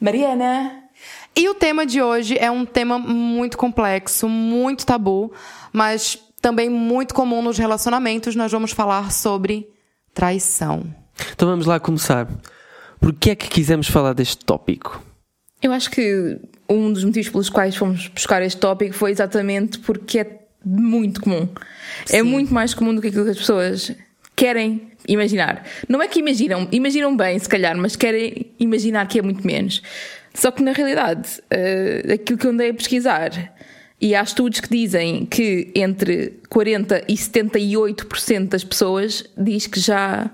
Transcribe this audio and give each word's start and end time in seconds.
Mariana. 0.00 0.84
E 1.36 1.48
o 1.48 1.54
tema 1.54 1.84
de 1.84 2.02
hoje 2.02 2.36
é 2.38 2.50
um 2.50 2.64
tema 2.64 2.98
muito 2.98 3.56
complexo, 3.56 4.28
muito 4.28 4.84
tabu, 4.84 5.32
mas 5.72 6.18
também 6.40 6.68
muito 6.68 7.14
comum 7.14 7.42
nos 7.42 7.58
relacionamentos. 7.58 8.34
Nós 8.34 8.50
vamos 8.50 8.72
falar 8.72 9.12
sobre 9.12 9.68
traição. 10.14 10.84
Então 11.32 11.48
vamos 11.48 11.66
lá 11.66 11.78
começar. 11.78 12.26
Por 12.98 13.12
que 13.12 13.30
é 13.30 13.34
que 13.34 13.48
quisemos 13.48 13.88
falar 13.88 14.12
deste 14.14 14.44
tópico? 14.44 15.02
Eu 15.62 15.72
acho 15.72 15.90
que 15.90 16.38
um 16.68 16.92
dos 16.92 17.04
motivos 17.04 17.28
pelos 17.28 17.50
quais 17.50 17.76
fomos 17.76 18.08
buscar 18.08 18.42
este 18.42 18.58
tópico 18.58 18.94
foi 18.94 19.10
exatamente 19.10 19.78
porque 19.80 20.20
é 20.20 20.40
muito 20.64 21.20
comum. 21.20 21.48
É 22.10 22.22
muito 22.22 22.52
mais 22.52 22.74
comum 22.74 22.94
do 22.94 23.00
que 23.00 23.08
aquilo 23.08 23.24
que 23.24 23.30
as 23.30 23.38
pessoas 23.38 23.92
querem 24.34 24.89
imaginar. 25.08 25.64
Não 25.88 26.02
é 26.02 26.08
que 26.08 26.18
imaginam, 26.18 26.68
imaginam 26.72 27.16
bem, 27.16 27.38
se 27.38 27.48
calhar, 27.48 27.76
mas 27.76 27.96
querem 27.96 28.46
imaginar 28.58 29.06
que 29.08 29.18
é 29.18 29.22
muito 29.22 29.46
menos. 29.46 29.82
Só 30.34 30.50
que 30.50 30.62
na 30.62 30.72
realidade, 30.72 31.40
uh, 31.52 32.12
aquilo 32.12 32.38
que 32.38 32.46
eu 32.46 32.50
andei 32.50 32.70
a 32.70 32.74
pesquisar, 32.74 33.30
e 34.00 34.14
há 34.14 34.22
estudos 34.22 34.60
que 34.60 34.68
dizem 34.68 35.26
que 35.26 35.70
entre 35.74 36.40
40% 36.48 37.04
e 37.06 37.14
78% 37.14 38.48
das 38.48 38.64
pessoas 38.64 39.24
diz 39.36 39.66
que 39.66 39.78
já, 39.78 40.30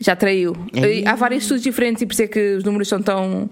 já 0.00 0.16
traiu. 0.16 0.54
É. 0.74 1.08
Há 1.08 1.14
vários 1.14 1.44
estudos 1.44 1.62
diferentes 1.62 2.02
e 2.02 2.06
por 2.06 2.12
isso 2.12 2.22
é 2.22 2.26
que 2.26 2.56
os 2.56 2.64
números 2.64 2.88
são 2.88 3.00
tão, 3.00 3.48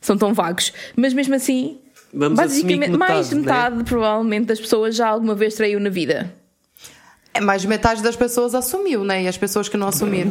são 0.00 0.18
tão 0.18 0.34
vagos. 0.34 0.74
Mas 0.94 1.14
mesmo 1.14 1.34
assim, 1.34 1.78
Vamos 2.12 2.38
basicamente, 2.38 2.96
mais 2.98 3.30
de 3.30 3.36
metade, 3.36 3.76
metade, 3.76 3.88
provavelmente, 3.88 4.46
das 4.46 4.60
pessoas 4.60 4.96
já 4.96 5.08
alguma 5.08 5.34
vez 5.34 5.54
traiu 5.54 5.80
na 5.80 5.88
vida. 5.88 6.34
É, 7.38 7.40
mais 7.40 7.62
de 7.62 7.68
metade 7.68 8.02
das 8.02 8.16
pessoas 8.16 8.54
assumiu, 8.54 9.04
né? 9.04 9.22
E 9.22 9.28
as 9.28 9.36
pessoas 9.38 9.68
que 9.68 9.76
não 9.76 9.88
assumiram. 9.88 10.30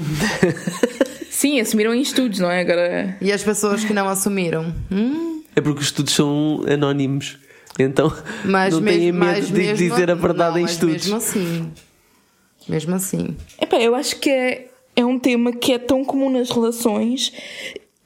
Sim, 1.30 1.60
assumiram 1.60 1.94
em 1.94 2.02
estudos, 2.02 2.40
não 2.40 2.50
é? 2.52 2.62
Agora. 2.62 3.18
E 3.22 3.32
as 3.32 3.44
pessoas 3.44 3.84
que 3.84 3.94
não 3.94 4.08
assumiram. 4.10 4.74
Hum, 4.92 5.44
É 5.56 5.62
porque 5.62 5.80
os 5.80 5.86
estudos 5.88 6.14
são 6.14 6.64
anónimos. 6.72 7.38
Então 7.80 8.12
mas 8.44 8.74
não 8.74 8.82
têm 8.84 9.12
mesmo, 9.12 9.20
medo 9.20 9.32
mas 9.38 9.48
de 9.48 9.54
mesmo, 9.54 9.76
dizer 9.78 10.10
a 10.10 10.16
verdade 10.16 10.52
não, 10.54 10.60
em 10.60 10.62
mas 10.64 10.72
estudos. 10.72 10.96
Mesmo 11.06 11.16
assim. 11.18 11.72
Mesmo 12.68 12.96
assim. 12.96 13.38
Epá, 13.62 13.78
eu 13.78 13.94
acho 13.94 14.16
que 14.20 14.30
é, 14.32 14.68
é 14.96 15.06
um 15.06 15.20
tema 15.20 15.54
que 15.54 15.74
é 15.74 15.78
tão 15.78 16.04
comum 16.04 16.30
nas 16.32 16.50
relações, 16.50 17.32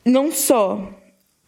não 0.05 0.29
só 0.29 0.89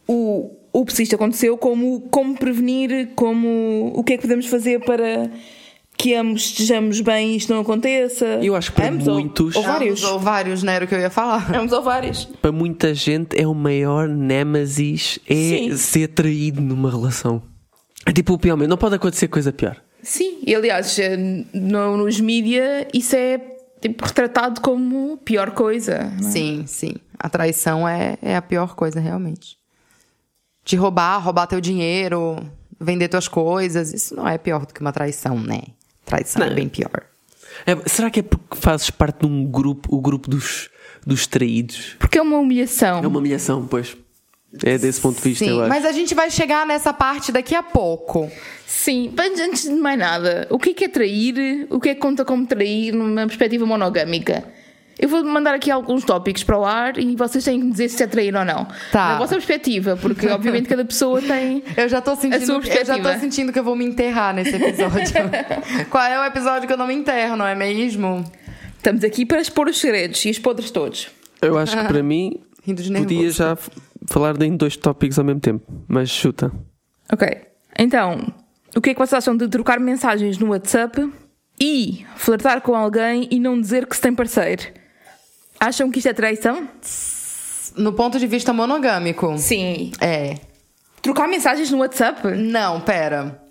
o, 0.08 0.50
o 0.72 0.86
que 0.86 1.02
isto 1.02 1.14
aconteceu, 1.14 1.58
como 1.58 2.00
como 2.10 2.34
prevenir, 2.34 3.10
como 3.14 3.92
o 3.94 4.02
que 4.02 4.14
é 4.14 4.16
que 4.16 4.22
podemos 4.22 4.46
fazer 4.46 4.80
para 4.80 5.30
que 5.96 6.14
ambos 6.14 6.42
estejamos 6.46 7.00
bem 7.00 7.32
e 7.32 7.36
isto 7.36 7.52
não 7.52 7.60
aconteça. 7.60 8.24
Eu 8.42 8.54
acho 8.56 8.70
que 8.70 8.76
para 8.76 8.88
ambos 8.90 9.06
ou- 9.08 9.14
muitos- 9.14 9.56
Ou, 9.56 9.62
vários. 9.62 10.00
Ambos 10.02 10.12
ou 10.12 10.18
vários, 10.18 10.62
não 10.62 10.72
era 10.72 10.84
o 10.84 10.88
que 10.88 10.94
eu 10.94 11.00
ia 11.00 11.10
falar. 11.10 11.50
Ambos 11.54 11.72
ou 11.72 11.82
vários. 11.82 12.24
Para 12.42 12.52
muita 12.52 12.92
gente 12.94 13.40
é 13.40 13.46
o 13.46 13.54
maior 13.54 14.08
némesis 14.08 15.18
é 15.28 15.34
Sim. 15.34 15.76
ser 15.76 16.08
traído 16.08 16.60
numa 16.60 16.90
relação. 16.90 17.42
É 18.06 18.12
tipo 18.12 18.34
o 18.34 18.38
pior, 18.38 18.56
não 18.56 18.76
pode 18.76 18.96
acontecer 18.96 19.28
coisa 19.28 19.52
pior. 19.52 19.76
Sim, 20.02 20.38
e 20.46 20.54
aliás, 20.54 20.98
eh, 20.98 21.16
no- 21.54 21.96
nos 21.96 22.20
mídia 22.20 22.86
isso 22.92 23.16
é 23.16 23.40
tipo, 23.80 24.04
retratado 24.04 24.60
como 24.60 25.16
pior 25.18 25.52
coisa. 25.52 26.12
não 26.20 26.28
é? 26.28 26.30
Sim, 26.30 26.64
sim. 26.66 26.94
A 27.18 27.28
traição 27.30 27.88
é, 27.88 28.18
é 28.20 28.36
a 28.36 28.42
pior 28.42 28.74
coisa, 28.74 29.00
realmente. 29.00 29.56
Te 30.64 30.76
roubar, 30.76 31.18
roubar 31.22 31.46
teu 31.46 31.60
dinheiro, 31.60 32.36
vender 32.80 33.08
tuas 33.08 33.28
coisas, 33.28 33.94
isso 33.94 34.14
não 34.14 34.28
é 34.28 34.36
pior 34.36 34.66
do 34.66 34.74
que 34.74 34.80
uma 34.80 34.92
traição, 34.92 35.38
né? 35.38 35.60
Traição 36.04 36.42
é 36.42 36.48
Não. 36.48 36.54
bem 36.54 36.68
pior. 36.68 37.02
É- 37.66 37.76
será 37.88 38.10
que 38.10 38.20
é 38.20 38.22
porque 38.22 38.56
fazes 38.56 38.90
parte 38.90 39.20
de 39.20 39.26
um 39.26 39.44
grupo, 39.46 39.94
o 39.94 40.00
grupo 40.00 40.28
dos, 40.28 40.68
dos 41.06 41.26
traídos? 41.26 41.96
Porque 41.98 42.18
é 42.18 42.22
uma 42.22 42.38
humilhação. 42.38 43.02
É 43.02 43.06
uma 43.06 43.18
humilhação, 43.18 43.66
pois. 43.66 43.96
É 44.62 44.78
desse 44.78 45.00
ponto 45.00 45.16
de 45.16 45.22
vista, 45.22 45.44
Sim, 45.44 45.50
eu 45.50 45.60
acho. 45.62 45.68
mas 45.68 45.84
a 45.84 45.90
gente 45.90 46.14
vai 46.14 46.30
chegar 46.30 46.64
nessa 46.64 46.92
parte 46.92 47.32
daqui 47.32 47.56
a 47.56 47.62
pouco. 47.62 48.30
Sim, 48.66 49.12
mas 49.16 49.38
antes 49.40 49.64
de 49.64 49.70
mais 49.74 49.98
nada, 49.98 50.46
o 50.48 50.58
que 50.60 50.70
é 50.70 50.74
que 50.74 50.84
é 50.84 50.88
trair? 50.88 51.66
O 51.70 51.80
que 51.80 51.88
é 51.88 51.94
que 51.94 52.00
conta 52.00 52.24
como 52.24 52.46
trair 52.46 52.92
numa 52.92 53.26
perspectiva 53.26 53.66
monogâmica? 53.66 54.44
Eu 54.98 55.08
vou 55.08 55.24
mandar 55.24 55.54
aqui 55.54 55.70
alguns 55.70 56.04
tópicos 56.04 56.44
para 56.44 56.58
o 56.58 56.64
ar 56.64 56.98
e 56.98 57.16
vocês 57.16 57.42
têm 57.44 57.58
que 57.58 57.64
me 57.66 57.72
dizer 57.72 57.88
se 57.88 58.02
é 58.02 58.06
trair 58.06 58.34
ou 58.34 58.44
não. 58.44 58.66
Tá. 58.92 59.08
Na 59.10 59.18
vossa 59.18 59.34
perspectiva, 59.34 59.96
porque 59.96 60.28
obviamente 60.28 60.68
cada 60.68 60.84
pessoa 60.84 61.20
tem. 61.20 61.62
Eu 61.76 61.88
já 61.88 61.98
A 61.98 62.16
sentindo, 62.16 62.46
sua 62.46 62.56
eu 62.56 62.62
já 62.62 62.68
perspectiva. 62.74 63.12
tô 63.12 63.18
sentindo 63.20 63.52
que 63.52 63.58
eu 63.58 63.64
vou 63.64 63.74
me 63.74 63.84
enterrar 63.84 64.34
nesse 64.34 64.54
episódio. 64.54 65.14
Qual 65.90 66.04
é 66.04 66.20
o 66.20 66.24
episódio 66.24 66.66
que 66.66 66.72
eu 66.72 66.76
não 66.76 66.86
me 66.86 66.94
enterro, 66.94 67.36
não 67.36 67.46
é 67.46 67.54
mesmo? 67.54 68.24
Estamos 68.76 69.02
aqui 69.02 69.26
para 69.26 69.40
expor 69.40 69.68
os 69.68 69.80
segredos 69.80 70.24
e 70.24 70.30
os 70.30 70.38
podres 70.38 70.70
todos. 70.70 71.08
Eu 71.42 71.58
acho 71.58 71.76
que 71.76 71.84
para 71.84 72.02
mim 72.02 72.40
podia 72.98 73.30
já 73.30 73.56
falar 74.06 74.40
em 74.42 74.56
dois 74.56 74.76
tópicos 74.76 75.18
ao 75.18 75.24
mesmo 75.24 75.40
tempo, 75.40 75.64
mas 75.88 76.08
chuta. 76.08 76.52
Ok. 77.12 77.28
Então, 77.78 78.32
o 78.76 78.80
que 78.80 78.90
é 78.90 78.94
que 78.94 78.98
vocês 78.98 79.14
acham 79.14 79.36
de 79.36 79.48
trocar 79.48 79.80
mensagens 79.80 80.38
no 80.38 80.50
WhatsApp 80.50 81.10
e 81.60 82.04
flertar 82.16 82.60
com 82.60 82.74
alguém 82.74 83.26
e 83.30 83.40
não 83.40 83.60
dizer 83.60 83.86
que 83.86 83.96
se 83.96 84.02
tem 84.02 84.14
parceiro? 84.14 84.62
Acham 85.58 85.90
que 85.90 85.98
isto 85.98 86.08
é 86.08 86.12
traição? 86.12 86.68
No 87.76 87.92
ponto 87.92 88.18
de 88.18 88.26
vista 88.26 88.52
monogâmico. 88.52 89.36
Sim. 89.38 89.92
É. 90.00 90.36
Trocar 91.02 91.28
mensagens 91.28 91.70
no 91.70 91.78
WhatsApp? 91.78 92.26
Não, 92.36 92.80
pera. 92.80 93.42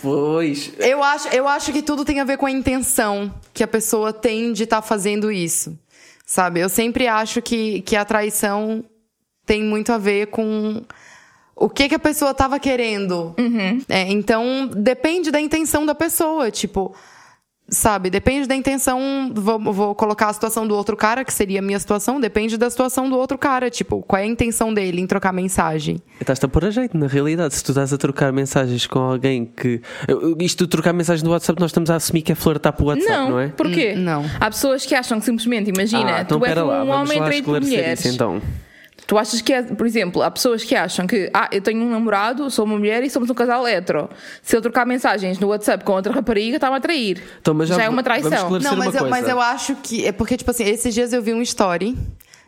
Pois. 0.00 0.72
Eu 0.78 1.02
acho, 1.02 1.28
eu 1.28 1.46
acho 1.46 1.72
que 1.72 1.82
tudo 1.82 2.04
tem 2.04 2.20
a 2.20 2.24
ver 2.24 2.36
com 2.36 2.46
a 2.46 2.50
intenção 2.50 3.32
que 3.54 3.62
a 3.62 3.68
pessoa 3.68 4.12
tem 4.12 4.52
de 4.52 4.64
estar 4.64 4.82
fazendo 4.82 5.30
isso. 5.30 5.78
Sabe? 6.26 6.60
Eu 6.60 6.68
sempre 6.68 7.06
acho 7.06 7.42
que, 7.42 7.82
que 7.82 7.94
a 7.94 8.04
traição 8.04 8.84
tem 9.44 9.62
muito 9.62 9.92
a 9.92 9.98
ver 9.98 10.28
com 10.28 10.82
o 11.54 11.68
que, 11.68 11.88
que 11.88 11.94
a 11.94 11.98
pessoa 11.98 12.30
estava 12.32 12.58
querendo. 12.58 13.34
É, 13.88 14.10
então, 14.10 14.66
depende 14.66 15.30
da 15.30 15.40
intenção 15.40 15.84
da 15.84 15.94
pessoa. 15.94 16.50
Tipo, 16.50 16.94
sabe? 17.72 18.10
Depende 18.10 18.46
da 18.46 18.54
intenção. 18.54 19.32
Vou, 19.34 19.58
vou 19.58 19.94
colocar 19.94 20.28
a 20.28 20.32
situação 20.32 20.66
do 20.66 20.76
outro 20.76 20.96
cara, 20.96 21.24
que 21.24 21.32
seria 21.32 21.58
a 21.58 21.62
minha 21.62 21.78
situação. 21.80 22.20
Depende 22.20 22.56
da 22.56 22.70
situação 22.70 23.08
do 23.08 23.16
outro 23.16 23.36
cara. 23.38 23.70
Tipo, 23.70 24.02
qual 24.02 24.20
é 24.20 24.24
a 24.24 24.26
intenção 24.26 24.72
dele 24.72 25.00
em 25.00 25.06
trocar 25.06 25.32
mensagem? 25.32 26.00
Estás-te 26.20 26.44
a 26.44 26.48
pôr 26.48 26.66
a 26.66 26.70
jeito, 26.70 26.96
na 26.96 27.06
realidade. 27.06 27.54
Se 27.54 27.64
tu 27.64 27.72
estás 27.72 27.92
a 27.92 27.98
trocar 27.98 28.32
mensagens 28.32 28.86
com 28.86 28.98
alguém 29.00 29.44
que. 29.46 29.80
Isto 30.38 30.64
de 30.64 30.70
trocar 30.70 30.92
mensagens 30.92 31.22
no 31.22 31.30
WhatsApp, 31.30 31.58
nós 31.60 31.70
estamos 31.70 31.90
a 31.90 31.96
assumir 31.96 32.22
que 32.22 32.32
é 32.32 32.34
flertar 32.34 32.72
para 32.72 32.84
o 32.84 32.86
WhatsApp, 32.88 33.10
não, 33.10 33.30
não, 33.30 33.40
é? 33.40 33.48
porquê? 33.48 33.94
Hum, 33.96 34.00
não. 34.00 34.24
Há 34.38 34.50
pessoas 34.50 34.84
que 34.84 34.94
acham 34.94 35.18
que 35.18 35.24
simplesmente, 35.24 35.70
imagina, 35.70 36.16
Ah, 36.16 36.22
então 36.22 36.38
tu 36.38 36.46
és 36.46 36.56
lá, 36.56 36.84
um 36.84 36.90
homem 36.90 37.18
lá 37.18 37.26
traído 37.26 37.44
por 37.46 37.62
esclarecer 37.62 37.78
mulheres. 37.78 38.04
isso 38.04 38.14
então. 38.14 38.42
Tu 39.06 39.18
achas 39.18 39.40
que 39.40 39.52
é, 39.52 39.62
por 39.62 39.86
exemplo, 39.86 40.22
há 40.22 40.30
pessoas 40.30 40.62
que 40.64 40.74
acham 40.74 41.06
que, 41.06 41.30
ah, 41.34 41.48
eu 41.52 41.60
tenho 41.60 41.82
um 41.82 41.90
namorado, 41.90 42.48
sou 42.50 42.64
uma 42.64 42.78
mulher 42.78 43.02
e 43.02 43.10
somos 43.10 43.28
um 43.28 43.34
casal 43.34 43.66
hetero. 43.66 44.08
Se 44.42 44.56
eu 44.56 44.62
trocar 44.62 44.86
mensagens 44.86 45.38
no 45.38 45.48
WhatsApp 45.48 45.84
com 45.84 45.92
outra 45.92 46.12
rapariga, 46.12 46.56
está-me 46.56 46.76
a 46.76 46.80
trair. 46.80 47.22
Então, 47.40 47.52
mas 47.52 47.68
já 47.68 47.82
é 47.82 47.88
uma 47.88 48.02
traição. 48.02 48.50
Não, 48.60 48.74
uma 48.74 48.76
mas 48.76 48.94
eu, 48.94 49.00
coisa. 49.00 49.08
mas 49.08 49.28
eu 49.28 49.40
acho 49.40 49.76
que. 49.76 50.06
É 50.06 50.12
porque, 50.12 50.36
tipo 50.36 50.50
assim, 50.50 50.64
esses 50.64 50.94
dias 50.94 51.12
eu 51.12 51.20
vi 51.20 51.34
um 51.34 51.42
story 51.42 51.96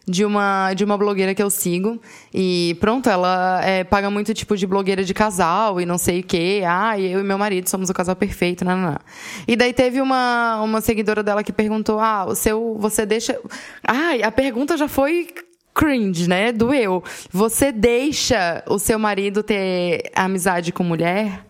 de 0.06 0.24
uma, 0.24 0.74
de 0.74 0.84
uma 0.84 0.96
blogueira 0.96 1.34
que 1.34 1.42
eu 1.42 1.50
sigo. 1.50 2.00
E 2.32 2.76
pronto, 2.80 3.08
ela 3.08 3.60
é, 3.64 3.84
paga 3.84 4.10
muito 4.10 4.32
tipo 4.34 4.56
de 4.56 4.66
blogueira 4.66 5.02
de 5.02 5.14
casal 5.14 5.80
e 5.80 5.86
não 5.86 5.98
sei 5.98 6.20
o 6.20 6.22
quê. 6.22 6.62
Ah, 6.66 6.98
eu 6.98 7.20
e 7.20 7.22
meu 7.22 7.38
marido 7.38 7.68
somos 7.68 7.90
o 7.90 7.94
casal 7.94 8.14
perfeito, 8.14 8.64
não, 8.64 8.76
não, 8.76 8.90
não. 8.92 8.98
E 9.46 9.56
daí 9.56 9.72
teve 9.72 10.00
uma, 10.00 10.60
uma 10.62 10.80
seguidora 10.80 11.22
dela 11.22 11.42
que 11.42 11.52
perguntou: 11.52 11.98
Ah, 11.98 12.26
o 12.26 12.34
seu. 12.34 12.76
Você 12.78 13.06
deixa. 13.06 13.38
Ai, 13.86 14.22
a 14.22 14.30
pergunta 14.30 14.76
já 14.76 14.88
foi. 14.88 15.28
Cringe, 15.74 16.28
né? 16.28 16.52
Doeu. 16.52 17.02
Você 17.30 17.72
deixa 17.72 18.62
o 18.68 18.78
seu 18.78 18.98
marido 18.98 19.42
ter 19.42 20.10
amizade 20.14 20.72
com 20.72 20.84
mulher? 20.84 21.44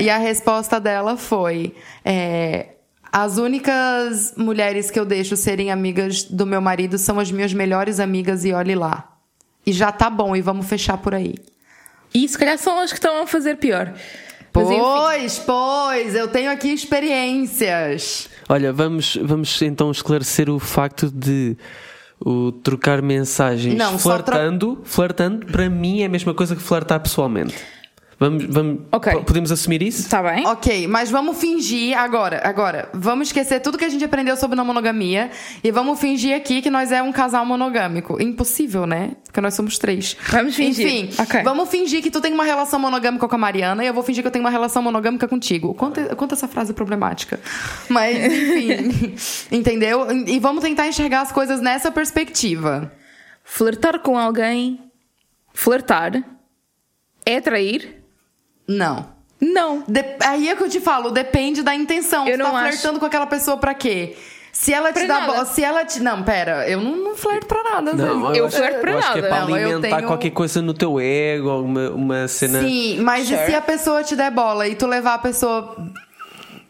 e 0.00 0.10
a 0.10 0.18
resposta 0.18 0.80
dela 0.80 1.16
foi: 1.16 1.74
é, 2.04 2.70
as 3.12 3.38
únicas 3.38 4.34
mulheres 4.36 4.90
que 4.90 4.98
eu 4.98 5.04
deixo 5.04 5.36
serem 5.36 5.70
amigas 5.70 6.24
do 6.24 6.44
meu 6.44 6.60
marido 6.60 6.98
são 6.98 7.20
as 7.20 7.30
minhas 7.30 7.52
melhores 7.52 8.00
amigas 8.00 8.44
e 8.44 8.52
olhe 8.52 8.74
lá. 8.74 9.16
E 9.64 9.72
já 9.72 9.92
tá 9.92 10.10
bom, 10.10 10.34
e 10.34 10.40
vamos 10.40 10.66
fechar 10.66 10.98
por 10.98 11.14
aí. 11.14 11.34
E 12.12 12.28
se 12.28 12.36
calhar 12.36 12.58
são 12.58 12.80
as 12.80 12.90
que 12.90 12.98
estão 12.98 13.22
a 13.22 13.26
fazer 13.26 13.56
pior. 13.58 13.94
Mas, 14.54 14.68
Pois, 14.68 15.38
pois, 15.38 16.14
eu 16.14 16.28
tenho 16.28 16.50
aqui 16.50 16.68
experiências. 16.68 18.28
Olha, 18.48 18.72
vamos, 18.72 19.16
vamos 19.22 19.62
então 19.62 19.90
esclarecer 19.90 20.50
o 20.50 20.58
facto 20.58 21.10
de 21.10 21.56
o 22.24 22.52
trocar 22.52 23.02
mensagens 23.02 23.74
Não, 23.76 23.98
só 23.98 24.18
tro- 24.18 24.32
flertando, 24.34 24.78
flertando, 24.84 25.46
para 25.46 25.68
mim 25.68 26.02
é 26.02 26.06
a 26.06 26.08
mesma 26.08 26.32
coisa 26.34 26.54
que 26.56 26.62
flertar 26.62 27.00
pessoalmente. 27.00 27.54
Vamos, 28.18 28.44
vamos, 28.44 28.82
Ok. 28.92 29.12
po- 29.12 29.24
podemos 29.24 29.50
assumir 29.50 29.82
isso? 29.82 30.00
Está 30.02 30.22
bem? 30.22 30.46
Ok, 30.46 30.86
mas 30.86 31.10
vamos 31.10 31.36
fingir 31.38 31.98
agora, 31.98 32.40
agora, 32.44 32.88
vamos 32.92 33.28
esquecer 33.28 33.58
tudo 33.60 33.76
que 33.76 33.84
a 33.84 33.88
gente 33.88 34.04
aprendeu 34.04 34.36
sobre 34.36 34.54
não 34.56 34.64
monogamia 34.64 35.30
e 35.64 35.70
vamos 35.72 35.98
fingir 35.98 36.36
aqui 36.36 36.62
que 36.62 36.70
nós 36.70 36.92
é 36.92 37.02
um 37.02 37.10
casal 37.10 37.44
monogâmico. 37.44 38.22
Impossível, 38.22 38.86
né? 38.86 39.16
Porque 39.24 39.40
nós 39.40 39.54
somos 39.54 39.76
três. 39.78 40.16
Vamos 40.28 40.54
fingir. 40.54 40.86
Enfim, 40.86 41.10
Ok. 41.20 41.42
vamos 41.42 41.68
fingir 41.68 42.00
que 42.02 42.10
tu 42.10 42.20
tem 42.20 42.32
uma 42.32 42.44
relação 42.44 42.78
monogâmica 42.78 43.26
com 43.26 43.34
a 43.34 43.38
Mariana 43.38 43.82
e 43.82 43.88
eu 43.88 43.94
vou 43.94 44.02
fingir 44.04 44.22
que 44.22 44.28
eu 44.28 44.32
tenho 44.32 44.44
uma 44.44 44.50
relação 44.50 44.82
monogâmica 44.82 45.26
contigo. 45.26 45.74
Quanto, 45.74 46.00
quanto 46.14 46.34
essa 46.34 46.46
frase 46.46 46.72
problemática. 46.72 47.40
Mas, 47.88 48.16
enfim, 48.32 49.14
entendeu? 49.50 50.06
E 50.28 50.38
vamos 50.38 50.62
tentar 50.62 50.86
enxergar 50.86 51.22
as 51.22 51.32
coisas 51.32 51.60
nessa 51.60 51.90
perspectiva. 51.90 52.92
Flertar 53.42 53.98
com 54.00 54.16
alguém, 54.16 54.78
flertar, 55.52 56.22
é 57.26 57.40
trair? 57.40 58.01
Não. 58.68 59.06
Não. 59.40 59.82
De- 59.88 60.04
aí 60.24 60.48
é 60.48 60.54
que 60.56 60.62
eu 60.62 60.68
te 60.68 60.80
falo, 60.80 61.10
depende 61.10 61.62
da 61.62 61.74
intenção. 61.74 62.26
Eu 62.28 62.38
tu 62.38 62.44
não 62.44 62.52
tá 62.52 62.58
acho. 62.58 62.68
flertando 62.68 63.00
com 63.00 63.06
aquela 63.06 63.26
pessoa 63.26 63.56
pra 63.56 63.74
quê? 63.74 64.16
Se 64.52 64.72
ela 64.72 64.92
te 64.92 64.98
Pra 65.00 65.06
dá 65.08 65.14
nada. 65.20 65.32
bola, 65.32 65.44
se 65.46 65.64
ela 65.64 65.82
te. 65.84 65.98
Não, 66.00 66.22
pera, 66.22 66.68
eu 66.68 66.78
não, 66.80 66.94
não 66.96 67.16
flerto 67.16 67.46
pra 67.46 67.62
nada, 67.64 67.94
Não. 67.94 68.34
Eu 68.34 68.46
acho- 68.46 68.56
flerto 68.58 68.80
para 68.82 68.90
eu 68.92 68.98
acho 68.98 69.12
que 69.14 69.18
é 69.18 69.22
nada. 69.22 69.34
para 69.34 69.44
Não, 69.46 69.56
eu 69.56 69.68
alimentar 69.76 69.96
tenho- 69.96 70.08
qualquer 70.08 70.30
coisa 70.30 70.60
no 70.60 70.74
teu 70.74 71.00
ego, 71.00 71.48
alguma 71.48 71.88
uma 71.90 72.28
cena. 72.28 72.60
Sim, 72.60 73.00
mas 73.00 73.24
e 73.30 73.34
Sure. 73.34 73.46
se 73.46 73.54
a 73.54 73.62
pessoa 73.62 74.04
te 74.04 74.14
der 74.14 74.30
bola 74.30 74.68
e 74.68 74.74
tu 74.74 74.86
levar 74.86 75.14
a 75.14 75.18
pessoa. 75.18 75.74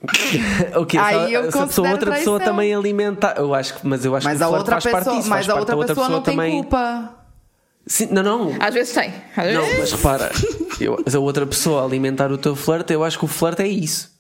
Ok, 0.77 0.99
Aí 0.99 1.33
eu 1.33 1.49
a- 1.49 1.53
se 1.53 1.59
a 1.59 1.67
pessoa, 1.67 1.91
outra 1.91 2.11
pessoa 2.13 2.39
traição. 2.39 2.55
também 2.55 2.75
alimentar. 2.75 3.35
Eu 3.37 3.55
acho 3.55 3.75
que, 3.75 3.87
mas 3.87 4.05
eu 4.05 4.15
acho 4.17 4.27
Mas 4.27 4.39
que 4.39 4.45
a 4.45 4.49
outra 4.49 4.81
faz 4.81 4.85
parte 4.85 4.97
pessoa, 5.05 5.17
disso, 5.17 5.29
mas 5.29 5.47
faz 5.47 5.49
a 5.49 5.53
parte 5.53 5.61
outra 5.61 5.75
da 5.75 5.79
outra 5.81 5.95
pessoa 5.95 6.09
não 6.09 6.23
tem 6.23 6.35
também. 6.37 6.53
culpa. 6.53 7.15
Sim, 7.87 8.07
não, 8.13 8.23
não. 8.23 8.57
Às 8.61 8.75
vezes 8.75 8.95
tem. 8.95 9.13
Às 9.37 9.53
Não, 9.55 9.63
vezes... 9.63 9.79
mas 9.79 9.93
repara, 9.93 10.31
eu, 10.81 10.97
a 11.13 11.19
outra 11.19 11.45
pessoa 11.47 11.85
alimentar 11.85 12.31
o 12.31 12.39
teu 12.39 12.55
flerte, 12.55 12.93
eu 12.93 13.03
acho 13.03 13.19
que 13.19 13.25
o 13.25 13.29
flerte 13.29 13.63
é 13.63 13.69
isso. 13.69 14.13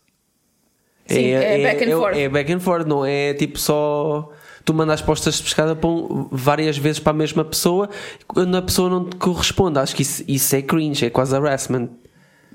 Sim, 1.07 1.27
é 1.31 1.63
back 1.63 1.85
and 1.85 1.89
é, 1.89 1.93
forth. 1.97 2.17
É 2.19 2.29
back 2.29 2.53
and 2.53 2.61
forth, 2.61 2.87
não 2.87 3.05
é 3.05 3.35
tipo 3.35 3.59
só 3.59 4.31
tu 4.65 4.73
mandas 4.73 5.03
postas 5.03 5.37
de 5.37 5.43
pescada 5.43 5.75
para 5.77 5.89
um- 5.91 6.29
várias 6.31 6.79
vezes 6.79 6.99
para 7.01 7.11
a 7.11 7.15
mesma 7.15 7.45
pessoa 7.45 7.89
quando 8.27 8.57
a 8.57 8.63
pessoa 8.63 8.89
não 8.89 9.09
te 9.09 9.17
corresponde. 9.17 9.79
Acho 9.79 9.95
que 9.95 10.03
isso, 10.03 10.25
isso 10.27 10.57
é 10.57 10.63
cringe, 10.63 11.07
é 11.07 11.11
quase 11.11 11.35
harassment. 11.35 11.89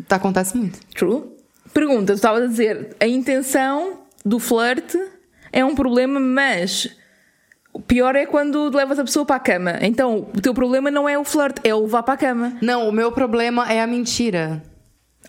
Tá, 0.07 0.15
acontece 0.17 0.57
muito. 0.57 0.79
True. 0.95 1.23
Pergunta, 1.73 2.13
tu 2.13 2.15
estavas 2.15 2.43
a 2.43 2.47
dizer, 2.47 2.95
a 2.99 3.07
intenção 3.07 4.01
do 4.25 4.39
flerte 4.39 4.97
é 5.51 5.63
um 5.63 5.75
problema, 5.75 6.19
mas 6.19 6.89
o 7.77 7.81
pior 7.81 8.15
é 8.15 8.25
quando 8.25 8.69
levas 8.75 8.97
a 8.99 9.03
pessoa 9.03 9.25
para 9.25 9.35
a 9.35 9.39
cama. 9.39 9.77
Então, 9.81 10.27
o 10.35 10.41
teu 10.41 10.53
problema 10.53 10.89
não 10.89 11.07
é 11.07 11.17
o 11.17 11.23
flerte, 11.23 11.61
é 11.63 11.73
o 11.75 11.81
levar 11.81 12.03
para 12.03 12.15
a 12.15 12.17
cama. 12.17 12.57
Não, 12.61 12.89
o 12.89 12.91
meu 12.91 13.11
problema 13.11 13.71
é 13.71 13.81
a 13.81 13.87
mentira. 13.87 14.63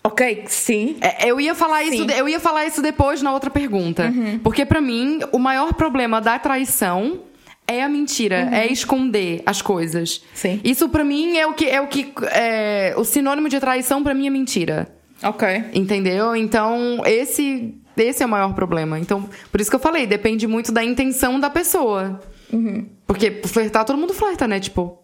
Ok, 0.03 0.45
sim. 0.47 0.97
É, 1.01 1.29
Eu 1.29 1.39
ia 1.39 1.53
falar 1.53 1.83
isso, 1.83 1.91
Sim. 1.93 2.01
Uhum. 2.01 2.07
de- 2.07 2.13
eu 2.17 2.29
ia 2.29 2.39
falar 2.39 2.65
isso 2.65 2.81
depois 2.81 3.21
na 3.21 3.31
outra 3.33 3.49
pergunta. 3.49 4.11
Porque 4.43 4.65
pra 4.65 4.79
mim, 4.81 5.19
o 5.31 5.37
maior 5.37 5.73
problema 5.73 6.19
da 6.21 6.39
traição 6.39 7.19
é 7.67 7.83
a 7.83 7.89
mentira, 7.89 8.49
é 8.51 8.65
esconder 8.71 9.43
as 9.45 9.61
coisas. 9.61 10.17
Uhum. 10.17 10.23
Sim. 10.33 10.61
Isso 10.63 10.89
pra 10.89 11.03
mim 11.03 11.37
é 11.37 11.45
o 11.45 11.53
que 11.53 11.65
é 11.69 11.79
o 11.81 11.87
que 11.87 12.11
é, 12.31 12.93
o 12.97 13.03
sinônimo 13.03 13.47
de 13.49 13.59
traição 13.59 14.01
pra 14.01 14.13
mim 14.13 14.25
é 14.25 14.29
mentira. 14.29 14.87
Ok. 15.21 15.65
Entendeu? 15.73 16.35
Então, 16.35 17.01
esse 17.05 17.75
esse 17.97 18.23
é 18.23 18.25
o 18.25 18.29
maior 18.29 18.53
problema. 18.53 18.97
Então, 18.97 19.29
por 19.51 19.59
isso 19.59 19.69
que 19.69 19.75
eu 19.75 19.79
falei, 19.81 20.07
depende 20.07 20.47
muito 20.47 20.71
da 20.71 20.81
intenção 20.81 21.37
da 21.37 21.49
pessoa. 21.49 22.21
Uhum. 22.51 22.87
Porque 23.05 23.41
flertar 23.45 23.85
todo 23.85 23.97
mundo 23.97 24.13
flerta, 24.13 24.47
né? 24.47 24.59
Tipo, 24.59 24.97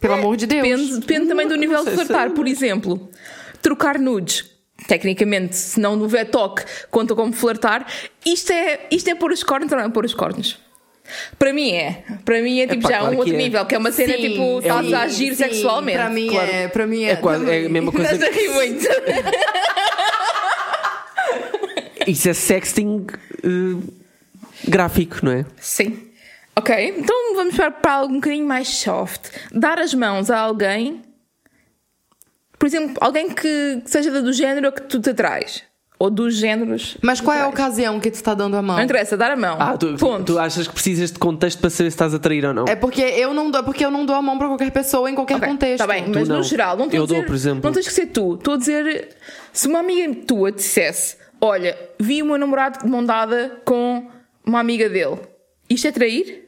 pelo 0.00 0.14
amor 0.14 0.36
de 0.36 0.46
Deus. 0.46 0.62
Depende, 0.62 1.00
depende 1.00 1.26
também 1.28 1.48
do 1.48 1.56
nível 1.56 1.78
de 1.78 1.84
sei 1.84 1.96
se- 1.98 2.04
flertar. 2.06 2.30
Por 2.30 2.46
exemplo, 2.46 3.08
trocar 3.62 3.98
nudes. 3.98 4.56
Tecnicamente, 4.86 5.56
se 5.56 5.80
não 5.80 5.98
houver 6.00 6.30
toque, 6.30 6.62
conta 6.90 7.12
como 7.14 7.32
flertar. 7.32 7.84
Isto 8.24 8.52
é, 8.52 8.86
isto 8.92 9.08
é 9.10 9.14
pôr 9.16 9.32
os 9.32 9.42
cornos 9.42 9.72
ou 9.72 9.78
não 9.78 9.84
é 9.86 9.88
pôr 9.88 10.04
os 10.04 10.14
cornos? 10.14 10.56
Para 11.36 11.52
mim 11.52 11.72
é. 11.72 12.04
Para 12.24 12.40
mim 12.40 12.60
é 12.60 12.66
tipo 12.68 12.80
Epá, 12.82 12.90
já 12.90 12.98
claro 13.00 13.14
um 13.16 13.18
outro 13.18 13.34
é. 13.34 13.36
nível, 13.36 13.66
que 13.66 13.74
é 13.74 13.78
uma 13.78 13.90
cena 13.90 14.14
Sim, 14.14 14.20
tipo, 14.30 14.58
estás 14.60 14.92
a 14.92 15.00
agir 15.02 15.30
sim, 15.30 15.36
sexualmente. 15.36 15.98
Pra 15.98 16.10
mim 16.10 16.28
Claro. 16.28 16.50
é, 16.52 16.68
para 16.68 16.86
mim 16.86 17.02
é. 17.04 17.10
É 17.10 17.16
quase 17.16 17.50
é 17.50 17.66
a 17.66 17.68
mesma 17.68 17.90
coisa. 17.90 18.12
Estás 18.14 18.22
a 18.30 18.34
rir 18.36 18.48
muito. 18.50 18.86
Isso 22.06 22.28
é 22.28 22.34
sexting 22.34 23.06
eh, 23.42 23.82
gráfico, 24.68 25.18
não 25.22 25.32
é? 25.32 25.44
Sim. 25.60 26.07
Ok, 26.58 26.94
então 26.98 27.34
vamos 27.36 27.54
para, 27.54 27.70
para 27.70 27.92
algo 27.92 28.12
um 28.12 28.16
bocadinho 28.16 28.46
mais 28.46 28.68
soft. 28.68 29.30
Dar 29.52 29.78
as 29.78 29.94
mãos 29.94 30.30
a 30.30 30.38
alguém, 30.40 31.02
por 32.58 32.66
exemplo, 32.66 32.96
alguém 33.00 33.28
que 33.30 33.80
que 33.82 33.90
seja 33.90 34.10
do 34.22 34.32
género 34.32 34.72
que 34.72 34.82
tu 34.82 35.00
te 35.00 35.10
atrás. 35.10 35.62
Ou 36.00 36.10
dos 36.10 36.36
géneros. 36.36 36.96
Mas 37.02 37.20
qual 37.20 37.36
é 37.36 37.40
a 37.40 37.48
ocasião 37.48 37.98
que 37.98 38.08
tu 38.08 38.22
tá 38.22 38.32
dando 38.32 38.56
a 38.56 38.62
mão? 38.62 38.76
Não 38.76 38.84
interessa, 38.84 39.16
dar 39.16 39.32
a 39.32 39.36
mão. 39.36 39.56
Ah, 39.58 39.76
tu, 39.76 39.96
Ponto. 39.96 40.32
tu 40.32 40.38
achas 40.38 40.68
que 40.68 40.72
precisas 40.72 41.10
de 41.10 41.18
contexto 41.18 41.58
para 41.58 41.70
saber 41.70 41.90
se 41.90 41.94
estás 41.96 42.14
a 42.14 42.20
trair 42.20 42.44
ou 42.44 42.54
não? 42.54 42.66
É 42.68 42.76
porque 42.76 43.02
eu 43.02 43.34
não 43.34 43.50
dou, 43.50 43.64
porque 43.64 43.84
eu 43.84 43.90
não 43.90 44.06
dou 44.06 44.14
a 44.14 44.22
mão 44.22 44.38
pra 44.38 44.46
qualquer 44.46 44.70
pessoa 44.70 45.10
em 45.10 45.14
qualquer 45.16 45.38
Ok, 45.38 45.48
contexto. 45.48 45.78
Tá 45.78 45.88
bem, 45.92 46.04
mas 46.06 46.28
não. 46.28 46.36
no 46.36 46.42
geral, 46.44 46.76
não 46.76 46.84
estou 46.84 46.98
Eu 46.98 47.02
a 47.02 47.06
dizer, 47.06 47.16
dou, 47.18 47.26
por 47.26 47.34
exemplo. 47.34 47.60
Não 47.64 47.72
tens 47.72 47.88
que 47.88 47.92
ser 47.92 48.06
tu. 48.06 48.34
Estou 48.34 48.54
a 48.54 48.56
dizer, 48.56 49.08
se 49.52 49.66
uma 49.66 49.80
amiga 49.80 50.14
tua 50.24 50.52
te 50.52 50.58
dissesse: 50.58 51.16
Olha, 51.40 51.76
vi 51.98 52.22
o 52.22 52.26
meu 52.26 52.38
namorado 52.38 52.78
de 52.84 52.88
mão 52.88 53.04
dada 53.04 53.60
com 53.64 54.08
uma 54.46 54.60
amiga 54.60 54.88
dele, 54.88 55.18
isto 55.68 55.88
é 55.88 55.90
trair? 55.90 56.47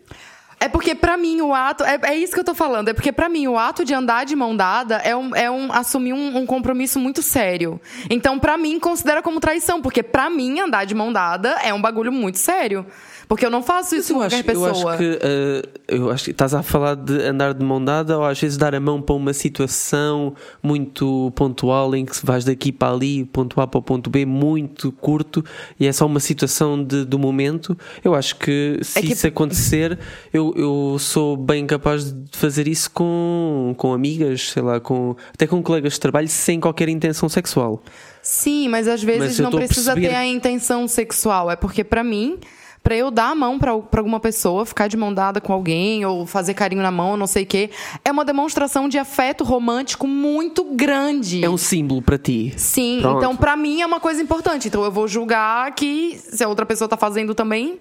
É 0.63 0.69
porque 0.69 0.95
pra 0.95 1.17
mim 1.17 1.41
o 1.41 1.55
ato. 1.55 1.83
É, 1.85 1.99
é 2.03 2.17
isso 2.17 2.35
que 2.35 2.41
eu 2.41 2.45
tô 2.45 2.55
falando. 2.55 2.89
É 2.89 2.93
porque 2.93 3.11
pra 3.11 3.31
mim 3.31 3.49
o 3.49 3.59
ato 3.59 3.83
de 3.83 3.95
andar 3.95 4.27
de 4.27 4.37
mão 4.37 4.55
dada 4.55 4.97
é 4.97 5.17
um, 5.17 5.35
é 5.35 5.51
um 5.51 5.73
assumir 5.73 6.13
um, 6.13 6.37
um 6.37 6.45
compromisso 6.45 7.01
muito 7.01 7.23
sério. 7.23 7.81
Então, 8.11 8.39
pra 8.39 8.59
mim, 8.59 8.79
considera 8.79 9.23
como 9.23 9.41
traição. 9.41 9.81
Porque 9.81 10.03
pra 10.03 10.29
mim, 10.29 10.61
andar 10.61 10.85
de 10.85 10.95
mão 10.95 11.11
dada 11.11 11.57
é 11.63 11.73
um 11.73 11.81
bagulho 11.81 12.13
muito 12.13 12.39
sério. 12.39 12.85
Porque 13.31 13.47
eu 13.47 13.51
não 13.51 13.63
faço 13.63 13.95
isso 13.95 14.13
eu 14.13 14.17
com 14.17 14.23
acho, 14.23 14.35
qualquer 14.43 14.55
eu 14.57 14.61
pessoa. 14.61 14.91
acho 14.93 14.99
que 14.99 15.19
eh, 15.23 15.63
eu 15.87 16.11
acho 16.11 16.25
que 16.25 16.31
estás 16.33 16.53
a 16.53 16.65
falar 16.65 16.97
de 16.97 17.15
andar 17.23 17.55
de 17.55 17.65
mão 17.65 17.83
dada 17.83 18.19
ou 18.19 18.25
às 18.25 18.41
vezes 18.41 18.57
dar 18.59 18.75
a 18.75 18.81
mão 18.81 19.01
para 19.01 19.15
uma 19.15 19.33
situação 19.33 20.35
muito 20.61 21.31
pontual 21.37 21.95
em 21.95 22.05
que 22.05 22.17
se 22.17 22.27
vais 22.27 22.45
daqui 22.45 22.73
para 22.73 22.93
ali, 22.93 23.25
ponto 23.25 23.61
A 23.61 23.69
para 23.69 23.79
o 23.79 23.83
ponto 23.83 24.11
B, 24.11 24.27
muito 24.27 24.91
curto 24.91 25.45
e 25.79 25.87
é 25.87 25.93
só 25.93 26.07
uma 26.07 26.19
situação 26.19 26.83
de, 26.83 27.05
do 27.05 27.21
momento. 27.21 27.79
Eu 28.03 28.17
acho 28.17 28.35
que 28.35 28.79
se 28.83 28.99
É 28.99 29.03
que- 29.03 29.13
isso 29.13 29.27
acontecer, 29.29 29.97
eu, 30.33 30.53
eu 30.57 30.97
sou 30.99 31.37
bem 31.37 31.65
capaz 31.69 32.13
de 32.13 32.37
fazer 32.37 32.67
isso 32.67 32.91
com, 32.91 33.73
com 33.77 33.93
amigas, 33.93 34.51
sei 34.51 34.63
lá, 34.63 34.81
com, 34.81 35.15
até 35.33 35.47
com 35.47 35.63
colegas 35.63 35.93
de 35.93 36.01
trabalho 36.01 36.27
sem 36.27 36.59
qualquer 36.59 36.89
intenção 36.89 37.29
sexual. 37.29 37.81
Sim, 38.23 38.69
mas 38.69 38.89
às 38.89 39.03
vezes 39.05 39.21
Mas 39.21 39.39
eu 39.39 39.45
não 39.45 39.53
precisa 39.53 39.93
perceber- 39.95 40.09
ter 40.13 40.15
a 40.21 40.27
intenção 40.27 40.87
sexual. 40.89 41.49
É 41.51 41.55
porque, 41.57 41.83
pra 41.85 42.03
mim, 42.05 42.39
pra 42.83 42.97
eu 42.97 43.11
dar 43.11 43.31
a 43.31 43.35
mão 43.35 43.59
pra 43.59 43.77
pra 43.79 44.01
alguma 44.01 44.19
pessoa, 44.21 44.65
ficar 44.67 44.89
de 44.89 44.97
mão 44.97 45.13
dada 45.13 45.41
com 45.41 45.53
alguém, 45.53 46.05
ou 46.05 46.27
fazer 46.27 46.55
carinho 46.55 46.83
na 46.83 46.91
mão, 46.91 47.17
não 47.17 47.27
sei 47.27 47.45
o 47.45 47.47
quê, 47.47 47.71
é 48.05 48.11
uma 48.11 48.25
demonstração 48.25 48.89
de 48.89 48.99
afeto 48.99 49.45
romântico 49.45 50.07
muito 50.07 50.65
grande. 50.65 51.45
É 51.45 51.49
um 51.49 51.57
símbolo 51.57 52.03
para 52.03 52.19
ti. 52.19 52.53
Sim, 52.57 52.99
Pronto. 53.01 53.19
então 53.19 53.37
pra 53.37 53.57
mim 53.57 53.81
é 53.81 53.87
uma 53.87 54.01
coisa 54.01 54.23
importante. 54.23 54.69
Então 54.69 54.83
eu 54.85 54.91
vou 54.91 55.07
julgar 55.07 55.75
que 55.75 56.19
se 56.19 56.43
a 56.43 56.49
outra 56.49 56.65
pessoa 56.67 56.89
tá 56.89 56.97
fazendo 56.97 57.35
também, 57.35 57.79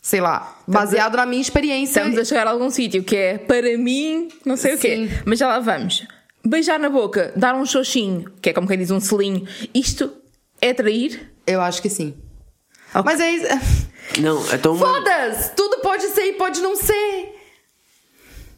sei 0.00 0.20
lá, 0.20 0.56
baseado 0.68 1.16
na 1.16 1.26
minha 1.26 1.40
experiência. 1.42 2.00
Estamos 2.00 2.18
a 2.18 2.24
chegar 2.24 2.46
a 2.46 2.50
algum 2.50 2.70
sítio 2.70 3.02
que 3.02 3.16
é, 3.16 3.38
para 3.38 3.76
mim, 3.78 4.28
não 4.44 4.56
sei 4.56 4.74
o 4.74 4.78
quê. 4.78 5.08
Sim. 5.08 5.22
Mas 5.24 5.38
já 5.38 5.48
lá 5.48 5.58
vamos. 5.60 6.06
Beijar 6.46 6.78
na 6.78 6.90
boca, 6.90 7.32
dar 7.34 7.54
um 7.54 7.64
xoxinho, 7.64 8.30
que 8.42 8.50
é 8.50 8.52
como 8.52 8.68
quem 8.68 8.76
diz 8.76 8.90
um 8.90 9.00
selinho, 9.00 9.46
isto 9.74 10.12
é 10.60 10.74
trair? 10.74 11.32
Eu 11.46 11.62
acho 11.62 11.80
que 11.80 11.88
sim. 11.88 12.14
Ok. 12.94 13.02
Mas 13.04 13.18
é 13.18 13.58
Não, 14.20 14.42
então. 14.54 14.76
Foda-se! 14.76 15.52
Tudo 15.54 15.78
pode 15.80 16.04
ser 16.08 16.22
e 16.26 16.32
pode 16.34 16.60
não 16.60 16.76
ser. 16.76 17.32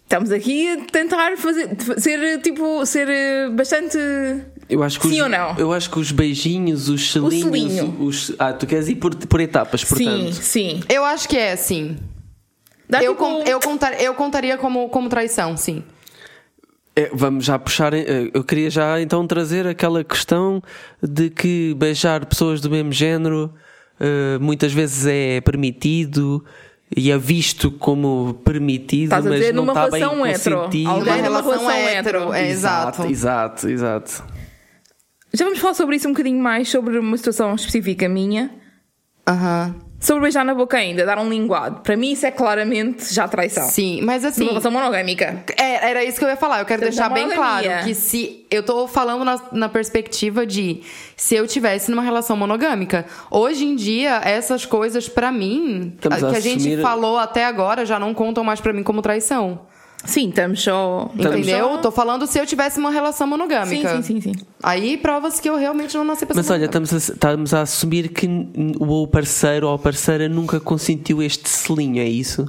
Estamos 0.04 0.30
aqui 0.30 0.68
a 0.68 0.84
tentar 0.84 1.36
fazer, 1.36 1.68
ser, 1.98 2.40
tipo, 2.40 2.86
ser 2.86 3.08
eh, 3.08 3.48
bastante... 3.50 3.98
Eu 4.68 4.82
acho 4.84 5.00
que 5.00 5.08
Sim 5.08 5.16
os, 5.16 5.22
ou 5.22 5.28
não? 5.28 5.56
Eu 5.58 5.72
acho 5.72 5.90
que 5.90 5.98
os 5.98 6.12
beijinhos, 6.12 6.88
os 6.88 7.10
selinhos. 7.12 7.42
selinho. 7.72 7.96
Os, 8.00 8.32
ah, 8.38 8.52
tu 8.52 8.66
queres 8.68 8.88
ir 8.88 8.96
por, 8.96 9.14
por 9.14 9.40
etapas, 9.40 9.80
Sim, 9.80 9.86
portanto. 9.88 10.32
sim. 10.34 10.80
Eu 10.88 11.04
acho 11.04 11.28
que 11.28 11.36
é, 11.36 11.56
sim. 11.56 11.96
Dá 12.88 13.02
Eu, 13.02 13.14
tipo- 13.14 13.24
con- 13.24 13.42
eu, 13.42 13.58
contar, 13.60 14.00
eu 14.00 14.14
contaria 14.14 14.56
como, 14.56 14.88
como 14.90 15.08
traição, 15.08 15.56
sim. 15.56 15.82
É, 16.94 17.10
vamos 17.12 17.44
já 17.44 17.58
puxar. 17.58 17.92
eh, 17.92 18.30
Eu 18.32 18.44
queria 18.44 18.70
já 18.70 19.00
então 19.00 19.26
trazer 19.26 19.66
aquela 19.66 20.04
questão 20.04 20.62
de 21.02 21.30
que 21.30 21.74
beijar 21.76 22.24
pessoas 22.26 22.60
do 22.60 22.70
mesmo 22.70 22.92
género 22.92 23.52
eh, 24.00 24.38
muitas 24.40 24.72
vezes 24.72 25.06
é 25.06 25.40
permitido 25.40 26.44
e 26.96 27.10
é 27.10 27.18
visto 27.18 27.70
como 27.70 28.40
permitido, 28.44 29.04
Estás 29.04 29.26
a 29.26 29.28
mas 29.30 29.38
dizer 29.40 29.52
não 29.54 29.66
está 29.66 29.88
bem 29.90 30.02
hetero. 30.02 30.56
consentido. 30.58 30.90
Alguém 30.90 31.12
Uma 31.14 31.22
numa 31.22 31.40
relação 31.42 31.66
relação 31.66 31.70
hétero, 31.72 32.18
hétero. 32.18 32.32
é 32.34 32.50
exato. 32.50 33.02
Exato, 33.06 33.68
exato. 33.68 34.24
Já 35.32 35.44
vamos 35.44 35.58
falar 35.58 35.74
sobre 35.74 35.96
isso 35.96 36.08
um 36.08 36.12
bocadinho 36.12 36.40
mais, 36.42 36.68
sobre 36.70 36.98
uma 36.98 37.16
situação 37.16 37.54
específica 37.54 38.08
minha. 38.08 38.50
Aham. 39.28 39.74
Sobre 39.98 40.22
beijar 40.22 40.44
na 40.44 40.54
boca 40.54 40.76
ainda, 40.76 41.04
dar 41.06 41.18
um 41.18 41.28
linguado. 41.28 41.80
Para 41.80 41.96
mim 41.96 42.12
isso 42.12 42.26
é 42.26 42.30
claramente 42.30 43.12
já 43.12 43.26
traição. 43.26 43.66
Sim, 43.68 44.00
mas 44.02 44.24
assim. 44.24 44.40
Numa 44.40 44.50
relação 44.50 44.70
monogâmica. 44.70 45.42
É, 45.56 45.88
era 45.90 46.04
isso 46.04 46.18
que 46.18 46.24
eu 46.24 46.28
ia 46.28 46.36
falar. 46.36 46.58
Eu 46.60 46.64
quero 46.66 46.80
Então, 46.82 46.90
deixar 46.90 47.08
da 47.08 47.14
bem 47.14 47.30
claro 47.30 47.66
que 47.84 47.94
se. 47.94 48.46
Eu 48.50 48.62
tô 48.62 48.86
falando 48.86 49.24
na, 49.24 49.40
na 49.52 49.68
perspectiva 49.68 50.46
de 50.46 50.82
se 51.16 51.34
eu 51.34 51.46
tivesse 51.46 51.90
numa 51.90 52.02
relação 52.02 52.36
monogâmica. 52.36 53.06
Hoje 53.30 53.64
em 53.64 53.74
dia, 53.74 54.20
essas 54.22 54.64
coisas, 54.66 55.08
pra 55.08 55.32
mim, 55.32 55.94
a- 56.10 56.14
a 56.14 56.18
que 56.18 56.24
a 56.36 56.40
gente 56.40 56.58
assumir- 56.68 56.82
falou 56.82 57.18
até 57.18 57.44
agora, 57.46 57.84
já 57.86 57.98
não 57.98 58.12
contam 58.12 58.44
mais 58.44 58.60
pra 58.60 58.72
mim 58.72 58.82
como 58.82 59.00
traição. 59.02 59.60
Sim, 60.06 60.28
estamos 60.28 60.62
só. 60.62 61.10
Entendeu? 61.14 61.68
só- 61.70 61.78
Tô 61.78 61.90
falando 61.90 62.26
se 62.26 62.38
eu 62.38 62.46
tivesse 62.46 62.78
uma 62.78 62.90
relação 62.90 63.26
Sim, 63.26 63.30
monogâmica. 63.30 63.96
sim, 63.96 64.02
sim, 64.02 64.20
sim. 64.20 64.32
Aí 64.62 64.96
prova-se 64.96 65.40
que 65.42 65.48
eu 65.48 65.56
realmente 65.56 65.94
não 65.96 66.04
nasci 66.04 66.24
pra 66.24 66.34
Mas 66.36 66.48
olha, 66.50 66.66
estamos 66.66 66.92
a, 66.92 66.96
estamos 66.96 67.54
a 67.54 67.60
assumir 67.62 68.08
que 68.08 68.28
o 68.78 69.06
parceiro 69.06 69.68
ou 69.68 69.74
a 69.74 69.78
parceira 69.78 70.28
nunca 70.28 70.58
consentiu 70.60 71.22
este 71.22 71.48
selinho, 71.48 72.00
é 72.00 72.08
isso? 72.08 72.46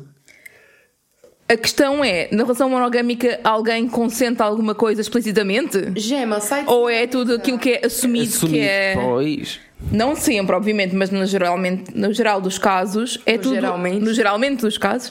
A 1.50 1.56
questão 1.56 2.04
é, 2.04 2.28
na 2.30 2.44
relação 2.44 2.70
monogâmica, 2.70 3.40
alguém 3.42 3.88
consente 3.88 4.42
alguma 4.42 4.76
coisa 4.76 5.00
explicitamente? 5.00 5.94
Gema, 5.96 6.42
sai 6.42 6.64
de... 6.66 6.70
Ou 6.70 6.90
é 6.90 7.08
tudo 7.08 7.36
aquilo 7.36 7.58
que 7.58 7.70
é 7.82 7.86
assumido, 7.86 8.28
Assumido, 8.36 8.54
que 8.58 8.60
é. 8.60 8.96
pois. 8.96 9.60
Não 9.90 10.14
sempre, 10.14 10.54
obviamente, 10.54 10.94
mas 10.94 11.10
no, 11.10 11.26
geralmente, 11.26 11.96
no 11.96 12.12
geral 12.12 12.42
dos 12.42 12.58
casos, 12.58 13.18
é 13.26 13.38
No 13.38 13.44
tudo. 13.44 13.56
geralmente. 13.56 14.04
No 14.04 14.14
geralmente 14.14 14.60
dos 14.62 14.78
casos, 14.78 15.10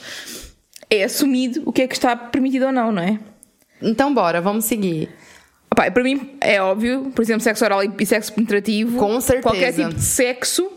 é 0.89 1.03
assumido 1.03 1.61
o 1.65 1.71
que 1.71 1.81
é 1.81 1.87
que 1.87 1.93
está 1.95 2.15
permitido 2.15 2.67
ou 2.67 2.71
não, 2.71 2.91
não 2.91 3.01
é? 3.01 3.19
Então 3.81 4.13
bora, 4.13 4.41
vamos 4.41 4.65
seguir. 4.65 5.09
Opá, 5.71 5.91
para 5.91 6.03
mim 6.03 6.35
é 6.41 6.61
óbvio, 6.61 7.11
por 7.13 7.21
exemplo, 7.21 7.41
sexo 7.41 7.63
oral 7.65 7.81
e 7.83 8.05
sexo 8.05 8.33
penetrativo. 8.33 8.97
Com 8.97 9.19
certeza. 9.21 9.43
Qualquer 9.43 9.73
tipo 9.73 9.93
de 9.93 10.01
sexo 10.01 10.71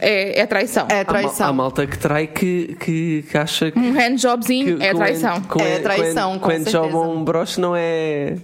é, 0.00 0.40
é 0.40 0.46
traição. 0.46 0.86
É 0.90 1.00
Há, 1.00 1.04
traição. 1.04 1.46
há 1.48 1.52
malta 1.52 1.86
que 1.86 1.96
trai 1.98 2.26
que, 2.26 2.76
que, 2.80 3.24
que 3.30 3.38
acha 3.38 3.70
que. 3.70 3.78
Um 3.78 3.92
handjobzinho 3.92 4.78
que 4.78 4.84
é 4.84 4.90
quando- 4.90 4.96
traição. 4.98 5.40
quando- 5.42 5.66
É 5.66 5.78
traição, 5.78 6.38
quando, 6.38 6.40
com 6.40 6.48
certeza. 6.50 6.70
jogam 6.70 7.16
um 7.16 7.24
broche 7.24 7.60
não 7.60 7.74
é. 7.76 8.36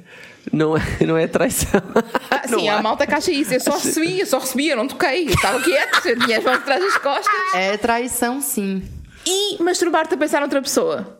Não 0.52 0.76
é, 0.76 0.80
não 1.06 1.16
é 1.18 1.26
traição. 1.26 1.82
Ah, 2.30 2.42
Não 2.48 2.60
sim, 2.60 2.68
há. 2.70 2.78
a 2.78 2.82
malta 2.82 3.06
que 3.06 3.12
acha 3.14 3.30
isso. 3.30 3.52
Eu 3.52 3.60
só 3.60 3.72
recebi, 3.76 4.20
eu 4.20 4.26
só 4.26 4.38
recebi, 4.38 4.68
eu 4.68 4.76
não 4.78 4.88
toquei. 4.88 5.26
Eu 5.26 5.34
estava 5.34 5.60
quieto, 5.60 6.06
eu 6.06 6.18
tinha 6.20 6.38
as 6.38 6.44
mãos 6.44 6.56
atrás 6.56 6.80
das 6.82 6.96
costas. 6.96 7.34
É 7.54 7.76
traição, 7.76 8.40
sim. 8.40 8.82
E 9.26 9.62
masturbar-te 9.62 10.14
a 10.14 10.16
pensar 10.16 10.40
noutra 10.40 10.60
pessoa. 10.62 11.16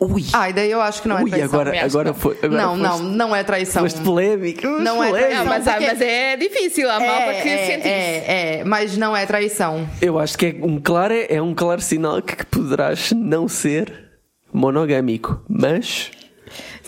Ui! 0.00 0.24
Ah, 0.32 0.50
e 0.50 0.52
daí 0.52 0.70
eu 0.72 0.80
acho 0.80 1.02
que 1.02 1.06
não 1.08 1.18
é 1.18 1.22
Ui, 1.22 1.30
traição. 1.30 1.48
agora, 1.60 1.84
agora 1.84 2.12
que 2.12 2.18
foi. 2.20 2.36
Agora 2.42 2.62
não, 2.62 2.76
não, 2.76 2.90
foste, 2.98 3.04
não 3.04 3.36
é 3.36 3.44
traição. 3.44 3.82
Foste 3.82 4.00
polémico. 4.00 4.66
Não 4.66 5.02
é 5.04 5.08
polémico. 5.08 5.30
Traição. 5.30 5.44
mas, 5.46 5.68
ah, 5.68 5.72
porque- 5.72 5.86
mas 5.86 6.00
é 6.00 6.36
difícil, 6.36 6.90
há 6.90 6.98
malta 6.98 7.32
que 7.42 7.48
é, 7.48 7.66
sente 7.66 7.78
isso. 7.80 7.88
é, 7.88 8.58
é, 8.60 8.64
mas 8.64 8.96
não 8.96 9.16
é 9.16 9.24
traição. 9.24 9.88
Eu 10.02 10.18
acho 10.18 10.36
que 10.36 10.46
é 10.46 10.56
um 10.64 10.80
claro, 10.80 11.14
é 11.28 11.40
um 11.40 11.54
claro 11.54 11.80
sinal 11.80 12.20
que 12.20 12.44
poderás 12.46 13.12
não 13.12 13.46
ser 13.46 14.10
monogâmico, 14.52 15.42
mas 15.48 16.10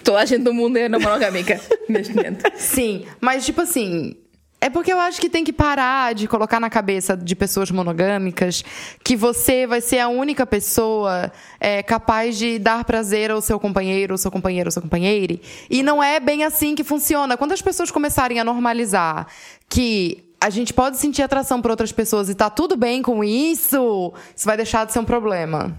Toda 0.03 0.21
a 0.21 0.25
gente 0.25 0.43
do 0.45 0.55
mundo 0.55 0.77
é 0.77 0.89
monogâmica 0.89 1.61
neste 1.89 2.15
momento. 2.15 2.45
Sim, 2.57 3.05
mas 3.21 3.45
tipo 3.45 3.61
assim. 3.61 4.17
É 4.61 4.71
porque 4.71 4.93
eu 4.93 4.99
acho 4.99 5.21
que 5.21 5.29
tem 5.29 5.45
que 5.45 5.53
parar 5.53 6.15
de 6.15 6.27
colocar 6.27 6.59
na 6.59 6.71
cabeça 6.71 7.17
de 7.17 7.37
pessoas 7.37 7.71
monogâmicas 7.71 8.65
que 9.05 9.15
você 9.15 9.67
vai 9.67 9.81
ser 9.81 9.99
a 9.99 10.09
única 10.09 10.47
pessoa 10.47 11.31
é, 11.61 11.83
capaz 11.83 12.39
de 12.39 12.59
dar 12.59 12.83
prazer 12.85 13.31
ao 13.31 13.41
seu 13.43 13.61
companheiro, 13.61 14.15
ao 14.15 14.19
seu 14.19 14.31
companheiro, 14.31 14.69
ao 14.69 14.73
seu 14.73 14.81
companheiro. 14.81 15.39
E 15.69 15.83
não 15.83 16.03
é 16.03 16.19
bem 16.19 16.43
assim 16.43 16.75
que 16.75 16.83
funciona. 16.83 17.37
Quando 17.37 17.53
as 17.53 17.61
pessoas 17.61 17.91
começarem 17.91 18.41
a 18.41 18.45
normalizar 18.45 19.27
que 19.69 20.25
a 20.41 20.49
gente 20.49 20.73
pode 20.73 20.97
sentir 20.97 21.23
atração 21.23 21.61
por 21.61 21.71
outras 21.71 21.93
pessoas 21.93 22.29
e 22.31 22.35
tá 22.35 22.49
tudo 22.49 22.77
bem 22.77 23.03
com 23.03 23.23
isso, 23.23 24.13
isso 24.35 24.47
vai 24.47 24.57
deixar 24.57 24.87
de 24.87 24.93
ser 24.93 25.01
um 25.01 25.05
problema. 25.05 25.79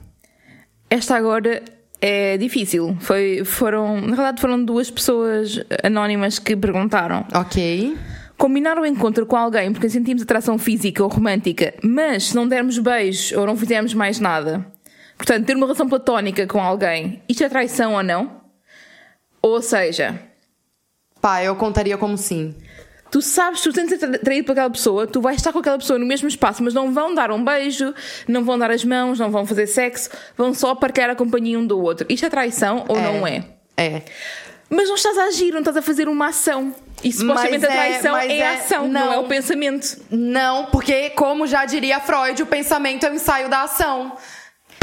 Esta 0.90 1.18
agora 1.18 1.64
é 2.00 2.38
difícil. 2.38 2.96
Foi, 3.00 3.44
foram, 3.44 4.00
na 4.00 4.16
verdade, 4.16 4.40
foram 4.40 4.64
duas 4.64 4.90
pessoas 4.90 5.60
anónimas 5.84 6.40
que 6.40 6.56
perguntaram. 6.56 7.26
Ok. 7.34 7.98
Combinar 8.38 8.78
o 8.78 8.86
encontro 8.86 9.26
com 9.26 9.36
alguém 9.36 9.74
porque 9.74 9.90
sentimos 9.90 10.22
atração 10.22 10.58
física 10.58 11.04
ou 11.04 11.10
romântica, 11.10 11.74
mas 11.82 12.26
se 12.26 12.36
não 12.36 12.48
dermos 12.48 12.78
beijos 12.78 13.32
ou 13.32 13.48
não 13.48 13.58
fizermos 13.58 13.94
mais 13.94 14.20
nada. 14.20 14.66
Portanto, 15.18 15.46
ter 15.46 15.56
uma 15.56 15.66
relação 15.66 15.90
platónica 15.90 16.46
com 16.46 16.62
alguém, 16.62 17.22
isto 17.28 17.44
é 17.44 17.50
traição 17.50 17.96
ou 17.96 18.04
não? 18.04 18.42
Ou 19.42 19.62
seja, 19.62 20.20
Pá, 21.20 21.44
eu 21.44 21.56
contaria 21.56 21.98
como 21.98 22.18
sim. 22.18 22.54
tu 23.10 23.22
sabes, 23.22 23.62
tu 23.62 23.74
tens 23.74 23.90
ser 23.90 24.20
traído 24.20 24.46
por 24.46 24.52
aquela 24.52 24.70
pessoa, 24.70 25.08
tu 25.08 25.20
vais 25.20 25.38
estar 25.38 25.52
com 25.52 25.60
aquela 25.60 25.78
pessoa 25.78 25.98
no 25.98 26.06
mesmo 26.06 26.28
espaço, 26.28 26.64
mas 26.64 26.74
não 26.74 26.94
vão 26.94 27.16
dar 27.16 27.32
um 27.32 27.44
beijo, 27.44 27.94
não 28.28 28.44
vão 28.44 28.58
dar 28.58 28.70
as 28.70 28.84
mãos, 28.84 29.18
não 29.18 29.32
vão 29.32 29.46
fazer 29.46 29.66
sexo, 29.66 30.10
vão 30.38 30.54
só 30.54 30.76
partilhar 30.76 31.10
a 31.10 31.16
companhia 31.16 31.58
um 31.58 31.66
do 31.66 31.82
outro. 31.82 32.06
Isto 32.10 32.28
é 32.28 32.30
traição 32.30 32.86
ou 32.88 33.02
não 33.02 33.26
é? 33.26 33.46
É. 33.76 34.02
Mas 34.70 34.88
não 34.90 34.96
estás 34.96 35.18
a 35.18 35.24
agir, 35.26 35.52
não 35.52 35.60
estás 35.60 35.78
a 35.78 35.82
fazer 35.82 36.08
uma 36.10 36.28
ação. 36.28 36.76
E 37.04 37.12
supostamente 37.14 37.60
Mas 37.60 37.64
a 37.64 37.74
é- 37.74 37.76
traição 37.90 38.18
é, 38.18 38.38
é- 38.38 38.48
a 38.48 38.54
ação, 38.56 38.88
não. 38.88 39.06
não. 39.06 39.14
é 39.14 39.18
o 39.20 39.24
pensamento. 39.26 39.98
Não, 40.10 40.66
porque, 40.66 41.12
como 41.12 41.46
já 41.48 41.64
diria 41.66 42.00
Freud, 42.00 42.42
o 42.42 42.46
pensamento 42.46 43.06
é 43.06 43.10
o 43.12 43.14
ensaio 43.14 43.50
da 43.50 43.62
ação. 43.64 44.18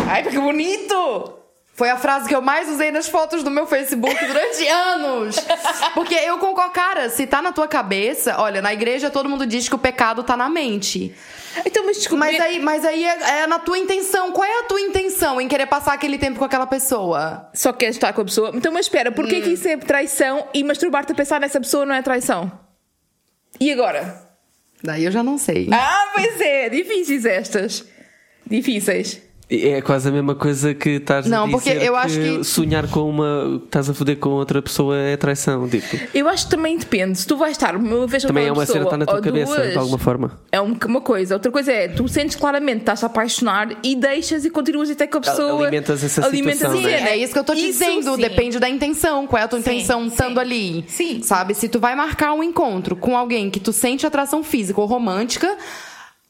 Ai, 0.09 0.23
que 0.23 0.39
bonito! 0.39 1.35
Foi 1.77 1.91
a 1.91 1.97
frase 1.97 2.29
que 2.29 2.35
eu 2.35 2.41
mais 2.41 2.69
usei 2.69 2.93
nas 2.93 3.09
fotos 3.09 3.43
do 3.43 3.51
meu 3.51 3.67
Facebook 3.67 4.15
durante 4.27 4.65
anos. 4.69 5.37
Porque 5.93 6.15
eu 6.15 6.39
concordo, 6.39 6.71
cara, 6.71 7.11
se 7.11 7.27
tá 7.27 7.43
na 7.43 7.51
tua 7.51 7.67
cabeça, 7.67 8.37
olha, 8.39 8.63
na 8.63 8.73
igreja 8.73 9.11
todo 9.11 9.29
mundo 9.29 9.45
diz 9.45 9.69
que 9.69 9.75
o 9.75 9.79
pecado 9.79 10.23
tá 10.23 10.37
na 10.37 10.49
mente. 10.49 11.13
Então, 11.65 11.85
mas 11.87 11.97
desculpa. 11.99 12.25
Mas 12.25 12.41
aí, 12.41 12.59
mas 12.61 12.85
aí 12.85 13.05
é, 13.05 13.41
é 13.43 13.47
na 13.47 13.59
tua 13.59 13.79
intenção. 13.79 14.33
Qual 14.33 14.45
é 14.45 14.61
a 14.61 14.63
tua 14.65 14.81
intenção 14.81 15.41
em 15.41 15.47
querer 15.49 15.67
passar 15.67 15.93
aquele 15.95 16.19
tempo 16.19 16.39
com 16.39 16.45
aquela 16.45 16.67
pessoa? 16.67 17.51
Só 17.55 17.73
queres 17.73 17.97
estar 17.97 18.13
com 18.13 18.23
a 18.23 18.25
pessoa. 18.25 18.51
Então, 18.55 18.73
mas 18.73 18.87
espera, 18.87 19.11
porquê 19.13 19.39
Hum. 19.39 19.43
que 19.43 19.51
isso 19.51 19.69
é 19.69 19.77
traição 19.77 20.49
e 20.55 20.65
masturbar-te 20.65 21.13
a 21.13 21.15
pensar 21.15 21.41
nessa 21.41 21.61
pessoa 21.61 21.85
não 21.87 21.95
é 21.95 22.03
traição? 22.03 22.51
E 23.61 23.71
agora? 23.73 24.23
Daí 24.83 25.05
eu 25.05 25.11
já 25.11 25.23
não 25.23 25.39
sei. 25.39 25.69
Ah, 25.73 26.11
pois 26.15 26.41
é, 26.41 26.69
difíceis 26.69 27.25
estas. 27.25 27.85
Difíceis. 28.47 29.23
É 29.51 29.81
quase 29.83 30.09
a 30.09 30.11
mesma 30.13 30.35
coisa 30.35 30.73
que 30.75 30.91
estás 30.91 31.27
Não, 31.27 31.45
a 31.45 31.49
porque 31.49 31.73
dizer 31.75 31.85
eu 31.87 31.93
que 31.93 31.99
acho 31.99 32.19
que- 32.19 32.45
sonhar 32.45 32.89
com 32.89 33.09
uma. 33.09 33.61
estás 33.65 33.91
a 33.91 33.95
foder 33.95 34.17
com 34.19 34.31
outra 34.31 34.61
pessoa 34.63 34.97
é 34.97 35.17
traição. 35.17 35.69
Tipo, 35.69 35.99
Eu 36.15 36.29
acho 36.29 36.45
que 36.47 36.51
também 36.51 36.77
depende. 36.79 37.19
Se 37.19 37.27
tu 37.27 37.37
vais 37.37 37.53
estar 37.53 37.77
uma 37.77 38.07
vez 38.07 38.23
com 38.23 38.29
também 38.29 38.45
é 38.45 38.47
aquela 38.49 38.59
uma 38.61 38.67
cena 38.67 38.79
que 38.79 38.85
pessoa 38.85 38.85
está 38.85 38.97
na 38.97 39.07
tua 39.07 39.21
cabeça, 39.23 39.55
duas, 39.57 39.73
de 39.73 39.79
alguma 39.79 39.99
forma. 39.99 40.41
É 40.51 40.61
um- 40.61 40.77
uma 40.87 41.01
coisa. 41.01 41.35
Outra 41.35 41.53
coisa 41.53 41.71
é, 41.73 41.89
tu 41.89 42.09
sentes 42.09 42.37
claramente, 42.37 42.81
estás 42.81 43.03
a 43.03 43.07
apaixonar 43.07 43.69
e 43.83 43.95
deixas 43.95 44.45
e 44.45 44.51
continuas 44.51 44.89
até 44.91 45.07
com 45.07 45.19
a 45.19 45.21
pessoa. 45.21 45.63
Alimentas 45.67 46.03
essa 46.03 46.25
alimentas 46.25 46.59
situação, 46.61 46.81
a 46.81 46.83
né? 46.83 46.99
cena. 46.99 47.11
É 47.11 47.17
isso 47.19 47.33
que 47.33 47.39
eu 47.39 47.45
tô 47.45 47.55
te 47.55 47.59
Isso 47.69 47.79
dizendo. 47.85 48.15
sim. 48.17 48.21
Depende 48.23 48.59
da 48.59 48.69
intenção. 48.69 49.27
Qual 49.27 49.41
é 49.41 49.45
a 49.45 49.49
tua 49.49 49.61
Sim, 49.61 49.71
intenção 49.73 50.07
estando 50.07 50.35
sim. 50.35 50.41
ali? 50.41 50.85
Sim. 50.89 51.23
Sabe? 51.23 51.55
Se 51.55 51.69
tu 51.69 51.79
vai 51.79 51.95
marcar 51.95 52.33
um 52.33 52.43
encontro 52.43 52.97
com 52.97 53.17
alguém 53.17 53.51
que 53.51 53.61
tu 53.61 53.73
sente 53.73 54.07
atração 54.07 54.43
física 54.43 54.81
ou 54.81 54.87
romântica, 54.87 55.57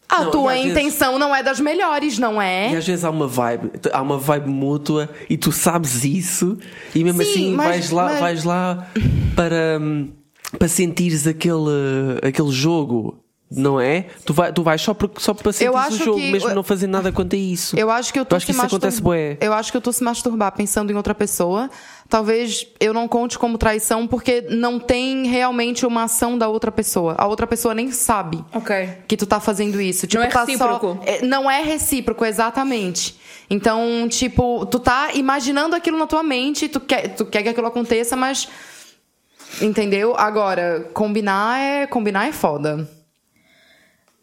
a 0.08 0.24
Não, 0.24 0.30
tua 0.30 0.54
e 0.54 0.58
às 0.58 0.62
vezes- 0.64 0.78
intenção 0.78 1.18
não 1.18 1.34
é 1.34 1.42
das 1.42 1.58
melhores, 1.60 2.18
não 2.18 2.40
E 2.40 2.44
é? 2.46 2.76
às 2.76 2.86
vezes 2.86 3.04
há 3.04 3.10
uma 3.10 3.26
vibe, 3.26 3.70
há 3.92 4.02
uma 4.02 4.18
vibe 4.18 4.48
mútua 4.48 5.08
e 5.28 5.36
tu 5.36 5.50
sabes 5.50 6.04
isso 6.04 6.58
e 6.94 7.02
mesmo 7.02 7.22
Sim, 7.22 7.30
assim 7.30 7.54
mas- 7.54 7.66
vais 7.66 7.90
lá, 7.90 8.04
mas- 8.04 8.20
vais 8.20 8.44
lá 8.44 8.86
para, 9.34 9.78
hum, 9.80 10.10
para 10.58 10.68
sentires 10.68 11.26
aquele, 11.26 12.18
aquele 12.22 12.52
jogo, 12.52 13.18
não 13.50 13.80
é? 13.80 14.06
Tu, 14.24 14.32
vai, 14.34 14.52
tu 14.52 14.62
vais 14.62 14.80
só, 14.80 14.92
porque, 14.94 15.20
só 15.20 15.32
para 15.34 15.52
sentires 15.52 15.74
acho 15.76 16.02
o 16.02 16.04
jogo, 16.04 16.18
que- 16.20 16.30
mesmo 16.32 16.50
não 16.54 16.62
fazer 16.62 16.86
nada 16.86 17.10
quanto 17.12 17.34
a 17.34 17.38
isso. 17.38 17.76
Eu 17.78 17.90
acho 17.90 18.12
que 18.12 18.18
eu 18.18 18.24
que 18.46 18.52
se 18.52 18.58
isso 18.58 18.66
acontece 18.66 18.96
mastur- 18.96 19.04
bué. 19.04 19.38
Eu 19.40 19.52
acho 19.52 19.70
que 19.70 19.76
eu 19.76 19.80
tô 19.80 19.92
se 19.92 20.02
masturbar 20.04 20.52
pensando 20.52 20.90
em 20.92 20.96
outra 20.96 21.14
pessoa. 21.14 21.70
Talvez 22.14 22.64
eu 22.78 22.94
não 22.94 23.08
conte 23.08 23.36
como 23.36 23.58
traição 23.58 24.06
porque 24.06 24.42
não 24.42 24.78
tem 24.78 25.26
realmente 25.26 25.84
uma 25.84 26.04
ação 26.04 26.38
da 26.38 26.46
outra 26.46 26.70
pessoa. 26.70 27.16
A 27.18 27.26
outra 27.26 27.44
pessoa 27.44 27.74
nem 27.74 27.90
sabe 27.90 28.44
Ok. 28.54 28.88
que 29.08 29.16
tu 29.16 29.26
tá 29.26 29.40
fazendo 29.40 29.80
isso. 29.80 30.06
Tipo, 30.06 30.22
é 30.22 30.28
tá 30.28 30.44
recíproco. 30.44 30.96
Só... 30.96 31.00
é, 31.04 31.22
Não 31.22 31.50
é 31.50 31.60
recíproco, 31.60 32.24
exatamente. 32.24 33.18
Então, 33.50 34.06
tipo, 34.08 34.64
tu 34.66 34.78
tá 34.78 35.08
imaginando 35.12 35.74
aquilo 35.74 35.98
na 35.98 36.06
tua 36.06 36.22
mente, 36.22 36.68
tu 36.68 36.78
quer, 36.78 37.16
tu 37.16 37.26
quer 37.26 37.42
que 37.42 37.48
aquilo 37.48 37.66
aconteça, 37.66 38.14
mas. 38.14 38.48
Entendeu? 39.60 40.14
Agora, 40.16 40.88
combinar 40.94 41.58
é. 41.58 41.84
Combinar 41.88 42.28
é 42.28 42.32
foda. 42.32 42.88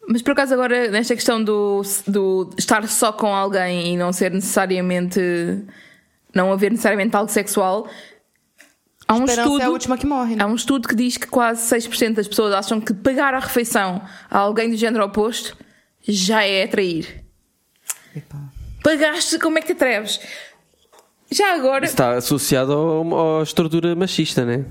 Mas 0.08 0.22
por 0.22 0.30
acaso 0.32 0.54
agora, 0.54 0.90
nesta 0.90 1.14
questão 1.14 1.44
do, 1.44 1.82
do 2.06 2.48
estar 2.56 2.88
só 2.88 3.12
com 3.12 3.34
alguém 3.34 3.92
e 3.92 3.96
não 3.98 4.14
ser 4.14 4.30
necessariamente. 4.30 5.20
Não 6.34 6.52
haver 6.52 6.70
necessariamente 6.70 7.14
algo 7.16 7.30
sexual. 7.30 7.88
Há 9.06 9.14
um 9.14 9.24
Esperança 9.24 9.42
estudo. 9.42 9.62
é 9.62 9.64
a 9.64 9.70
última 9.70 9.98
que 9.98 10.06
morre, 10.06 10.36
né? 10.36 10.44
Há 10.44 10.46
um 10.46 10.54
estudo 10.54 10.88
que 10.88 10.94
diz 10.94 11.16
que 11.16 11.26
quase 11.26 11.74
6% 11.74 12.14
das 12.14 12.28
pessoas 12.28 12.54
acham 12.54 12.80
que 12.80 12.94
pagar 12.94 13.34
a 13.34 13.38
refeição 13.38 14.02
a 14.30 14.38
alguém 14.38 14.70
do 14.70 14.76
género 14.76 15.04
oposto 15.04 15.56
já 16.06 16.44
é 16.44 16.64
atrair. 16.64 17.24
Epa. 18.16 18.38
Pagaste, 18.82 19.38
como 19.38 19.58
é 19.58 19.60
que 19.60 19.68
te 19.68 19.72
atreves? 19.72 20.20
Já 21.30 21.54
agora. 21.54 21.84
Isso 21.84 21.94
está 21.94 22.14
associado 22.14 22.72
à 23.40 23.42
estrutura 23.42 23.94
machista, 23.94 24.44
né? 24.44 24.64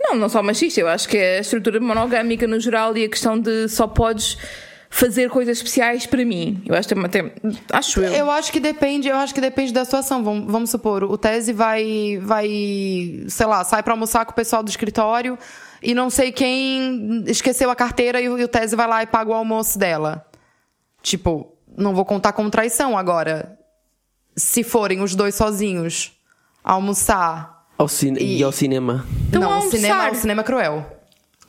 Não, 0.00 0.14
não 0.14 0.28
só 0.28 0.42
machista, 0.42 0.80
eu 0.80 0.88
acho 0.88 1.08
que 1.08 1.16
é 1.16 1.38
a 1.38 1.40
estrutura 1.40 1.80
monogâmica 1.80 2.46
no 2.46 2.60
geral 2.60 2.96
e 2.96 3.04
a 3.04 3.08
questão 3.08 3.38
de 3.38 3.68
só 3.68 3.86
podes 3.86 4.38
fazer 4.90 5.28
coisas 5.30 5.58
especiais 5.58 6.06
para 6.06 6.24
mim. 6.24 6.62
Eu 6.66 6.74
acho 6.74 6.88
que 6.88 6.94
até, 6.98 7.32
acho 7.72 8.00
eu. 8.00 8.12
Eu 8.12 8.30
acho 8.30 8.50
que 8.50 8.58
depende, 8.60 9.08
eu 9.08 9.16
acho 9.16 9.34
que 9.34 9.40
depende 9.40 9.72
da 9.72 9.84
situação. 9.84 10.22
Vamos, 10.24 10.50
vamos 10.50 10.70
supor, 10.70 11.04
o 11.04 11.16
Tese 11.18 11.52
vai, 11.52 12.18
vai, 12.22 12.48
sei 13.28 13.46
lá, 13.46 13.62
sai 13.64 13.82
pra 13.82 13.92
almoçar 13.92 14.24
com 14.24 14.32
o 14.32 14.34
pessoal 14.34 14.62
do 14.62 14.68
escritório 14.70 15.38
e 15.82 15.94
não 15.94 16.08
sei 16.10 16.32
quem 16.32 17.22
esqueceu 17.26 17.70
a 17.70 17.76
carteira 17.76 18.20
e 18.20 18.28
o, 18.28 18.38
e 18.38 18.44
o 18.44 18.48
Tese 18.48 18.74
vai 18.74 18.86
lá 18.88 19.02
e 19.02 19.06
paga 19.06 19.30
o 19.30 19.34
almoço 19.34 19.78
dela. 19.78 20.24
Tipo, 21.02 21.52
não 21.76 21.94
vou 21.94 22.04
contar 22.04 22.32
como 22.32 22.50
traição 22.50 22.96
agora. 22.98 23.56
Se 24.36 24.62
forem 24.64 25.00
os 25.02 25.14
dois 25.14 25.34
sozinhos 25.34 26.12
almoçar. 26.64 27.66
Ao 27.76 27.86
E- 28.02 28.38
e... 28.38 28.42
ao 28.42 28.52
cinema. 28.52 29.06
Então 29.28 29.40
não, 29.40 29.48
o 29.48 29.52
almoçar. 29.54 29.76
cinema, 29.76 30.10
o 30.10 30.14
cinema 30.14 30.40
é 30.42 30.44
cruel. 30.44 30.97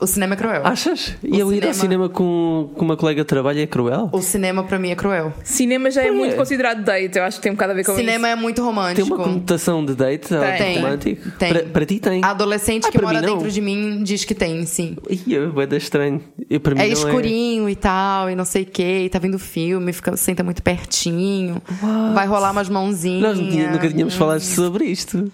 O 0.02 0.08
cinema 0.08 0.34
é 0.34 0.38
cruel. 0.38 0.62
Achas? 0.66 1.16
E 1.22 1.38
eu 1.38 1.52
ir 1.52 1.56
cinema. 1.56 1.68
ao 1.68 1.74
cinema 1.74 2.10
com, 2.10 2.70
com 2.74 2.86
uma 2.86 2.96
colega 2.96 3.22
de 3.22 3.28
trabalho 3.28 3.60
é 3.60 3.68
cruel? 3.68 4.10
O 4.14 4.22
cinema 4.22 4.64
pra 4.64 4.80
mim 4.80 4.92
é 4.92 4.96
cruel. 4.96 5.34
Cinema 5.44 5.92
já 5.92 6.02
é 6.02 6.06
quê? 6.06 6.12
muito 6.12 6.38
considerado 6.38 6.82
date, 6.86 7.18
eu 7.18 7.24
acho 7.26 7.36
que 7.38 7.44
tem 7.44 7.52
um 7.52 7.56
bocado 7.56 7.74
a 7.74 7.76
ver 7.76 7.84
com 7.84 7.94
cinema 7.96 8.28
isso. 8.30 8.38
é 8.38 8.42
muito 8.42 8.56
Tem 8.56 8.64
romântico. 8.64 9.08
uma 9.08 9.18
conotação 9.18 9.84
de 9.86 9.94
date 9.96 10.30
Tem. 10.30 10.76
romântico? 10.78 11.32
Tem. 11.32 11.50
Para, 11.54 11.64
para 11.66 11.86
ti 11.86 12.00
tem. 12.00 12.24
A 12.24 12.30
adolescente 12.30 12.86
Ah, 12.88 12.92
que 12.92 12.98
para 12.98 13.08
mora 13.08 13.22
não. 13.22 13.34
dentro 13.36 13.52
de 13.52 13.60
mim 13.60 14.02
diz 14.02 14.24
que 14.24 14.34
tem, 14.34 14.66
sim. 14.66 14.96
Ih, 15.10 15.36
é 15.36 15.68
da 15.68 15.76
estranho. 15.76 16.22
Eu, 16.50 16.62
para 16.62 16.76
mim 16.76 16.82
É 16.82 16.86
não 16.86 16.94
escurinho 16.94 17.70
e 17.70 17.76
tal, 17.76 18.30
e 18.30 18.36
não 18.36 18.46
sei 18.46 18.64
o 18.64 18.66
que, 18.68 18.82
e 19.04 19.10
tá 19.10 19.20
vendo 19.20 19.38
filme, 19.38 19.92
fica, 19.92 20.16
senta 20.16 20.44
muito 20.46 20.64
pertinho, 20.64 21.62
vai 22.16 22.26
rolar 22.26 22.52
umas 22.52 22.70
mãozinhas. 22.70 23.38
Nós 23.38 23.38
nunca 23.38 23.90
tínhamos 23.90 24.16
falado 24.16 24.40
sobre 24.40 24.86
isto. 24.86 25.30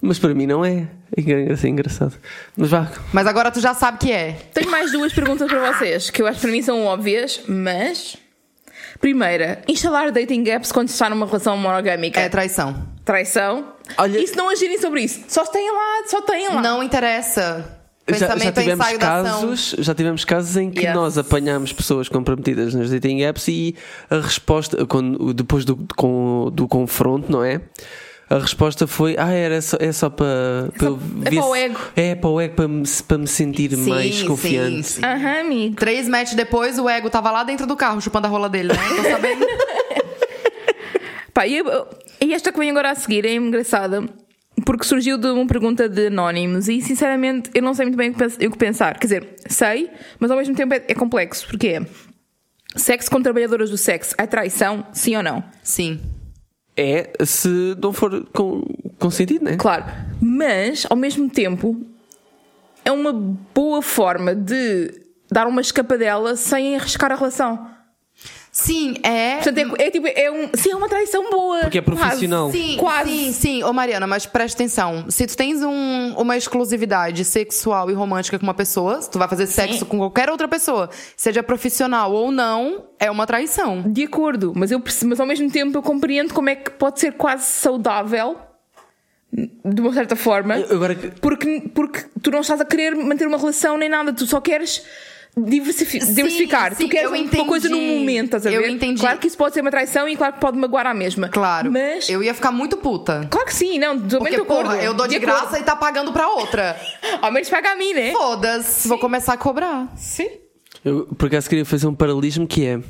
Mas 0.00 0.18
para 0.18 0.32
mim 0.34 0.46
não 0.46 0.64
é. 0.64 0.86
É 1.16 1.20
é 1.20 1.68
engraçado. 1.68 2.14
Mas 2.56 2.70
vá. 2.70 2.88
Mas 3.12 3.26
agora 3.26 3.50
tu 3.50 3.60
já 3.60 3.74
sabe 3.74 3.98
que 3.98 4.12
é. 4.12 4.32
Tenho 4.54 4.70
mais 4.70 4.92
duas 4.92 5.12
perguntas 5.12 5.48
para 5.50 5.72
vocês, 5.72 6.08
que 6.10 6.22
eu 6.22 6.26
acho 6.26 6.36
que 6.40 6.42
para 6.46 6.52
mim 6.52 6.62
são 6.62 6.84
óbvias, 6.84 7.40
mas. 7.48 8.16
Primeira, 9.00 9.62
instalar 9.68 10.10
dating 10.10 10.44
apps 10.48 10.72
quando 10.72 10.88
se 10.88 10.94
está 10.94 11.08
numa 11.08 11.24
relação 11.26 11.56
monogâmica. 11.56 12.20
É 12.20 12.28
traição. 12.28 12.86
Traição. 13.04 13.72
Olha- 13.96 14.18
E 14.18 14.26
se 14.26 14.36
não 14.36 14.50
agirem 14.50 14.78
sobre 14.78 15.02
isso? 15.02 15.20
Só 15.28 15.44
têm 15.46 15.70
lá, 15.70 16.02
só 16.06 16.20
têm 16.22 16.48
lá. 16.48 16.60
Não 16.60 16.82
interessa. 16.82 17.74
Já, 18.08 18.36
já 18.38 18.52
tivemos 18.52 18.80
ensaio 18.80 18.98
da 18.98 19.20
ação. 19.20 19.40
casos, 19.42 19.74
já 19.78 19.94
tivemos 19.94 20.24
casos 20.24 20.56
em 20.56 20.70
que 20.70 20.80
Yes. 20.86 20.94
nós 20.94 21.18
apanhámos 21.18 21.72
pessoas 21.74 22.08
comprometidas 22.08 22.72
nas 22.74 22.90
dating 22.90 23.20
apps 23.22 23.46
e 23.48 23.76
a 24.08 24.16
resposta, 24.18 24.86
quando, 24.86 25.34
depois 25.34 25.64
do, 25.66 25.76
com- 25.94 26.50
do 26.52 26.66
confronto, 26.66 27.30
não 27.30 27.44
é? 27.44 27.60
A 28.30 28.38
resposta 28.38 28.86
foi: 28.86 29.16
Ah, 29.18 29.30
era 29.32 29.60
só, 29.62 29.76
é 29.80 29.90
só 29.90 30.10
para, 30.10 30.68
para 30.76 30.86
eu 30.88 30.98
é 31.24 31.30
para 31.30 31.46
o 31.46 31.54
ego." 31.56 31.80
É 31.96 32.14
para 32.14 32.28
o 32.30 32.40
ego, 32.40 32.54
para 32.54 32.68
me, 32.68 32.82
para 33.06 33.18
me 33.18 33.26
sentir 33.26 33.70
Sim, 33.74 33.88
mais 33.88 34.22
confiante. 34.22 34.82
sim. 34.86 35.00
Aham, 35.04 35.40
amigo. 35.40 35.76
Três 35.76 36.06
matches 36.08 36.34
depois, 36.34 36.78
o 36.78 36.88
ego 36.88 37.08
tava 37.08 37.30
lá 37.30 37.42
dentro 37.44 37.66
do 37.66 37.74
carro, 37.76 38.00
chupando 38.00 38.26
a 38.26 38.30
rola 38.30 38.48
dele, 38.48 38.68
né? 38.68 38.78
Tô 38.96 39.02
sabendo. 39.10 39.46
Pá, 41.32 41.46
e, 41.46 41.56
eu- 41.58 41.86
e 42.20 42.34
esta 42.34 42.52
que 42.52 42.58
vem 42.58 42.70
agora 42.70 42.90
a 42.90 42.94
seguir 42.94 43.24
é 43.24 43.34
engraçada. 43.34 44.02
Porque 44.66 44.84
surgiu 44.84 45.16
de 45.16 45.28
uma 45.28 45.46
pergunta 45.46 45.88
de 45.88 46.08
anónimos 46.08 46.68
e 46.68 46.82
sinceramente 46.82 47.48
eu 47.54 47.62
não 47.62 47.72
sei 47.74 47.86
muito 47.86 47.96
bem 47.96 48.10
o 48.10 48.12
que 48.12 48.18
pens- 48.18 48.34
o 48.36 48.50
que 48.50 48.58
pensar. 48.58 48.98
Quer 48.98 49.06
dizer, 49.06 49.28
sei, 49.46 49.88
mas 50.18 50.30
ao 50.32 50.36
mesmo 50.36 50.54
tempo 50.54 50.74
é, 50.74 50.82
é 50.88 50.94
complexo. 50.94 51.46
Porque 51.46 51.68
é 51.68 51.82
sexo 52.76 53.08
com 53.10 53.22
trabalhadoras 53.22 53.70
do 53.70 53.78
sexo 53.78 54.14
é 54.18 54.26
traição, 54.26 54.84
sim 54.92 55.16
ou 55.16 55.22
não? 55.22 55.44
Sim. 55.62 56.00
É 56.80 57.10
se 57.24 57.76
não 57.82 57.92
for 57.92 58.24
com, 58.32 58.62
com 59.00 59.10
sentido, 59.10 59.44
não 59.44 59.50
é? 59.52 59.56
Claro. 59.56 59.84
Mas, 60.20 60.86
ao 60.88 60.96
mesmo 60.96 61.28
tempo, 61.28 61.76
é 62.84 62.92
uma 62.92 63.12
boa 63.12 63.82
forma 63.82 64.32
de 64.32 64.94
dar 65.28 65.48
uma 65.48 65.60
escapadela 65.60 66.36
sem 66.36 66.76
arriscar 66.76 67.10
a 67.10 67.16
relação. 67.16 67.68
Sim, 68.60 68.94
é. 69.04 69.36
Portanto, 69.36 69.76
é, 69.78 69.84
é 69.84 69.90
tipo, 69.90 70.06
é 70.08 70.30
um. 70.32 70.48
Sim, 70.52 70.72
é 70.72 70.74
uma 70.76 70.88
traição 70.88 71.30
boa. 71.30 71.60
Porque 71.60 71.78
é 71.78 71.80
profissional. 71.80 72.50
Sim, 72.50 72.76
Quase. 72.76 73.08
sim, 73.10 73.32
sim. 73.32 73.62
Ô, 73.62 73.72
Mariana, 73.72 74.04
mas 74.04 74.26
presta 74.26 74.56
atenção. 74.60 75.04
Se 75.08 75.28
tu 75.28 75.36
tens 75.36 75.62
um- 75.62 76.14
uma 76.18 76.36
exclusividade 76.36 77.24
sexual 77.24 77.88
e 77.88 77.94
romântica 77.94 78.36
com 78.36 78.42
uma 78.44 78.54
pessoa, 78.54 79.00
se 79.00 79.08
tu 79.08 79.16
vai 79.16 79.28
fazer 79.28 79.46
sexo 79.46 79.86
com 79.86 79.98
qualquer 79.98 80.28
outra 80.28 80.48
pessoa, 80.48 80.90
seja 81.16 81.40
profissional 81.40 82.12
ou 82.12 82.32
não, 82.32 82.86
é 82.98 83.08
uma 83.08 83.28
traição. 83.28 83.80
De 83.86 84.02
acordo, 84.02 84.52
mas, 84.56 84.72
eu, 84.72 84.82
mas 85.04 85.20
ao 85.20 85.26
mesmo 85.26 85.48
tempo 85.48 85.78
eu 85.78 85.82
compreendo 85.82 86.34
como 86.34 86.48
é 86.50 86.56
que 86.56 86.68
pode 86.72 86.98
ser 86.98 87.12
quase 87.12 87.44
saudável, 87.46 88.36
de 89.32 89.80
uma 89.80 89.92
certa 89.92 90.16
forma, 90.16 90.54
Agora 90.68 90.94
que- 90.96 91.08
porque, 91.20 91.62
porque 91.72 92.06
tu 92.22 92.30
não 92.32 92.40
estás 92.40 92.60
a 92.60 92.64
querer 92.64 92.96
manter 92.96 93.26
uma 93.28 93.38
relação 93.38 93.76
nem 93.78 93.88
nada, 93.88 94.12
tu 94.12 94.26
só 94.26 94.40
queres 94.40 94.82
diversifi- 95.36 96.00
Sim, 96.00 96.14
diversificar. 96.14 96.74
sim, 96.74 96.84
tu 96.86 96.90
queres 96.90 97.04
eu 97.04 97.10
uma 97.10 97.18
entendi. 97.18 97.44
coisa 97.48 97.68
no 97.68 97.80
momento, 97.80 98.24
estás 98.26 98.46
a 98.46 98.50
Eu 98.52 98.62
ver? 98.62 98.70
entendi. 98.70 99.00
Claro 99.00 99.18
que 99.18 99.26
isso 99.26 99.36
pode 99.36 99.54
ser 99.54 99.60
uma 99.60 99.70
traição 99.70 100.08
e 100.08 100.16
claro 100.16 100.34
que 100.34 100.40
pode 100.40 100.58
magoar 100.58 100.86
à 100.86 100.94
mesma. 100.94 101.28
Claro. 101.28 101.70
Mas. 101.70 102.08
Eu 102.08 102.22
ia 102.22 102.34
ficar 102.34 102.50
muito 102.52 102.76
puta. 102.76 103.26
Claro 103.30 103.46
que 103.46 103.54
sim, 103.54 103.78
não, 103.78 103.94
totalmente 103.98 104.18
Porque, 104.18 104.36
de 104.36 104.42
acordo. 104.42 104.70
porra, 104.70 104.82
eu 104.82 104.94
dou 104.94 105.06
de, 105.06 105.16
acordo. 105.16 105.32
graça 105.40 105.58
e 105.58 105.62
tá 105.62 105.76
pagando 105.76 106.12
pra 106.12 106.28
outra. 106.28 106.76
Ao 107.22 107.30
menos 107.30 107.48
paga 107.48 107.72
a 107.72 107.76
mim, 107.76 107.92
né? 107.94 108.12
Foda-se. 108.12 108.88
Vou 108.88 108.98
começar 108.98 109.34
a 109.34 109.36
cobrar. 109.36 109.92
Sim. 109.96 110.28
Eu 110.84 111.06
por 111.06 111.26
acaso 111.26 111.48
queria 111.48 111.64
fazer 111.64 111.86
um 111.86 111.94
paralelismo 111.94 112.46
que 112.46 112.64
é 112.66 112.80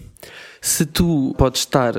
se 0.60 0.84
tu 0.84 1.34
podes 1.38 1.60
estar 1.60 1.96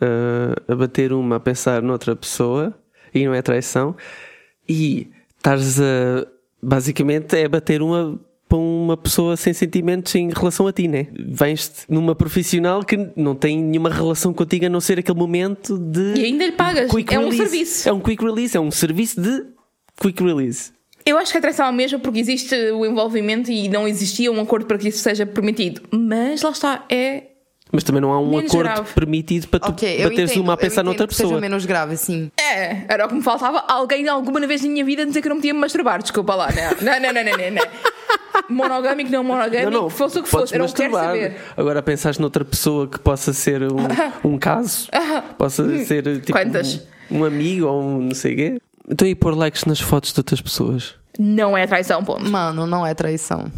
ah, 0.00 0.54
a 0.68 0.74
bater 0.74 1.12
uma 1.12 1.36
a 1.36 1.40
pensar 1.40 1.82
noutra 1.82 2.14
pessoa 2.16 2.74
e 3.14 3.24
não 3.26 3.34
é 3.34 3.42
traição 3.42 3.94
e 4.68 5.10
estares 5.36 5.80
a 5.80 6.26
basicamente 6.62 7.36
é 7.36 7.48
bater 7.48 7.82
uma 7.82 8.18
para 8.50 8.58
uma 8.58 8.96
pessoa 8.96 9.36
sem 9.36 9.52
sentimentos 9.52 10.12
em 10.16 10.28
relação 10.28 10.66
a 10.66 10.72
ti, 10.72 10.88
né? 10.88 11.06
Vens 11.12 11.86
numa 11.88 12.16
profissional 12.16 12.82
que 12.82 12.98
não 13.14 13.36
tem 13.36 13.62
nenhuma 13.62 13.88
relação 13.88 14.34
contigo 14.34 14.66
a 14.66 14.68
não 14.68 14.80
ser 14.80 14.98
aquele 14.98 15.16
momento 15.16 15.78
de 15.78 16.14
E 16.20 16.24
ainda 16.24 16.44
lhe 16.44 16.52
pagas. 16.52 16.90
É 16.90 17.18
um 17.18 17.28
release. 17.28 17.36
serviço. 17.36 17.88
É 17.88 17.92
um 17.92 18.00
quick 18.00 18.24
release, 18.24 18.56
é 18.56 18.60
um 18.60 18.72
serviço 18.72 19.20
de 19.20 19.44
quick 20.00 20.20
release. 20.20 20.72
Eu 21.06 21.16
acho 21.16 21.30
que 21.30 21.38
é 21.38 21.40
traição 21.40 21.64
à 21.64 21.72
mesma 21.72 22.00
porque 22.00 22.18
existe 22.18 22.54
o 22.72 22.84
envolvimento 22.84 23.52
e 23.52 23.68
não 23.68 23.86
existia 23.86 24.32
um 24.32 24.40
acordo 24.40 24.66
para 24.66 24.78
que 24.78 24.88
isso 24.88 24.98
seja 24.98 25.24
permitido. 25.24 25.82
Mas 25.92 26.42
lá 26.42 26.50
está, 26.50 26.84
é. 26.90 27.29
Mas 27.72 27.84
também 27.84 28.00
não 28.02 28.12
há 28.12 28.18
um 28.20 28.30
Menos 28.30 28.50
acordo 28.50 28.68
grave. 28.68 28.92
permitido 28.94 29.46
para 29.48 29.60
tu 29.60 29.70
Ok, 29.70 29.88
eu 29.96 30.08
bateres 30.10 30.30
entendo, 30.32 30.42
uma 30.42 30.54
a 30.54 30.56
pensar 30.56 30.82
noutra 30.82 31.06
que 31.06 31.14
seja 31.14 31.28
pessoa. 31.28 31.40
menos 31.40 31.64
grave, 31.64 31.96
sim. 31.96 32.30
É, 32.38 32.84
era 32.88 33.06
o 33.06 33.08
que 33.08 33.14
me 33.14 33.22
faltava. 33.22 33.60
Alguém 33.68 34.08
alguma 34.08 34.40
vez 34.46 34.62
na 34.62 34.68
minha 34.68 34.84
vida 34.84 35.06
dizer 35.06 35.20
que 35.22 35.28
eu 35.28 35.30
não 35.30 35.36
podia 35.36 35.54
me 35.54 35.60
masturbar. 35.60 36.02
Desculpa 36.02 36.34
lá, 36.34 36.48
não. 36.50 36.70
Não, 36.84 37.00
não, 37.00 37.12
não, 37.12 37.24
não, 37.24 37.36
não. 37.38 37.50
não. 37.50 37.90
Monogâmico, 38.48 39.10
não 39.10 39.22
monogâmico, 39.22 39.88
fosse 39.90 40.18
o 40.18 40.22
que 40.22 40.28
fosse. 40.28 40.54
Eu 40.54 40.60
não 40.60 40.68
quero 40.68 40.94
saber. 40.94 41.36
Agora 41.56 41.82
pensaste 41.82 42.20
noutra 42.20 42.44
pessoa 42.44 42.88
que 42.88 42.98
possa 42.98 43.32
ser 43.32 43.62
um, 43.62 43.76
um 44.24 44.38
caso, 44.38 44.88
possa 45.38 45.84
ser 45.84 46.02
tipo 46.20 46.32
Quantas? 46.32 46.80
Um, 47.10 47.18
um 47.20 47.24
amigo 47.24 47.66
ou 47.66 47.82
um 47.82 48.00
não 48.02 48.14
sei 48.14 48.32
o 48.32 48.36
quê. 48.36 48.60
Então 48.88 49.06
e 49.06 49.14
pôr 49.14 49.36
likes 49.36 49.64
nas 49.64 49.78
fotos 49.80 50.12
de 50.12 50.18
outras 50.20 50.40
pessoas? 50.40 50.94
Não 51.18 51.56
é 51.56 51.66
traição, 51.66 52.02
ponto. 52.02 52.28
Mano, 52.28 52.66
não 52.66 52.84
é 52.86 52.94
traição. 52.94 53.50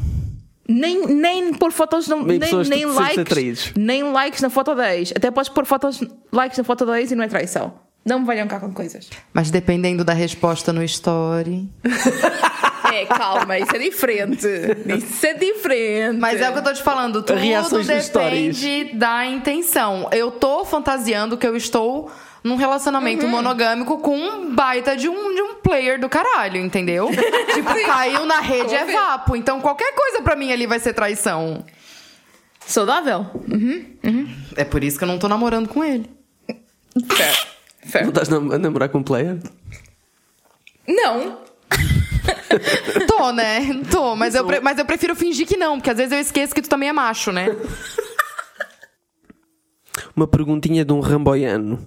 Nem, 0.69 1.07
nem 1.07 1.55
pôr 1.55 1.73
fotos, 1.73 2.07
não, 2.07 2.23
nem, 2.23 2.39
nem 2.39 2.85
likes. 2.87 3.73
Nem 3.77 4.13
likes 4.13 4.41
na 4.41 4.49
foto 4.49 4.75
da 4.75 4.95
ex. 4.95 5.13
Até 5.15 5.31
podes 5.31 5.49
pôr 5.49 5.67
fotos, 5.67 6.01
likes 6.33 6.57
na 6.57 6.65
foto 6.65 6.87
da 6.87 7.01
ex 7.01 7.11
e 7.11 7.15
não 7.15 7.25
é 7.25 7.29
traição. 7.29 7.75
Não 8.05 8.21
me 8.21 8.27
venham 8.27 8.49
cá 8.49 8.59
com 8.59 8.73
coisas. 8.73 9.09
Mas 9.33 9.51
dependendo 9.51 10.05
da 10.05 10.13
resposta 10.13 10.73
no 10.73 10.83
story. 10.85 11.69
É, 12.93 13.07
calma, 13.07 13.59
isso 13.59 13.75
é 13.75 13.79
diferente. 13.79 14.47
Isso 14.47 15.27
é 15.27 15.33
diferente. 15.33 16.19
Mas 16.19 16.39
é 16.43 16.51
o 16.51 16.53
que 16.53 16.59
eu 16.59 16.63
tô 16.63 16.75
te 16.75 16.83
falando, 16.83 17.23
tudo 17.23 17.39
Reações 17.39 17.87
depende 17.87 18.93
da 18.93 19.25
intenção. 19.25 20.11
Eu 20.13 20.31
tô 20.31 20.63
fantasiando 20.67 21.39
que 21.39 21.47
eu 21.47 21.57
estou 21.57 22.11
num 22.45 22.57
relacionamento 22.57 23.27
monogâmico 23.29 23.99
com 23.99 24.17
um 24.17 24.55
baita 24.55 24.97
de 24.97 25.09
um, 25.09 25.35
de 25.35 25.41
um 25.43 25.55
player 25.57 26.01
do 26.01 26.09
caralho, 26.09 26.57
entendeu? 26.59 27.09
tipo, 27.55 27.87
caiu 27.87 28.25
na 28.27 28.41
rede 28.41 28.75
é 28.75 28.81
Tô 28.81 28.87
vendo. 28.87 28.95
vapo. 28.97 29.37
Então 29.37 29.61
qualquer 29.61 29.95
coisa 29.95 30.23
pra 30.23 30.35
mim 30.37 30.53
ali 30.53 30.67
vai 30.67 30.79
ser 30.81 30.93
traição. 30.93 31.65
Saudável? 32.67 33.27
É 34.57 34.65
por 34.65 34.83
isso 34.85 34.97
que 34.99 35.05
eu 35.05 35.09
não 35.09 35.19
tô 35.19 35.29
namorando 35.29 35.69
com 35.69 35.83
ele. 35.85 36.09
Fair. 37.87 38.03
Não 38.03 38.11
estás 38.11 38.29
nam- 38.29 38.53
a 38.55 38.59
namorar 38.59 38.89
com 38.89 38.99
um 38.99 39.03
player? 39.03 39.39
Não. 40.87 41.39
Tô, 43.09 43.33
né? 43.33 43.61
Tô, 43.91 44.15
mas 44.15 44.35
eu, 44.35 44.47
mas 44.63 44.79
eu 44.79 44.85
prefiro 44.85 45.17
fingir 45.17 45.47
que 45.47 45.57
não, 45.57 45.79
porque 45.79 45.91
às 45.91 45.97
vezes 45.97 46.13
eu 46.13 46.19
esqueço 46.21 46.55
que 46.55 46.63
tu 46.63 46.69
também 46.69 46.89
é 46.89 46.93
macho, 46.93 47.33
né? 47.33 47.49
Uma 50.15 50.27
perguntinha 50.27 50.85
de 50.85 50.93
um 50.93 51.01
ramboiano. 51.01 51.85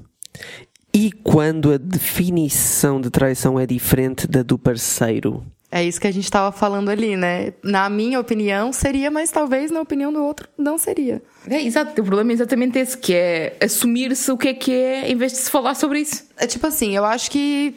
E 0.93 1.11
quando 1.11 1.73
a 1.73 1.77
definição 1.77 3.01
de 3.01 3.09
traição 3.09 3.59
é 3.59 3.65
diferente 3.65 4.27
da 4.27 4.41
do 4.43 4.57
parceiro? 4.57 5.43
É 5.71 5.83
isso 5.83 5.99
que 5.99 6.07
a 6.07 6.11
gente 6.11 6.31
tava 6.31 6.55
falando 6.55 6.87
ali, 6.87 7.17
né? 7.17 7.51
Na 7.61 7.89
minha 7.89 8.17
opinião, 8.17 8.71
seria, 8.71 9.11
mas 9.11 9.29
talvez 9.29 9.69
na 9.71 9.81
opinião 9.81 10.13
do 10.13 10.23
outro 10.23 10.47
não 10.57 10.77
seria. 10.77 11.21
É, 11.49 11.61
exato. 11.61 11.99
O 12.01 12.05
problema 12.05 12.31
é 12.31 12.33
exatamente 12.33 12.79
esse, 12.79 12.97
que 12.97 13.13
é 13.13 13.57
assumir-se 13.61 14.31
o 14.31 14.37
que 14.37 14.47
é 14.47 14.53
que 14.53 14.71
é, 14.71 15.11
em 15.11 15.17
vez 15.17 15.33
de 15.33 15.39
se 15.39 15.51
falar 15.51 15.75
sobre 15.75 15.99
isso. 15.99 16.23
É 16.37 16.47
tipo 16.47 16.65
assim, 16.65 16.95
eu 16.95 17.03
acho 17.03 17.29
que 17.29 17.75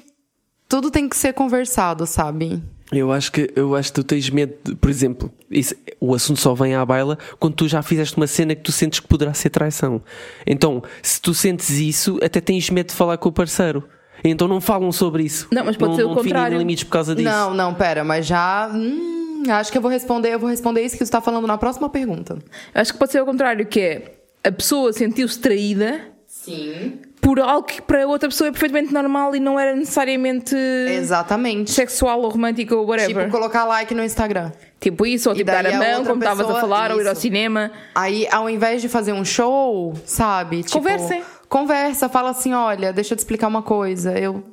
tudo 0.69 0.89
tem 0.89 1.09
que 1.09 1.17
ser 1.17 1.33
conversado, 1.33 2.07
sabe? 2.07 2.63
Eu 2.91 3.13
acho 3.13 3.31
que 3.31 3.51
eu 3.55 3.75
acho 3.75 3.91
que 3.93 4.01
tu 4.01 4.05
tens 4.05 4.31
medo, 4.31 4.55
de, 4.65 4.75
por 4.75 4.89
exemplo, 4.89 5.31
isso, 5.51 5.75
o 6.01 6.15
assunto 6.15 6.41
só 6.41 6.55
vem 6.55 6.75
à 6.75 6.85
baila 6.85 7.19
quando 7.39 7.55
tu 7.55 7.69
já 7.69 7.83
fizeste 7.83 8.17
uma 8.17 8.27
cena 8.27 8.55
que 8.55 8.63
tu 8.63 8.73
sentes 8.73 9.01
que 9.01 9.07
poderá 9.07 9.35
ser 9.35 9.51
traição. 9.51 10.01
Então, 10.47 10.83
se 11.03 11.21
tu 11.21 11.35
sentes 11.35 11.71
isso, 11.71 12.19
até 12.23 12.41
tens 12.41 12.71
medo 12.71 12.89
de 12.89 12.95
falar 12.95 13.19
com 13.19 13.29
o 13.29 13.33
parceiro. 13.33 13.85
Então 14.25 14.49
não 14.49 14.61
falam 14.61 14.91
sobre 14.91 15.23
isso. 15.23 15.47
Não, 15.53 15.65
mas 15.65 15.77
pode 15.77 15.91
não, 15.91 15.97
ser 15.97 16.05
o 16.05 16.09
não 16.09 16.15
contrário. 16.17 16.59
limites 16.59 16.85
por 16.85 16.91
causa 16.91 17.15
disso. 17.15 17.29
Não, 17.29 17.55
não, 17.55 17.75
pera, 17.75 18.03
mas 18.03 18.27
já. 18.27 18.69
hum, 18.75 19.45
acho 19.49 19.71
que 19.71 19.79
eu 19.79 19.83
vou 19.83 19.91
responder, 19.91 20.35
eu 20.35 20.39
vou 20.39 20.49
responder 20.49 20.83
isso 20.83 20.97
que 20.97 21.05
você 21.05 21.13
tá 21.13 21.21
falando 21.21 21.47
na 21.47 21.57
próxima 21.59 21.89
pergunta. 21.89 22.39
Acho 22.75 22.93
que 22.93 22.99
pode 22.99 23.13
ser 23.13 23.23
o 23.23 23.27
contrário, 23.27 23.67
que 23.67 23.81
é 23.81 24.15
a 24.43 24.51
pessoa 24.53 24.93
sentiu-se 24.93 25.39
traída 25.39 26.01
Sim. 26.27 27.01
Por 27.21 27.41
algo 27.41 27.67
que 27.67 27.83
para 27.83 28.07
outra 28.07 28.29
pessoa 28.29 28.49
é 28.49 28.51
perfeitamente 28.51 28.93
normal 28.93 29.35
e 29.35 29.41
não 29.41 29.59
era 29.59 29.75
necessariamente 29.75 30.55
Exatamente. 30.89 31.71
sexual 31.71 32.21
ou 32.21 32.29
romântico 32.31 32.75
ou 32.75 32.87
whatever. 32.87 33.25
Tipo, 33.25 33.31
colocar 33.37 33.65
like 33.65 33.95
no 33.95 34.03
Instagram. 34.05 34.53
Tipo 34.81 35.05
isso, 35.07 35.29
ou 35.29 35.35
tipo 35.35 35.47
dar 35.51 35.67
a 35.67 35.73
mão, 35.77 36.05
como 36.05 36.23
estavas 36.23 36.49
a 36.49 36.61
falar, 36.61 36.93
ou 36.93 37.01
ir 37.01 37.07
ao 37.07 37.13
isso. 37.13 37.23
cinema. 37.23 37.71
Aí, 37.95 38.27
ao 38.31 38.49
invés 38.49 38.81
de 38.81 38.89
fazer 38.89 39.13
um 39.13 39.25
show, 39.25 39.93
sabe? 40.05 40.63
Tipo, 40.63 40.79
Conversem. 40.79 41.23
Conversa, 41.49 42.09
fala 42.09 42.31
assim: 42.31 42.53
olha, 42.55 42.93
deixa 42.93 43.15
eu 43.15 43.17
te 43.17 43.21
explicar 43.21 43.49
uma 43.49 43.63
coisa. 43.63 44.13
Eu, 44.17 44.45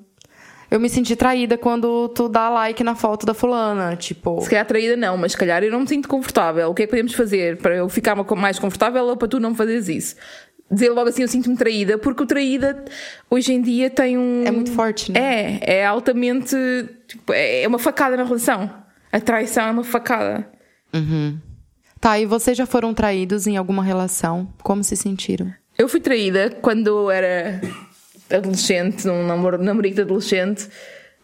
eu 0.72 0.80
me 0.80 0.90
senti 0.90 1.16
traída 1.16 1.58
quando 1.60 2.10
tu 2.10 2.28
dá 2.28 2.50
like 2.50 2.84
na 2.84 2.96
foto 2.96 3.24
da 3.26 3.34
fulana. 3.36 3.96
Tipo. 3.96 4.42
Se 4.42 4.50
calhar 4.50 4.66
traída 4.66 4.98
não, 4.98 5.16
mas 5.16 5.34
se 5.34 5.38
calhar 5.38 5.64
eu 5.64 5.72
não 5.72 5.82
me 5.82 5.88
sinto 5.88 6.08
confortável. 6.08 6.70
O 6.70 6.74
que 6.74 6.84
é 6.84 6.86
que 6.88 6.90
podemos 6.90 7.14
fazer 7.14 7.58
para 7.58 7.76
eu 7.76 7.88
ficar 7.88 8.16
ma- 8.16 8.26
mais 8.36 8.58
confortável 8.58 9.04
ou 9.06 9.16
para 9.16 9.28
tu 9.28 9.40
não 9.40 9.54
fazeres 9.54 9.88
isso? 9.90 10.16
Dizer 10.70 10.90
logo 10.90 11.10
assim, 11.10 11.22
eu 11.22 11.28
sinto-me 11.28 11.56
traída, 11.56 11.98
porque 11.98 12.24
o 12.24 12.26
traída 12.26 12.84
hoje 13.30 13.54
em 13.54 13.62
dia 13.62 13.90
tem 13.90 14.18
um. 14.18 14.44
É 14.46 14.52
muito 14.52 14.72
forte, 14.72 15.12
né? 15.12 15.60
É, 15.62 15.78
é 15.78 15.86
altamente. 15.86 16.56
tipo, 17.08 17.32
é 17.34 17.68
uma 17.68 17.78
facada 17.78 18.18
na 18.18 18.24
relação. 18.24 18.70
A 19.12 19.20
traição 19.20 19.68
é 19.68 19.72
uma 19.72 19.84
facada. 19.84 20.50
Tá, 22.02 22.20
e 22.20 22.26
vocês 22.26 22.58
já 22.58 22.66
foram 22.66 22.94
traídos 22.94 23.48
em 23.48 23.58
alguma 23.58 23.84
relação? 23.84 24.52
Como 24.64 24.84
se 24.84 24.96
sentiram? 24.96 25.54
Eu 25.78 25.88
fui 25.88 26.00
traída 26.00 26.50
quando 26.62 26.88
eu 26.88 27.12
era 27.12 27.62
adolescente, 28.30 29.06
num 29.06 29.26
namoro, 29.26 29.58
namorico 29.62 29.96
de 29.96 30.02
adolescente. 30.02 30.68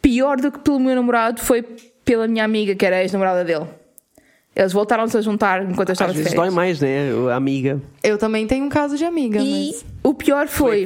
Pior 0.02 0.38
do 0.38 0.52
que 0.52 0.60
pelo 0.60 0.80
meu 0.80 0.96
namorado 0.96 1.42
foi 1.42 1.64
pela 2.04 2.28
minha 2.28 2.44
amiga, 2.44 2.76
que 2.76 2.86
era 2.86 3.02
ex-namorada 3.02 3.44
dele. 3.44 3.68
Eles 4.56 4.74
voltaram-se 4.74 5.18
a 5.18 5.22
juntar 5.22 5.64
enquanto 5.64 5.90
eu 5.90 5.94
estava 5.94 6.10
Às 6.12 6.16
de 6.18 6.24
vezes 6.24 6.34
férias. 6.34 6.54
dói 6.54 6.56
mais, 6.56 6.82
né? 6.82 7.10
A 7.32 7.36
amiga. 7.36 7.82
Eu 8.04 8.18
também 8.18 8.46
tenho 8.46 8.66
um 8.66 8.70
caso 8.70 8.98
de 8.98 9.06
amiga, 9.06 9.40
E 9.40 9.72
mas. 9.72 9.86
o 10.04 10.14
pior 10.14 10.48
foi, 10.48 10.86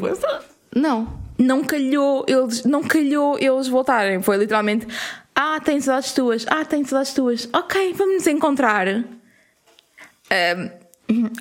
Não. 0.76 1.08
não 1.38 1.64
calhou 1.64 2.24
eles, 2.28 2.64
não 2.64 2.84
calhou 2.84 3.38
eles 3.40 3.68
voltarem. 3.68 4.22
Foi 4.22 4.38
literalmente, 4.38 4.88
ah, 5.34 5.60
tenho 5.64 5.82
saudades 5.82 6.12
tuas, 6.14 6.46
ah, 6.48 6.64
tenho 6.64 6.86
saudades 6.86 7.14
tuas. 7.14 7.50
Ok, 7.54 7.94
vamos 7.98 8.16
nos 8.16 8.28
encontrar. 8.28 8.88
Ahm, 8.88 10.70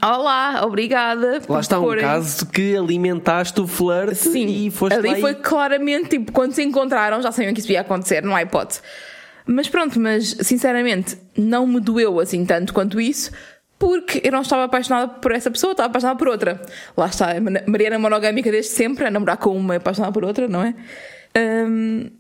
olá, 0.03 0.63
obrigada. 0.65 1.41
por 1.47 1.55
Lá 1.55 1.61
está 1.61 1.79
um 1.79 1.83
porem- 1.83 2.03
caso 2.05 2.47
que 2.47 2.77
alimentaste 2.77 3.61
o 3.61 3.67
flerte 3.67 4.15
Sim, 4.17 4.47
e 4.67 4.71
foste 4.71 4.95
ali 4.99 5.09
lá 5.11 5.19
e- 5.19 5.21
foi 5.21 5.35
claramente, 5.35 6.09
tipo, 6.11 6.33
quando 6.33 6.53
se 6.53 6.63
encontraram, 6.63 7.21
já 7.23 7.31
sabiam 7.33 7.53
que 7.55 7.61
isso 7.61 7.71
ia 7.73 7.81
acontecer, 7.83 8.23
não 8.23 8.35
há 8.35 8.43
hipótese. 8.43 8.81
Mas 9.47 9.69
pronto, 9.69 10.01
mas 10.01 10.37
sinceramente, 10.41 11.19
não 11.37 11.67
me 11.67 11.81
doeu 11.81 12.19
assim 12.19 12.45
tanto 12.47 12.73
quanto 12.73 13.01
isso, 13.01 13.31
porque 13.79 14.23
eu 14.25 14.33
não 14.33 14.41
estava 14.41 14.65
apaixonada 14.65 15.09
por 15.09 15.33
essa 15.33 15.51
pessoa, 15.51 15.73
estava 15.73 15.89
apaixonada 15.89 16.19
por 16.19 16.29
outra. 16.29 16.63
Lá 16.97 17.07
está, 17.07 17.29
Mariana 17.67 17.99
monogâmica 17.99 18.51
desde 18.51 18.71
sempre, 18.71 19.07
a 19.07 19.11
namorar 19.11 19.37
com 19.37 19.57
uma 19.57 19.75
e 19.75 19.77
apaixonada 19.77 20.13
por 20.13 20.25
outra, 20.25 20.49
não 20.49 20.63
é? 20.63 20.75
Hum, 21.37 22.11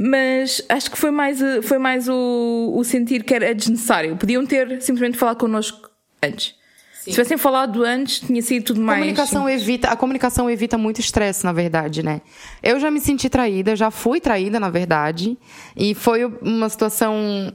mas 0.00 0.62
acho 0.68 0.90
que 0.90 0.98
foi 0.98 1.10
mais, 1.10 1.42
eh, 1.42 1.60
foi 1.60 1.78
mais 1.78 2.08
o, 2.08 2.72
o 2.76 2.84
sentir 2.84 3.24
que 3.24 3.34
era 3.34 3.52
desnecessário. 3.52 4.16
Podiam 4.16 4.46
ter 4.46 4.80
simplesmente 4.80 5.18
falado 5.18 5.38
connosco 5.38 5.90
antes. 6.22 6.54
Se 7.02 7.10
tivessem 7.10 7.38
falado 7.38 7.84
antes, 7.84 8.20
tinha 8.20 8.42
sido 8.42 8.64
tudo 8.64 8.80
mais. 8.80 8.98
Comunicação 9.00 9.48
evita, 9.48 9.88
a 9.88 9.96
comunicação 9.96 10.50
evita 10.50 10.76
muito 10.76 11.00
estresse, 11.00 11.44
na 11.44 11.52
verdade, 11.52 12.02
né? 12.02 12.20
Eu 12.62 12.80
já 12.80 12.90
me 12.90 13.00
senti 13.00 13.28
traída, 13.28 13.76
já 13.76 13.90
fui 13.90 14.20
traída, 14.20 14.58
na 14.58 14.68
verdade, 14.68 15.38
e 15.76 15.94
foi 15.94 16.24
uma 16.24 16.68
situação 16.68 17.52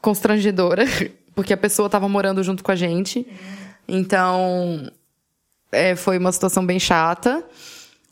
constrangedora, 0.00 0.84
porque 1.34 1.52
a 1.52 1.56
pessoa 1.56 1.86
estava 1.86 2.08
morando 2.08 2.42
junto 2.42 2.62
com 2.62 2.70
a 2.70 2.76
gente. 2.76 3.26
Então, 3.88 4.90
é, 5.72 5.96
foi 5.96 6.18
uma 6.18 6.32
situação 6.32 6.64
bem 6.64 6.78
chata. 6.78 7.44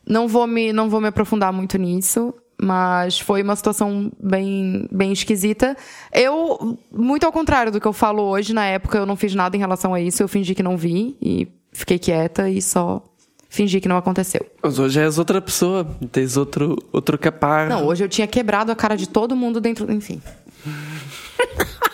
Não 0.07 0.27
vou 0.27 0.47
me, 0.47 0.73
não 0.73 0.89
vou 0.89 1.01
me 1.01 1.09
aprofundar 1.09 1.53
muito 1.53 1.79
nisso, 1.79 2.35
mas 2.61 3.19
foi 3.19 3.43
uma 3.43 3.57
situação 3.57 4.11
bem, 4.21 4.89
bem 4.91 5.13
esquisita. 5.13 5.77
Eu, 6.13 6.79
muito 6.93 7.25
ao 7.25 7.33
contrário 7.33 7.73
do 7.73 7.81
que 7.81 7.87
eu 7.87 7.93
falo 7.93 8.23
hoje, 8.23 8.53
na 8.53 8.65
época 8.65 8.99
eu 8.99 9.07
não 9.07 9.17
fiz 9.17 9.35
nada 9.35 9.57
em 9.57 9.61
relação 9.61 9.95
a 9.95 10.01
isso, 10.01 10.23
eu 10.23 10.29
fingi 10.29 10.55
que 10.55 10.63
não 10.63 10.77
vi 10.77 11.17
e 11.21 11.49
fiquei 11.73 11.99
quieta 11.99 12.49
e 12.49 12.63
só 12.63 13.03
fingi 13.49 13.81
que 13.81 13.89
não 13.89 13.97
aconteceu. 13.97 14.45
Mas 14.63 14.79
hoje 14.79 15.01
és 15.01 15.19
outra 15.19 15.41
pessoa, 15.41 15.87
tens 16.11 16.37
outro, 16.37 16.77
outro 16.93 17.19
capaz. 17.19 17.69
Não, 17.69 17.87
hoje 17.87 18.05
eu 18.05 18.09
tinha 18.09 18.27
quebrado 18.27 18.73
a 18.73 18.77
cara 18.77 18.97
de 18.97 19.09
todo 19.09 19.37
mundo 19.37 19.61
dentro, 19.61 19.91
enfim. 19.93 20.21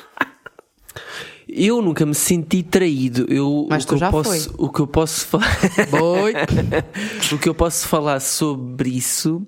Eu 1.53 1.83
nunca 1.83 2.07
me 2.07 2.15
senti 2.15 2.63
traído. 2.63 3.27
Eu, 3.29 3.67
Mas 3.69 3.83
o 3.83 3.89
tu 3.89 3.95
que 3.95 4.01
já 4.01 4.07
eu 4.07 4.13
posso, 4.13 4.55
O 4.57 4.71
que 4.71 4.81
eu 4.81 4.87
posso 4.87 5.27
falar. 5.27 5.59
o 7.33 7.39
que 7.39 7.49
eu 7.49 7.55
posso 7.55 7.89
falar 7.89 8.21
sobre 8.21 8.91
isso, 8.91 9.45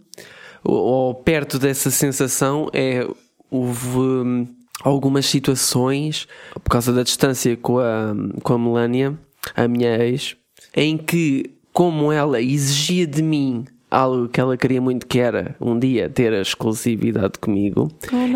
ou, 0.64 1.14
perto 1.14 1.58
dessa 1.58 1.90
sensação, 1.90 2.68
é 2.72 3.06
houve 3.50 3.98
hum, 3.98 4.46
algumas 4.82 5.26
situações, 5.26 6.26
por 6.54 6.70
causa 6.70 6.92
da 6.92 7.02
distância 7.02 7.56
com 7.56 7.78
a, 7.78 8.14
com 8.42 8.54
a 8.54 8.58
Melania, 8.58 9.18
a 9.54 9.68
minha 9.68 9.96
ex, 10.04 10.36
em 10.74 10.96
que, 10.96 11.50
como 11.72 12.10
ela 12.10 12.40
exigia 12.40 13.06
de 13.06 13.22
mim 13.22 13.66
algo 13.90 14.26
que 14.26 14.40
ela 14.40 14.56
queria 14.56 14.80
muito, 14.80 15.06
que 15.06 15.18
era 15.18 15.54
um 15.60 15.78
dia 15.78 16.08
ter 16.08 16.32
a 16.32 16.40
exclusividade 16.40 17.38
comigo, 17.38 17.90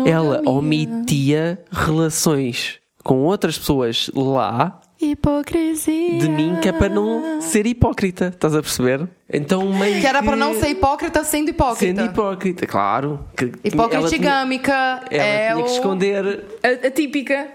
ela 0.05 0.41
omitia 0.45 1.59
relações 1.71 2.79
com 3.03 3.23
outras 3.23 3.57
pessoas 3.57 4.11
lá 4.13 4.79
Hipocrisia. 4.99 6.19
de 6.19 6.27
mim 6.29 6.57
que 6.61 6.67
é 6.69 6.71
para 6.73 6.89
não 6.89 7.41
ser 7.41 7.65
hipócrita, 7.67 8.27
estás 8.33 8.55
a 8.55 8.61
perceber? 8.61 9.07
Então 9.31 9.71
meio 9.73 10.01
Que 10.01 10.07
era 10.07 10.23
para 10.23 10.35
não 10.35 10.53
ser 10.59 10.69
hipócrita 10.69 11.23
sendo 11.23 11.49
hipócrita. 11.49 11.85
sendo 12.01 12.05
hipócrita, 12.11 12.65
claro. 12.65 13.25
Que 13.35 13.45
tinha- 13.47 13.61
Hipocritigâmica 13.65 14.73
Ela 15.11 15.23
é 15.23 15.47
tinha 15.51 15.57
o... 15.59 15.63
que 15.63 15.71
esconder. 15.71 16.45
A, 16.63 16.87
a 16.87 16.91
típica. 16.91 17.47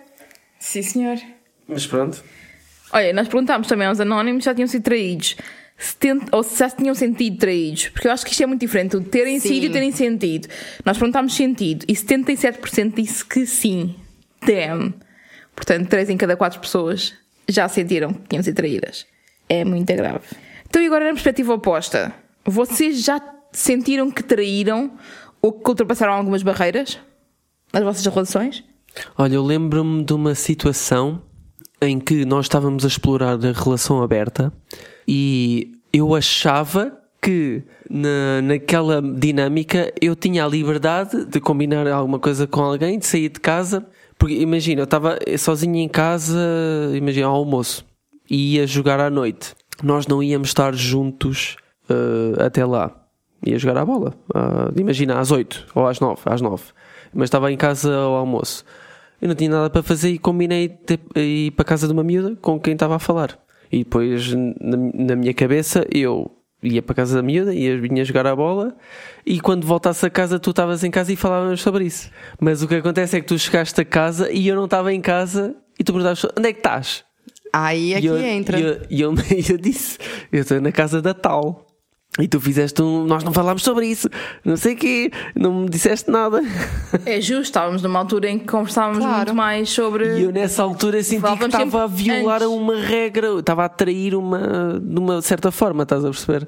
Sim, 0.58 0.82
senhor. 0.82 1.16
Mas 1.66 1.86
pronto. 1.86 2.22
Olha, 2.92 3.12
nós 3.12 3.26
perguntámos 3.26 3.66
também 3.66 3.86
aos 3.86 3.98
anónimos 3.98 4.44
se 4.44 4.50
já 4.50 4.54
tinham 4.54 4.68
sido 4.68 4.82
traídos. 4.82 5.36
Se 5.78 5.96
tent- 5.96 6.28
Ou 6.30 6.42
se 6.44 6.58
já 6.58 6.68
se 6.68 6.76
tinham 6.76 6.94
sentido 6.94 7.38
traídos. 7.38 7.88
Porque 7.88 8.06
eu 8.06 8.12
acho 8.12 8.24
que 8.24 8.30
isto 8.30 8.42
é 8.42 8.46
muito 8.46 8.60
diferente. 8.60 8.96
O 8.96 9.00
terem 9.02 9.40
Sim. 9.40 9.48
sido 9.48 9.64
e 9.64 9.68
o 9.68 9.72
terem 9.72 9.90
sentido. 9.90 10.46
Nós 10.84 10.96
perguntámos 10.96 11.34
sentido 11.34 11.84
e 11.88 11.94
77% 11.94 12.94
disse 12.94 13.24
que 13.24 13.44
sim. 13.46 13.96
Damn. 14.46 14.94
Portanto, 15.56 15.88
3 15.88 16.10
em 16.10 16.16
cada 16.16 16.36
4 16.36 16.60
pessoas 16.60 17.14
já 17.48 17.68
sentiram 17.68 18.12
que 18.12 18.28
tinham 18.28 18.42
sido 18.42 18.56
traídas. 18.56 19.06
É 19.48 19.64
muito 19.64 19.92
grave. 19.94 20.24
Então, 20.68 20.80
e 20.80 20.86
agora 20.86 21.04
na 21.04 21.12
perspectiva 21.12 21.52
oposta? 21.54 22.14
Vocês 22.44 23.04
já 23.04 23.20
sentiram 23.52 24.10
que 24.10 24.22
traíram 24.22 24.92
ou 25.40 25.52
que 25.52 25.68
ultrapassaram 25.68 26.14
algumas 26.14 26.42
barreiras 26.42 26.98
nas 27.72 27.82
vossas 27.82 28.04
relações? 28.06 28.64
Olha, 29.16 29.34
eu 29.34 29.42
lembro-me 29.42 30.04
de 30.04 30.12
uma 30.12 30.34
situação 30.34 31.22
em 31.80 31.98
que 31.98 32.24
nós 32.24 32.46
estávamos 32.46 32.84
a 32.84 32.88
explorar 32.88 33.38
a 33.44 33.52
relação 33.52 34.02
aberta 34.02 34.52
e 35.06 35.72
eu 35.92 36.14
achava 36.14 36.96
que 37.20 37.62
na, 37.88 38.42
naquela 38.42 39.00
dinâmica 39.00 39.92
eu 40.00 40.16
tinha 40.16 40.44
a 40.44 40.48
liberdade 40.48 41.24
de 41.24 41.40
combinar 41.40 41.86
alguma 41.86 42.18
coisa 42.18 42.46
com 42.46 42.60
alguém, 42.62 42.98
de 42.98 43.06
sair 43.06 43.28
de 43.28 43.38
casa. 43.38 43.86
Porque 44.22 44.36
imagina, 44.36 44.82
eu 44.82 44.84
estava 44.84 45.18
sozinho 45.36 45.78
em 45.78 45.88
casa, 45.88 46.38
imagina, 46.94 47.26
ao 47.26 47.34
almoço, 47.34 47.84
e 48.30 48.54
ia 48.54 48.68
jogar 48.68 49.00
à 49.00 49.10
noite. 49.10 49.52
Nós 49.82 50.06
não 50.06 50.22
íamos 50.22 50.50
estar 50.50 50.72
juntos 50.76 51.56
eh, 51.90 52.40
até 52.40 52.64
lá. 52.64 53.04
Ia 53.44 53.58
jogar 53.58 53.78
à 53.78 53.84
bola. 53.84 54.14
Ah, 54.32 54.70
imagina, 54.76 55.18
às 55.18 55.32
8 55.32 55.66
ou 55.74 55.88
às 55.88 55.98
9, 55.98 56.20
às 56.26 56.40
9. 56.40 56.62
Mas 57.12 57.24
estava 57.24 57.50
em 57.50 57.56
casa 57.56 57.92
ao 57.92 58.14
almoço. 58.14 58.64
Eu 59.20 59.26
não 59.26 59.34
tinha 59.34 59.50
nada 59.50 59.68
para 59.68 59.82
fazer 59.82 60.10
e 60.10 60.18
combinei 60.20 60.68
de 60.68 61.00
ir 61.20 61.50
para 61.50 61.64
a 61.64 61.66
casa 61.66 61.88
de 61.88 61.92
uma 61.92 62.04
miúda 62.04 62.36
com 62.40 62.60
quem 62.60 62.74
estava 62.74 62.94
a 62.94 63.00
falar. 63.00 63.36
E 63.72 63.78
depois, 63.78 64.32
na, 64.32 64.76
na 64.94 65.16
minha 65.16 65.34
cabeça, 65.34 65.84
eu 65.90 66.30
ia 66.62 66.82
para 66.82 66.92
a 66.92 66.96
casa 66.96 67.16
da 67.16 67.22
miúda, 67.22 67.54
ia, 67.54 67.78
vinha 67.80 68.04
jogar 68.04 68.26
a 68.26 68.36
bola 68.36 68.76
e 69.26 69.40
quando 69.40 69.66
voltasse 69.66 70.04
a 70.06 70.10
casa 70.10 70.38
tu 70.38 70.50
estavas 70.50 70.84
em 70.84 70.90
casa 70.90 71.12
e 71.12 71.16
falávamos 71.16 71.60
sobre 71.60 71.84
isso. 71.84 72.10
Mas 72.40 72.62
o 72.62 72.68
que 72.68 72.76
acontece 72.76 73.16
é 73.16 73.20
que 73.20 73.26
tu 73.26 73.38
chegaste 73.38 73.80
a 73.80 73.84
casa 73.84 74.30
e 74.30 74.46
eu 74.48 74.56
não 74.56 74.66
estava 74.66 74.92
em 74.92 75.00
casa 75.00 75.54
e 75.78 75.84
tu 75.84 75.92
perguntavas 75.92 76.24
onde 76.36 76.48
é 76.48 76.52
que 76.52 76.60
estás? 76.60 77.04
Aí 77.52 77.92
é 77.92 77.98
E 77.98 78.00
que 78.00 78.06
eu, 78.06 78.18
entra. 78.18 78.58
E 78.58 78.62
eu, 78.62 79.12
eu, 79.12 79.14
e 79.36 79.52
eu 79.52 79.58
disse, 79.58 79.98
eu 80.30 80.40
estou 80.40 80.60
na 80.60 80.72
casa 80.72 81.02
da 81.02 81.12
tal. 81.12 81.66
E 82.20 82.28
tu 82.28 82.38
fizeste 82.38 82.82
um. 82.82 83.06
Nós 83.06 83.24
não 83.24 83.32
falámos 83.32 83.62
sobre 83.62 83.86
isso, 83.86 84.06
não 84.44 84.54
sei 84.54 84.74
o 84.74 84.76
quê, 84.76 85.10
não 85.34 85.62
me 85.62 85.68
disseste 85.70 86.10
nada. 86.10 86.42
É 87.06 87.18
justo, 87.22 87.44
estávamos 87.44 87.80
numa 87.82 87.98
altura 87.98 88.28
em 88.28 88.38
que 88.38 88.46
conversávamos 88.46 88.98
Claro. 88.98 89.16
muito 89.16 89.34
mais 89.34 89.70
sobre. 89.70 90.18
E 90.18 90.24
eu 90.24 90.30
nessa 90.30 90.62
altura 90.62 91.02
senti 91.02 91.16
que 91.16 91.20
Falávamos 91.22 91.54
estava 91.54 91.84
a 91.84 91.86
violar 91.86 92.42
antes. 92.42 92.54
uma 92.54 92.76
regra, 92.76 93.28
estava 93.38 93.62
a 93.62 93.64
atrair 93.64 94.14
uma. 94.14 94.78
de 94.78 94.98
uma 94.98 95.22
certa 95.22 95.50
forma, 95.50 95.84
estás 95.84 96.04
a 96.04 96.10
perceber? 96.10 96.46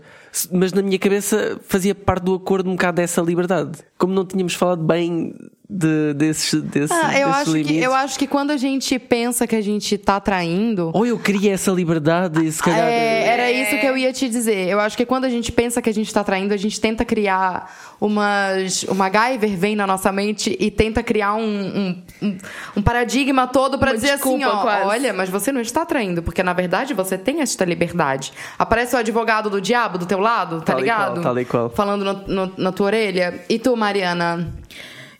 Mas 0.52 0.72
na 0.74 0.82
minha 0.82 0.98
cabeça 0.98 1.58
fazia 1.66 1.94
parte 1.94 2.24
do 2.24 2.34
acordo 2.34 2.68
um 2.68 2.74
bocado 2.74 2.96
dessa 2.96 3.22
liberdade. 3.22 3.78
Como 3.96 4.12
não 4.12 4.26
tínhamos 4.26 4.52
falado 4.54 4.82
bem 4.84 5.34
de, 5.68 6.12
desses, 6.14 6.62
desses, 6.62 6.90
Ah, 6.90 7.18
eu 7.18 7.28
desses 7.28 7.42
acho, 7.42 7.52
que, 7.52 7.58
limites. 7.62 7.82
eu 7.82 7.94
acho 7.94 8.18
que 8.18 8.26
quando 8.26 8.50
a 8.50 8.56
gente 8.58 8.98
pensa 8.98 9.46
que 9.46 9.56
a 9.56 9.62
gente 9.62 9.96
tá 9.96 10.20
traindo. 10.20 10.90
Ou 10.92 11.06
eu 11.06 11.18
queria 11.18 11.54
essa 11.54 11.70
liberdade 11.70 12.52
se 12.52 12.62
calhar. 12.62 12.80
É, 12.86 13.26
era 13.26 13.50
isso 13.50 13.78
que 13.80 13.86
eu 13.86 13.96
ia 13.96 14.12
te 14.12 14.28
dizer. 14.28 14.68
Eu 14.68 14.78
acho 14.78 14.94
que 14.96 15.06
quando 15.06 15.24
a 15.24 15.28
gente 15.30 15.50
pensa 15.50 15.80
que 15.80 15.88
a 15.88 15.94
gente 15.94 16.12
tá 16.12 16.22
traindo, 16.22 16.52
a 16.52 16.56
gente 16.58 16.78
tenta 16.80 17.02
criar 17.04 17.74
umas. 18.00 18.82
Uma 18.84 19.04
MacGyver 19.10 19.56
vem 19.56 19.74
na 19.76 19.86
nossa 19.86 20.10
mente 20.12 20.56
e 20.60 20.70
tenta 20.70 21.02
criar 21.02 21.34
um, 21.34 22.02
um, 22.22 22.38
um- 22.76 22.82
paradigma 22.82 23.46
todo 23.46 23.78
pra 23.78 23.90
Uma 23.90 23.94
dizer 23.96 24.10
assim: 24.12 24.36
desculpa, 24.38 24.58
ó, 24.58 24.62
quase. 24.62 24.86
olha, 24.86 25.12
mas 25.14 25.28
você 25.30 25.50
não 25.50 25.60
está 25.60 25.84
traindo, 25.86 26.22
porque 26.22 26.42
na 26.42 26.52
verdade 26.52 26.92
você 26.94 27.16
tem 27.16 27.40
esta 27.40 27.64
liberdade. 27.64 28.32
Aparece 28.58 28.94
o 28.94 28.98
advogado 28.98 29.48
do 29.48 29.60
diabo 29.60 29.96
do 29.98 30.04
teu 30.06 30.18
lado, 30.20 30.58
tá 30.58 30.72
Tal 30.72 30.78
e 30.78 30.82
ligado? 30.82 31.12
qual, 31.14 31.22
tal 31.22 31.38
e 31.38 31.44
qual. 31.44 31.70
Falando 31.70 32.04
no- 32.04 32.46
no- 32.46 32.52
na 32.58 32.72
tua 32.72 32.86
orelha. 32.86 33.40
E 33.48 33.58
tu, 33.58 33.74
Mariana? 33.76 34.52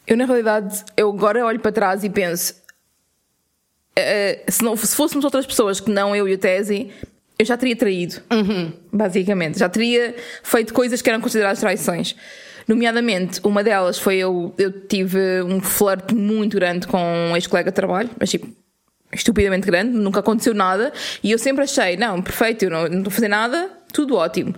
Eu, 0.06 0.16
na 0.16 0.26
realidade, 0.26 0.84
eu 0.96 1.08
agora 1.10 1.44
olho 1.44 1.60
para 1.60 1.72
trás 1.72 2.04
e 2.04 2.10
penso: 2.10 2.54
eh, 3.96 4.44
se, 4.48 4.62
não, 4.62 4.76
se 4.76 4.94
fôssemos 4.94 5.24
outras 5.24 5.46
pessoas 5.46 5.80
que 5.80 5.90
não 5.90 6.14
eu 6.14 6.28
e 6.28 6.34
o 6.34 6.38
Tesi, 6.38 6.90
eu 7.38 7.44
já 7.44 7.56
teria 7.56 7.76
traído. 7.76 8.16
Basicamente. 8.92 9.58
Já 9.58 9.68
teria 9.68 10.14
feito 10.42 10.72
coisas 10.72 11.00
que 11.02 11.08
eram 11.08 11.20
consideradas 11.20 11.60
traições. 11.60 12.14
Nomeadamente, 12.66 13.40
uma 13.44 13.62
delas 13.62 13.98
foi 13.98 14.16
eu, 14.16 14.54
eu 14.56 14.72
tive 14.86 15.42
um 15.42 15.60
flerte 15.60 16.14
muito 16.14 16.56
grande 16.56 16.86
com 16.86 16.98
um 16.98 17.36
ex-colega 17.36 17.70
de 17.70 17.74
trabalho, 17.74 18.10
mas 18.18 18.30
tipo, 18.30 18.48
estupidamente 19.12 19.66
grande, 19.66 19.92
nunca 19.92 20.20
aconteceu 20.20 20.54
nada, 20.54 20.90
e 21.22 21.30
eu 21.30 21.38
sempre 21.38 21.64
achei, 21.64 21.96
não, 21.96 22.22
perfeito, 22.22 22.64
eu 22.64 22.70
não, 22.70 22.88
não 22.88 22.98
estou 22.98 23.10
a 23.10 23.10
fazer 23.10 23.28
nada, 23.28 23.70
tudo 23.92 24.16
ótimo. 24.16 24.54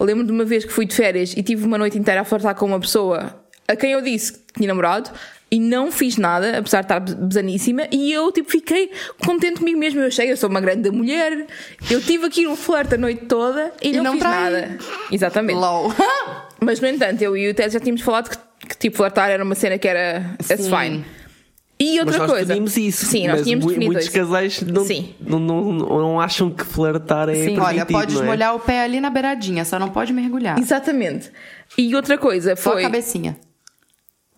Eu 0.00 0.06
lembro 0.06 0.24
de 0.24 0.32
uma 0.32 0.44
vez 0.44 0.64
que 0.64 0.72
fui 0.72 0.86
de 0.86 0.94
férias 0.94 1.34
e 1.36 1.42
tive 1.42 1.66
uma 1.66 1.76
noite 1.76 1.98
inteira 1.98 2.22
a 2.22 2.24
flertar 2.24 2.54
com 2.54 2.64
uma 2.64 2.80
pessoa 2.80 3.39
a 3.70 3.76
quem 3.76 3.92
eu 3.92 4.02
disse 4.02 4.32
que 4.32 4.38
tinha 4.56 4.68
namorado 4.68 5.10
e 5.52 5.58
não 5.58 5.90
fiz 5.90 6.16
nada, 6.16 6.58
apesar 6.58 6.80
de 6.80 6.84
estar 6.84 7.00
besaníssima, 7.00 7.88
e 7.90 8.12
eu 8.12 8.30
tipo 8.30 8.48
fiquei 8.50 8.90
contente 9.24 9.58
comigo 9.58 9.78
mesmo. 9.78 10.00
Eu 10.00 10.06
achei, 10.06 10.30
eu 10.30 10.36
sou 10.36 10.48
uma 10.48 10.60
grande 10.60 10.90
mulher, 10.90 11.46
eu 11.90 12.00
tive 12.00 12.26
aqui 12.26 12.46
um 12.46 12.54
flerte 12.54 12.94
a 12.94 12.98
noite 12.98 13.26
toda 13.26 13.72
e, 13.82 13.88
E 13.88 13.92
não, 13.96 14.04
não 14.04 14.12
fiz 14.12 14.20
traí. 14.22 14.32
nada. 14.52 14.78
Exatamente. 15.10 15.56
LOL. 15.58 15.92
Mas, 16.60 16.78
no 16.80 16.86
entanto, 16.86 17.20
eu 17.22 17.36
e 17.36 17.48
o 17.48 17.54
Ted 17.54 17.72
já 17.72 17.80
tínhamos 17.80 18.02
falado 18.02 18.28
que, 18.30 18.36
que 18.68 18.76
tipo, 18.78 18.96
flertar 18.96 19.30
era 19.30 19.42
uma 19.42 19.54
cena 19.56 19.76
que 19.78 19.88
era 19.88 20.20
that's 20.46 20.66
Sim. 20.66 20.70
fine. 20.76 21.04
E 21.82 21.98
outra 21.98 22.12
Mas 22.12 22.18
nós 22.18 22.30
coisa. 22.30 22.44
definimos 22.46 22.76
isso. 22.76 23.06
Sim, 23.06 23.26
nós 23.26 23.36
mas 23.38 23.44
tínhamos 23.44 23.64
definido 23.66 23.92
Muitos 23.92 24.04
isso. 24.08 24.14
casais 24.14 24.60
não, 24.60 24.84
Sim. 24.84 25.14
não, 25.18 25.40
não, 25.40 25.72
não 25.72 26.20
acham 26.20 26.50
que 26.50 26.62
flertar 26.62 27.30
é 27.30 27.34
Sim. 27.34 27.40
permitido, 27.56 27.64
Olha, 27.64 27.86
podes 27.86 28.20
é? 28.20 28.22
molhar 28.22 28.54
o 28.54 28.60
pé 28.60 28.82
ali 28.84 29.00
na 29.00 29.08
beiradinha, 29.08 29.64
só 29.64 29.78
não 29.78 29.88
pode 29.88 30.12
mergulhar. 30.12 30.58
Exatamente. 30.58 31.32
E 31.78 31.94
outra 31.96 32.18
coisa 32.18 32.54
Só 32.54 32.70
a 32.70 32.72
foi. 32.74 32.82
cabecinha. 32.82 33.34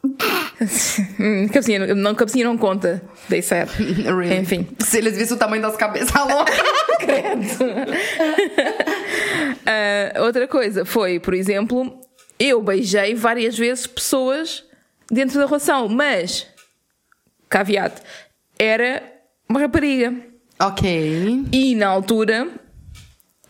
Hum, 0.05 1.49
cabecinha, 1.49 1.95
não, 1.95 2.15
cabecinha 2.15 2.45
não 2.45 2.59
conta. 2.59 3.03
Dei 3.29 3.43
certo. 3.43 3.73
Really. 3.83 4.37
Enfim. 4.37 4.67
Se 4.81 4.99
eles 4.99 5.17
vissem 5.17 5.37
o 5.37 5.39
tamanho 5.39 5.63
das 5.63 5.77
cabeças 5.77 6.13
loucas. 6.15 6.57
Ah, 9.65 10.21
outra 10.23 10.49
coisa 10.49 10.85
foi, 10.85 11.21
por 11.21 11.35
exemplo, 11.35 12.01
eu 12.39 12.61
beijei 12.61 13.15
várias 13.15 13.57
vezes 13.57 13.87
pessoas 13.87 14.65
dentro 15.11 15.39
da 15.39 15.47
relação, 15.47 15.89
mas, 15.89 16.47
caveat, 17.49 18.03
era 18.59 19.03
uma 19.49 19.61
rapariga. 19.61 20.13
ok. 20.61 21.45
E 21.53 21.75
na 21.77 21.87
altura 21.89 22.49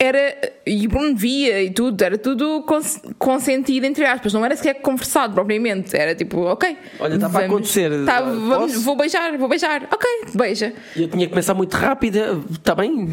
era. 0.02 0.52
E 0.64 0.86
o 0.86 0.90
Bruno 0.90 1.16
via 1.16 1.60
e 1.62 1.70
tudo, 1.70 2.00
era 2.02 2.16
tudo 2.16 2.62
cons- 2.62 3.00
consentido, 3.18 3.84
entre 3.84 4.04
aspas. 4.04 4.32
Não 4.32 4.44
era 4.44 4.54
sequer 4.56 4.74
conversado 4.74 5.34
propriamente. 5.34 5.96
Era 5.96 6.14
tipo, 6.14 6.40
ok. 6.42 6.76
Olha, 7.00 7.18
tá 7.18 7.28
para 7.28 7.40
vamos- 7.40 7.54
acontecer. 7.54 8.04
tá, 8.04 8.20
vamos- 8.20 8.82
vou 8.84 8.96
beijar, 8.96 9.36
vou 9.38 9.48
beijar. 9.48 9.88
Ok, 9.92 10.08
beija. 10.34 10.72
E 10.94 11.02
eu 11.02 11.08
tinha 11.08 11.26
que 11.26 11.34
pensar 11.34 11.54
muito 11.54 11.74
rápida, 11.76 12.38
está 12.50 12.74
bem? 12.74 13.08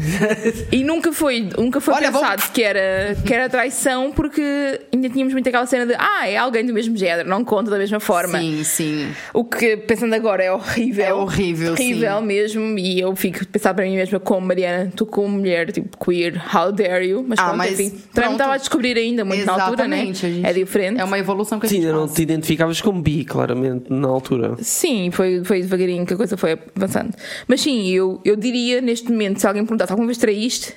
E 0.70 0.84
nunca 0.84 1.12
foi, 1.12 1.48
nunca 1.58 1.80
foi 1.80 1.94
Olha, 1.94 2.12
pensado 2.12 2.42
que, 2.52 2.62
era, 2.62 3.16
que 3.26 3.34
era 3.34 3.48
traição 3.48 4.12
porque 4.12 4.80
ainda 4.92 5.08
tínhamos 5.08 5.32
muito 5.32 5.48
aquela 5.48 5.66
cena 5.66 5.86
de 5.86 5.94
ah, 5.98 6.28
é 6.28 6.36
alguém 6.36 6.64
do 6.64 6.72
mesmo 6.72 6.96
género, 6.96 7.28
não 7.28 7.44
conta 7.44 7.70
da 7.70 7.78
mesma 7.78 7.98
forma. 8.00 8.38
Sim, 8.38 8.62
sim. 8.64 9.08
O 9.34 9.44
que, 9.44 9.76
pensando 9.76 10.14
agora, 10.14 10.42
é 10.42 10.52
horrível. 10.52 11.04
É 11.04 11.12
horrível, 11.14 11.72
Horrível 11.72 12.18
sim. 12.20 12.24
mesmo. 12.26 12.78
E 12.78 13.00
eu 13.00 13.14
fico 13.16 13.40
a 13.42 13.46
pensar 13.46 13.74
para 13.74 13.84
mim 13.84 13.96
mesma 13.96 14.20
como 14.20 14.46
Mariana, 14.46 14.92
tu 14.94 15.04
como 15.04 15.28
mulher, 15.38 15.72
tipo, 15.72 15.96
queer, 16.04 16.40
how 16.54 16.70
dare 16.82 17.06
you? 17.06 17.24
Mas 17.26 17.38
Ah, 17.38 17.44
pronto, 17.44 17.58
mas 17.58 17.78
enfim. 17.78 17.98
Também 18.12 18.32
estava 18.32 18.54
a 18.54 18.56
descobrir 18.56 18.96
ainda 18.96 19.24
muito 19.24 19.44
na 19.44 19.52
altura, 19.52 19.86
né? 19.88 19.96
Exatamente, 19.96 20.20
gente- 20.34 20.46
É 20.46 20.52
diferente. 20.52 21.00
É 21.00 21.04
uma 21.04 21.18
evolução 21.18 21.58
que 21.60 21.66
a 21.66 21.68
Sim, 21.68 21.76
gente 21.76 21.86
ainda 21.86 21.98
não 21.98 22.06
faz. 22.06 22.16
te 22.16 22.22
identificavas 22.22 22.80
como 22.80 23.00
bi, 23.02 23.24
claramente, 23.24 23.92
na 23.92 24.08
altura. 24.08 24.56
Sim, 24.60 25.10
foi, 25.12 25.42
foi 25.44 25.60
devagarinho 25.62 26.06
que 26.06 26.14
a 26.14 26.16
coisa 26.16 26.36
foi 26.36 26.58
avançando. 26.76 27.14
Mas 27.46 27.60
sim, 27.60 27.88
eu, 27.90 28.20
eu 28.24 28.36
diria 28.36 28.80
neste 28.80 29.10
momento, 29.10 29.40
se 29.40 29.46
alguém 29.46 29.64
perguntasse 29.64 29.92
alguma 29.92 30.06
vez 30.06 30.18
traíste? 30.18 30.74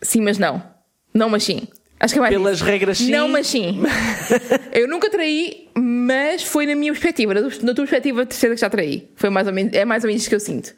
Sim, 0.00 0.20
mas 0.22 0.38
não. 0.38 0.62
Não, 1.14 1.28
mas 1.28 1.44
sim. 1.44 1.62
Acho 2.00 2.14
que 2.14 2.18
é 2.18 2.22
mais 2.22 2.34
Pelas 2.34 2.56
isso. 2.56 2.64
regras, 2.64 2.98
sim. 2.98 3.10
Não, 3.12 3.28
mas 3.28 3.46
sim. 3.46 3.80
eu 4.72 4.88
nunca 4.88 5.08
traí, 5.08 5.68
mas 5.76 6.42
foi 6.42 6.66
na 6.66 6.74
minha 6.74 6.92
perspectiva. 6.92 7.32
Na 7.34 7.40
tua, 7.42 7.50
na 7.62 7.74
tua 7.74 7.84
perspectiva, 7.84 8.26
de 8.26 8.34
certeza 8.34 8.54
que 8.56 8.60
já 8.62 8.70
traí. 8.70 9.08
Foi 9.14 9.30
mais 9.30 9.46
ou 9.46 9.52
menos, 9.52 9.72
é 9.72 9.84
mais 9.84 10.02
ou 10.02 10.08
menos 10.08 10.22
isso 10.22 10.28
que 10.28 10.34
eu 10.34 10.40
sinto. 10.40 10.74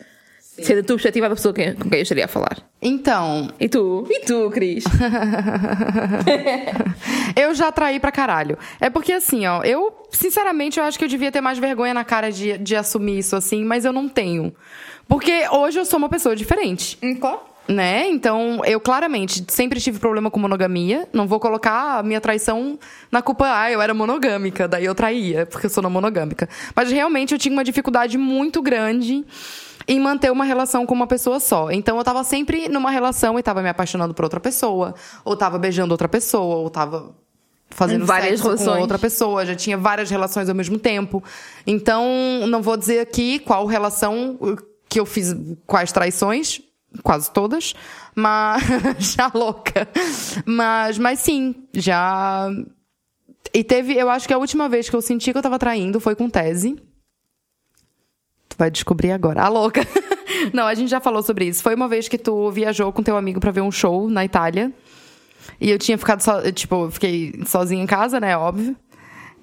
Ser 0.62 0.76
da 0.76 0.82
tua 0.82 0.96
perspectiva 0.96 1.28
da 1.28 1.34
pessoa 1.34 1.52
com 1.52 1.82
com 1.82 1.90
quem 1.90 1.98
eu 1.98 2.02
estaria 2.02 2.24
a 2.24 2.28
falar. 2.28 2.58
Então, 2.80 3.50
E 3.58 3.68
tu? 3.68 4.06
E 4.08 4.20
tu, 4.20 4.50
Cris? 4.50 4.84
eu 7.34 7.54
já 7.54 7.72
traí 7.72 7.98
pra 7.98 8.12
caralho. 8.12 8.56
É 8.80 8.88
porque 8.88 9.12
assim, 9.12 9.46
ó, 9.46 9.62
eu, 9.64 9.92
sinceramente, 10.10 10.78
eu 10.78 10.84
acho 10.84 10.98
que 10.98 11.04
eu 11.04 11.08
devia 11.08 11.32
ter 11.32 11.40
mais 11.40 11.58
vergonha 11.58 11.92
na 11.92 12.04
cara 12.04 12.30
de, 12.30 12.56
de 12.58 12.76
assumir 12.76 13.18
isso 13.18 13.34
assim, 13.34 13.64
mas 13.64 13.84
eu 13.84 13.92
não 13.92 14.08
tenho. 14.08 14.54
Porque 15.08 15.46
hoje 15.50 15.78
eu 15.78 15.84
sou 15.84 15.98
uma 15.98 16.08
pessoa 16.08 16.36
diferente. 16.36 16.98
Claro. 17.20 17.40
Né? 17.66 18.10
Então, 18.10 18.60
eu 18.66 18.78
claramente 18.78 19.42
sempre 19.48 19.80
tive 19.80 19.98
problema 19.98 20.30
com 20.30 20.38
monogamia. 20.38 21.08
Não 21.12 21.26
vou 21.26 21.40
colocar 21.40 21.98
a 21.98 22.02
minha 22.02 22.20
traição 22.20 22.78
na 23.10 23.22
culpa, 23.22 23.46
ah, 23.48 23.72
eu 23.72 23.80
era 23.80 23.94
monogâmica, 23.94 24.68
daí 24.68 24.84
eu 24.84 24.94
traía, 24.94 25.46
porque 25.46 25.66
eu 25.66 25.70
sou 25.70 25.82
não 25.82 25.88
monogâmica. 25.88 26.46
Mas 26.76 26.90
realmente 26.90 27.32
eu 27.32 27.38
tinha 27.38 27.52
uma 27.52 27.64
dificuldade 27.64 28.18
muito 28.18 28.60
grande 28.60 29.24
em 29.86 30.00
manter 30.00 30.30
uma 30.30 30.44
relação 30.44 30.86
com 30.86 30.94
uma 30.94 31.06
pessoa 31.06 31.38
só. 31.40 31.70
Então 31.70 31.96
eu 31.98 32.04
tava 32.04 32.24
sempre 32.24 32.68
numa 32.68 32.90
relação 32.90 33.38
e 33.38 33.42
tava 33.42 33.62
me 33.62 33.68
apaixonando 33.68 34.14
por 34.14 34.24
outra 34.24 34.40
pessoa, 34.40 34.94
ou 35.24 35.36
tava 35.36 35.58
beijando 35.58 35.92
outra 35.92 36.08
pessoa, 36.08 36.56
ou 36.56 36.70
tava 36.70 37.14
fazendo 37.70 38.06
Várias 38.06 38.40
sexo 38.40 38.42
com 38.42 38.48
relações. 38.50 38.80
outra 38.80 38.98
pessoa, 38.98 39.44
já 39.44 39.54
tinha 39.54 39.76
várias 39.76 40.08
relações 40.10 40.48
ao 40.48 40.54
mesmo 40.54 40.78
tempo. 40.78 41.22
Então, 41.66 42.06
não 42.48 42.62
vou 42.62 42.76
dizer 42.76 43.00
aqui 43.00 43.38
qual 43.40 43.66
relação 43.66 44.38
que 44.88 45.00
eu 45.00 45.04
fiz, 45.04 45.34
quais 45.66 45.90
traições, 45.92 46.60
quase 47.02 47.30
todas, 47.30 47.74
mas 48.14 48.62
já 48.98 49.30
louca. 49.34 49.88
Mas, 50.46 50.98
mas 50.98 51.18
sim, 51.18 51.54
já. 51.72 52.48
E 53.52 53.62
teve, 53.62 53.94
eu 53.94 54.08
acho 54.08 54.26
que 54.26 54.34
a 54.34 54.38
última 54.38 54.68
vez 54.68 54.88
que 54.88 54.96
eu 54.96 55.02
senti 55.02 55.32
que 55.32 55.38
eu 55.38 55.42
tava 55.42 55.58
traindo 55.58 56.00
foi 56.00 56.14
com 56.14 56.30
tese. 56.30 56.76
Tu 58.54 58.58
vai 58.58 58.70
descobrir 58.70 59.10
agora. 59.10 59.42
A 59.42 59.48
louca. 59.48 59.80
Não, 60.52 60.64
a 60.66 60.74
gente 60.74 60.88
já 60.88 61.00
falou 61.00 61.22
sobre 61.22 61.46
isso. 61.46 61.62
Foi 61.62 61.74
uma 61.74 61.88
vez 61.88 62.06
que 62.08 62.16
tu 62.16 62.50
viajou 62.52 62.92
com 62.92 63.02
teu 63.02 63.16
amigo 63.16 63.40
pra 63.40 63.50
ver 63.50 63.62
um 63.62 63.70
show 63.72 64.08
na 64.08 64.24
Itália. 64.24 64.70
E 65.60 65.70
eu 65.70 65.78
tinha 65.78 65.98
ficado 65.98 66.20
só, 66.20 66.40
tipo, 66.52 66.84
eu 66.86 66.90
fiquei 66.90 67.34
sozinha 67.46 67.82
em 67.82 67.86
casa, 67.86 68.20
né, 68.20 68.36
óbvio. 68.36 68.76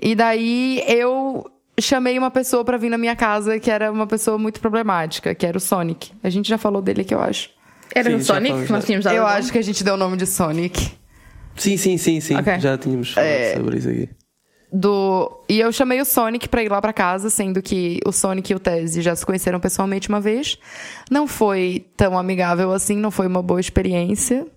E 0.02 0.16
daí 0.16 0.82
eu 0.88 1.46
chamei 1.80 2.18
uma 2.18 2.32
pessoa 2.32 2.64
pra 2.64 2.78
vir 2.78 2.90
na 2.90 2.98
minha 2.98 3.16
casa 3.16 3.60
que 3.60 3.70
era 3.70 3.92
uma 3.92 4.08
pessoa 4.08 4.38
muito 4.38 4.60
problemática, 4.62 5.36
que 5.36 5.46
era 5.46 5.58
o 5.58 5.62
Sonic. 5.62 6.12
A 6.24 6.30
gente 6.30 6.48
já 6.50 6.58
falou 6.58 6.82
dele 6.82 7.02
aqui, 7.02 7.14
eu 7.14 7.22
acho. 7.22 7.50
Era 7.94 8.10
Sim, 8.10 8.16
o 8.16 8.20
já 8.20 8.34
Sonic 8.34 8.66
que 8.66 8.72
nós 8.72 8.82
já. 8.84 8.88
tínhamos 8.88 9.04
dado. 9.04 9.16
eu 9.16 9.26
acho 9.28 9.52
que 9.52 9.58
a 9.58 9.62
gente 9.62 9.84
deu 9.84 9.96
o 9.96 9.98
nome 9.98 10.16
de 10.18 10.26
Sonic. 10.26 10.92
Sim, 11.56 11.76
sim, 11.78 11.98
sim, 11.98 12.20
sim. 12.22 12.36
Ok. 12.38 12.60
Já 12.60 12.78
tínhamos 12.78 13.12
falado 13.12 13.30
É. 13.30 13.54
sobre 13.56 13.78
isso 13.78 13.90
aqui. 13.90 14.10
Do 14.72 15.44
e 15.50 15.60
eu 15.60 15.72
chamei 15.72 16.00
o 16.00 16.06
Sonic 16.06 16.48
pra 16.48 16.64
ir 16.64 16.70
lá 16.70 16.82
pra 16.82 16.94
casa, 16.94 17.30
sendo 17.30 17.62
que 17.62 18.00
o 18.06 18.12
Sonic 18.12 18.52
e 18.52 18.56
o 18.56 18.60
Tese 18.60 19.02
já 19.02 19.16
se 19.16 19.26
conheceram 19.26 19.60
pessoalmente 19.60 20.08
uma 20.08 20.22
vez. 20.22 20.58
Não 21.10 21.28
foi 21.28 21.86
tão 21.98 22.18
amigável 22.18 22.72
assim, 22.72 22.96
não 22.96 23.12
foi 23.12 23.28
uma 23.28 23.42
boa 23.42 23.60
experiência. 23.60 24.48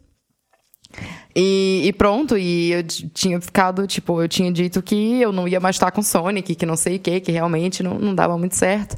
E, 1.34 1.82
e 1.84 1.92
pronto, 1.92 2.38
e 2.38 2.70
eu 2.70 2.82
tinha 2.84 3.40
ficado, 3.40 3.84
tipo, 3.88 4.22
eu 4.22 4.28
tinha 4.28 4.52
dito 4.52 4.80
que 4.80 5.20
eu 5.20 5.32
não 5.32 5.48
ia 5.48 5.58
mais 5.58 5.74
estar 5.74 5.90
com 5.90 6.00
o 6.00 6.04
Sonic, 6.04 6.54
que 6.54 6.64
não 6.64 6.76
sei 6.76 6.96
o 6.96 7.00
que, 7.00 7.18
que 7.20 7.32
realmente 7.32 7.82
não, 7.82 7.98
não 7.98 8.14
dava 8.14 8.38
muito 8.38 8.54
certo. 8.54 8.96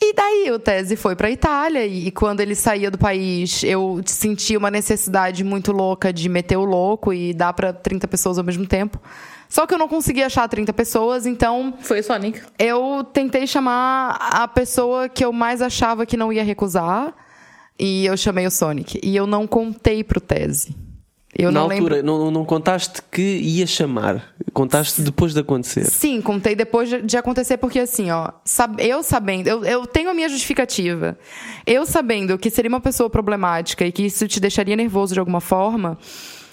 E 0.00 0.14
daí 0.14 0.50
o 0.50 0.58
Tese 0.58 0.96
foi 0.96 1.14
pra 1.14 1.30
Itália 1.30 1.84
e, 1.86 2.08
e 2.08 2.10
quando 2.10 2.40
ele 2.40 2.54
saía 2.54 2.90
do 2.90 2.96
país, 2.96 3.62
eu 3.64 4.00
sentia 4.06 4.58
uma 4.58 4.70
necessidade 4.70 5.44
muito 5.44 5.72
louca 5.72 6.12
de 6.12 6.28
meter 6.28 6.56
o 6.56 6.64
louco 6.64 7.12
e 7.12 7.34
dar 7.34 7.52
pra 7.52 7.72
30 7.72 8.08
pessoas 8.08 8.38
ao 8.38 8.44
mesmo 8.44 8.66
tempo. 8.66 8.98
Só 9.48 9.66
que 9.66 9.74
eu 9.74 9.78
não 9.78 9.88
conseguia 9.88 10.26
achar 10.26 10.48
30 10.48 10.72
pessoas, 10.72 11.26
então 11.26 11.74
Foi 11.80 12.00
o 12.00 12.04
Sonic. 12.04 12.40
eu 12.58 13.04
tentei 13.12 13.46
chamar 13.46 14.16
a 14.20 14.48
pessoa 14.48 15.08
que 15.08 15.24
eu 15.24 15.32
mais 15.32 15.62
achava 15.62 16.04
que 16.04 16.16
não 16.16 16.32
ia 16.32 16.42
recusar 16.44 17.14
e 17.78 18.06
eu 18.06 18.16
chamei 18.16 18.46
o 18.46 18.50
Sonic. 18.50 18.98
E 19.02 19.14
eu 19.14 19.26
não 19.26 19.46
contei 19.46 20.02
pro 20.02 20.20
Tese. 20.20 20.74
Eu 21.38 21.50
Na 21.52 21.60
não 21.60 21.70
altura, 21.70 21.96
lembro. 21.96 22.18
não, 22.18 22.30
não 22.30 22.44
contaste 22.46 23.02
que 23.12 23.20
ia 23.20 23.66
chamar. 23.66 24.34
Contaste 24.54 25.02
depois 25.02 25.34
de 25.34 25.40
acontecer. 25.40 25.84
Sim, 25.84 26.22
contei 26.22 26.54
depois 26.54 26.88
de, 27.04 27.16
acontecer, 27.18 27.58
porque 27.58 27.78
assim, 27.78 28.10
ó, 28.10 28.30
eu 28.78 29.02
sabendo, 29.02 29.46
eu, 29.46 29.62
eu 29.62 29.86
tenho 29.86 30.08
a 30.08 30.14
minha 30.14 30.30
justificativa. 30.30 31.18
Eu 31.66 31.84
sabendo 31.84 32.38
que 32.38 32.48
seria 32.50 32.70
uma 32.70 32.80
pessoa 32.80 33.10
problemática 33.10 33.84
e 33.84 33.92
que 33.92 34.04
isso 34.06 34.26
te 34.26 34.40
deixaria 34.40 34.74
nervoso 34.74 35.12
de 35.12 35.20
alguma 35.20 35.42
forma, 35.42 35.98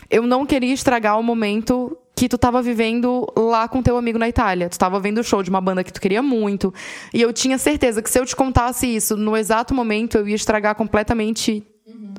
eu 0.10 0.24
não 0.28 0.46
queria 0.46 0.74
estragar 0.74 1.18
o 1.18 1.24
momento 1.24 1.98
que 2.24 2.30
tu 2.30 2.38
tava 2.38 2.62
vivendo 2.62 3.28
lá 3.38 3.68
com 3.68 3.82
teu 3.84 3.98
amigo 3.98 4.18
na 4.18 4.30
Itália. 4.30 4.70
Tu 4.70 4.80
tava 4.80 4.98
vendo 4.98 5.18
o 5.18 5.24
show 5.26 5.44
de 5.44 5.50
uma 5.50 5.60
banda 5.60 5.84
que 5.84 5.92
tu 5.92 6.00
queria 6.00 6.22
muito. 6.22 6.74
E 7.14 7.22
eu 7.22 7.34
tinha 7.34 7.58
certeza 7.58 8.02
que 8.02 8.10
se 8.10 8.18
eu 8.18 8.26
te 8.26 8.34
contasse 8.34 8.88
isso 8.88 9.18
no 9.18 9.36
exato 9.36 9.74
momento, 9.74 10.18
eu 10.18 10.26
ia 10.28 10.36
estragar 10.36 10.74
completamente 10.76 11.62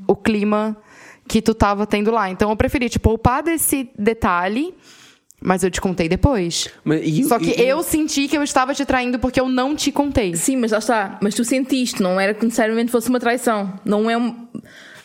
o 0.07 0.15
clima 0.15 0.77
que 1.27 1.41
tu 1.41 1.55
tava 1.55 1.87
tendo 1.87 2.11
lá. 2.11 2.29
Então 2.29 2.51
eu 2.51 2.57
preferi 2.57 2.91
te 2.91 2.99
poupar 2.99 3.43
desse 3.43 3.89
detalhe, 3.99 4.75
mas 5.41 5.65
eu 5.65 5.71
te 5.71 5.81
contei 5.81 6.07
depois. 6.07 6.69
Mas, 6.85 7.01
e- 7.03 7.25
Só 7.25 7.39
que 7.39 7.53
e- 7.59 7.67
eu 7.67 7.83
senti 7.83 8.29
que 8.29 8.37
eu 8.37 8.43
estava 8.43 8.75
te 8.75 8.85
traindo 8.85 9.19
porque 9.19 9.41
eu 9.41 9.49
não 9.49 9.75
te 9.75 9.91
contei. 9.91 10.37
Sim, 10.37 10.57
mas 10.59 10.73
lá 10.73 10.79
está. 10.81 11.19
Mas 11.23 11.35
tu 11.35 11.43
sentiste, 11.45 12.03
não 12.03 12.21
era 12.21 12.35
que 12.35 12.45
necessariamente 12.45 12.93
fosse 12.93 13.09
uma 13.09 13.19
traição. 13.19 13.73
Não 13.87 14.11
é 14.11 14.19
um. 14.19 14.49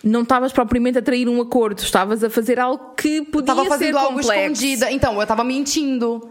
Não 0.03 0.21
estavas 0.21 0.51
propriamente 0.53 0.97
a 0.97 1.01
trair 1.01 1.27
um 1.27 1.41
acordo, 1.41 1.79
estavas 1.79 2.23
a 2.23 2.29
fazer 2.29 2.59
algo 2.59 2.93
que 2.95 3.21
podia 3.23 3.47
tava 3.47 3.63
ser 3.63 3.69
fazendo 3.69 3.97
algo 3.97 4.19
complexo. 4.21 4.33
escondida. 4.53 4.91
Então, 4.91 5.19
eu 5.19 5.27
tava 5.27 5.43
mentindo. 5.43 6.29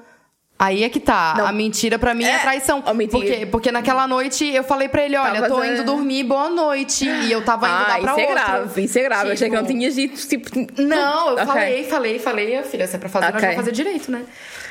Aí 0.58 0.82
é 0.82 0.88
que 0.88 0.98
tá. 0.98 1.34
Não. 1.38 1.46
A 1.46 1.52
mentira 1.52 2.00
pra 2.00 2.14
mim 2.14 2.24
é, 2.24 2.30
É, 2.32 2.38
traição. 2.40 2.82
mentira. 2.94 3.10
Porque, 3.20 3.46
porque 3.46 3.70
naquela 3.70 4.08
noite 4.08 4.44
eu 4.44 4.64
falei 4.64 4.88
pra 4.88 5.04
ele, 5.04 5.16
olha, 5.16 5.34
Tavas 5.34 5.48
tô 5.50 5.58
a- 5.58 5.66
indo 5.68 5.84
dormir, 5.84 6.24
boa 6.24 6.48
noite. 6.50 7.04
E 7.08 7.30
eu 7.30 7.44
tava 7.44 7.68
indo 7.68 7.74
Ah, 7.76 7.78
dar 7.86 8.00
pra 8.00 8.10
isso 8.12 8.20
é 8.20 8.22
outro. 8.26 8.34
grave, 8.34 8.82
isso 8.84 8.98
é 8.98 9.02
grave. 9.04 9.28
Eu 9.28 9.32
achei 9.34 9.48
que 9.50 9.54
não 9.54 9.62
Tipo, 9.62 9.78
tinhas 9.78 9.94
dito, 9.94 10.26
tipo. 10.28 10.50
Não, 10.82 11.28
eu 11.28 11.34
Ok. 11.34 11.46
falei, 11.46 11.84
falei, 11.84 12.18
falei, 12.18 12.62
filha, 12.64 12.88
se 12.88 12.96
é 12.96 12.98
pra 12.98 13.08
fazer, 13.08 13.26
nós 13.26 13.34
Ok. 13.36 13.42
vamos 13.42 13.56
fazer 13.56 13.70
direito, 13.72 14.10
né? 14.10 14.22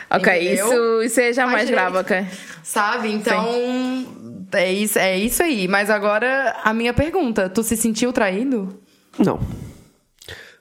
Ok, 0.10 0.34
Entendeu? 0.36 0.66
isso, 0.68 1.02
isso 1.04 1.20
é 1.22 1.32
já 1.34 1.44
Faz 1.44 1.54
mais 1.54 1.68
direito. 1.70 1.92
grave, 1.92 1.98
ok. 2.00 2.28
Sabe? 2.64 3.12
Então, 3.14 4.06
é 4.54 4.72
isso, 4.74 5.00
é 5.00 5.18
isso 5.18 5.42
aí. 5.44 5.68
Mas 5.70 5.90
agora, 5.90 6.54
a 6.66 6.74
minha 6.74 6.94
pergunta: 6.94 7.48
tu 7.50 7.64
se 7.64 7.78
sentiu 7.78 8.12
traído? 8.12 8.78
Não. 9.20 9.40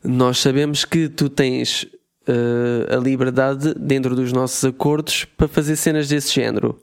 Nós 0.02 0.38
sabemos 0.38 0.84
que 0.84 1.08
tu 1.08 1.28
tens 1.28 1.86
eh, 2.28 2.94
a 2.94 2.96
liberdade, 2.96 3.72
dentro 3.74 4.16
dos 4.16 4.32
nossos 4.32 4.64
acordos, 4.64 5.24
para 5.24 5.46
fazer 5.46 5.76
cenas 5.76 6.08
desse 6.08 6.34
género. 6.34 6.80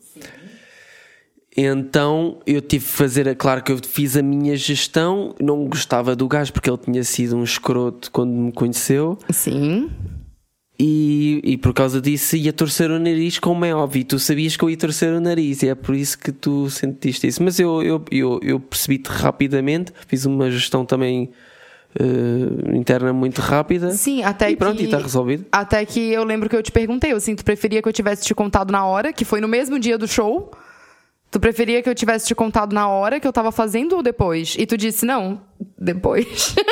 Então 1.56 2.40
eu 2.48 2.62
tive 2.62 2.86
que 2.86 2.92
fazer, 2.92 3.28
é 3.28 3.36
claro 3.36 3.62
que 3.62 3.72
eu 3.72 3.78
fiz 3.78 4.16
a 4.16 4.22
minha 4.22 4.56
gestão, 4.56 5.36
não 5.40 5.66
gostava 5.68 6.16
do 6.16 6.28
gajo 6.28 6.52
porque 6.52 6.70
ele 6.70 6.78
tinha 6.78 7.04
sido 7.04 7.36
um 7.36 7.44
escroto 7.44 8.10
quando 8.10 8.32
me 8.32 8.52
conheceu 8.52 9.20
Sim. 9.30 9.92
e, 10.80 11.42
e 11.44 11.58
por 11.58 11.74
causa 11.74 12.02
disso 12.02 12.36
ia 12.36 12.52
torcer 12.52 12.90
o 12.90 12.98
nariz, 12.98 13.38
como 13.38 13.66
é 13.66 13.76
óbvio. 13.76 14.04
Tu 14.04 14.20
sabias 14.20 14.58
que 14.58 14.64
eu 14.64 14.70
ia 14.70 14.78
torcer 14.78 15.14
o 15.14 15.20
nariz 15.20 15.62
e 15.62 15.68
é 15.68 15.76
por 15.76 15.94
isso 15.94 16.18
que 16.18 16.32
tu 16.32 16.70
sentiste 16.70 17.28
isso. 17.28 17.44
Mas 17.44 17.60
eu, 17.60 17.84
eu, 17.84 18.04
eu, 18.10 18.40
eu 18.42 18.60
percebi-te 18.60 19.08
rapidamente, 19.10 19.92
fiz 20.08 20.26
uma 20.26 20.50
gestão 20.50 20.86
também 20.86 21.32
eh, 22.00 22.76
interna 22.78 23.12
muito 23.14 23.40
rápida. 23.42 23.92
Sim, 23.92 24.24
até 24.24 24.52
e 24.52 24.56
pronto, 24.56 24.78
que... 24.78 24.84
e 24.84 24.86
está 24.86 24.98
resolvido. 24.98 25.46
Até 25.52 25.86
que 25.86 26.00
eu 26.12 26.24
lembro 26.24 26.50
que 26.50 26.56
eu 26.56 26.64
te 26.64 26.72
perguntei, 26.72 27.12
eu 27.12 27.18
assim, 27.18 27.36
tu 27.36 27.44
preferia 27.46 27.82
que 27.82 27.88
eu 27.90 27.94
tivesse 27.94 28.24
te 28.26 28.34
contado 28.34 28.72
na 28.72 28.86
hora, 28.86 29.12
que 29.14 29.26
foi 29.26 29.40
no 29.42 29.48
mesmo 29.48 29.78
dia 29.80 29.98
do 29.98 30.08
show? 30.08 30.52
Tu 31.32 31.40
preferia 31.40 31.82
que 31.82 31.90
eu 31.90 31.96
tivesse 31.96 32.28
te 32.28 32.36
contado 32.36 32.74
na 32.74 32.88
hora 32.88 33.20
que 33.20 33.28
eu 33.28 33.34
tava 33.34 33.52
fazendo 33.52 33.96
ou 33.96 34.04
depois? 34.04 34.56
E 34.60 34.66
tu 34.68 34.78
disse, 34.78 35.06
não, 35.06 35.42
depois. 35.78 36.54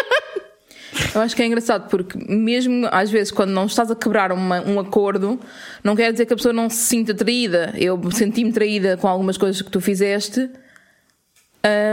Eu 1.16 1.22
acho 1.22 1.36
que 1.36 1.42
é 1.42 1.46
engraçado 1.46 1.90
porque, 1.90 2.18
mesmo 2.30 2.86
às 2.92 3.10
vezes, 3.10 3.32
quando 3.32 3.52
não 3.52 3.66
estás 3.66 3.90
a 3.90 3.96
quebrar 3.96 4.32
uma- 4.32 4.62
um 4.62 4.78
acordo, 4.80 5.40
não 5.84 5.96
quer 5.96 6.12
dizer 6.12 6.26
que 6.26 6.34
a 6.34 6.36
pessoa 6.36 6.52
não 6.54 6.70
se 6.70 6.78
sinta 6.78 7.14
traída. 7.14 7.74
Eu 7.78 8.00
senti-me 8.12 8.52
traída 8.52 8.98
com 8.98 9.08
algumas 9.08 9.38
coisas 9.38 9.62
que 9.62 9.72
tu 9.72 9.80
fizeste 9.80 10.50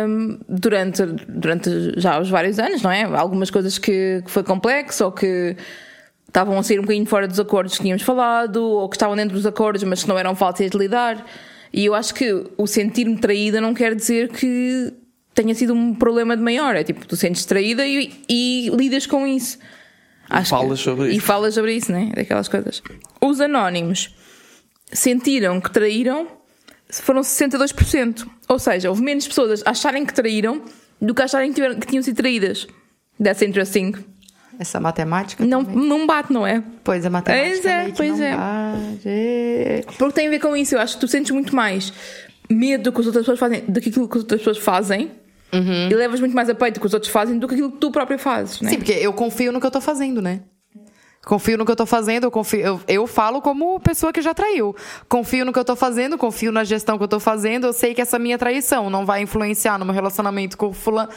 hum, 0.08 0.38
durante, 0.48 1.04
durante 1.28 2.00
já 2.00 2.20
os 2.20 2.28
vários 2.30 2.58
anos, 2.58 2.82
não 2.82 2.90
é? 2.90 3.04
Algumas 3.04 3.50
coisas 3.50 3.78
que, 3.78 4.22
que 4.24 4.30
foi 4.30 4.42
complexo 4.42 5.04
ou 5.04 5.12
que 5.12 5.56
estavam 6.26 6.58
a 6.58 6.62
sair 6.62 6.78
um 6.78 6.82
bocadinho 6.82 7.06
fora 7.06 7.26
dos 7.26 7.40
acordos 7.40 7.76
que 7.76 7.82
tínhamos 7.82 8.02
falado 8.02 8.62
ou 8.62 8.88
que 8.88 8.96
estavam 8.96 9.16
dentro 9.16 9.34
dos 9.34 9.46
acordos, 9.46 9.82
mas 9.84 10.02
que 10.02 10.08
não 10.08 10.18
eram 10.18 10.34
fáceis 10.34 10.70
de 10.70 10.78
lidar. 10.78 11.24
E 11.72 11.84
eu 11.84 11.94
acho 11.94 12.14
que 12.14 12.44
o 12.56 12.66
sentir-me 12.66 13.16
traída 13.18 13.60
não 13.60 13.74
quer 13.74 13.94
dizer 13.94 14.28
que 14.28 14.92
tenha 15.34 15.54
sido 15.54 15.74
um 15.74 15.94
problema 15.94 16.36
de 16.36 16.42
maior. 16.42 16.74
É 16.76 16.82
tipo, 16.82 17.06
tu 17.06 17.16
sentes 17.16 17.44
traída 17.44 17.86
e, 17.86 18.12
e 18.28 18.70
lidas 18.74 19.06
com 19.06 19.26
isso. 19.26 19.58
Acho 20.30 20.50
falas 20.50 20.80
sobre 20.80 21.08
E 21.10 21.16
isso. 21.16 21.26
falas 21.26 21.54
sobre 21.54 21.74
isso, 21.74 21.90
né? 21.92 22.10
Daquelas 22.14 22.48
coisas. 22.48 22.82
Os 23.20 23.40
anónimos 23.40 24.14
sentiram 24.92 25.60
que 25.60 25.70
traíram 25.70 26.26
foram 26.90 27.20
62%. 27.22 28.26
Ou 28.48 28.58
seja, 28.58 28.88
houve 28.88 29.02
menos 29.02 29.26
pessoas 29.28 29.62
a 29.66 29.70
acharem 29.70 30.04
que 30.06 30.14
traíram 30.14 30.62
do 31.00 31.14
que 31.14 31.22
acharem 31.22 31.50
que, 31.50 31.54
tiveram- 31.56 31.78
que 31.78 31.86
tinham 31.86 32.02
sido 32.02 32.16
traídas. 32.16 32.66
That's 33.22 33.42
interesting. 33.42 33.94
Essa 34.58 34.80
matemática? 34.80 35.44
Não, 35.44 35.64
também. 35.64 35.88
não 35.88 36.06
bate, 36.06 36.32
não 36.32 36.46
é? 36.46 36.62
Pois 36.82 37.04
a 37.06 37.10
matemática 37.10 37.48
Pois 37.52 37.64
é, 37.64 37.78
meio 37.78 37.90
que 37.92 37.96
pois 37.96 38.20
é. 38.20 38.34
Porque 39.98 40.14
tem 40.14 40.26
a 40.26 40.30
ver 40.30 40.40
com 40.40 40.56
isso. 40.56 40.74
Eu 40.74 40.80
acho 40.80 40.94
que 40.94 41.00
tu 41.00 41.08
sentes 41.08 41.30
muito 41.30 41.54
mais 41.54 41.92
medo 42.50 42.84
do 42.84 42.92
que 42.92 43.00
as 43.00 43.06
outras 43.06 43.22
pessoas 43.24 43.38
fazem, 43.38 43.60
do 43.68 43.80
que 43.80 43.88
aquilo 43.90 44.08
que 44.08 44.16
as 44.16 44.22
outras 44.22 44.40
pessoas 44.40 44.58
fazem. 44.58 45.10
E 45.52 45.94
levas 45.94 46.20
muito 46.20 46.34
mais 46.34 46.48
a 46.50 46.54
peito 46.54 46.74
do 46.74 46.80
que 46.80 46.86
os 46.86 46.92
outros 46.94 47.10
fazem 47.10 47.38
do 47.38 47.48
que 47.48 47.54
aquilo 47.54 47.70
que 47.72 47.78
tu 47.78 47.90
próprio 47.90 48.18
fazes, 48.18 48.60
né? 48.60 48.70
Sim, 48.70 48.76
porque 48.76 48.92
eu 48.92 49.12
confio 49.14 49.50
no 49.50 49.58
que 49.60 49.66
eu 49.66 49.70
tô 49.70 49.80
fazendo, 49.80 50.20
né? 50.20 50.40
Confio 51.28 51.58
no 51.58 51.66
que 51.66 51.70
eu 51.70 51.76
tô 51.76 51.84
fazendo, 51.84 52.24
eu, 52.24 52.30
confio, 52.30 52.60
eu, 52.60 52.80
eu 52.88 53.06
falo 53.06 53.42
como 53.42 53.78
pessoa 53.80 54.10
que 54.14 54.22
já 54.22 54.32
traiu. 54.32 54.74
Confio 55.10 55.44
no 55.44 55.52
que 55.52 55.58
eu 55.58 55.64
tô 55.64 55.76
fazendo, 55.76 56.16
confio 56.16 56.50
na 56.50 56.64
gestão 56.64 56.96
que 56.96 57.04
eu 57.04 57.08
tô 57.08 57.20
fazendo, 57.20 57.66
eu 57.66 57.72
sei 57.74 57.92
que 57.92 58.00
essa 58.00 58.18
minha 58.18 58.38
traição 58.38 58.88
não 58.88 59.04
vai 59.04 59.20
influenciar 59.20 59.78
no 59.78 59.84
meu 59.84 59.94
relacionamento 59.94 60.56
com 60.56 60.68
o 60.68 60.72
fulano. 60.72 61.10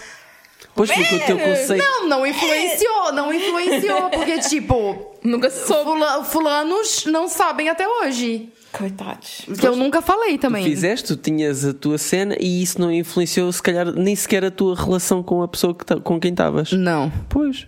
Pois 0.76 0.91
porque 0.91 1.15
o 1.15 1.19
teu 1.26 1.39
conceito. 1.39 1.78
Não, 1.84 2.10
não 2.10 2.28
influenciou, 2.28 3.13
não 3.13 3.34
influenciou, 3.34 4.10
porque, 4.10 4.39
tipo, 4.39 5.15
Nunca 5.24 5.50
soube. 5.50 5.84
fula- 5.91 6.24
fulanos 6.26 7.06
não 7.06 7.30
sabem 7.30 7.69
até 7.69 7.88
hoje. 7.88 8.50
Coitados. 8.74 9.45
Que 9.60 9.65
eu 9.65 9.78
nunca 9.78 10.02
falei 10.02 10.38
também. 10.38 10.63
Fizeste, 10.65 11.08
tu 11.08 11.15
tinhas 11.15 11.63
a 11.65 11.74
tua 11.74 11.97
cena 11.97 12.36
e 12.38 12.62
isso 12.62 12.80
não 12.82 12.91
influenciou, 12.91 13.50
se 13.52 13.62
calhar, 13.63 13.91
nem 13.93 14.15
sequer 14.15 14.43
a 14.43 14.52
tua 14.52 14.76
relação 14.76 15.24
com 15.24 15.41
a 15.41 15.47
pessoa 15.47 15.74
que 15.74 15.86
ta- 15.86 16.00
com 16.02 16.19
quem 16.19 16.32
estavas. 16.32 16.71
Não. 16.74 17.12
Pois. 17.30 17.65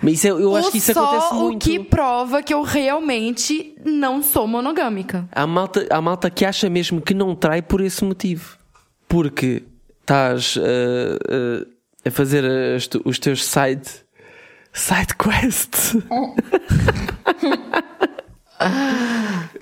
Mas 0.00 0.14
isso 0.14 0.26
é- 0.28 0.30
eu 0.30 0.56
acho 0.56 0.68
O 0.68 0.72
que 0.72 0.78
isso 0.78 0.92
só 0.92 1.04
acontece 1.04 1.34
o 1.34 1.38
muito. 1.40 1.64
que 1.68 1.78
prova 1.80 2.42
que 2.42 2.54
eu 2.54 2.62
realmente 2.62 3.74
não 3.84 4.22
sou 4.22 4.46
monogâmica. 4.46 5.28
Há 5.32 5.46
malta, 5.46 5.86
há 5.90 6.00
malta 6.00 6.30
que 6.30 6.44
acha 6.44 6.70
mesmo 6.70 7.00
que 7.00 7.14
não 7.14 7.34
trai 7.34 7.60
por 7.60 7.80
esse 7.80 8.04
motivo. 8.04 8.56
Porque 9.08 9.62
estás 10.00 10.56
uh, 10.56 10.60
uh, 10.60 11.66
a 12.06 12.10
fazer 12.10 12.44
as 12.76 12.88
os 13.04 13.18
teus 13.18 13.44
side, 13.44 13.82
side 14.72 15.14
quests. 15.16 15.96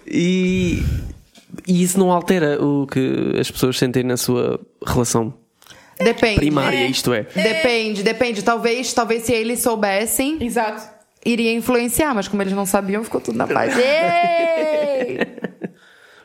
e, 0.06 0.82
e 1.66 1.82
isso 1.82 1.98
não 1.98 2.12
altera 2.12 2.62
o 2.62 2.86
que 2.86 3.34
as 3.38 3.50
pessoas 3.50 3.76
sentem 3.78 4.02
na 4.04 4.16
sua 4.16 4.60
relação 4.86 5.34
Depende. 6.02 6.36
primária, 6.36 6.86
isto 6.86 7.12
é. 7.12 7.22
Depende, 7.34 8.02
depende. 8.02 8.42
Talvez, 8.42 8.92
talvez 8.92 9.22
se 9.24 9.32
eles 9.32 9.60
soubessem, 9.60 10.38
Exato. 10.42 10.82
iria 11.24 11.52
influenciar, 11.52 12.14
mas 12.14 12.26
como 12.28 12.42
eles 12.42 12.52
não 12.52 12.64
sabiam, 12.66 13.02
ficou 13.04 13.20
tudo 13.20 13.36
na 13.38 13.46
paz. 13.46 13.74
Ei! 13.78 15.18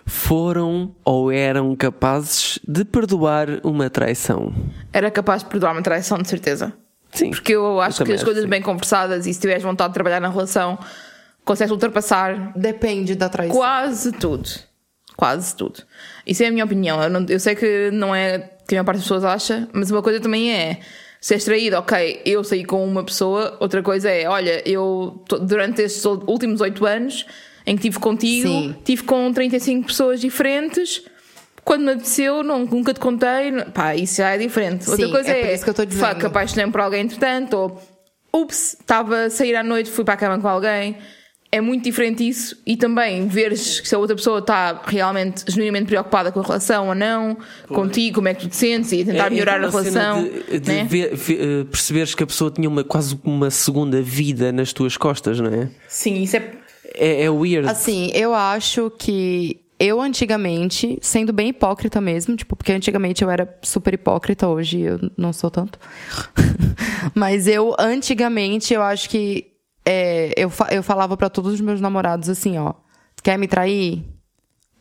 Foram 0.05 0.95
ou 1.03 1.31
eram 1.31 1.75
capazes 1.75 2.59
de 2.67 2.85
perdoar 2.85 3.47
uma 3.63 3.89
traição. 3.89 4.53
Era 4.93 5.09
capaz 5.09 5.43
de 5.43 5.49
perdoar 5.49 5.71
uma 5.73 5.81
traição, 5.81 6.19
de 6.19 6.27
certeza. 6.29 6.73
Sim. 7.11 7.31
Porque 7.31 7.53
eu 7.55 7.79
acho 7.81 7.97
que 7.97 8.03
também 8.03 8.15
as 8.15 8.23
coisas 8.23 8.41
que 8.43 8.47
sim. 8.47 8.49
bem 8.49 8.61
conversadas 8.61 9.25
e 9.25 9.33
se 9.33 9.39
tiveres 9.39 9.63
vontade 9.63 9.89
de 9.89 9.93
trabalhar 9.95 10.19
na 10.19 10.29
relação, 10.29 10.77
consegues 11.43 11.71
ultrapassar 11.71 12.51
Depende 12.55 13.15
da 13.15 13.29
traição. 13.29 13.55
quase 13.55 14.11
tudo. 14.11 14.47
Quase 15.17 15.55
tudo. 15.55 15.81
Isso 16.27 16.43
é 16.43 16.47
a 16.47 16.51
minha 16.51 16.65
opinião. 16.65 17.01
Eu, 17.01 17.09
não- 17.09 17.25
eu 17.27 17.39
sei 17.39 17.55
que 17.55 17.89
não 17.91 18.13
é 18.13 18.51
que 18.67 18.75
a 18.75 18.77
maior 18.77 18.85
parte 18.85 18.97
das 18.97 19.03
pessoas 19.05 19.23
acha, 19.23 19.67
mas 19.73 19.91
uma 19.91 20.01
coisa 20.01 20.19
também 20.19 20.51
é 20.51 20.79
se 21.19 21.33
és 21.33 21.43
traído, 21.43 21.77
ok, 21.77 22.21
eu 22.25 22.43
saí 22.43 22.63
com 22.63 22.85
uma 22.85 23.03
pessoa, 23.03 23.57
outra 23.59 23.81
coisa 23.81 24.09
é, 24.09 24.27
olha, 24.29 24.61
eu 24.67 25.23
durante 25.41 25.81
estes 25.81 26.05
últimos 26.05 26.61
oito 26.61 26.85
anos 26.85 27.25
em 27.65 27.75
que 27.75 27.87
estive 27.87 27.99
contigo, 27.99 28.47
Sim. 28.47 28.75
estive 28.77 29.03
com 29.03 29.33
35 29.33 29.87
pessoas 29.87 30.21
diferentes, 30.21 31.01
quando 31.63 31.81
me 31.83 31.93
apeteceu, 31.93 32.43
não, 32.43 32.63
nunca 32.63 32.93
te 32.93 32.99
contei, 32.99 33.51
pá, 33.73 33.95
isso 33.95 34.17
já 34.17 34.35
é 34.35 34.37
diferente. 34.37 34.87
Outra 34.87 35.05
Sim, 35.05 35.11
coisa 35.11 35.31
é 35.31 35.41
é, 35.41 35.53
isso 35.55 35.63
que 35.63 35.69
eu 35.71 35.73
tô 35.73 35.83
dizendo. 35.83 36.07
fuck, 36.07 36.25
apaixonei-me 36.27 36.71
por 36.71 36.81
alguém 36.81 37.01
entretanto, 37.01 37.57
ou 37.57 37.81
ups, 38.43 38.77
estava 38.79 39.23
a 39.23 39.29
sair 39.31 39.55
à 39.55 39.63
noite, 39.63 39.89
fui 39.89 40.03
para 40.03 40.13
a 40.13 40.17
cama 40.17 40.39
com 40.39 40.47
alguém. 40.47 40.95
É 41.55 41.61
muito 41.61 41.83
diferente 41.85 42.27
isso 42.27 42.57
e 42.65 42.75
também 42.75 43.27
veres 43.27 43.81
se 43.83 43.95
a 43.95 43.97
outra 43.97 44.15
pessoa 44.15 44.39
está 44.39 44.81
realmente 44.85 45.45
genuinamente 45.47 45.85
preocupada 45.87 46.29
com 46.31 46.41
a 46.41 46.43
relação 46.43 46.89
ou 46.89 46.95
não, 46.95 47.37
contigo, 47.67 48.15
como 48.15 48.27
é 48.27 48.33
que 48.33 48.41
tu 48.41 48.49
te 48.49 48.55
sentes 48.57 48.91
e 48.91 49.05
tentar 49.05 49.23
É- 49.23 49.27
é 49.27 49.29
melhorar 49.29 49.63
a 49.63 49.69
relação. 49.69 50.23
De, 50.23 50.59
de 50.59 50.71
né? 50.71 50.83
ver- 50.83 51.15
ver- 51.15 51.39
eh, 51.41 51.63
perceberes 51.63 52.13
que 52.13 52.23
a 52.23 52.27
pessoa 52.27 52.51
tinha 52.51 52.67
uma, 52.67 52.83
quase 52.83 53.17
uma 53.23 53.49
segunda 53.49 54.01
vida 54.01 54.51
nas 54.51 54.73
tuas 54.73 54.97
costas, 54.97 55.39
não 55.39 55.49
é? 55.49 55.69
Sim, 55.87 56.21
isso 56.23 56.35
é. 56.35 56.51
É, 56.93 57.23
é 57.23 57.29
weird. 57.29 57.67
Assim, 57.69 58.11
eu 58.13 58.33
acho 58.35 58.91
que 58.97 59.59
eu 59.79 60.01
antigamente, 60.01 60.97
sendo 61.01 61.31
bem 61.33 61.49
hipócrita 61.49 61.99
mesmo, 62.01 62.35
tipo, 62.35 62.55
porque 62.55 62.71
antigamente 62.73 63.23
eu 63.23 63.29
era 63.29 63.57
super 63.61 63.93
hipócrita, 63.93 64.47
hoje 64.47 64.81
eu 64.81 64.99
não 65.17 65.31
sou 65.31 65.49
tanto. 65.49 65.79
Mas 67.15 67.47
eu, 67.47 67.75
antigamente, 67.79 68.73
eu 68.73 68.81
acho 68.81 69.09
que 69.09 69.47
é, 69.85 70.33
eu, 70.35 70.51
eu 70.71 70.83
falava 70.83 71.15
pra 71.15 71.29
todos 71.29 71.53
os 71.53 71.61
meus 71.61 71.79
namorados 71.79 72.29
assim, 72.29 72.57
ó, 72.57 72.73
quer 73.23 73.37
me 73.37 73.47
trair? 73.47 74.03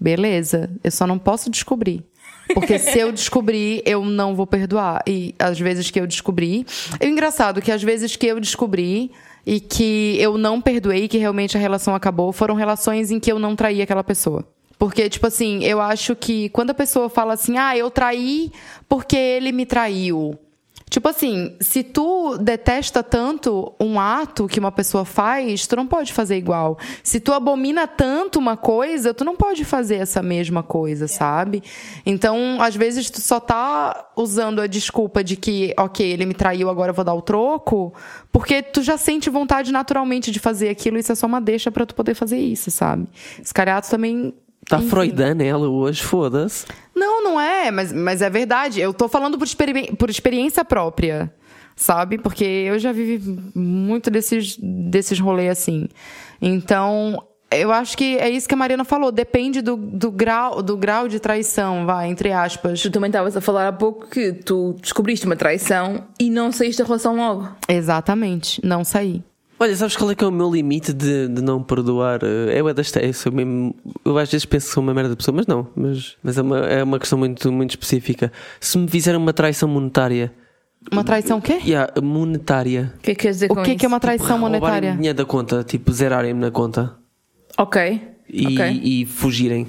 Beleza, 0.01 0.71
eu 0.83 0.91
só 0.91 1.07
não 1.07 1.19
posso 1.19 1.51
descobrir. 1.51 2.05
Porque 2.53 2.79
se 2.79 2.99
eu 2.99 3.11
descobrir, 3.11 3.83
eu 3.87 4.05
não 4.05 4.35
vou 4.35 4.47
perdoar. 4.47 5.03
E 5.07 5.35
às 5.39 5.59
vezes 5.59 5.91
que 5.91 5.99
eu 5.99 6.07
descobri. 6.07 6.67
É 7.01 7.09
engraçado 7.09 7.63
que 7.63 7.73
às 7.73 7.83
vezes 7.83 8.17
que 8.17 8.27
eu 8.27 8.39
descobri 8.39 9.11
e 9.47 9.61
que 9.61 10.17
eu 10.21 10.37
não 10.37 10.61
perdoei, 10.61 11.09
que 11.09 11.19
realmente 11.19 11.57
a 11.57 11.61
relação 11.61 11.95
acabou, 11.95 12.33
foram 12.33 12.55
relações 12.55 13.11
em 13.11 13.19
que 13.19 13.31
eu 13.31 13.39
não 13.39 13.57
traí 13.57 13.81
aquela 13.81 14.05
pessoa. 14.05 14.45
Porque, 14.79 15.09
tipo 15.09 15.27
assim, 15.27 15.65
eu 15.65 15.81
acho 15.81 16.15
que 16.17 16.49
quando 16.51 16.71
a 16.71 16.75
pessoa 16.75 17.09
fala 17.09 17.35
assim, 17.35 17.57
ah, 17.57 17.77
eu 17.77 17.91
traí 17.91 18.51
porque 18.89 19.17
ele 19.17 19.53
me 19.53 19.65
traiu. 19.65 20.39
Tipo 20.89 21.09
assim, 21.09 21.57
se 21.61 21.83
tu 21.83 22.39
detesta 22.39 23.03
tanto 23.03 23.75
um 23.81 23.99
ato 23.99 24.47
que 24.47 24.61
uma 24.61 24.71
pessoa 24.71 25.05
faz, 25.05 25.67
tu 25.67 25.75
não 25.75 25.87
pode 25.87 26.13
fazer 26.13 26.37
igual. 26.37 26.79
Se 27.03 27.19
tu 27.19 27.33
abomina 27.33 27.87
tanto 27.87 28.39
uma 28.39 28.57
coisa, 28.57 29.13
tu 29.13 29.25
não 29.25 29.35
pode 29.35 29.65
fazer 29.65 29.97
essa 29.97 30.23
mesma 30.23 30.63
coisa, 30.63 31.09
sabe? 31.09 31.63
Então, 32.07 32.59
às 32.61 32.77
vezes, 32.77 33.11
tu 33.11 33.21
só 33.21 33.41
tá 33.41 34.09
usando 34.15 34.61
a 34.61 34.67
desculpa 34.67 35.25
de 35.25 35.37
que, 35.37 35.75
ok, 35.77 36.07
ele 36.07 36.27
me 36.27 36.35
traiu, 36.35 36.71
agora 36.71 36.91
eu 36.91 36.95
vou 36.95 37.05
dar 37.05 37.15
o 37.15 37.23
troco, 37.23 37.93
porque 38.31 38.63
tu 38.63 38.83
já 38.83 38.97
sente 38.97 39.29
vontade 39.29 39.73
naturalmente 39.73 40.31
de 40.31 40.39
fazer 40.39 40.69
aquilo, 40.69 40.99
isso 40.99 41.11
é 41.11 41.15
só 41.15 41.27
uma 41.27 41.41
deixa 41.41 41.73
pra 41.73 41.85
tu 41.85 41.95
poder 41.95 42.15
fazer 42.15 42.39
isso, 42.39 42.71
sabe? 42.71 43.09
Escariato 43.43 43.91
também. 43.91 44.33
Está 44.65 44.79
enfim. 44.79 44.89
Freudana 44.89 45.45
ela 45.45 45.69
hoje, 45.69 46.03
foda-se. 46.03 46.67
Não, 46.95 47.23
não 47.23 47.41
é, 47.41 47.71
mas, 47.71 47.93
mas 47.93 48.21
é 48.23 48.29
verdade. 48.31 48.81
Eu 48.81 48.93
tô 48.93 49.09
falando 49.09 49.39
por, 49.39 49.45
experi- 49.45 49.95
por 49.97 50.09
experiência 50.11 50.65
própria, 50.65 51.33
sabe? 51.77 52.19
Porque 52.19 52.45
eu 52.45 52.79
já 52.79 52.91
vivi 52.93 53.21
muito 53.55 54.11
desses, 54.11 54.57
desses 54.61 55.21
rolês 55.21 55.51
assim. 55.51 55.89
Então, 56.41 57.23
eu 57.51 57.71
acho 57.71 57.97
que 57.97 58.17
é 58.19 58.29
isso 58.31 58.49
que 58.49 58.55
a 58.55 58.57
Mariana 58.57 58.85
falou. 58.85 59.13
Depende 59.13 59.61
do, 59.61 59.77
do, 59.77 60.11
grau, 60.11 60.63
do 60.63 60.77
grau 60.77 61.09
de 61.09 61.21
traição, 61.21 61.85
vai, 61.87 62.09
entre 62.09 62.33
aspas. 62.33 62.81
Tu 62.81 62.91
também 62.91 63.09
estavas 63.09 63.37
a 63.37 63.41
falar 63.41 63.69
há 63.69 63.73
pouco 63.73 64.07
que 64.09 64.33
tu 64.33 64.75
descobriste 64.81 65.27
uma 65.27 65.37
traição 65.37 66.05
e 66.19 66.31
não 66.31 66.51
saíste 66.51 66.81
da 66.83 66.87
relação 66.87 67.17
logo. 67.17 67.49
Exatamente, 67.69 68.61
não 68.65 68.83
saí. 68.85 69.23
Olha, 69.65 69.75
sabes 69.77 69.97
qual 69.97 70.11
é 70.11 70.15
que 70.15 70.23
é 70.23 70.27
o 70.27 70.31
meu 70.31 70.51
limite 70.53 70.93
de, 70.93 71.27
de 71.27 71.41
não 71.43 71.63
perdoar? 71.63 72.21
Eu 72.23 72.69
é 72.69 72.75
desta, 72.75 73.01
eu, 73.01 73.33
mesmo, 73.33 73.75
eu 74.05 74.19
às 74.19 74.31
vezes 74.31 74.45
penso 74.45 74.67
que 74.67 74.75
sou 74.75 74.83
uma 74.83 74.93
merda 74.93 75.09
de 75.11 75.17
pessoa, 75.17 75.35
mas 75.35 75.47
não. 75.47 75.67
Mas, 75.75 76.17
mas 76.23 76.37
é, 76.37 76.43
uma, 76.43 76.59
é 76.67 76.83
uma 76.83 76.99
questão 76.99 77.19
muito, 77.19 77.51
muito 77.51 77.71
específica. 77.71 78.31
Se 78.61 78.77
me 78.77 78.87
fizeram 78.87 79.19
uma 79.19 79.33
traição 79.33 79.67
monetária, 79.67 80.31
Uma 80.93 81.03
traição 81.03 81.39
o 81.39 81.41
quê? 81.43 81.59
yeah, 81.65 81.91
monetária, 82.03 82.93
O 82.99 83.01
que 83.01 83.13
é 83.13 83.15
que 83.15 83.23
queres 83.23 83.37
dizer 83.39 83.47
O 83.51 83.55
com 83.55 83.63
que 83.63 83.71
é 83.71 83.73
isso? 83.73 83.81
que 83.81 83.87
é 83.87 83.89
uma 83.89 84.01
traição 84.01 84.39
roubarem 84.39 84.61
monetária? 84.61 84.93
dinheiro 84.97 85.17
da 85.17 85.25
conta, 85.25 85.65
tipo 85.65 85.91
zerarem-me 85.91 86.41
na 86.41 86.51
conta 86.51 86.97
Ok. 87.57 88.03
e, 88.29 88.47
ok. 88.47 88.81
e 88.85 89.07
fugirem. 89.07 89.67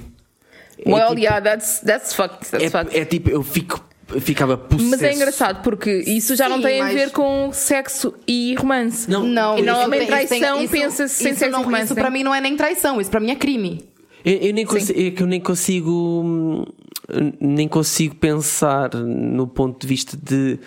É 0.84 0.92
Well, 0.92 1.08
tipo- 1.08 1.20
yeah, 1.20 1.40
that's, 1.40 1.80
that's 1.80 2.12
fucked. 2.12 2.50
That's 2.50 2.70
fucked. 2.70 2.94
É, 2.94 3.00
é 3.00 3.04
tipo, 3.06 3.30
eu 3.30 3.42
fico, 3.42 3.82
ficava 4.20 4.56
possesso. 4.56 4.90
Mas 4.90 5.02
é 5.02 5.12
engraçado 5.14 5.62
porque 5.62 5.90
isso 6.06 6.36
já 6.36 6.48
não 6.48 6.56
Sim, 6.58 6.62
tem 6.62 6.80
a 6.80 6.84
mas- 6.84 6.94
ver 6.94 7.10
com 7.10 7.50
sexo 7.52 8.14
e 8.26 8.54
romance. 8.54 9.10
Não, 9.10 9.24
Não, 9.26 9.58
E 9.58 9.62
normalmente 9.62 10.00
tem- 10.00 10.06
traição 10.08 10.66
pensa-se 10.68 11.14
sem 11.24 11.34
sexo 11.34 11.52
não- 11.52 11.60
e 11.62 11.64
romance, 11.64 11.84
Isso 11.86 11.94
né? 11.94 12.00
pra 12.00 12.10
mim 12.10 12.22
não 12.22 12.34
é 12.34 12.40
nem 12.40 12.56
traição, 12.56 13.00
isso 13.00 13.10
pra 13.10 13.20
mim 13.20 13.30
é 13.30 13.34
crime. 13.36 13.82
Eu, 14.24 14.34
eu 14.34 14.52
nem 14.54 14.64
consigo, 14.66 15.00
é 15.00 15.10
que 15.10 15.22
eu 15.22 15.26
nem 15.26 15.40
consigo 15.40 16.22
hum, 16.24 16.64
nem 17.40 17.68
consigo 17.68 18.14
pensar 18.16 18.92
no 18.94 19.46
ponto 19.46 19.80
de 19.80 19.86
vista 19.86 20.16
de 20.20 20.58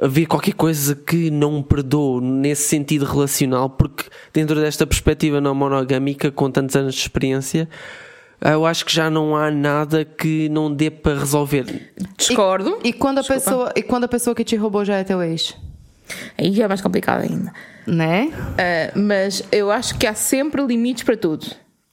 haver 0.00 0.26
qualquer 0.26 0.52
coisa 0.54 0.94
que 0.94 1.30
não 1.30 1.62
perdoo 1.62 2.20
nesse 2.20 2.68
sentido 2.68 3.04
relacional, 3.04 3.68
porque 3.70 4.04
dentro 4.32 4.54
desta 4.60 4.86
perspectiva 4.86 5.40
não 5.40 5.54
monogâmica, 5.54 6.30
com 6.30 6.50
tantos 6.50 6.76
anos 6.76 6.94
de 6.94 7.00
experiência, 7.00 7.68
eu 8.40 8.64
acho 8.66 8.84
que 8.84 8.94
já 8.94 9.10
não 9.10 9.36
há 9.36 9.50
nada 9.50 10.04
que 10.04 10.48
não 10.48 10.72
dê 10.72 10.90
para 10.90 11.18
resolver. 11.18 11.92
Discordo. 12.16 12.78
E 12.84 12.92
quando, 12.92 13.18
a 13.18 13.20
Desculpa. 13.20 13.42
pessoa, 13.42 13.72
e 13.76 13.82
quando 13.82 14.04
a 14.04 14.08
pessoa 14.08 14.34
que 14.34 14.44
te 14.44 14.56
roubou 14.56 14.84
já 14.84 14.96
é 14.96 15.04
teu 15.04 15.22
ex? 15.22 15.56
Aí 16.36 16.52
já 16.52 16.64
é 16.64 16.68
mais 16.68 16.80
complicado 16.80 17.22
ainda. 17.22 17.52
Né? 17.86 18.32
Ah, 18.56 18.92
mas 18.94 19.42
eu 19.50 19.70
acho 19.70 19.98
que 19.98 20.06
há 20.06 20.14
sempre 20.14 20.62
limites 20.62 21.02
para 21.02 21.16
tudo. 21.16 21.46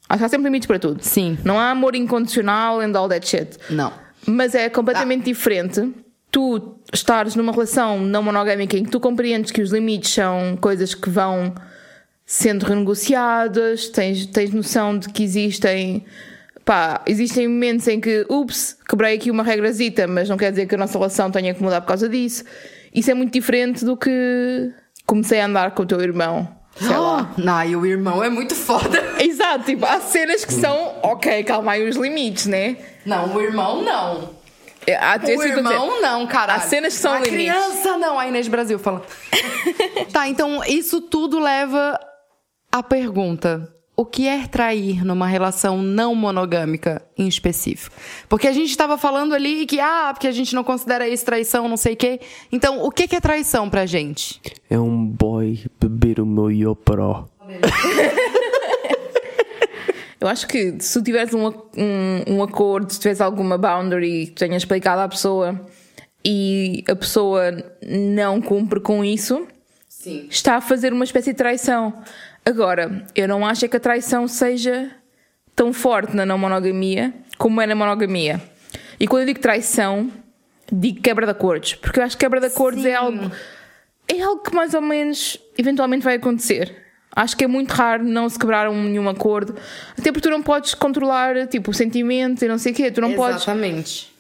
Acho 0.08 0.20
que 0.20 0.26
há 0.26 0.30
sempre 0.30 0.46
limites 0.46 0.68
para 0.68 0.80
tudo. 0.80 1.04
Sim. 1.04 1.38
Não 1.44 1.60
há 1.60 1.72
amor 1.72 1.96
incondicional 1.96 2.80
and 2.80 2.96
all 2.96 3.10
that 3.10 3.28
shit. 3.28 3.58
Não. 3.70 3.92
Mas 4.28 4.56
é 4.56 4.70
completamente 4.70 5.26
diferente 5.26 5.94
tu 6.32 6.78
estares 6.92 7.34
numa 7.36 7.52
relação 7.52 8.00
não 8.00 8.22
monogâmica 8.22 8.78
em 8.78 8.84
que 8.84 8.92
tu 8.92 9.00
compreendes 9.00 9.52
que 9.52 9.62
os 9.62 9.72
limites 9.72 10.12
são 10.12 10.58
coisas 10.60 10.94
que 10.94 11.10
vão 11.10 11.54
sendo 12.26 12.64
renegociadas, 12.64 13.88
tens, 13.88 14.26
tens 14.26 14.52
noção 14.52 14.98
de 14.98 15.08
que 15.10 15.24
existem. 15.24 16.06
Pá, 16.66 17.02
existem 17.06 17.48
momentos 17.48 17.88
em 17.88 18.02
que, 18.02 18.26
ups, 18.28 18.76
quebrei 18.90 19.16
aqui 19.16 19.30
uma 19.30 19.44
regrazita, 19.44 20.08
mas 20.08 20.28
não 20.28 20.36
quer 20.36 20.50
dizer 20.50 20.66
que 20.66 20.74
a 20.74 20.78
nossa 20.80 20.98
relação 20.98 21.30
tenha 21.30 21.54
que 21.54 21.62
mudar 21.62 21.80
por 21.82 21.88
causa 21.90 22.10
disso. 22.10 22.44
Isso 22.92 23.12
é 23.12 23.14
muito 23.14 23.32
diferente 23.32 23.86
do 23.86 23.96
que 23.96 24.72
comecei 25.06 25.40
a 25.40 25.46
andar 25.46 25.72
com 25.72 25.84
o 25.84 25.86
teu 25.86 26.02
irmão. 26.02 26.48
Sei 26.76 26.90
lá. 26.90 27.32
Não, 27.38 27.64
e 27.64 27.76
o 27.76 27.86
irmão 27.86 28.24
é 28.24 28.30
muito 28.30 28.56
foda. 28.56 29.02
Exato, 29.24 29.64
tipo, 29.66 29.86
há 29.86 30.00
cenas 30.02 30.44
que 30.44 30.54
são, 30.54 30.96
ok, 31.04 31.44
calma 31.44 31.74
aí 31.74 31.88
os 31.88 31.96
limites, 31.98 32.48
né? 32.48 32.78
Não, 33.06 33.36
o 33.36 33.42
irmão 33.42 33.84
não. 33.84 34.32
Há, 34.88 35.20
O 35.24 35.44
irmão 35.44 36.02
não, 36.02 36.28
cara. 36.28 36.56
Há 36.56 36.60
cenas 36.62 36.96
que 36.96 37.00
são 37.00 37.14
A 37.14 37.20
limites. 37.20 37.36
criança 37.36 37.98
não. 37.98 38.20
A 38.20 38.28
Inês 38.28 38.48
Brasil 38.48 38.78
fala. 38.78 39.04
tá, 40.12 40.28
então 40.28 40.64
isso 40.66 41.00
tudo 41.02 41.40
leva 41.40 42.00
à 42.72 42.84
pergunta. 42.84 43.72
O 43.98 44.06
que 44.06 44.28
é 44.28 44.46
trair 44.46 45.06
numa 45.06 45.26
relação 45.26 45.82
não 45.82 46.14
monogâmica 46.14 47.02
em 47.18 47.28
específico? 47.28 47.96
Porque 48.28 48.48
a 48.48 48.52
gente 48.52 48.70
estava 48.70 48.98
falando 48.98 49.34
ali 49.34 49.66
que, 49.66 49.80
ah, 49.80 50.10
porque 50.14 50.28
a 50.28 50.32
gente 50.34 50.54
não 50.54 50.66
considera 50.66 51.08
isso 51.08 51.24
traição, 51.24 51.70
não 51.70 51.78
sei 51.78 51.94
o 51.94 51.98
quê. 51.98 52.20
Então, 52.52 52.84
o 52.84 52.92
que 52.92 53.08
que 53.08 53.16
é 53.16 53.22
traição 53.22 53.70
pra 53.70 53.86
gente? 53.86 54.42
É 54.70 54.78
um 54.78 55.06
boy 55.06 55.66
beber 55.80 56.20
o 56.20 56.26
meu 56.26 56.52
Iopró. 56.52 57.30
Eu 60.20 60.28
acho 60.28 60.48
que 60.48 60.76
se 60.80 61.02
tiveres 61.04 61.34
um, 61.34 61.48
um, 61.48 62.36
um 62.36 62.44
acordo, 62.44 62.92
se 62.92 63.00
tiveres 63.00 63.22
alguma 63.22 63.58
boundary 63.58 64.26
que 64.26 64.32
tenhas 64.34 64.64
explicado 64.64 65.02
à 65.02 65.08
pessoa 65.08 65.62
e 66.24 66.84
a 66.90 66.96
pessoa 66.96 67.52
não 67.88 68.42
cumpre 68.42 68.80
com 68.80 69.06
isso, 69.06 69.48
Sim. 69.88 70.26
está 70.28 70.56
a 70.56 70.62
fazer 70.62 70.92
uma 70.92 71.04
espécie 71.04 71.32
de 71.32 71.38
traição. 71.38 71.94
Agora, 72.46 73.06
eu 73.16 73.28
não 73.28 73.46
acho 73.46 73.66
é 73.66 73.68
que 73.68 73.78
a 73.78 73.80
traição 73.80 74.28
seja 74.28 74.92
tão 75.56 75.74
forte 75.74 76.16
na 76.16 76.26
não 76.26 76.38
monogamia 76.38 77.14
como 77.38 77.60
é 77.62 77.66
na 77.66 77.76
monogamia. 77.76 78.42
E 79.00 79.08
quando 79.08 79.22
eu 79.22 79.28
digo 79.28 79.40
traição, 79.40 80.12
digo 80.72 81.02
quebra 81.02 81.26
de 81.26 81.32
acordos. 81.32 81.74
Porque 81.76 82.00
eu 82.00 82.04
acho 82.04 82.16
que 82.18 82.24
quebra 82.24 82.40
de 82.40 82.48
acordos 82.48 82.86
é 82.86 82.94
algo. 82.94 83.32
É 84.08 84.22
algo 84.22 84.42
que 84.44 84.54
mais 84.54 84.74
ou 84.74 84.82
menos 84.82 85.38
eventualmente 85.58 86.04
vai 86.04 86.16
acontecer. 86.16 86.84
Acho 87.16 87.36
que 87.36 87.44
é 87.46 87.48
muito 87.48 87.72
raro 87.72 88.04
não 88.04 88.28
se 88.30 88.38
quebrar 88.38 88.70
um, 88.70 88.84
nenhum 88.84 89.08
acordo. 89.10 89.56
Até 89.98 90.12
porque 90.12 90.28
tu 90.28 90.30
não 90.30 90.44
podes 90.44 90.74
controlar 90.74 91.48
tipo, 91.48 91.72
o 91.72 91.74
sentimento 91.74 92.44
e 92.44 92.48
não 92.48 92.58
sei 92.58 92.72
o 92.74 92.76
quê. 92.76 92.92
Tu 92.92 93.02
não 93.02 93.14
podes. 93.14 93.38
Exatamente. 93.42 94.14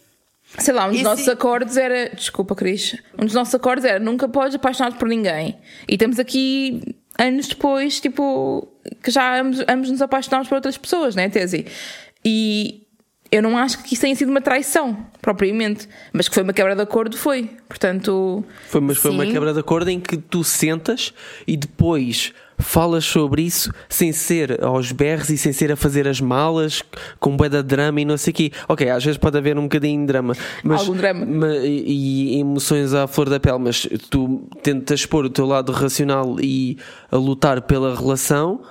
Sei 0.57 0.73
lá, 0.73 0.85
um 0.87 0.91
dos 0.91 1.01
E 1.01 1.03
nossos 1.03 1.25
se- 1.25 1.31
acordos 1.31 1.75
era. 1.77 2.09
Desculpa, 2.15 2.55
Cris. 2.55 2.97
Um 3.19 3.25
dos 3.25 3.33
nossos 3.35 3.53
acordos 3.53 3.83
era 3.85 3.99
nunca 3.99 4.27
podes 4.29 4.55
apaixonar-te 4.55 4.97
por 4.97 5.07
ninguém. 5.09 5.57
E 5.87 5.93
estamos 5.93 6.17
aqui 6.19 6.95
anos 7.17 7.47
depois, 7.47 7.99
tipo, 7.99 8.67
que 9.03 9.11
já 9.11 9.39
ambos, 9.39 9.63
ambos 9.67 9.89
nos 9.89 10.01
apaixonámos 10.01 10.47
por 10.47 10.55
outras 10.55 10.77
pessoas, 10.77 11.15
né, 11.15 11.29
Tesi? 11.29 11.65
E 12.23 12.84
eu 13.31 13.41
não 13.41 13.57
acho 13.57 13.83
que 13.83 13.93
isso 13.93 14.01
tenha 14.01 14.15
sido 14.15 14.29
uma 14.29 14.41
traição, 14.41 14.97
propriamente. 15.21 15.87
Mas 16.13 16.27
que 16.27 16.33
foi 16.33 16.43
uma 16.43 16.53
quebra 16.53 16.75
de 16.75 16.81
acordo, 16.81 17.17
foi. 17.17 17.49
Portanto. 17.67 18.43
Foi, 18.69 18.79
mas 18.81 18.97
foi 18.97 19.11
uma 19.11 19.25
Sim. 19.25 19.31
quebra 19.31 19.53
de 19.53 19.59
acordo 19.59 19.89
em 19.89 19.99
que 19.99 20.17
tu 20.17 20.43
sentas 20.43 21.13
e 21.47 21.57
depois 21.57 22.31
falas 22.57 23.03
sobre 23.03 23.41
isso 23.41 23.69
sem 23.89 24.13
ser 24.13 24.63
aos 24.63 24.89
berros 24.93 25.29
e 25.29 25.37
sem 25.37 25.51
ser 25.51 25.73
a 25.73 25.75
fazer 25.75 26.07
as 26.07 26.21
malas 26.21 26.81
com 27.19 27.35
bué 27.35 27.49
de 27.49 27.61
drama 27.61 27.99
e 27.99 28.05
não 28.05 28.15
sei 28.15 28.31
o 28.31 28.33
quê. 28.33 28.51
Ok, 28.69 28.89
às 28.89 29.03
vezes 29.03 29.17
pode 29.17 29.37
haver 29.37 29.57
um 29.57 29.63
bocadinho 29.63 29.99
de 29.99 30.07
drama, 30.07 30.33
mas, 30.63 30.79
Algum 30.81 30.95
drama. 30.95 31.25
ma- 31.25 31.55
e, 31.57 32.37
e 32.37 32.39
emoções 32.39 32.93
à 32.93 33.07
flor 33.07 33.29
da 33.29 33.41
pele, 33.41 33.57
mas 33.59 33.85
tu 34.09 34.47
tentas 34.63 35.05
pôr 35.05 35.25
o 35.25 35.29
teu 35.29 35.45
lado 35.45 35.73
racional 35.73 36.37
e 36.39 36.77
a 37.11 37.17
lutar 37.17 37.61
pela 37.63 37.93
relação 37.93 38.61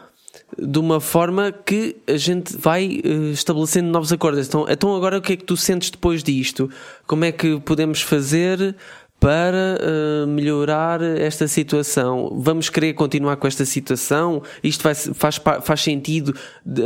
de 0.59 0.79
uma 0.79 1.01
forma 1.01 1.53
que 1.53 1.97
a 2.07 2.17
gente 2.17 2.57
vai 2.57 3.01
eh, 3.05 3.31
estabelecendo 3.33 3.89
novos 3.91 4.13
acordos. 4.13 4.47
Então, 4.47 4.67
então 4.69 4.95
agora 4.97 5.19
o 5.19 5.23
que 5.23 5.33
é 5.33 5.37
que 5.37 5.45
tu 5.45 5.57
sentes 5.57 5.91
depois 5.91 6.23
disto? 6.23 6.71
Como 7.07 7.25
é 7.25 7.33
que 7.33 7.59
podemos 7.61 8.01
fazer 8.01 8.77
para 9.21 9.79
eh, 9.81 10.27
melhorar 10.27 11.01
esta 11.03 11.49
situação? 11.49 12.31
Vamos 12.41 12.69
querer 12.69 12.93
continuar 12.95 13.37
com 13.37 13.47
esta 13.47 13.65
situação? 13.65 14.43
Isto 14.63 14.83
vai- 14.83 14.95
faz, 14.95 15.41
faz 15.63 15.81
sentido 15.81 16.35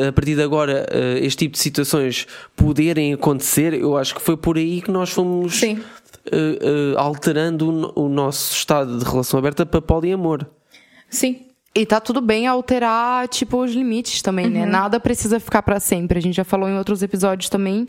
a 0.09 0.13
partir 0.13 0.35
de 0.37 0.43
agora 0.43 0.87
eh, 0.91 1.19
este 1.23 1.39
tipo 1.47 1.53
de 1.55 1.59
situações 1.59 2.27
poderem 2.55 3.13
acontecer? 3.13 3.75
Eu 3.75 3.97
acho 3.97 4.15
que 4.15 4.23
foi 4.23 4.37
por 4.37 4.57
aí 4.57 4.81
que 4.81 4.91
nós 4.91 5.11
fomos 5.11 5.61
eh, 5.63 5.79
alterando 6.97 7.93
o 7.97 8.05
o 8.05 8.09
nosso 8.09 8.55
estado 8.55 8.99
de 8.99 9.05
relação 9.05 9.39
aberta 9.39 9.67
para 9.67 9.81
poliamor. 9.83 10.47
Sim. 11.11 11.48
E 11.79 11.87
tá 11.87 12.01
tudo 12.01 12.21
bem 12.21 12.47
alterar, 12.47 13.29
tipo, 13.29 13.63
os 13.63 13.73
limites 13.73 14.21
também, 14.21 14.51
né? 14.51 14.67
Nada 14.67 14.99
precisa 14.99 15.39
ficar 15.39 15.63
pra 15.63 15.79
sempre. 15.79 16.19
A 16.19 16.23
gente 16.23 16.35
já 16.35 16.45
falou 16.45 16.69
em 16.69 16.77
outros 16.77 17.03
episódios 17.03 17.49
também 17.49 17.87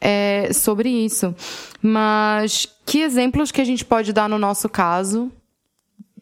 é, 0.00 0.52
sobre 0.52 0.88
isso. 0.88 1.34
Mas 1.82 2.68
que 2.84 3.00
exemplos 3.00 3.50
que 3.50 3.60
a 3.60 3.64
gente 3.64 3.84
pode 3.84 4.12
dar 4.12 4.28
no 4.28 4.38
nosso 4.38 4.68
caso, 4.68 5.30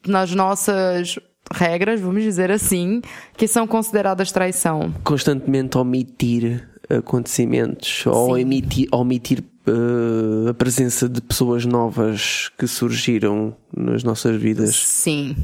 nas 0.06 0.32
nossas 0.32 1.18
regras, 1.52 2.00
vamos 2.00 2.22
dizer 2.22 2.50
assim, 2.50 3.00
que 3.36 3.48
são 3.48 3.66
consideradas 3.66 4.30
traição? 4.30 4.92
constantemente 5.02 5.78
omitir 5.78 6.68
acontecimentos 6.88 8.06
ou 8.06 8.34
Sim. 8.34 8.42
emitir, 8.42 8.88
omitir 8.92 9.44
eh, 9.66 10.50
a 10.50 10.54
presença 10.54 11.08
de 11.08 11.20
pessoas 11.20 11.64
novas 11.66 12.50
que 12.58 12.66
surgiram 12.66 13.54
nas 13.74 14.02
nossas 14.04 14.40
vidas. 14.40 14.74
Sim. 14.76 15.36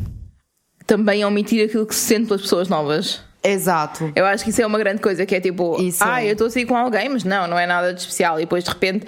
Também 0.86 1.24
omitir 1.24 1.64
aquilo 1.64 1.86
que 1.86 1.94
se 1.94 2.02
sente 2.02 2.26
pelas 2.26 2.42
pessoas 2.42 2.68
novas. 2.68 3.22
Exato. 3.42 4.10
Eu 4.16 4.24
acho 4.24 4.42
que 4.42 4.50
isso 4.50 4.62
é 4.62 4.66
uma 4.66 4.78
grande 4.78 5.02
coisa, 5.02 5.26
que 5.26 5.34
é 5.34 5.40
tipo, 5.40 5.80
Isso 5.80 6.02
ah, 6.02 6.22
é. 6.22 6.28
eu 6.28 6.32
estou 6.32 6.46
a 6.46 6.50
sair 6.50 6.64
com 6.64 6.74
alguém, 6.74 7.10
mas 7.10 7.24
não, 7.24 7.46
não 7.46 7.58
é 7.58 7.66
nada 7.66 7.92
de 7.92 8.00
especial. 8.00 8.38
E 8.38 8.44
depois 8.44 8.64
de 8.64 8.70
repente, 8.70 9.06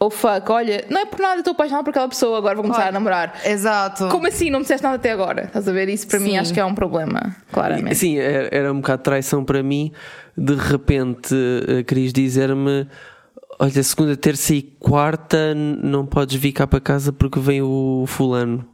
oh 0.00 0.08
fuck, 0.08 0.50
olha, 0.50 0.84
não 0.88 1.00
é 1.00 1.04
por 1.04 1.20
nada, 1.20 1.38
estou 1.38 1.52
apaixonada 1.52 1.84
por 1.84 1.90
aquela 1.90 2.08
pessoa, 2.08 2.38
agora 2.38 2.54
vou 2.54 2.64
começar 2.64 2.88
a 2.88 2.92
namorar. 2.92 3.40
Exato. 3.44 4.08
Como 4.08 4.26
assim? 4.26 4.48
Não 4.48 4.60
me 4.60 4.64
disseste 4.64 4.82
nada 4.82 4.96
até 4.96 5.12
agora? 5.12 5.44
Estás 5.44 5.68
a 5.68 5.72
ver? 5.72 5.90
Isso 5.90 6.06
para 6.06 6.18
mim 6.18 6.30
Sim. 6.30 6.38
acho 6.38 6.54
que 6.54 6.60
é 6.60 6.64
um 6.64 6.74
problema, 6.74 7.36
claramente. 7.52 7.96
Sim, 7.96 8.16
era 8.18 8.48
era 8.50 8.72
um 8.72 8.76
bocado 8.76 8.98
de 8.98 9.04
traição 9.04 9.44
para 9.44 9.62
mim. 9.62 9.92
De 10.36 10.54
repente, 10.54 11.34
eh, 11.68 11.82
querias 11.82 12.12
dizer-me: 12.12 12.88
Olha, 13.58 13.82
segunda, 13.82 14.16
terça 14.16 14.54
e 14.54 14.62
quarta 14.62 15.54
não 15.54 16.06
podes 16.06 16.36
vir 16.40 16.52
cá 16.52 16.66
para 16.66 16.80
casa 16.80 17.12
porque 17.12 17.38
vem 17.38 17.62
o 17.62 18.04
fulano. 18.06 18.73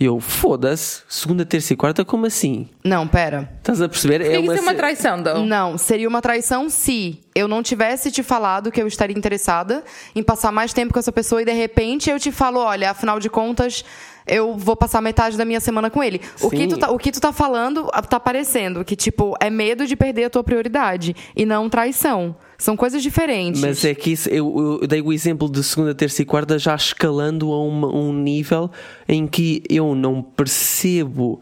E 0.00 0.06
eu, 0.06 0.18
foda-se, 0.18 1.02
segunda, 1.06 1.44
terça 1.44 1.74
e 1.74 1.76
quarta, 1.76 2.06
como 2.06 2.24
assim? 2.24 2.66
Não, 2.82 3.06
pera. 3.06 3.52
Estás 3.58 3.82
a 3.82 3.88
perceber? 3.88 4.20
Por 4.20 4.30
que 4.30 4.38
isso 4.38 4.52
é 4.52 4.60
uma 4.62 4.74
traição, 4.74 5.22
Dom? 5.22 5.44
Não, 5.44 5.76
seria 5.76 6.08
uma 6.08 6.22
traição 6.22 6.70
se 6.70 7.20
eu 7.34 7.46
não 7.46 7.62
tivesse 7.62 8.10
te 8.10 8.22
falado 8.22 8.72
que 8.72 8.80
eu 8.80 8.86
estaria 8.86 9.14
interessada 9.14 9.84
em 10.16 10.22
passar 10.22 10.50
mais 10.50 10.72
tempo 10.72 10.94
com 10.94 10.98
essa 10.98 11.12
pessoa 11.12 11.42
e 11.42 11.44
de 11.44 11.52
repente 11.52 12.08
eu 12.08 12.18
te 12.18 12.32
falo, 12.32 12.60
olha, 12.60 12.92
afinal 12.92 13.20
de 13.20 13.28
contas, 13.28 13.84
eu 14.26 14.56
vou 14.56 14.74
passar 14.74 15.02
metade 15.02 15.36
da 15.36 15.44
minha 15.44 15.60
semana 15.60 15.90
com 15.90 16.02
ele. 16.02 16.22
O 16.40 16.48
que, 16.48 16.66
tu 16.66 16.78
tá, 16.78 16.90
o 16.90 16.96
que 16.96 17.12
tu 17.12 17.20
tá 17.20 17.30
falando, 17.30 17.86
ah, 17.92 18.00
tá 18.00 18.18
parecendo 18.18 18.82
que, 18.82 18.96
tipo, 18.96 19.36
é 19.38 19.50
medo 19.50 19.86
de 19.86 19.96
perder 19.96 20.24
a 20.24 20.30
tua 20.30 20.42
prioridade 20.42 21.14
e 21.36 21.44
não 21.44 21.68
traição. 21.68 22.34
São 22.60 22.76
coisas 22.76 23.02
diferentes. 23.02 23.60
Mas 23.60 23.84
é 23.84 23.94
que 23.94 24.12
isso, 24.12 24.28
eu, 24.28 24.78
eu 24.82 24.86
dei 24.86 25.00
o 25.00 25.12
exemplo 25.12 25.50
de 25.50 25.64
segunda, 25.64 25.94
terça 25.94 26.20
e 26.20 26.24
quarta 26.24 26.58
já 26.58 26.74
escalando 26.74 27.50
a 27.52 27.62
uma- 27.64 27.88
um 27.92 28.12
nível 28.12 28.70
em 29.08 29.26
que 29.26 29.62
eu 29.68 29.94
não 29.94 30.22
percebo 30.22 31.40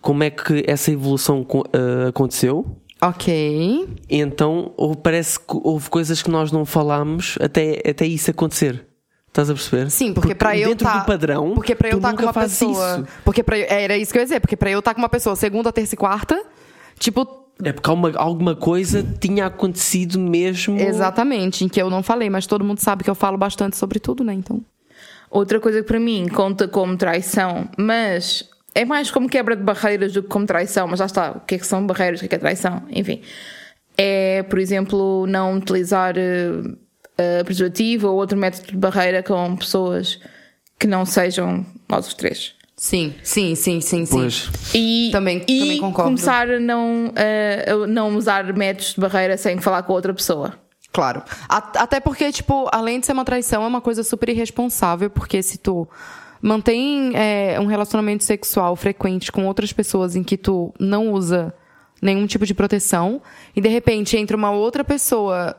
como 0.00 0.22
é 0.22 0.30
que 0.30 0.64
essa 0.66 0.92
evolução 0.92 1.44
ah, 1.74 2.08
aconteceu. 2.08 2.64
Ok. 3.02 3.88
Então 4.08 4.72
ou 4.76 4.94
parece 4.94 5.38
que 5.40 5.44
houve 5.64 5.90
coisas 5.90 6.22
que 6.22 6.30
nós 6.30 6.52
não 6.52 6.64
falámos 6.64 7.36
até, 7.40 7.82
até 7.88 8.06
isso 8.06 8.30
acontecer. 8.30 8.86
Estás 9.28 9.48
a 9.48 9.54
perceber? 9.54 9.90
Sim, 9.90 10.12
porque, 10.12 10.34
pra 10.34 10.56
eu 10.56 10.68
dentro 10.70 10.84
tá, 10.86 10.98
do 10.98 11.06
padrão, 11.06 11.52
porque 11.54 11.74
pra 11.74 11.88
eu 11.88 11.96
estar 11.98 12.08
com 12.10 12.16
nunca 12.16 12.26
uma 12.26 12.32
pessoa, 12.44 12.98
isso. 12.98 13.08
porque 13.24 13.40
eu- 13.42 13.66
era 13.68 13.96
isso 13.96 14.12
que 14.12 14.18
eu 14.18 14.20
ia 14.22 14.26
dizer, 14.26 14.40
porque 14.40 14.56
pra 14.56 14.70
eu 14.70 14.80
estar 14.80 14.92
com 14.92 15.00
uma 15.00 15.08
pessoa 15.08 15.36
segunda, 15.36 15.72
terça 15.72 15.94
e 15.94 15.98
quarta, 15.98 16.40
tipo, 16.98 17.24
É 17.62 17.72
porque 17.72 17.88
alguma, 17.90 18.12
alguma 18.16 18.56
coisa 18.56 19.04
tinha 19.20 19.46
acontecido 19.46 20.18
mesmo. 20.18 20.78
exatamente, 20.78 21.64
em 21.64 21.68
que 21.68 21.80
eu 21.80 21.90
não 21.90 22.02
falei, 22.02 22.30
mas 22.30 22.46
todo 22.46 22.64
mundo 22.64 22.78
sabe 22.78 23.04
que 23.04 23.10
eu 23.10 23.14
falo 23.14 23.36
bastante 23.36 23.76
sobre 23.76 23.98
tudo, 23.98 24.24
né? 24.24 24.32
Então, 24.32 24.60
Outra 25.30 25.60
coisa 25.60 25.80
que 25.80 25.86
para 25.86 26.00
mim 26.00 26.26
conta 26.26 26.66
como 26.66 26.96
traição, 26.96 27.68
mas 27.78 28.48
é 28.74 28.84
mais 28.84 29.12
como 29.12 29.28
quebra 29.28 29.54
de 29.54 29.62
barreiras 29.62 30.12
do 30.12 30.24
que 30.24 30.28
como 30.28 30.44
traição, 30.44 30.88
mas 30.88 30.98
lá 30.98 31.06
está, 31.06 31.30
o 31.30 31.40
que 31.40 31.54
é 31.54 31.58
que 31.58 31.66
são 31.66 31.86
barreiras, 31.86 32.18
o 32.18 32.22
que 32.22 32.26
é 32.26 32.28
que 32.30 32.34
é 32.34 32.38
traição, 32.38 32.82
enfim. 32.90 33.22
É, 33.96 34.42
por 34.42 34.58
exemplo, 34.58 35.26
não 35.28 35.56
utilizar 35.56 36.16
eh, 36.16 36.62
eh, 37.16 37.44
preservativo 37.44 38.08
ou 38.08 38.16
outro 38.16 38.36
método 38.36 38.72
de 38.72 38.76
barreira 38.76 39.22
com 39.22 39.54
pessoas 39.56 40.18
que 40.78 40.88
não 40.88 41.06
sejam 41.06 41.64
nós 41.88 42.08
os 42.08 42.14
três. 42.14 42.54
Sim, 42.80 43.14
sim, 43.22 43.54
sim, 43.54 43.80
sim, 43.80 44.06
sim. 44.06 44.10
Pois. 44.16 44.50
E, 44.74 45.10
Também- 45.12 45.44
e 45.46 45.58
também 45.60 45.78
concordo. 45.80 46.10
começar 46.10 46.48
a 46.50 46.58
não, 46.58 47.12
a 47.14 47.86
não 47.86 48.16
usar 48.16 48.44
métodos 48.54 48.94
de 48.94 49.00
barreira 49.00 49.36
sem 49.36 49.58
falar 49.60 49.82
com 49.82 49.92
outra 49.92 50.14
pessoa. 50.14 50.54
Claro. 50.92 51.22
Até 51.48 52.00
porque, 52.00 52.32
tipo, 52.32 52.68
além 52.72 52.98
de 52.98 53.06
ser 53.06 53.12
uma 53.12 53.24
traição, 53.24 53.62
é 53.62 53.66
uma 53.66 53.80
coisa 53.80 54.02
super 54.02 54.28
irresponsável, 54.30 55.08
porque 55.10 55.40
se 55.42 55.58
tu 55.58 55.86
mantém 56.42 57.12
é, 57.14 57.60
um 57.60 57.66
relacionamento 57.66 58.24
sexual 58.24 58.74
frequente 58.74 59.30
com 59.30 59.46
outras 59.46 59.72
pessoas 59.72 60.16
em 60.16 60.22
que 60.24 60.36
tu 60.38 60.72
não 60.80 61.12
usa 61.12 61.54
nenhum 62.02 62.26
tipo 62.26 62.44
de 62.46 62.54
proteção, 62.54 63.20
e 63.54 63.60
de 63.60 63.68
repente 63.68 64.16
entra 64.16 64.34
uma 64.36 64.50
outra 64.50 64.82
pessoa 64.82 65.54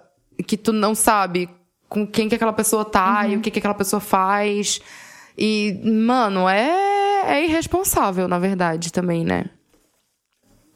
que 0.48 0.58
tu 0.58 0.74
não 0.74 0.96
sabe 0.96 1.48
com 1.88 2.06
quem 2.08 2.28
que 2.28 2.34
aquela 2.36 2.52
pessoa 2.54 2.84
tá 2.84 3.28
e 3.28 3.38
o 3.38 3.42
que 3.42 3.52
que 3.52 3.60
aquela 3.60 3.76
pessoa 3.76 4.00
faz. 4.00 4.82
E, 5.38 5.80
mano, 5.86 6.50
é, 6.50 7.01
é 7.28 7.46
irresponsável, 7.46 8.28
na 8.28 8.40
verdade, 8.40 8.92
também, 8.92 9.24
né? 9.24 9.46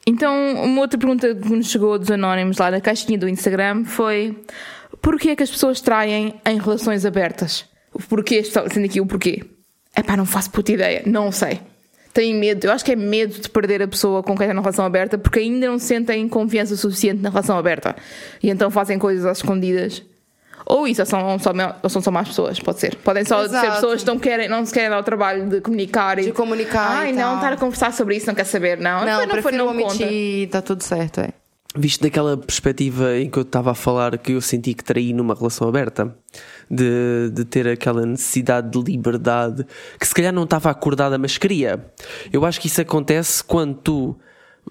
Então, 0.07 0.53
uma 0.63 0.81
outra 0.81 0.99
pergunta 0.99 1.33
que 1.33 1.49
nos 1.49 1.67
chegou 1.67 1.97
dos 1.97 2.11
anónimos 2.11 2.57
lá 2.57 2.69
na 2.69 2.79
caixinha 2.79 3.17
do 3.17 3.27
Instagram 3.27 3.85
foi: 3.85 4.37
porquê 5.01 5.29
é 5.29 5.35
que 5.35 5.43
as 5.43 5.49
pessoas 5.49 5.81
traem 5.81 6.35
em 6.45 6.59
relações 6.59 7.05
abertas? 7.05 7.65
O 7.91 7.99
porquê, 7.99 8.43
sendo 8.43 8.85
aqui 8.85 9.01
o 9.01 9.05
porquê. 9.05 9.43
É 9.95 10.03
pá, 10.03 10.15
não 10.17 10.25
faço 10.25 10.51
puta 10.51 10.71
ideia, 10.71 11.01
não 11.05 11.31
sei. 11.31 11.61
Têm 12.13 12.33
medo, 12.35 12.65
eu 12.65 12.71
acho 12.71 12.85
que 12.85 12.91
é 12.91 12.95
medo 12.95 13.41
de 13.41 13.49
perder 13.49 13.81
a 13.81 13.87
pessoa 13.87 14.21
com 14.21 14.37
quem 14.37 14.45
está 14.45 14.53
na 14.53 14.61
relação 14.61 14.85
aberta 14.85 15.17
porque 15.17 15.39
ainda 15.39 15.67
não 15.67 15.79
sentem 15.79 16.27
confiança 16.29 16.75
suficiente 16.75 17.21
na 17.21 17.29
relação 17.29 17.57
aberta. 17.57 17.95
E 18.43 18.49
então 18.49 18.69
fazem 18.69 18.99
coisas 18.99 19.25
às 19.25 19.37
escondidas. 19.37 20.03
Ou 20.65 20.87
isso, 20.87 21.01
ou 21.01 21.05
são 21.05 21.39
só, 21.39 21.51
ou 21.83 21.89
são 21.89 22.01
só 22.01 22.11
más 22.11 22.27
pessoas, 22.27 22.59
pode 22.59 22.79
ser. 22.79 22.95
Podem 22.97 23.23
só 23.23 23.39
ser 23.41 23.49
Exato. 23.49 23.71
pessoas 23.73 24.03
que 24.03 24.07
não, 24.07 24.17
querem, 24.17 24.49
não 24.49 24.65
se 24.65 24.73
querem 24.73 24.89
dar 24.89 24.99
o 24.99 25.03
trabalho 25.03 25.47
de 25.47 25.61
comunicar. 25.61 26.15
De 26.15 26.29
e, 26.29 26.31
comunicar 26.31 27.01
Ai, 27.01 27.09
e 27.09 27.13
não, 27.13 27.21
tal. 27.21 27.35
estar 27.35 27.53
a 27.53 27.57
conversar 27.57 27.93
sobre 27.93 28.15
isso, 28.17 28.25
não 28.27 28.33
quer 28.33 28.45
saber, 28.45 28.77
não. 28.79 29.05
Não, 29.05 29.17
Foi, 29.17 29.25
não 29.25 29.41
foi, 29.41 29.51
não 29.51 29.67
conta. 29.67 29.85
omitir, 29.85 30.49
tá 30.49 30.61
tudo 30.61 30.81
certo, 30.83 31.21
é. 31.21 31.29
Visto 31.77 32.01
daquela 32.01 32.37
perspectiva 32.37 33.17
em 33.17 33.29
que 33.29 33.37
eu 33.37 33.43
estava 33.43 33.71
a 33.71 33.75
falar 33.75 34.17
que 34.17 34.31
eu 34.31 34.41
senti 34.41 34.73
que 34.73 34.83
traí 34.83 35.11
numa 35.11 35.35
relação 35.35 35.67
aberta, 35.67 36.15
de, 36.71 37.29
de 37.31 37.43
ter 37.43 37.67
aquela 37.67 38.05
necessidade 38.05 38.69
de 38.71 38.91
liberdade, 38.91 39.65
que 39.99 40.07
se 40.07 40.15
calhar 40.15 40.33
não 40.33 40.45
estava 40.45 40.69
acordada, 40.69 41.17
mas 41.17 41.37
queria. 41.37 41.85
Eu 42.31 42.45
acho 42.45 42.61
que 42.61 42.67
isso 42.67 42.79
acontece 42.81 43.43
quando 43.43 43.75
tu 43.75 44.17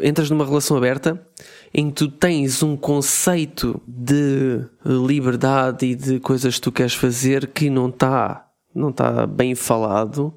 entras 0.01 0.30
numa 0.30 0.45
relação 0.45 0.76
aberta 0.76 1.20
em 1.75 1.89
que 1.91 1.95
tu 1.97 2.09
tens 2.09 2.62
um 2.62 2.77
conceito 2.77 3.81
de 3.87 4.64
liberdade 4.85 5.87
e 5.87 5.95
de 5.95 6.20
coisas 6.20 6.55
que 6.55 6.61
tu 6.61 6.72
queres 6.72 6.95
fazer 6.95 7.49
que 7.49 7.68
não 7.68 7.89
está 7.89 8.49
não 8.75 8.93
tá 8.93 9.27
bem 9.27 9.55
falado 9.55 10.33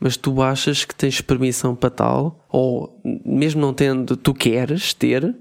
mas 0.00 0.16
tu 0.16 0.42
achas 0.42 0.84
que 0.84 0.92
tens 0.96 1.20
permissão 1.20 1.76
para 1.76 1.88
tal, 1.88 2.44
ou 2.48 3.00
mesmo 3.24 3.60
não 3.60 3.72
tendo, 3.72 4.16
tu 4.16 4.34
queres 4.34 4.92
ter, 4.92 5.32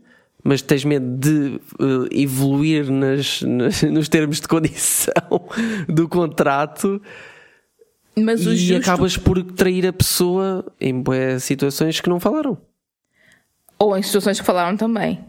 mas 0.44 0.62
tens 0.62 0.86
medo 0.86 1.18
de 1.18 1.60
eh, 1.80 2.22
evoluir 2.22 2.92
nas, 2.92 3.42
nas- 3.42 3.82
nos 3.92 4.08
termos 4.08 4.40
de 4.40 4.48
condição 4.48 5.14
do 5.90 6.08
contrato 6.08 7.02
Mas 8.16 8.42
e 8.46 8.56
justo, 8.56 8.82
acabas 8.82 9.18
por 9.18 9.42
trair 9.44 9.88
a 9.88 9.92
pessoa 9.94 10.64
em 10.80 11.02
boas 11.02 11.44
situações 11.44 12.00
que 12.00 12.08
não 12.10 12.20
falaram. 12.20 12.56
Ou 13.82 13.98
em 13.98 14.04
situações 14.04 14.40
que 14.40 14.46
falaram 14.46 14.78
também. 14.78 15.20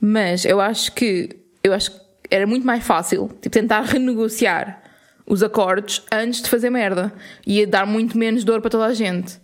Mas 0.00 0.46
eu 0.46 0.62
acho 0.62 0.92
que 0.92 1.28
eu 1.62 1.74
acho 1.74 1.90
que 1.90 2.00
era 2.30 2.46
muito 2.46 2.66
mais 2.66 2.82
fácil 2.82 3.28
tipo, 3.42 3.50
tentar 3.50 3.82
renegociar 3.82 4.82
os 5.26 5.42
acordos 5.42 6.02
antes 6.10 6.40
de 6.40 6.48
fazer 6.48 6.70
merda. 6.70 7.12
Ia 7.46 7.66
dar 7.66 7.86
muito 7.86 8.16
menos 8.16 8.44
dor 8.44 8.62
para 8.62 8.70
toda 8.70 8.86
a 8.86 8.94
gente. 8.94 9.38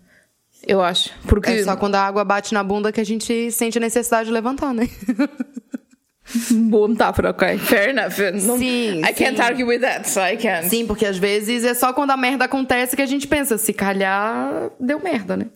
Eu 0.67 0.83
acho. 0.83 1.11
Porque. 1.27 1.51
É 1.51 1.63
só 1.63 1.77
quando 1.77 1.97
a 1.97 2.01
água 2.01 2.25
bate 2.25 2.55
na 2.55 2.65
bunda 2.65 2.91
que 2.91 3.01
a 3.01 3.05
gente 3.05 3.53
sente 3.53 3.77
a 3.77 3.81
necessidade 3.83 4.29
de 4.29 4.33
levantar, 4.33 4.73
né? 4.73 4.89
Boa 6.69 6.89
metáfora, 6.89 7.31
ok. 7.31 7.59
Fair 7.59 7.91
enough. 7.91 8.19
Não, 8.47 8.59
Sim, 8.59 9.01
I 9.01 9.15
can't 9.15 9.37
sim. 9.37 9.43
argue 9.43 9.65
with 9.65 9.81
that, 9.81 10.09
so 10.09 10.21
I 10.21 10.37
can't. 10.37 10.69
Sim, 10.69 10.87
porque 10.87 11.07
às 11.07 11.17
vezes 11.17 11.65
é 11.65 11.75
só 11.75 11.93
quando 11.93 12.11
a 12.11 12.17
merda 12.17 12.45
acontece 12.45 12.97
que 12.97 13.01
a 13.03 13.07
gente 13.07 13.27
pensa, 13.27 13.57
se 13.57 13.73
calhar 13.73 14.71
deu 14.79 15.01
merda, 15.01 15.37
né? 15.37 15.47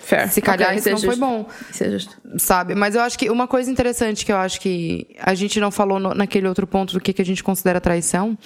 Fair. 0.00 0.28
Se 0.32 0.40
calhar 0.40 0.68
Ok, 0.70 0.78
isso 0.78 0.88
não 0.90 0.96
é 0.96 1.00
foi 1.00 1.08
justo. 1.10 1.20
bom. 1.20 1.46
Isso 1.70 1.84
é 1.84 1.90
justo. 1.90 2.16
Sabe? 2.38 2.74
Mas 2.74 2.94
eu 2.94 3.02
acho 3.02 3.18
que 3.18 3.30
uma 3.30 3.46
coisa 3.46 3.70
interessante 3.70 4.24
que 4.24 4.32
eu 4.32 4.36
acho 4.36 4.60
que 4.60 5.06
a 5.20 5.34
gente 5.34 5.60
não 5.60 5.70
falou 5.70 5.98
no- 6.00 6.14
naquele 6.14 6.48
outro 6.48 6.66
ponto 6.66 6.94
do 6.94 7.00
que, 7.00 7.12
que 7.12 7.22
a 7.22 7.24
gente 7.24 7.44
considera 7.44 7.80
traição, 7.80 8.36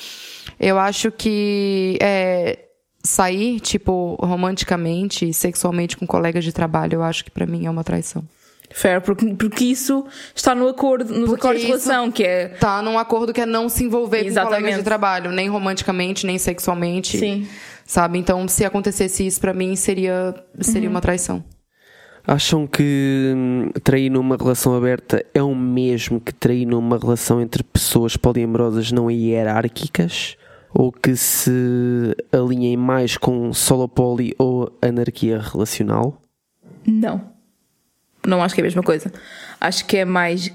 eu 0.58 0.78
acho 0.78 1.10
que 1.12 1.96
é, 2.02 2.58
sair, 3.02 3.60
tipo, 3.60 4.16
romanticamente, 4.20 5.32
sexualmente 5.32 5.96
com 5.96 6.06
colegas 6.06 6.44
de 6.44 6.52
trabalho, 6.52 6.94
eu 6.96 7.02
acho 7.02 7.24
que 7.24 7.30
pra 7.30 7.46
mim 7.46 7.66
é 7.66 7.70
uma 7.70 7.84
traição. 7.84 8.24
Fair, 8.72 9.00
porque, 9.02 9.26
porque 9.34 9.64
isso 9.66 10.04
está 10.34 10.54
no 10.54 10.66
acordo, 10.66 11.12
nos 11.14 11.26
Porque 11.28 11.40
acordos 11.42 11.60
de 11.60 11.66
relação, 11.68 12.10
que 12.10 12.24
é. 12.24 12.48
Tá 12.48 12.82
num 12.82 12.98
acordo 12.98 13.32
que 13.32 13.40
é 13.40 13.46
não 13.46 13.68
se 13.68 13.84
envolver 13.84 14.22
com 14.22 14.26
Exatamente. 14.26 14.58
colegas 14.60 14.78
de 14.78 14.84
trabalho, 14.84 15.30
nem 15.30 15.48
romanticamente, 15.48 16.26
nem 16.26 16.38
sexualmente. 16.38 17.16
Sim. 17.18 17.46
Sabe? 17.86 18.18
Então, 18.18 18.46
se 18.48 18.64
acontecesse 18.64 19.26
isso 19.26 19.40
pra 19.40 19.52
mim, 19.52 19.76
seria, 19.76 20.34
seria 20.60 20.88
uma 20.88 21.00
traição. 21.00 21.44
Acham 22.26 22.66
que 22.66 23.34
hum, 23.36 23.70
trair 23.82 24.08
numa 24.08 24.36
relação 24.36 24.74
aberta 24.74 25.24
é 25.34 25.42
o 25.42 25.54
mesmo 25.54 26.18
que 26.18 26.32
trair 26.32 26.64
numa 26.64 26.96
relação 26.98 27.40
entre 27.40 27.62
pessoas 27.62 28.16
poliamorosas 28.16 28.90
não 28.90 29.10
hierárquicas? 29.10 30.36
Ou 30.72 30.90
que 30.90 31.14
se 31.14 32.16
alinhem 32.32 32.76
mais 32.76 33.16
com 33.16 33.52
solopoli 33.52 34.34
ou 34.38 34.76
anarquia 34.82 35.38
relacional? 35.38 36.20
Não. 36.84 37.30
Não 38.26 38.42
acho 38.42 38.54
que 38.54 38.60
é 38.60 38.64
a 38.64 38.66
mesma 38.66 38.82
coisa. 38.82 39.12
Acho 39.60 39.84
que 39.86 39.98
é 39.98 40.04
mais 40.04 40.50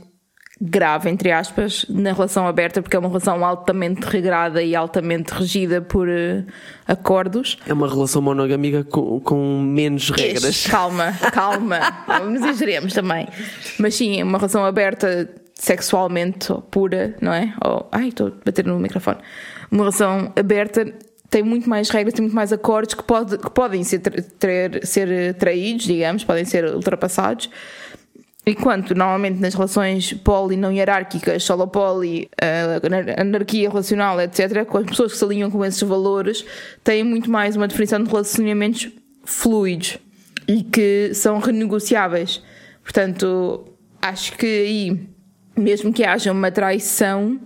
grave, 0.62 1.10
entre 1.10 1.32
aspas, 1.32 1.86
na 1.88 2.12
relação 2.12 2.46
aberta, 2.48 2.82
porque 2.82 2.96
é 2.96 3.00
uma 3.00 3.08
relação 3.08 3.46
altamente 3.46 4.02
regrada 4.02 4.62
e 4.62 4.76
altamente 4.76 5.34
regida 5.34 5.82
por 5.82 6.10
eh, 6.10 6.44
acordos. 6.86 7.58
É 7.66 7.72
uma 7.74 7.88
relação 7.88 8.22
monogâmica 8.22 8.84
com, 8.84 9.20
com 9.22 9.62
menos 9.62 10.10
regras. 10.10 10.44
Ixi, 10.44 10.70
Calma, 10.70 11.14
calma. 11.32 11.80
Não 12.20 12.36
exageremos 12.36 12.94
também. 12.94 13.28
Mas 13.80 13.96
sim, 13.96 14.22
uma 14.22 14.38
relação 14.38 14.66
aberta 14.66 15.30
sexualmente 15.54 16.54
pura, 16.72 17.16
não 17.22 17.34
é? 17.34 17.54
Ou, 17.64 17.88
ai, 17.92 18.08
estou 18.10 18.28
a 18.28 18.32
bater 18.46 18.66
no 18.66 18.80
microfone. 18.80 19.18
Uma 19.72 19.84
relação 19.84 20.32
aberta 20.36 20.86
tem 21.30 21.44
muito 21.44 21.70
mais 21.70 21.90
regras, 21.90 22.14
tem 22.14 22.24
muito 22.24 22.36
mais 22.36 22.52
acordos 22.52 22.96
que, 22.96 23.04
pode, 23.04 23.38
que 23.38 23.50
podem 23.52 23.84
ser, 23.84 24.00
tra- 24.00 24.22
ter- 24.40 24.86
ser 24.86 25.34
traídos, 25.36 25.86
digamos, 25.86 26.24
podem 26.24 26.44
ser 26.46 26.66
ultrapassados. 26.74 27.50
Enquanto 28.50 28.96
normalmente 28.96 29.40
nas 29.40 29.54
relações 29.54 30.12
poli 30.12 30.58
não 30.58 30.72
hierárquicas, 30.72 31.44
solo 31.44 31.68
poli, 31.68 32.28
eh, 32.42 32.80
anar- 32.84 33.20
anarquia 33.20 33.70
relacional, 33.70 34.20
etc., 34.20 34.66
com 34.66 34.80
as 34.80 34.86
pessoas 34.88 35.12
que 35.12 35.20
se 35.20 35.24
alinham 35.24 35.52
com 35.52 35.64
esses 35.64 35.82
valores, 35.84 36.44
têm 36.84 37.04
muito 37.04 37.30
mais 37.30 37.56
uma 37.56 37.68
definição 37.68 38.02
de 38.02 38.10
relacionamentos 38.10 38.90
fluidos 39.24 40.00
e 40.48 40.64
que 40.64 41.12
são 41.14 41.38
renegociáveis. 41.38 42.42
Portanto, 42.82 43.68
acho 44.02 44.36
que 44.36 44.48
aí, 44.48 45.08
mesmo 45.56 45.94
que 45.94 46.04
haja 46.04 46.32
uma 46.32 46.50
traição, 46.50 47.40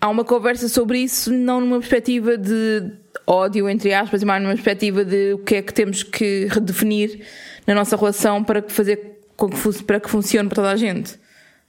há 0.00 0.08
uma 0.08 0.24
conversa 0.24 0.66
sobre 0.66 1.00
isso, 1.00 1.30
não 1.30 1.60
numa 1.60 1.78
perspectiva 1.78 2.38
de 2.38 2.90
ódio, 3.26 3.68
entre 3.68 3.92
aspas, 3.92 4.24
mas 4.24 4.42
numa 4.42 4.54
perspectiva 4.54 5.04
de 5.04 5.34
o 5.34 5.38
que 5.40 5.56
é 5.56 5.62
que 5.62 5.74
temos 5.74 6.02
que 6.02 6.46
redefinir 6.50 7.20
na 7.66 7.74
nossa 7.74 7.96
relação 7.96 8.42
para 8.42 8.62
fazer 8.66 9.19
que, 9.48 9.82
para 9.84 10.00
que 10.00 10.10
funcione 10.10 10.48
para 10.48 10.56
toda 10.56 10.70
a 10.70 10.76
gente. 10.76 11.18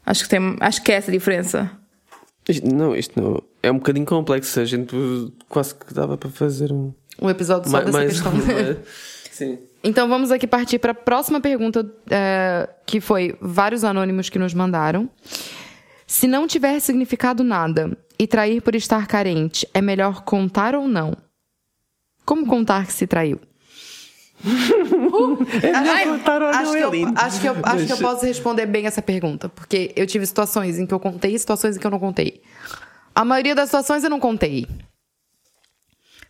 Acho 0.06 0.24
que, 0.24 0.30
tem, 0.30 0.58
acho 0.60 0.84
que 0.84 0.92
é 0.92 0.96
essa 0.96 1.12
a 1.12 1.14
diferença. 1.14 1.72
Isto- 2.50 2.68
não, 2.74 2.96
isto 2.96 3.22
não. 3.22 3.44
É 3.62 3.72
um 3.72 3.76
bocadinho 3.78 4.06
complexo. 4.06 4.60
A 4.60 4.66
gente 4.66 4.96
uh, 4.96 5.32
quase 5.48 5.76
que 5.76 5.94
dava 5.94 6.18
para 6.18 6.30
fazer 6.30 6.72
um. 6.72 6.92
Um 7.22 7.30
episódio 7.30 7.70
só 7.70 7.78
ma- 7.78 7.84
dessa 7.84 7.98
mais 7.98 8.12
questão. 8.14 8.32
uma- 8.34 8.78
Sim. 9.32 9.60
Então 9.84 10.08
vamos 10.10 10.32
aqui 10.32 10.46
partir 10.48 10.78
para 10.80 10.92
a 10.92 10.96
próxima 10.96 11.40
pergunta, 11.40 11.90
é, 12.10 12.70
que 12.86 13.00
foi 13.00 13.36
vários 13.40 13.84
anônimos 13.84 14.30
que 14.30 14.38
nos 14.38 14.54
mandaram. 14.54 15.10
Se 16.06 16.28
não 16.28 16.46
tiver 16.48 16.80
significado 16.80 17.44
nada 17.44 17.98
e 18.20 18.28
trair 18.28 18.62
por 18.62 18.76
estar 18.76 19.08
carente, 19.08 19.68
é 19.74 19.82
melhor 19.82 20.24
contar 20.24 20.76
ou 20.76 20.88
não? 20.88 21.16
Como 22.26 22.46
contar 22.46 22.86
que 22.86 22.94
se 22.94 23.08
traiu? 23.08 23.40
Ai, 25.74 26.10
ou 26.10 26.16
acho, 26.16 26.72
que 26.72 26.78
eu, 26.78 27.14
acho, 27.16 27.42
que 27.42 27.48
eu, 27.48 27.56
acho 27.64 27.86
que 27.86 27.94
eu 27.94 27.98
posso 27.98 28.26
responder 28.26 28.66
bem 28.66 28.86
essa 28.86 29.02
pergunta, 29.02 29.50
porque 29.50 29.92
eu 29.96 30.06
tive 30.08 30.26
situações 30.26 30.80
em 30.80 30.86
que 30.86 30.94
eu 30.94 31.00
contei 31.00 31.36
e 31.36 31.40
situações 31.40 31.76
em 31.76 31.80
que 31.80 31.86
eu 31.86 31.92
não 31.92 32.00
contei. 32.00 32.42
A 33.14 33.24
maioria 33.26 33.54
das 33.54 33.66
situações 33.66 34.04
eu 34.04 34.10
não 34.10 34.20
contei. 34.20 34.68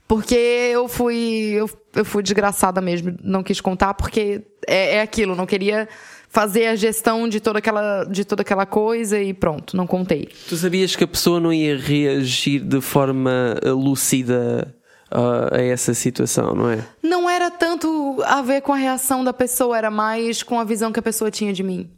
Porque 0.07 0.35
eu 0.35 0.89
fui. 0.89 1.53
Eu, 1.53 1.69
eu 1.95 2.03
fui 2.03 2.21
desgraçada 2.21 2.81
mesmo, 2.81 3.15
não 3.23 3.41
quis 3.41 3.61
contar, 3.61 3.93
porque 3.93 4.41
é, 4.67 4.97
é 4.97 5.01
aquilo, 5.01 5.35
não 5.35 5.45
queria 5.45 5.87
fazer 6.27 6.67
a 6.67 6.75
gestão 6.75 7.27
de 7.27 7.39
toda, 7.39 7.59
aquela, 7.59 8.03
de 8.05 8.25
toda 8.25 8.41
aquela 8.41 8.65
coisa 8.65 9.21
e 9.21 9.33
pronto, 9.33 9.75
não 9.75 9.85
contei. 9.85 10.29
Tu 10.47 10.55
sabias 10.57 10.95
que 10.95 11.03
a 11.03 11.07
pessoa 11.07 11.39
não 11.39 11.51
ia 11.51 11.77
reagir 11.77 12.61
de 12.61 12.81
forma 12.81 13.55
lúcida 13.63 14.73
uh, 15.13 15.55
a 15.55 15.61
essa 15.61 15.93
situação, 15.93 16.55
não 16.55 16.69
é? 16.69 16.85
Não 17.03 17.29
era 17.29 17.49
tanto 17.51 18.17
a 18.25 18.41
ver 18.41 18.61
com 18.61 18.73
a 18.73 18.77
reação 18.77 19.23
da 19.23 19.33
pessoa, 19.33 19.77
era 19.77 19.91
mais 19.91 20.43
com 20.43 20.59
a 20.59 20.63
visão 20.63 20.91
que 20.91 20.99
a 20.99 21.03
pessoa 21.03 21.29
tinha 21.31 21.53
de 21.53 21.63
mim. 21.63 21.89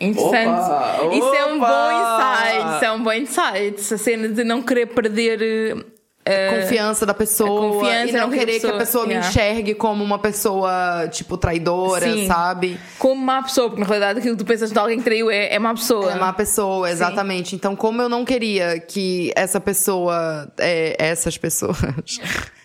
Interessante. 0.00 0.48
Opa! 0.48 1.14
Isso 1.14 1.34
é 1.34 1.46
um 1.46 1.58
bom 1.58 1.66
Opa! 1.66 2.44
insight. 2.48 2.74
Isso 2.76 2.84
é 2.84 2.92
um 2.92 3.02
bom 3.02 3.12
insight. 3.12 3.74
Essa 3.80 3.98
cena 3.98 4.28
de 4.28 4.44
não 4.44 4.62
querer 4.62 4.86
perder. 4.86 5.86
Eh, 6.24 6.60
confiança 6.62 7.04
da 7.04 7.12
pessoa 7.14 7.72
confiança 7.74 8.08
e 8.08 8.12
não 8.12 8.30
querer 8.30 8.60
que 8.60 8.66
a 8.66 8.72
pessoa- 8.72 8.78
pessoa 8.78 9.06
me 9.06 9.14
enxergue 9.14 9.74
como 9.74 10.02
uma 10.02 10.18
pessoa, 10.18 11.06
tipo, 11.10 11.36
traidora, 11.36 12.10
Sim. 12.10 12.26
sabe? 12.26 12.78
como 12.98 13.20
má 13.20 13.42
pessoa, 13.42 13.68
porque 13.68 13.80
na 13.82 13.86
realidade 13.86 14.18
aquilo 14.20 14.36
que 14.36 14.44
tu 14.44 14.46
pensas 14.46 14.70
de 14.72 14.78
alguém 14.78 14.98
que 14.98 15.04
traiu 15.04 15.30
é, 15.30 15.52
é 15.54 15.58
má 15.58 15.74
pessoa. 15.74 16.10
É 16.12 16.14
uma 16.16 16.32
pessoa, 16.32 16.90
exatamente. 16.90 17.54
Então, 17.54 17.76
como 17.76 18.00
eu 18.00 18.08
não 18.08 18.24
queria 18.24 18.78
que 18.80 19.32
essa 19.36 19.60
pessoa, 19.60 20.50
é, 20.58 20.96
essas 20.98 21.36
pessoas, 21.36 21.76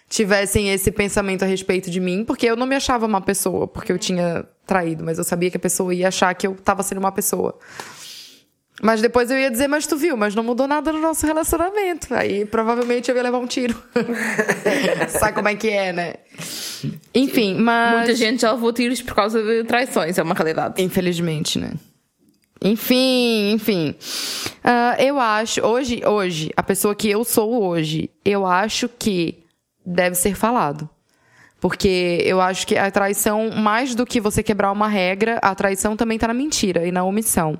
tivessem 0.10 0.72
esse 0.72 0.92
pensamento 0.92 1.44
a 1.44 1.46
respeito 1.46 1.92
de 1.92 2.00
mim, 2.00 2.24
porque 2.26 2.46
eu 2.46 2.56
não 2.56 2.66
me 2.66 2.76
achava 2.76 3.06
uma 3.06 3.22
pessoa, 3.22 3.68
porque 3.68 3.92
eu 3.92 3.98
tinha 4.00 4.44
traído, 4.66 5.04
mas 5.04 5.18
eu 5.18 5.24
sabia 5.24 5.52
que 5.52 5.58
a 5.58 5.60
pessoa 5.60 5.94
ia 5.94 6.08
achar 6.08 6.34
que 6.34 6.48
eu 6.48 6.56
tava 6.56 6.82
sendo 6.84 6.98
uma 7.00 7.12
pessoa. 7.12 7.58
Mas 8.82 9.02
depois 9.02 9.30
eu 9.30 9.38
ia 9.38 9.52
dizer, 9.52 9.68
mas 9.68 9.86
tu 9.86 9.98
viu, 9.98 10.16
mas 10.16 10.34
não 10.34 10.44
mudou 10.44 10.68
nada 10.68 10.92
no 10.92 11.00
nosso 11.00 11.26
relacionamento. 11.26 12.14
Aí 12.14 12.46
provavelmente 12.46 13.10
eu 13.10 13.16
ia 13.16 13.24
levar 13.24 13.40
um 13.40 13.48
tiro. 13.48 13.76
Sabe 15.10 15.34
como 15.34 15.48
é 15.48 15.56
que 15.56 15.70
é, 15.70 15.92
né? 15.92 16.14
Enfim, 17.14 17.56
mas. 17.56 17.98
Muita 17.98 18.16
gente 18.16 18.42
já 18.42 18.52
levou 18.52 18.72
tiros 18.72 19.02
por 19.02 19.14
causa 19.14 19.42
de 19.44 19.64
traições, 19.66 20.18
é 20.18 20.24
uma 20.24 20.34
realidade. 20.34 20.82
Infelizmente, 20.82 21.60
né? 21.60 21.72
Enfim, 22.62 23.52
enfim. 23.52 23.96
Ah, 24.64 24.96
eu 25.00 25.20
acho, 25.20 25.62
hoje, 25.62 26.02
hoje, 26.06 26.52
a 26.56 26.64
pessoa 26.64 26.94
que 26.94 27.10
eu 27.10 27.24
sou 27.24 27.64
hoje, 27.64 28.10
eu 28.24 28.46
acho 28.46 28.90
que 28.90 29.44
deve 29.86 30.16
ser 30.16 30.36
falado. 30.36 30.90
Porque 31.62 32.22
eu 32.24 32.40
acho 32.40 32.66
que 32.66 32.78
a 32.78 32.90
traição, 32.90 33.50
mais 33.52 33.94
do 33.94 34.06
que 34.06 34.22
você 34.22 34.42
quebrar 34.42 34.72
uma 34.72 34.88
regra, 34.88 35.40
a 35.42 35.54
traição 35.54 35.96
também 35.96 36.18
tá 36.18 36.28
na 36.28 36.34
mentira 36.34 36.86
e 36.86 36.92
na 36.92 37.04
omissão. 37.04 37.60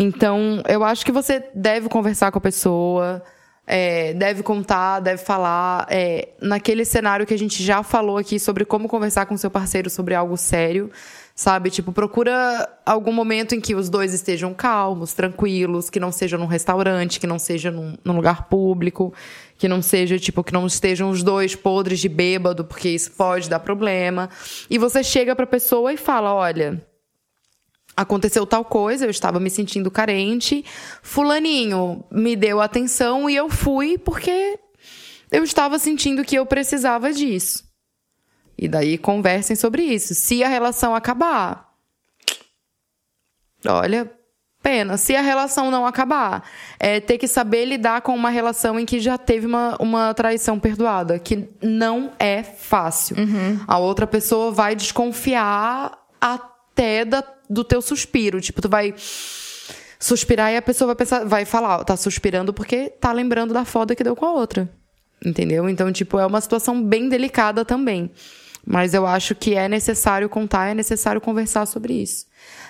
Então, 0.00 0.62
eu 0.68 0.84
acho 0.84 1.04
que 1.04 1.10
você 1.10 1.42
deve 1.52 1.88
conversar 1.88 2.30
com 2.30 2.38
a 2.38 2.40
pessoa, 2.40 3.20
é, 3.66 4.14
deve 4.14 4.44
contar, 4.44 5.00
deve 5.00 5.20
falar. 5.20 5.88
é, 5.90 6.28
naquele 6.40 6.84
cenário 6.84 7.26
que 7.26 7.34
a 7.34 7.38
gente 7.38 7.60
já 7.64 7.82
falou 7.82 8.16
aqui 8.16 8.38
sobre 8.38 8.64
como 8.64 8.88
conversar 8.88 9.26
com 9.26 9.36
seu 9.36 9.50
parceiro 9.50 9.90
sobre 9.90 10.14
algo 10.14 10.36
sério, 10.36 10.88
sabe? 11.34 11.68
Tipo, 11.68 11.90
procura 11.90 12.68
algum 12.86 13.10
momento 13.12 13.56
em 13.56 13.60
que 13.60 13.74
os 13.74 13.90
dois 13.90 14.14
estejam 14.14 14.54
calmos, 14.54 15.14
tranquilos, 15.14 15.90
que 15.90 15.98
não 15.98 16.12
seja 16.12 16.38
num 16.38 16.46
restaurante, 16.46 17.18
que 17.18 17.26
não 17.26 17.38
seja 17.38 17.72
num, 17.72 17.98
num 18.04 18.14
lugar 18.14 18.48
público, 18.48 19.12
que 19.58 19.66
não 19.66 19.82
seja, 19.82 20.16
tipo, 20.16 20.44
que 20.44 20.52
não 20.52 20.64
estejam 20.64 21.10
os 21.10 21.24
dois 21.24 21.56
podres 21.56 21.98
de 21.98 22.08
bêbado, 22.08 22.64
porque 22.64 22.88
isso 22.88 23.10
pode 23.10 23.50
dar 23.50 23.58
problema. 23.58 24.30
E 24.70 24.78
você 24.78 25.02
chega 25.02 25.34
pra 25.34 25.44
pessoa 25.44 25.92
e 25.92 25.96
fala: 25.96 26.32
olha 26.32 26.80
aconteceu 27.98 28.46
tal 28.46 28.64
coisa, 28.64 29.06
eu 29.06 29.10
estava 29.10 29.40
me 29.40 29.50
sentindo 29.50 29.90
carente, 29.90 30.64
fulaninho 31.02 32.04
me 32.10 32.36
deu 32.36 32.60
atenção 32.60 33.28
e 33.28 33.34
eu 33.34 33.48
fui 33.48 33.98
porque 33.98 34.58
eu 35.32 35.42
estava 35.42 35.78
sentindo 35.78 36.24
que 36.24 36.36
eu 36.36 36.46
precisava 36.46 37.12
disso. 37.12 37.64
E 38.56 38.68
daí 38.68 38.96
conversem 38.96 39.56
sobre 39.56 39.82
isso. 39.82 40.14
Se 40.14 40.44
a 40.44 40.48
relação 40.48 40.94
acabar, 40.94 41.72
olha, 43.66 44.10
pena. 44.62 44.96
Se 44.96 45.16
a 45.16 45.20
relação 45.20 45.70
não 45.70 45.84
acabar, 45.84 46.48
é 46.78 47.00
ter 47.00 47.18
que 47.18 47.26
saber 47.26 47.64
lidar 47.64 48.02
com 48.02 48.14
uma 48.14 48.30
relação 48.30 48.78
em 48.78 48.86
que 48.86 49.00
já 49.00 49.18
teve 49.18 49.46
uma, 49.46 49.76
uma 49.80 50.14
traição 50.14 50.58
perdoada, 50.58 51.18
que 51.18 51.48
não 51.60 52.12
é 52.18 52.42
fácil. 52.42 53.16
A 53.66 53.78
outra 53.78 54.06
pessoa 54.06 54.52
vai 54.52 54.76
desconfiar 54.76 55.98
até 56.20 57.04
da, 57.04 57.24
do 57.48 57.64
teu 57.64 57.80
suspiro. 57.80 58.40
Tipo, 58.40 58.62
tu 58.62 58.68
vai 58.68 58.94
suspirar 59.98 60.52
e 60.52 60.56
a 60.56 60.62
pessoa 60.62 60.86
vai 60.86 60.96
pensar, 60.96 61.24
vai 61.24 61.44
falar, 61.44 61.82
tá 61.84 61.96
suspirando 61.96 62.52
porque 62.52 62.88
tá 62.88 63.12
lembrando 63.12 63.52
da 63.52 63.64
foda 63.64 63.94
que 63.96 64.04
deu 64.04 64.14
com 64.14 64.26
a 64.26 64.32
outra. 64.32 64.68
Entendeu? 65.24 65.68
Então, 65.68 65.92
tipo, 65.92 66.18
é 66.18 66.26
uma 66.26 66.40
situação 66.40 66.80
bem 66.82 67.08
delicada 67.08 67.64
também. 67.64 68.10
Mas 68.64 68.94
eu 68.94 69.06
acho 69.06 69.34
que 69.34 69.54
é 69.54 69.68
necessário 69.68 70.28
contar, 70.28 70.68
é 70.68 70.74
necessário 70.74 71.20
conversar 71.20 71.66
sobre 71.66 71.94
isso. 71.94 72.26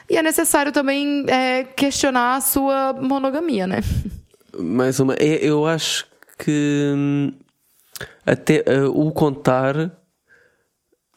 E 0.09 0.17
é 0.17 0.23
necessário 0.23 0.73
também 0.73 1.25
é, 1.29 1.65
questionar 1.65 2.37
a 2.37 2.41
sua 2.41 2.93
monogamia, 2.95 3.67
né? 3.67 3.81
Mais 4.59 4.99
uma. 4.99 5.15
É, 5.15 5.45
Eu 5.45 5.67
acho 5.67 6.07
que 6.39 6.93
hum, 6.97 7.33
até 8.25 8.63
eh, 8.67 8.85
o 8.85 9.11
contar 9.11 9.93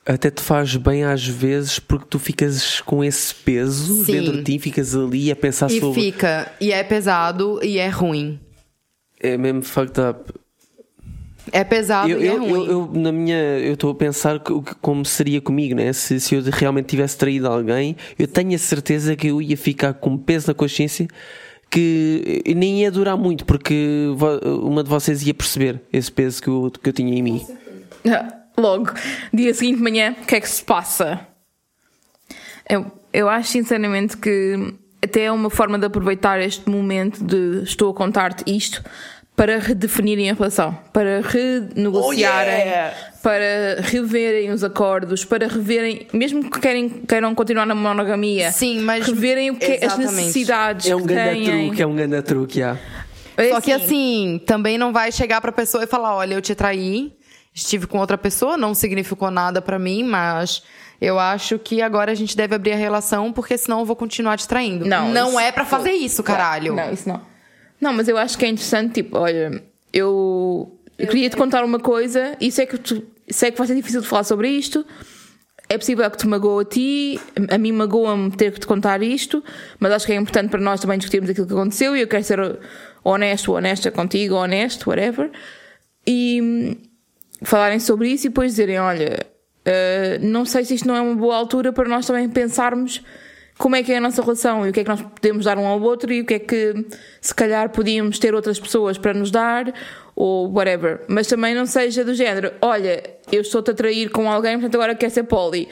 até 0.06 0.30
te 0.32 0.42
faz 0.42 0.76
bem 0.76 1.04
às 1.04 1.26
vezes 1.28 1.78
porque 1.80 2.06
tu 2.10 2.18
ficas 2.20 2.82
com 2.82 3.04
esse 3.04 3.34
peso 3.36 4.04
Sim. 4.04 4.12
dentro 4.14 4.38
de 4.38 4.44
ti, 4.44 4.60
ficas 4.60 4.96
ali 4.96 5.32
a 5.32 5.36
pensar 5.36 5.70
E 5.72 5.80
sobre. 5.80 6.02
fica, 6.02 6.52
e 6.60 6.72
é 6.72 6.84
pesado 6.84 7.60
e 7.64 7.78
é 7.78 7.88
ruim. 7.88 8.40
É 9.20 9.38
mesmo 9.38 9.62
fucked 9.62 10.00
up. 10.02 10.34
É 11.52 11.64
pesado 11.64 12.10
Eu, 12.10 12.22
e 12.22 12.28
é 12.28 12.32
eu, 12.32 12.40
ruim. 12.40 12.50
eu, 12.52 12.66
eu, 12.68 12.92
na 12.94 13.12
minha, 13.12 13.38
eu 13.60 13.74
estou 13.74 13.92
a 13.92 13.96
pensar 13.96 14.40
como 14.40 15.04
seria 15.06 15.42
comigo, 15.42 15.76
né? 15.76 15.92
Se, 15.94 16.20
se 16.20 16.36
eu 16.36 16.42
realmente 16.44 16.86
tivesse 16.88 17.18
traído 17.18 17.48
alguém, 17.48 17.96
eu 18.18 18.28
tenho 18.28 18.56
a 18.56 18.58
certeza 18.60 19.16
que 19.16 19.28
eu 19.28 19.42
ia 19.42 19.58
ficar 19.58 19.94
com 19.94 20.18
peso 20.18 20.48
na 20.48 20.54
consciência 20.54 21.08
que 21.70 22.44
nem 22.56 22.82
ia 22.82 22.92
durar 22.92 23.16
muito, 23.18 23.46
porque 23.46 24.08
uma 24.62 24.84
de 24.84 24.90
vocês 24.90 25.26
ia 25.26 25.34
perceber 25.34 25.82
esse 25.92 26.12
peso 26.12 26.42
que 26.42 26.48
eu, 26.50 26.72
que 26.82 26.90
eu 26.90 26.94
tinha 26.94 27.14
em 27.18 27.22
mim. 27.22 27.46
Logo, 28.58 28.92
dia 29.34 29.54
seguinte 29.54 29.78
de 29.78 29.84
manhã, 29.84 30.16
o 30.22 30.26
que 30.26 30.36
é 30.36 30.42
que 30.42 30.50
se 30.50 30.64
passa? 30.64 31.20
Eu, 32.70 32.92
eu 33.14 33.28
acho 33.30 33.50
sinceramente 33.50 34.18
que 34.18 34.74
até 35.04 35.24
é 35.24 35.32
uma 35.32 35.50
forma 35.50 35.80
de 35.80 35.86
aproveitar 35.86 36.40
este 36.42 36.70
momento 36.70 37.24
de 37.24 37.64
estou 37.64 37.90
a 37.92 37.94
contar-te 37.94 38.44
isto 38.46 38.84
para 39.36 39.58
redefinirem 39.58 40.30
a 40.30 40.34
relação, 40.34 40.78
para 40.94 41.22
renegociarem, 41.22 42.54
Oh, 42.54 42.68
yeah! 42.68 42.94
para 43.24 43.82
reverem 43.82 44.52
os 44.52 44.64
acordos, 44.64 45.26
para 45.26 45.48
reverem, 45.48 46.06
mesmo 46.14 46.48
que 46.50 46.60
querem, 46.60 46.88
queiram 46.90 47.34
continuar 47.34 47.66
na 47.66 47.74
monogamia, 47.74 48.52
Sim, 48.52 48.82
mas- 48.82 49.08
reverem 49.08 49.50
o 49.50 49.56
que 49.56 49.66
é- 49.66 49.86
as 49.86 49.98
necessidades 49.98 50.88
É 50.88 50.96
um 50.96 51.02
que 51.02 51.08
grande 51.08 51.46
têm. 51.46 51.66
truque, 51.68 51.82
é 51.82 51.88
um 51.88 51.96
grande 51.96 52.22
truque, 52.22 52.60
já. 52.60 52.78
É 53.38 53.50
Só 53.50 53.62
que 53.62 53.72
assim, 53.72 54.40
também 54.46 54.78
não 54.78 54.94
vai 54.94 55.12
chegar 55.12 55.42
pra 55.42 55.52
pessoa 55.52 55.84
e 55.84 55.88
falar, 55.88 56.16
olha, 56.16 56.36
eu 56.36 56.42
te 56.42 56.54
traí, 56.54 57.12
estive 57.54 57.88
com 57.88 58.00
outra 58.00 58.18
pessoa, 58.18 58.58
não 58.58 58.74
significou 58.74 59.30
nada 59.30 59.62
pra 59.62 59.78
mim, 59.78 60.04
mas 60.04 60.64
eu 61.00 61.20
acho 61.20 61.60
que 61.60 61.82
agora 61.82 62.12
a 62.12 62.16
gente 62.16 62.38
deve 62.38 62.56
abrir 62.56 62.74
a 62.74 62.78
relação, 62.78 63.34
porque 63.34 63.58
senão 63.58 63.80
eu 63.80 63.86
vou 63.86 63.96
continuar 63.96 64.38
te 64.38 64.48
traindo. 64.48 64.86
Não, 64.86 65.10
não 65.10 65.40
é 65.40 65.52
pra 65.52 65.66
fazer 65.66 65.92
isso, 65.92 66.24
caralho. 66.24 66.76
Não, 66.76 66.94
isso 66.94 67.10
não. 67.10 67.22
Não, 67.80 67.94
mas 67.94 68.08
eu 68.08 68.18
acho 68.18 68.38
que 68.38 68.46
é 68.46 68.48
interessante, 68.48 68.94
tipo, 68.94 69.18
olha, 69.18 69.64
eu, 69.92 70.80
eu 70.98 71.08
queria 71.08 71.30
te 71.30 71.36
contar 71.36 71.66
uma 71.66 71.80
coisa 71.80 72.38
e 72.40 72.52
sei 72.52 72.68
que, 72.68 72.78
tu, 72.78 73.04
sei 73.28 73.52
que 73.52 73.58
vai 73.58 73.66
ser 73.66 73.76
difícil 73.76 74.02
de 74.02 74.08
falar 74.08 74.24
sobre 74.24 74.50
isto. 74.50 74.86
É 75.68 75.78
possível 75.78 76.10
que 76.12 76.18
te 76.18 76.28
magoe 76.28 76.64
a 76.64 76.66
ti, 76.66 77.20
a 77.50 77.58
mim 77.58 77.72
magoa-me 77.72 78.30
ter 78.32 78.52
que 78.52 78.60
te 78.60 78.68
contar 78.68 79.02
isto, 79.02 79.44
mas 79.80 79.92
acho 79.94 80.06
que 80.06 80.12
é 80.12 80.16
importante 80.16 80.50
para 80.50 80.60
nós 80.60 80.82
também 80.82 80.98
discutirmos 80.98 81.30
aquilo 81.30 81.48
que 81.48 81.54
aconteceu 81.54 81.96
e 81.96 82.02
eu 82.02 82.08
quero 82.08 82.24
ser 82.24 82.60
honesto 83.04 83.50
ou 83.50 83.58
honesta 83.58 83.90
contigo, 83.90 84.36
honesto, 84.36 84.90
whatever. 84.90 85.32
E 86.06 86.78
falarem 87.42 87.80
sobre 87.80 88.10
isso 88.10 88.28
e 88.28 88.30
depois 88.30 88.52
dizerem: 88.52 88.80
olha, 88.80 89.26
eh, 89.66 90.20
não 90.22 90.46
sei 90.46 90.66
se 90.66 90.76
isto 90.76 90.88
não 90.88 90.96
é 90.96 91.02
uma 91.02 91.16
boa 91.16 91.36
altura 91.36 91.72
para 91.72 91.88
nós 91.88 92.06
também 92.06 92.28
pensarmos 92.30 93.04
como 93.58 93.76
é 93.76 93.84
que 93.84 93.92
é 93.92 93.98
a 93.98 94.02
nossa 94.02 94.22
relação 94.22 94.66
e 94.66 94.70
o 94.70 94.74
que 94.74 94.80
é 94.80 94.84
que 94.84 94.90
nós 94.90 95.02
podemos 95.02 95.46
dar 95.46 95.58
um 95.58 95.68
ao 95.68 95.80
outro 95.82 96.12
e 96.12 96.22
o 96.22 96.26
que 96.26 96.34
é 96.34 96.40
que 96.40 96.86
se 97.22 97.34
calhar 97.34 97.70
podíamos 97.70 98.18
ter 98.18 98.34
outras 98.34 98.60
pessoas 98.60 98.98
para 98.98 99.14
nos 99.14 99.30
dar 99.30 99.72
ou 100.16 100.52
whatever. 100.52 101.02
Mas 101.08 101.28
também 101.28 101.54
não 101.54 101.66
seja 101.66 102.04
do 102.04 102.14
género: 102.14 102.52
olha, 102.62 103.04
eu 103.32 103.42
estou-te 103.42 103.72
a 103.72 103.74
trair 103.74 104.10
com 104.10 104.30
alguém, 104.32 104.54
portanto 104.54 104.76
agora 104.76 104.96
quer 104.96 105.10
ser 105.10 105.24
poli. 105.24 105.68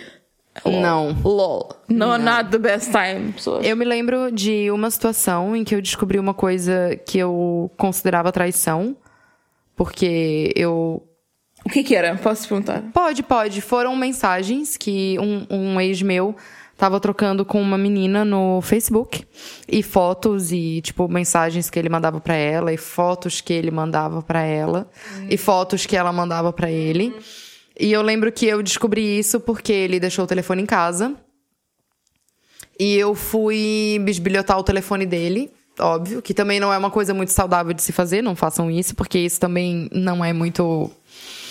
Lol. 0.66 0.82
Não. 0.82 1.16
LOL. 1.24 1.70
No, 1.88 2.18
not 2.18 2.50
the 2.52 2.58
best 2.58 2.92
time, 2.92 3.32
pessoas. 3.32 3.66
Eu 3.66 3.78
me 3.78 3.86
lembro 3.86 4.32
de 4.32 4.70
uma 4.72 4.92
situação 4.92 5.56
em 5.56 5.64
que 5.64 5.74
eu 5.74 5.82
descobri 5.82 6.20
uma 6.20 6.34
coisa 6.34 7.00
que 7.06 7.18
eu 7.18 7.72
considerava 7.78 8.32
traição, 8.32 8.96
porque 9.76 10.52
eu 10.56 11.09
O 11.70 11.72
que 11.72 11.84
que 11.84 11.96
era? 11.96 12.16
Posso 12.16 12.42
te 12.42 12.50
perguntar? 12.50 12.82
Pode, 12.92 13.22
pode. 13.22 13.62
Foram 13.62 13.96
mensagens 13.96 14.76
que 14.76 15.20
um, 15.20 15.46
um 15.52 15.80
ex 15.80 16.02
meu 16.02 16.36
tava 16.76 17.00
trocando 17.00 17.46
com 17.46 17.62
uma 17.62 17.78
menina 17.78 18.26
no 18.26 18.60
Facebook. 18.60 19.24
E 19.68 19.84
fotos 19.84 20.52
e, 20.52 20.82
tipo, 20.82 21.08
mensagens 21.08 21.70
que 21.70 21.78
ele 21.78 21.88
mandava 21.88 22.20
pra 22.20 22.34
ela. 22.34 22.74
E 22.74 22.78
fotos 22.78 23.40
que 23.40 23.54
ele 23.54 23.70
mandava 23.70 24.24
pra 24.24 24.42
ela. 24.42 24.90
E 25.30 25.38
fotos 25.38 25.86
que 25.86 25.96
ela 25.96 26.12
mandava 26.12 26.52
pra 26.52 26.72
ele. 26.72 27.16
E 27.80 27.92
eu 27.92 28.02
lembro 28.02 28.32
que 28.32 28.48
eu 28.48 28.64
descobri 28.64 29.20
isso 29.20 29.40
porque 29.40 29.72
ele 29.72 30.00
deixou 30.00 30.26
o 30.26 30.28
telefone 30.28 30.64
em 30.64 30.66
casa. 30.66 31.14
E 32.80 32.96
eu 32.96 33.14
fui 33.14 34.02
bisbilhotar 34.04 34.58
o 34.58 34.64
telefone 34.64 35.06
dele. 35.06 35.52
Óbvio, 35.80 36.20
que 36.20 36.34
também 36.34 36.60
não 36.60 36.74
é 36.74 36.78
uma 36.80 36.90
coisa 36.90 37.14
muito 37.14 37.32
saudável 37.32 37.74
de 37.74 37.82
se 37.82 37.94
fazer, 37.94 38.22
não 38.22 38.36
façam 38.36 38.70
isso, 38.70 38.94
porque 38.96 39.18
isso 39.18 39.40
também 39.40 39.88
não 39.94 40.26
é 40.26 40.34
muito 40.34 40.92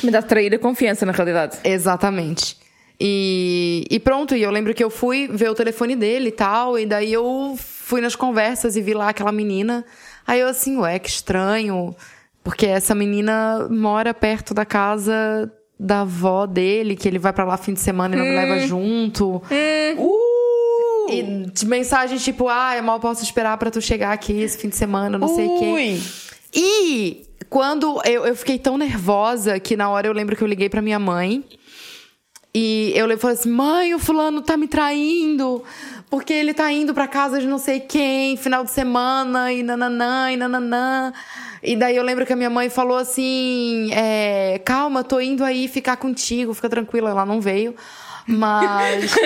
Me 0.03 0.11
dá 0.11 0.22
trair 0.22 0.55
a 0.55 0.59
confiança, 0.59 1.05
na 1.05 1.12
realidade. 1.12 1.59
Exatamente. 1.64 2.57
E, 3.01 3.84
e 3.90 4.01
pronto, 4.01 4.34
e 4.34 4.42
eu 4.42 4.51
lembro 4.51 4.74
que 4.74 4.82
eu 4.82 4.90
fui 4.90 5.28
ver 5.28 5.49
o 5.51 5.55
telefone 5.55 5.94
dele 5.94 6.28
e 6.28 6.32
tal, 6.32 6.78
e 6.78 6.84
daí 6.84 7.12
eu 7.12 7.57
fui 7.57 8.01
nas 8.01 8.16
conversas 8.16 8.76
e 8.76 8.82
vi 8.82 8.92
lá 8.92 9.11
aquela 9.11 9.30
menina. 9.30 9.84
Aí 10.26 10.40
eu 10.40 10.49
assim, 10.49 10.76
ué, 10.78 10.99
que 10.99 11.09
estranho, 11.09 11.94
porque 12.42 12.66
essa 12.66 12.94
menina 12.94 13.68
mora 13.70 14.12
perto 14.12 14.53
da 14.53 14.64
casa 14.64 15.51
da 15.78 16.01
avó 16.01 16.44
dele, 16.44 16.96
que 16.96 17.07
ele 17.07 17.20
vai 17.20 17.32
pra 17.32 17.44
lá 17.44 17.57
fim 17.57 17.72
de 17.72 17.80
semana 17.80 18.16
e 18.16 18.18
não 18.18 18.24
me 18.24 18.34
leva 18.34 18.66
junto. 18.66 19.40
E 21.11 21.22
de 21.55 21.66
mensagem 21.66 22.18
tipo, 22.18 22.49
ah, 22.49 22.76
eu 22.76 22.82
mal 22.82 22.99
posso 22.99 23.22
esperar 23.22 23.57
pra 23.59 23.70
tu 23.70 23.80
chegar 23.80 24.12
aqui 24.12 24.40
esse 24.40 24.59
fim 24.59 24.68
de 24.68 24.76
semana, 24.76 25.16
não 25.16 25.28
sei 25.36 25.46
o 25.46 25.59
quê. 25.61 25.64
E 26.55 27.26
quando 27.49 28.01
eu, 28.05 28.26
eu 28.26 28.34
fiquei 28.36 28.59
tão 28.59 28.76
nervosa 28.78 29.59
que 29.61 29.76
na 29.76 29.88
hora 29.90 30.07
eu 30.07 30.12
lembro 30.12 30.36
que 30.36 30.42
eu 30.42 30.49
liguei 30.49 30.68
pra 30.68 30.82
minha 30.82 30.99
mãe. 30.99 31.44
E 32.55 32.92
eu 32.96 33.07
le- 33.07 33.16
falei 33.16 33.36
assim: 33.36 33.51
mãe, 33.51 33.94
o 33.94 33.99
fulano 33.99 34.40
tá 34.42 34.57
me 34.57 34.66
traindo. 34.66 35.62
Porque 36.11 36.32
ele 36.32 36.55
tá 36.55 36.72
indo 36.72 36.94
pra 36.94 37.07
casa 37.07 37.38
de 37.38 37.46
não 37.46 37.59
sei 37.59 37.80
quem, 37.80 38.36
final 38.36 38.64
de 38.64 38.70
semana, 38.70 39.53
e 39.53 39.62
nananã, 39.62 40.32
e 40.32 40.36
nananã. 40.38 41.12
E 41.62 41.76
daí 41.76 41.96
eu 41.96 42.03
lembro 42.03 42.24
que 42.24 42.32
a 42.32 42.36
minha 42.36 42.49
mãe 42.49 42.70
falou 42.70 42.96
assim: 42.96 43.90
é, 43.92 44.59
calma, 44.64 45.05
tô 45.05 45.20
indo 45.20 45.44
aí 45.44 45.68
ficar 45.68 45.96
contigo, 45.99 46.55
fica 46.55 46.68
tranquila. 46.68 47.11
Ela 47.11 47.26
não 47.26 47.40
veio. 47.40 47.74
Mas. 48.29 49.14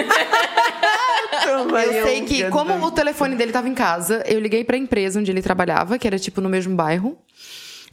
Eu 1.45 2.05
sei 2.05 2.23
que, 2.23 2.49
como 2.51 2.75
o 2.87 2.91
telefone 2.91 3.35
dele 3.35 3.53
tava 3.53 3.69
em 3.69 3.75
casa, 3.75 4.23
eu 4.27 4.39
liguei 4.39 4.63
pra 4.65 4.77
empresa 4.77 5.19
onde 5.19 5.31
ele 5.31 5.43
trabalhava, 5.43 5.99
que 5.99 6.07
era 6.07 6.19
tipo 6.19 6.41
no 6.41 6.49
mesmo 6.49 6.75
bairro. 6.77 7.19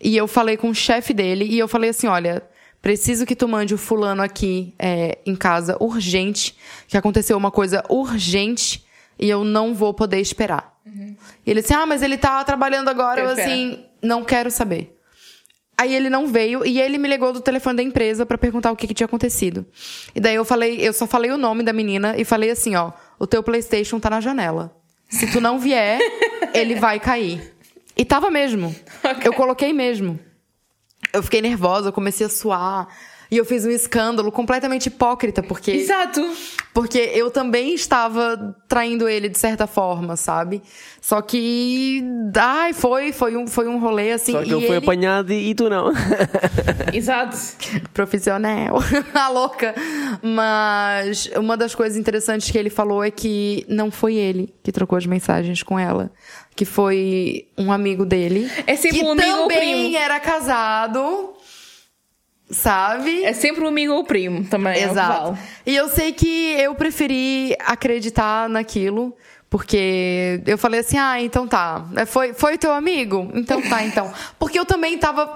E 0.01 0.15
eu 0.15 0.27
falei 0.27 0.55
com 0.55 0.69
o 0.69 0.75
chefe 0.75 1.13
dele 1.13 1.45
e 1.45 1.57
eu 1.57 1.67
falei 1.67 1.89
assim: 1.89 2.07
olha, 2.07 2.43
preciso 2.81 3.25
que 3.25 3.35
tu 3.35 3.47
mande 3.47 3.73
o 3.73 3.77
fulano 3.77 4.21
aqui 4.21 4.73
é, 4.77 5.17
em 5.25 5.35
casa 5.35 5.77
urgente, 5.79 6.55
que 6.87 6.97
aconteceu 6.97 7.37
uma 7.37 7.51
coisa 7.51 7.83
urgente 7.89 8.85
e 9.17 9.29
eu 9.29 9.43
não 9.43 9.73
vou 9.73 9.93
poder 9.93 10.19
esperar. 10.19 10.73
E 11.45 11.49
ele 11.49 11.61
assim: 11.61 11.73
ah, 11.73 11.85
mas 11.85 12.01
ele 12.01 12.17
tá 12.17 12.43
trabalhando 12.43 12.89
agora. 12.89 13.15
Quero 13.15 13.27
Eu 13.29 13.31
esperar. 13.31 13.49
assim, 13.51 13.85
não 14.01 14.23
quero 14.23 14.51
saber. 14.51 14.98
Aí 15.79 15.95
ele 15.95 16.09
não 16.09 16.27
veio 16.27 16.65
e 16.65 16.77
ele 16.77 16.97
me 16.97 17.07
ligou 17.07 17.31
do 17.31 17.39
telefone 17.39 17.77
da 17.77 17.81
empresa 17.81 18.25
pra 18.25 18.37
perguntar 18.37 18.69
o 18.69 18.75
que, 18.75 18.85
que 18.85 18.93
tinha 18.93 19.05
acontecido. 19.05 19.65
E 20.13 20.19
daí 20.19 20.35
eu 20.35 20.43
falei, 20.43 20.77
eu 20.85 20.91
só 20.91 21.07
falei 21.07 21.31
o 21.31 21.37
nome 21.37 21.63
da 21.63 21.71
menina 21.71 22.15
e 22.17 22.25
falei 22.25 22.51
assim, 22.51 22.75
ó, 22.75 22.91
o 23.17 23.25
teu 23.25 23.41
PlayStation 23.41 23.97
tá 23.97 24.09
na 24.09 24.19
janela. 24.19 24.75
Se 25.07 25.31
tu 25.31 25.39
não 25.39 25.57
vier, 25.57 25.97
ele 26.53 26.75
vai 26.75 26.99
cair. 26.99 27.53
E 27.95 28.03
tava 28.03 28.29
mesmo. 28.29 28.75
Eu 29.23 29.31
coloquei 29.31 29.71
mesmo. 29.71 30.19
Eu 31.13 31.23
fiquei 31.23 31.41
nervosa, 31.41 31.87
eu 31.87 31.93
comecei 31.93 32.25
a 32.25 32.29
suar. 32.29 32.89
E 33.31 33.37
eu 33.37 33.45
fiz 33.45 33.63
um 33.63 33.69
escândalo 33.69 34.31
completamente 34.31 34.87
hipócrita, 34.87 35.43
porque. 35.43 35.71
Exato. 35.71 36.21
Porque 36.73 36.97
eu 37.13 37.29
também 37.29 37.73
estava 37.75 38.55
traindo 38.67 39.07
ele 39.07 39.29
de 39.29 39.37
certa 39.37 39.67
forma, 39.67 40.15
sabe? 40.15 40.61
Só 40.99 41.21
que. 41.21 42.03
Ai, 42.35 42.73
foi, 42.73 43.11
foi 43.11 43.35
um, 43.37 43.45
foi 43.45 43.67
um 43.67 43.79
rolê 43.79 44.13
assim. 44.13 44.31
Só 44.31 44.41
que 44.43 44.49
e 44.49 44.53
ele 44.53 44.65
foi 44.67 44.75
ele- 44.77 44.85
apanhado 44.85 45.31
e, 45.31 45.49
e 45.51 45.55
tu 45.55 45.69
não. 45.69 45.91
Exato. 46.93 47.37
profissional, 47.93 48.79
a 49.13 49.29
louca. 49.29 49.75
Mas 50.23 51.29
uma 51.35 51.55
das 51.55 51.75
coisas 51.75 51.97
interessantes 51.97 52.49
que 52.49 52.57
ele 52.57 52.69
falou 52.69 53.03
é 53.03 53.11
que 53.11 53.65
não 53.67 53.91
foi 53.91 54.15
ele 54.15 54.53
que 54.63 54.71
trocou 54.71 54.97
as 54.97 55.05
mensagens 55.05 55.61
com 55.63 55.77
ela, 55.77 56.11
que 56.55 56.65
foi 56.65 57.47
um 57.57 57.71
amigo 57.71 58.05
dele. 58.05 58.49
É 58.65 58.75
sempre 58.75 58.99
que 58.99 59.05
um 59.05 59.11
amigo 59.11 59.27
ou 59.29 59.47
também 59.47 59.83
primo. 59.91 59.97
era 59.97 60.19
casado, 60.19 61.33
sabe? 62.49 63.23
É 63.23 63.33
sempre 63.33 63.63
um 63.63 63.67
amigo 63.67 63.93
ou 63.93 64.03
primo 64.03 64.43
também. 64.45 64.81
é 64.81 64.87
o 64.87 64.91
Exato. 64.91 65.37
E 65.65 65.75
eu 65.75 65.87
sei 65.89 66.11
que 66.11 66.51
eu 66.59 66.73
preferi 66.75 67.55
acreditar 67.59 68.49
naquilo. 68.49 69.15
Porque 69.49 70.41
eu 70.45 70.59
falei 70.59 70.81
assim, 70.81 70.95
ah, 70.97 71.19
então 71.19 71.47
tá. 71.47 71.83
É, 71.95 72.05
Foi, 72.05 72.33
foi 72.33 72.55
teu 72.57 72.71
amigo? 72.71 73.31
Então 73.33 73.59
tá, 73.61 73.83
então. 73.83 74.13
Porque 74.37 74.59
eu 74.59 74.65
também 74.65 74.95
tava 74.97 75.27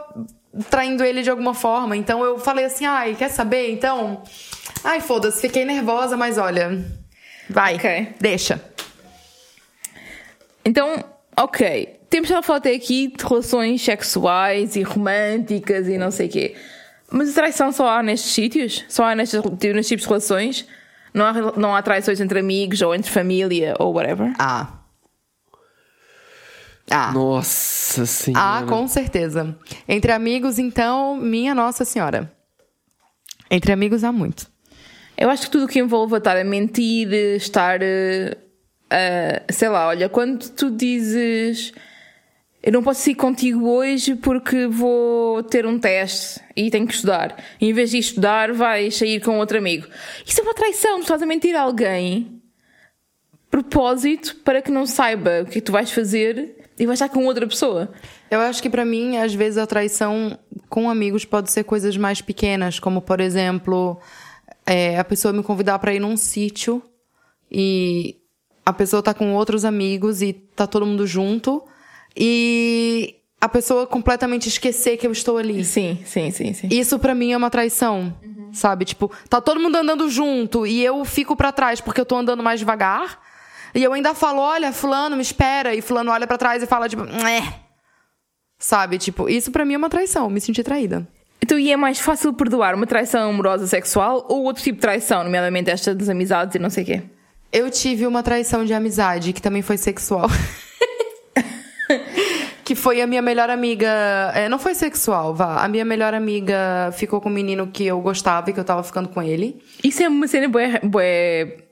traindo 0.70 1.04
ele 1.04 1.24
de 1.24 1.32
alguma 1.32 1.56
forma. 1.56 1.98
Então 1.98 2.24
eu 2.24 2.38
falei 2.38 2.66
assim, 2.66 2.86
ai, 2.86 3.16
quer 3.16 3.30
saber? 3.30 3.72
Então. 3.72 4.22
Ai, 4.84 5.02
foda-se, 5.02 5.42
fiquei 5.42 5.66
nervosa, 5.66 6.16
mas 6.16 6.38
olha. 6.38 6.86
Vai, 7.50 7.76
Ok. 7.76 8.14
deixa. 8.20 8.62
Então, 10.64 11.04
ok. 11.36 12.00
Temos 12.10 12.30
já 12.30 12.40
a 12.40 12.44
falar 12.44 12.60
até 12.60 12.74
aqui 12.74 13.08
de 13.08 13.24
relações 13.26 13.82
sexuais 13.82 14.76
e 14.76 14.84
românticas 14.84 15.88
e 15.88 15.98
não 15.98 16.12
sei 16.12 16.28
o 16.28 16.30
quê. 16.30 16.56
Mas 17.16 17.30
a 17.30 17.34
traição 17.34 17.72
só 17.72 17.88
há 17.88 18.02
nestes 18.02 18.32
sítios? 18.32 18.84
Só 18.90 19.04
há 19.04 19.14
nestes, 19.14 19.40
nestes 19.40 19.88
tipos 19.88 20.02
de 20.02 20.10
relações? 20.10 20.68
Não 21.14 21.24
há, 21.24 21.34
não 21.56 21.76
há 21.76 21.82
traições 21.84 22.20
entre 22.20 22.40
amigos 22.40 22.82
ou 22.82 22.96
entre 22.96 23.12
família 23.12 23.76
ou 23.78 23.94
whatever? 23.94 24.34
Ah. 24.40 24.80
Ah. 26.90 27.12
Nossa 27.12 28.08
senhora. 28.08 28.44
Ah, 28.44 28.66
com 28.68 28.88
certeza. 28.88 29.56
Entre 29.88 30.12
amigos, 30.12 30.58
então, 30.58 31.16
minha 31.16 31.54
Nossa 31.54 31.86
Senhora. 31.86 32.32
Entre 33.48 33.72
amigos 33.72 34.04
há 34.04 34.12
muito. 34.12 34.48
Eu 35.16 35.30
acho 35.30 35.44
que 35.44 35.52
tudo 35.52 35.66
o 35.66 35.68
que 35.68 35.78
envolva 35.78 36.18
estar 36.18 36.36
a 36.36 36.44
mentir, 36.44 37.14
estar 37.14 37.80
eh, 37.84 38.36
a. 38.90 39.54
sei 39.54 39.70
lá, 39.70 39.88
olha, 39.88 40.10
quando 40.10 40.50
tu 40.50 40.72
dizes. 40.72 41.74
Eu 42.64 42.72
não 42.72 42.82
posso 42.82 43.10
ir 43.10 43.16
contigo 43.16 43.68
hoje 43.68 44.16
porque 44.16 44.68
vou 44.68 45.44
ter 45.44 45.66
um 45.66 45.78
teste 45.78 46.40
e 46.56 46.72
tenho 46.72 46.88
que 46.88 46.94
estudar. 46.94 47.44
E 47.60 47.68
em 47.68 47.74
vez 47.74 47.92
de 47.92 47.98
estudar, 47.98 48.54
vais 48.54 48.96
sair 48.96 49.20
com 49.20 49.38
outro 49.38 49.58
amigo. 49.58 49.86
Isso 50.26 50.40
é 50.40 50.44
uma 50.44 50.54
traição. 50.54 51.00
Tu 51.00 51.02
estás 51.02 51.22
a 51.22 51.26
mentir 51.26 51.54
a 51.58 51.62
alguém 51.62 52.42
propósito 53.52 54.38
para 54.46 54.62
que 54.62 54.72
não 54.72 54.86
saiba 54.86 55.42
o 55.42 55.46
que 55.46 55.52
é 55.52 55.54
que 55.56 55.62
tu 55.62 55.74
vais 55.74 55.92
fazer 55.92 56.56
e 56.80 56.86
vais 56.86 57.02
estar 57.02 57.10
com 57.10 57.26
outra 57.26 57.46
pessoa. 57.46 57.92
Eu 58.32 58.40
acho 58.40 58.64
que 58.64 58.70
pra 58.70 58.86
mim, 58.86 59.18
às 59.18 59.34
vezes, 59.34 59.58
a 59.58 59.68
traição 59.68 60.40
com 60.70 60.90
amigos 60.90 61.26
pode 61.26 61.52
ser 61.52 61.66
coisas 61.66 61.98
mais 61.98 62.22
pequenas, 62.22 62.80
como, 62.80 63.02
por 63.02 63.20
exemplo, 63.20 64.00
é, 64.66 64.98
a 64.98 65.04
pessoa 65.04 65.34
me 65.34 65.44
convidar 65.44 65.78
pra 65.80 65.94
ir 65.94 66.00
num 66.00 66.16
sítio 66.16 66.82
e 67.52 68.22
a 68.66 68.72
pessoa 68.72 69.04
tá 69.04 69.14
com 69.14 69.34
outros 69.34 69.66
amigos 69.66 70.22
e 70.22 70.32
tá 70.32 70.66
todo 70.66 70.86
mundo 70.86 71.06
junto 71.06 71.62
e 72.16 73.16
a 73.40 73.50
pessoa 73.50 73.86
completamente 73.86 74.48
esquecer 74.48 74.98
que 74.98 75.06
eu 75.06 75.12
estou 75.12 75.38
ali. 75.38 75.66
Sim, 75.66 76.00
sim, 76.06 76.32
sim, 76.32 76.54
sim. 76.54 76.68
Isso 76.72 76.98
pra 76.98 77.14
mim 77.14 77.34
é 77.34 77.38
uma 77.38 77.50
traição, 77.50 78.16
sabe? 78.54 78.86
Tipo, 78.86 79.12
tá 79.28 79.42
todo 79.42 79.60
mundo 79.60 79.76
andando 79.76 80.10
junto 80.10 80.66
e 80.66 80.84
eu 80.84 81.04
fico 81.04 81.36
pra 81.36 81.52
trás 81.52 81.82
porque 81.82 82.00
eu 82.00 82.06
tô 82.06 82.16
andando 82.16 82.42
mais 82.42 82.60
devagar. 82.60 83.20
E 83.76 83.84
eu 83.84 83.92
ainda 83.92 84.14
falo, 84.14 84.40
olha, 84.40 84.72
fulano, 84.72 85.16
me 85.16 85.22
espera. 85.22 85.76
E 85.76 85.82
fulano 85.82 86.12
olha 86.12 86.28
pra 86.28 86.38
trás 86.38 86.62
e 86.62 86.68
fala, 86.68 86.88
tipo, 86.88 87.04
é. 87.04 87.54
Sabe? 88.58 88.98
Tipo, 88.98 89.28
isso 89.28 89.52
pra 89.52 89.66
mim 89.66 89.74
é 89.74 89.78
uma 89.78 89.90
traição, 89.90 90.30
me 90.30 90.40
senti 90.40 90.64
traída. 90.64 91.06
Então, 91.42 91.60
e 91.60 91.70
é 91.70 91.76
mais 91.76 92.00
fácil 92.00 92.32
perdoar 92.32 92.74
uma 92.74 92.88
traição 92.88 93.30
amorosa 93.30 93.68
sexual 93.68 94.26
ou 94.30 94.44
outro 94.44 94.64
tipo 94.64 94.78
de 94.78 94.82
traição, 94.82 95.26
nomeadamente 95.26 95.70
esta 95.70 95.94
das 95.94 96.08
amizades 96.08 96.56
e 96.56 96.60
não 96.60 96.70
sei 96.70 96.84
o 96.84 96.86
quê? 96.86 97.02
Eu 97.52 97.70
tive 97.70 98.08
uma 98.08 98.24
traição 98.24 98.64
de 98.64 98.74
amizade, 98.74 99.34
que 99.34 99.42
também 99.42 99.62
foi 99.62 99.76
sexual. 99.76 100.30
que 102.64 102.76
foi 102.76 103.02
a 103.02 103.08
minha 103.08 103.22
melhor 103.22 103.50
amiga. 103.50 104.32
é, 104.34 104.48
não 104.50 104.60
foi 104.60 104.74
sexual, 104.74 105.34
vá. 105.34 105.64
A 105.64 105.68
minha 105.68 105.86
melhor 105.86 106.14
amiga 106.14 106.92
ficou 106.94 107.20
com 107.20 107.30
um 107.30 107.34
menino 107.34 107.68
que 107.68 107.86
eu 107.86 108.00
gostava 108.02 108.50
e 108.50 108.54
que 108.54 108.60
eu 108.60 108.64
tava 108.64 108.84
ficando 108.84 109.10
com 109.10 109.22
ele. 109.22 109.62
Isso 109.84 110.02
é 110.04 110.08
uma 110.08 110.28
cena 110.28 110.48
bué, 110.48 110.80
bué, 110.84 111.64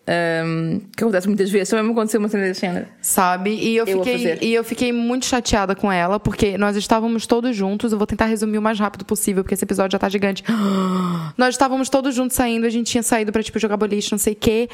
um, 0.45 0.82
que 0.95 1.03
acontece 1.03 1.28
muitas 1.28 1.49
vezes. 1.49 1.69
Também 1.69 1.86
me 1.86 1.91
aconteceu 1.91 2.19
uma 2.19 2.28
cena 2.28 2.43
desse 2.43 2.61
género. 2.61 2.88
Sabe? 3.01 3.51
E 3.51 3.76
eu, 3.76 3.86
Eu 3.86 4.03
fiquei, 4.03 4.38
e 4.41 4.53
eu 4.53 4.63
fiquei 4.63 4.91
muito 4.91 5.26
chateada 5.26 5.76
com 5.76 5.91
ela, 5.91 6.19
porque 6.19 6.57
nós 6.57 6.76
estávamos 6.76 7.28
todos 7.28 7.55
juntos. 7.55 7.91
Eu 7.91 7.97
vou 7.97 8.07
tentar 8.07 8.26
resumir 8.26 8.57
o 8.57 8.61
mais 8.61 8.80
rápido 8.80 9.05
possível, 9.05 9.43
porque 9.43 9.53
esse 9.53 9.63
episódio 9.63 9.93
já 9.93 9.99
tá 9.99 10.09
gigante. 10.09 10.43
Nós 11.38 11.55
estávamos 11.55 11.89
todos 11.89 12.13
juntos 12.13 12.36
saindo, 12.36 12.65
a 12.65 12.69
gente 12.69 12.91
tinha 12.91 13.03
saído 13.03 13.32
pra, 13.32 13.41
tipo, 13.41 13.57
jogar 13.59 13.78
boliche, 13.78 14.11
não 14.11 14.19
sei 14.19 14.34
o 14.34 14.36
quê. 14.36 14.69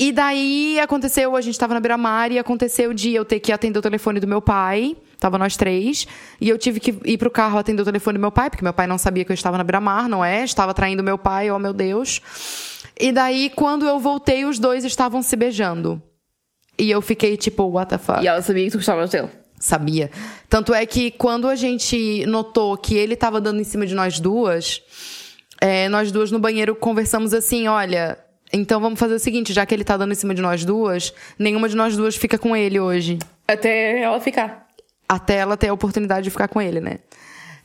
E 0.00 0.12
daí 0.12 0.78
aconteceu, 0.78 1.34
a 1.34 1.40
gente 1.40 1.58
tava 1.58 1.74
na 1.74 1.80
beira-mar 1.80 2.30
e 2.30 2.38
aconteceu 2.38 2.94
de 2.94 3.12
eu 3.12 3.24
ter 3.24 3.40
que 3.40 3.50
atender 3.50 3.78
o 3.80 3.82
telefone 3.82 4.20
do 4.20 4.28
meu 4.28 4.40
pai. 4.40 4.96
Tava 5.18 5.36
nós 5.36 5.56
três. 5.56 6.06
E 6.40 6.48
eu 6.48 6.56
tive 6.56 6.78
que 6.78 6.96
ir 7.04 7.18
pro 7.18 7.30
carro 7.30 7.58
atender 7.58 7.82
o 7.82 7.84
telefone 7.84 8.16
do 8.16 8.20
meu 8.20 8.30
pai, 8.30 8.48
porque 8.48 8.62
meu 8.62 8.72
pai 8.72 8.86
não 8.86 8.96
sabia 8.96 9.24
que 9.24 9.32
eu 9.32 9.34
estava 9.34 9.58
na 9.58 9.64
beira-mar, 9.64 10.08
não 10.08 10.24
é? 10.24 10.44
Estava 10.44 10.72
traindo 10.72 11.02
meu 11.02 11.18
pai, 11.18 11.50
oh 11.50 11.58
meu 11.58 11.72
Deus. 11.72 12.20
E 12.98 13.10
daí, 13.10 13.50
quando 13.50 13.86
eu 13.86 13.98
voltei, 13.98 14.44
os 14.44 14.60
dois 14.60 14.84
estavam 14.84 15.20
se 15.20 15.34
beijando. 15.34 16.00
E 16.78 16.88
eu 16.88 17.02
fiquei 17.02 17.36
tipo, 17.36 17.64
what 17.64 17.90
the 17.90 17.98
fuck? 17.98 18.22
E 18.22 18.28
ela 18.28 18.40
sabia 18.40 18.64
que 18.66 18.70
tu 18.70 18.78
gostavas 18.78 19.10
dele. 19.10 19.28
Sabia. 19.58 20.12
Tanto 20.48 20.72
é 20.72 20.86
que 20.86 21.10
quando 21.10 21.48
a 21.48 21.56
gente 21.56 22.24
notou 22.26 22.76
que 22.76 22.94
ele 22.94 23.16
tava 23.16 23.40
dando 23.40 23.60
em 23.60 23.64
cima 23.64 23.84
de 23.84 23.96
nós 23.96 24.20
duas, 24.20 24.80
é, 25.60 25.88
nós 25.88 26.12
duas 26.12 26.30
no 26.30 26.38
banheiro 26.38 26.76
conversamos 26.76 27.34
assim: 27.34 27.66
olha, 27.66 28.16
então 28.52 28.80
vamos 28.80 28.98
fazer 28.98 29.14
o 29.14 29.18
seguinte, 29.18 29.52
já 29.52 29.66
que 29.66 29.74
ele 29.74 29.84
tá 29.84 29.96
dando 29.96 30.12
em 30.12 30.16
cima 30.16 30.34
de 30.34 30.42
nós 30.42 30.64
duas, 30.64 31.12
nenhuma 31.38 31.68
de 31.68 31.76
nós 31.76 31.96
duas 31.96 32.16
fica 32.16 32.38
com 32.38 32.56
ele 32.56 32.80
hoje. 32.80 33.18
Até 33.46 34.02
ela 34.02 34.20
ficar. 34.20 34.66
Até 35.08 35.36
ela 35.36 35.56
ter 35.56 35.68
a 35.68 35.72
oportunidade 35.72 36.24
de 36.24 36.30
ficar 36.30 36.48
com 36.48 36.60
ele, 36.60 36.80
né? 36.80 36.98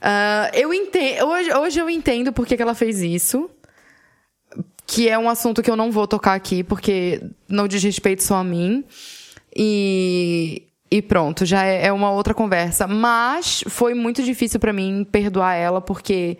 Ah, 0.06 0.50
eu 0.52 0.74
entendo. 0.74 1.26
Hoje, 1.26 1.52
hoje 1.54 1.80
eu 1.80 1.88
entendo 1.88 2.30
por 2.30 2.46
que, 2.46 2.56
que 2.56 2.62
ela 2.62 2.74
fez 2.74 3.00
isso. 3.00 3.48
Que 4.86 5.08
é 5.08 5.18
um 5.18 5.30
assunto 5.30 5.62
que 5.62 5.70
eu 5.70 5.76
não 5.76 5.90
vou 5.90 6.06
tocar 6.06 6.34
aqui, 6.34 6.62
porque 6.62 7.22
não 7.48 7.66
diz 7.66 7.82
respeito 7.82 8.22
só 8.22 8.36
a 8.36 8.44
mim. 8.44 8.84
E, 9.56 10.64
e 10.90 11.00
pronto, 11.00 11.46
já 11.46 11.64
é, 11.64 11.86
é 11.86 11.92
uma 11.92 12.10
outra 12.10 12.34
conversa. 12.34 12.86
Mas 12.86 13.64
foi 13.66 13.94
muito 13.94 14.22
difícil 14.22 14.60
pra 14.60 14.74
mim 14.74 15.06
perdoar 15.10 15.54
ela, 15.54 15.80
porque, 15.80 16.36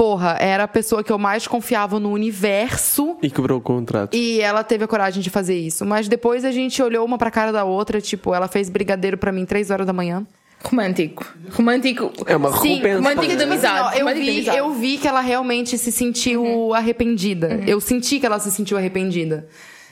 porra, 0.00 0.34
era 0.40 0.64
a 0.64 0.68
pessoa 0.68 1.04
que 1.04 1.12
eu 1.12 1.18
mais 1.18 1.46
confiava 1.46 2.00
no 2.00 2.10
universo. 2.10 3.18
E 3.22 3.28
quebrou 3.28 3.58
o 3.58 3.60
contrato. 3.60 4.16
E 4.16 4.40
ela 4.40 4.64
teve 4.64 4.82
a 4.82 4.88
coragem 4.88 5.22
de 5.22 5.28
fazer 5.28 5.58
isso. 5.58 5.84
Mas 5.84 6.08
depois 6.08 6.42
a 6.42 6.50
gente 6.50 6.82
olhou 6.82 7.04
uma 7.04 7.18
pra 7.18 7.30
cara 7.30 7.52
da 7.52 7.64
outra, 7.64 8.00
tipo, 8.00 8.34
ela 8.34 8.48
fez 8.48 8.70
brigadeiro 8.70 9.18
pra 9.18 9.30
mim 9.30 9.44
três 9.44 9.70
horas 9.70 9.86
da 9.86 9.92
manhã. 9.92 10.26
Romântico. 10.64 11.26
Romântico. 11.52 12.10
É 12.24 12.34
uma 12.34 12.50
Sim, 12.50 12.76
recompensa. 12.76 12.96
romântico 12.96 13.36
da 13.36 13.44
amizade, 13.44 13.98
eu, 14.00 14.14
vi, 14.14 14.46
eu 14.46 14.72
vi 14.72 14.96
que 14.96 15.06
ela 15.06 15.20
realmente 15.20 15.76
se 15.76 15.92
sentiu 15.92 16.72
arrependida. 16.72 17.60
Eu 17.66 17.78
senti 17.78 18.18
que 18.18 18.24
ela 18.24 18.38
se 18.38 18.50
sentiu 18.50 18.78
arrependida. 18.78 19.48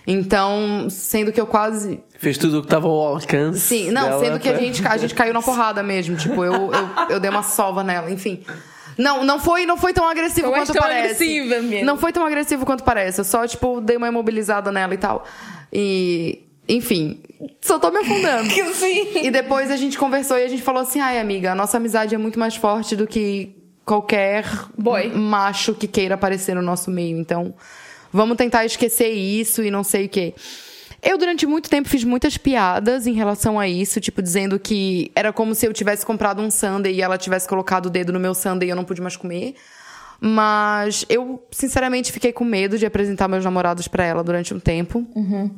Então, 0.07 0.87
sendo 0.89 1.31
que 1.31 1.39
eu 1.39 1.47
quase. 1.47 2.01
Fez 2.19 2.39
tudo 2.39 2.59
o 2.59 2.61
que 2.63 2.67
estava 2.67 2.87
ao 2.89 3.17
alcance. 3.17 3.61
Sim, 3.61 3.91
não, 3.91 4.09
dela 4.09 4.25
sendo 4.25 4.41
que 4.41 4.49
a 4.49 4.53
para- 4.53 4.63
gente, 4.63 4.87
a 4.87 4.97
gente 4.97 5.15
caiu 5.15 5.35
na 5.35 5.43
porrada 5.43 5.83
mesmo. 5.83 6.17
Tipo, 6.17 6.43
eu, 6.47 6.53
eu, 6.73 6.89
eu 7.11 7.21
dei 7.21 7.29
uma 7.31 7.43
sova 7.43 7.85
nela, 7.85 8.11
enfim. 8.11 8.43
Não, 8.99 9.23
não 9.25 9.39
foi, 9.39 9.65
não 9.65 9.77
foi 9.77 9.93
tão 9.93 10.09
agressivo 10.09 10.49
Eu 10.49 10.53
quanto 10.53 10.73
tão 10.73 10.83
parece. 10.83 11.23
agressiva 11.23 11.63
mesmo. 11.63 11.87
Não 11.87 11.97
foi 11.97 12.13
tão 12.13 12.27
agressivo 12.27 12.67
quanto 12.67 12.83
parece. 12.83 13.21
Eu 13.21 13.25
só, 13.25 13.47
tipo, 13.47 13.81
dei 13.81 13.97
uma 13.97 14.09
imobilizada 14.09 14.73
nela 14.73 14.93
e 14.93 14.99
tal. 14.99 15.25
E. 15.73 16.43
Enfim, 16.71 17.23
só 17.63 17.79
tô 17.79 17.91
me 17.91 17.99
afundando. 17.99 18.51
Sim. 18.75 19.23
E 19.23 19.31
depois 19.31 19.71
a 19.71 19.77
gente 19.77 19.97
conversou 19.97 20.37
e 20.37 20.43
a 20.45 20.49
gente 20.49 20.63
falou 20.63 20.83
assim: 20.83 21.01
ai, 21.01 21.19
amiga, 21.19 21.53
a 21.53 21.55
nossa 21.55 21.79
amizade 21.79 22.15
é 22.15 22.19
muito 22.19 22.39
mais 22.39 22.57
forte 22.57 22.95
do 22.95 23.07
que 23.07 23.57
qualquer 23.87 24.45
Boy. 24.77 25.09
macho 25.09 25.73
que 25.75 25.89
queira 25.89 26.17
aparecer 26.17 26.55
no 26.55 26.61
nosso 26.61 26.91
meio. 26.91 27.19
Então, 27.19 27.55
vamos 28.13 28.37
tentar 28.37 28.67
esquecer 28.67 29.09
isso 29.09 29.63
e 29.63 29.71
não 29.71 29.83
sei 29.83 30.05
o 30.05 30.09
quê. 30.11 30.35
Eu, 31.09 31.17
durante 31.17 31.47
muito 31.47 31.71
tempo, 31.71 31.89
fiz 31.89 32.05
muitas 32.05 32.37
piadas 32.37 33.07
em 33.07 33.15
relação 33.15 33.59
a 33.59 33.67
isso, 33.67 33.99
tipo, 33.99 34.21
dizendo 34.21 34.59
que 34.59 35.11
era 35.17 35.33
como 35.33 35.55
se 35.55 35.65
eu 35.67 35.73
tivesse 35.73 36.05
comprado 36.05 36.43
um 36.43 36.51
sundae 36.51 36.93
e 36.93 37.01
ela 37.01 37.17
tivesse 37.17 37.49
colocado 37.49 37.87
o 37.87 37.91
dedo 37.91 38.13
no 38.13 38.21
meu 38.21 38.35
sundae 38.35 38.69
e 38.69 38.71
eu 38.71 38.77
não 38.77 38.85
pude 38.85 39.01
mais 39.01 39.17
comer. 39.17 39.55
Mas 40.21 41.07
eu, 41.09 41.43
sinceramente, 41.51 42.13
fiquei 42.13 42.31
com 42.31 42.45
medo 42.45 42.77
de 42.77 42.85
apresentar 42.85 43.27
meus 43.27 43.43
namorados 43.43 43.89
pra 43.89 44.05
ela 44.05 44.23
durante 44.23 44.53
um 44.53 44.61
tempo. 44.61 45.07
Mas- 45.15 45.51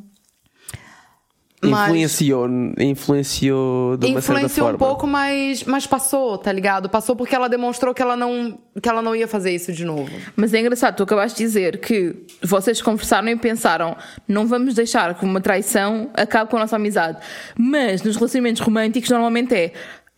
Influenciou, 1.63 2.49
influenciou 2.79 3.97
de 3.99 4.07
uma 4.07 4.19
Influenciou 4.19 4.69
forma. 4.69 4.77
um 4.77 4.79
pouco, 4.79 5.07
mas, 5.07 5.63
mas 5.65 5.87
passou, 5.87 6.39
tá 6.39 6.51
ligado? 6.51 6.89
Passou 6.89 7.15
porque 7.15 7.35
ela 7.35 7.49
demonstrou 7.49 7.93
que 7.93 8.01
ela 8.01 8.17
não, 8.17 8.59
que 8.81 8.89
ela 8.89 9.03
não 9.03 9.15
ia 9.15 9.29
fazer 9.29 9.51
isso 9.55 9.71
de 9.73 9.85
novo. 9.85 10.11
Mas 10.35 10.55
é 10.55 10.61
engraçado, 10.61 10.97
tu 10.97 11.03
acabaste 11.03 11.37
de 11.37 11.45
dizer 11.45 11.79
que 11.81 12.17
vocês 12.43 12.81
conversaram 12.81 13.29
e 13.29 13.37
pensaram 13.37 13.95
não 14.27 14.47
vamos 14.47 14.75
deixar 14.75 15.15
que 15.15 15.25
uma 15.25 15.41
traição 15.41 16.09
acabe 16.15 16.51
com 16.51 16.57
a 16.57 16.61
nossa 16.61 16.77
amizade. 16.77 17.19
Mas 17.59 18.03
nos 18.03 18.17
relacionamentos 18.17 18.63
românticos 18.63 19.11
normalmente 19.11 19.55
é 19.55 19.73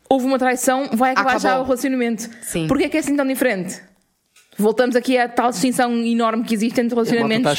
houve 0.09 0.26
uma 0.26 0.38
traição, 0.38 0.90
vai 0.93 1.12
acabar 1.12 1.40
já 1.40 1.49
Acabou. 1.49 1.64
o 1.64 1.66
relacionamento. 1.68 2.28
Sim. 2.43 2.68
Porquê 2.68 2.84
é 2.84 2.88
que 2.88 2.97
é 2.99 3.01
assim 3.01 3.16
tão 3.16 3.26
diferente? 3.26 3.80
Voltamos 4.62 4.96
aqui 4.96 5.18
à 5.18 5.28
tal 5.28 5.50
distinção 5.50 5.92
enorme 5.96 6.44
que 6.44 6.54
existe 6.54 6.80
entre 6.80 6.94
a 6.98 7.02
relacionamentos 7.02 7.46
a 7.46 7.52
É 7.52 7.54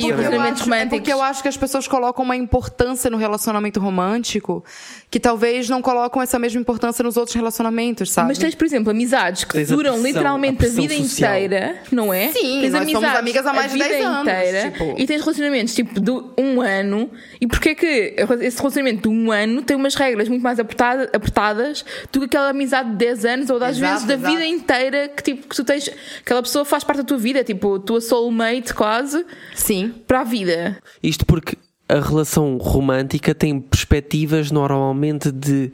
porque 0.00 0.04
eu 0.04 0.16
merda. 0.16 0.28
relacionamentos 0.28 0.60
acho, 0.62 0.62
é 0.62 0.64
românticos. 0.64 0.98
porque 0.98 1.12
eu 1.12 1.22
acho 1.22 1.42
que 1.42 1.48
as 1.48 1.56
pessoas 1.56 1.88
colocam 1.88 2.24
uma 2.24 2.36
importância 2.36 3.10
no 3.10 3.16
relacionamento 3.16 3.80
romântico 3.80 4.64
que 5.10 5.18
talvez 5.18 5.68
não 5.68 5.80
colocam 5.82 6.20
essa 6.22 6.38
mesma 6.38 6.60
importância 6.60 7.02
nos 7.02 7.16
outros 7.16 7.34
relacionamentos, 7.34 8.10
sabe? 8.10 8.28
Mas 8.28 8.38
tens, 8.38 8.54
por 8.54 8.64
exemplo, 8.66 8.90
amizades 8.90 9.44
que 9.44 9.52
Tens 9.52 9.72
a 9.72 9.74
duram 9.74 9.92
pressão, 9.94 10.06
literalmente 10.06 10.64
a 10.64 10.68
a, 10.68 10.70
vida 10.70 10.94
social. 10.96 11.34
inteira, 11.34 11.76
não 11.90 12.12
é? 12.12 12.28
Sim, 12.28 12.60
tens 12.60 12.72
nós 12.72 12.82
somos 12.90 12.94
amizades 12.94 13.18
amigas 13.18 13.46
há 13.46 13.52
mais 13.52 13.64
a 13.64 13.68
de 13.68 13.72
vida 13.74 13.88
10 13.88 14.04
anos, 14.04 14.20
inteira 14.22 14.70
tipo. 14.70 14.94
e 14.98 15.06
tens 15.06 15.20
relacionamentos 15.20 15.74
tipo 15.74 16.00
de 16.00 16.10
um 16.38 16.60
ano. 16.60 17.10
E 17.40 17.46
porquê 17.46 17.74
que 17.74 18.14
esse 18.42 18.58
relacionamento 18.58 19.08
de 19.08 19.14
um 19.14 19.32
ano 19.32 19.62
tem 19.62 19.76
umas 19.76 19.94
regras 19.94 20.28
muito 20.28 20.42
mais 20.42 20.58
apertada- 20.60 21.10
apertadas 21.12 21.84
do 22.12 22.20
que 22.20 22.26
aquela 22.26 22.50
amizade 22.50 22.90
de 22.90 22.96
10 22.96 23.24
anos 23.24 23.50
ou 23.50 23.58
das 23.58 23.76
Exato, 23.78 23.92
vezes 23.92 24.06
da 24.06 24.14
exato. 24.14 24.30
vida 24.32 24.44
inteira 24.46 25.08
que 25.08 25.22
tipo 25.22 25.47
que 25.48 25.56
tu 25.56 25.64
tens. 25.64 25.90
Aquela 26.20 26.42
pessoa 26.42 26.64
faz 26.64 26.84
parte 26.84 26.98
da 26.98 27.04
tua 27.04 27.18
vida, 27.18 27.42
tipo, 27.42 27.76
a 27.76 27.80
tua 27.80 28.00
soulmate 28.00 28.74
quase 28.74 29.24
Sim. 29.54 29.94
para 30.06 30.20
a 30.20 30.24
vida. 30.24 30.78
Isto 31.02 31.24
porque 31.26 31.56
a 31.88 32.00
relação 32.00 32.56
romântica 32.58 33.34
tem 33.34 33.58
perspectivas 33.58 34.50
normalmente 34.50 35.32
de 35.32 35.72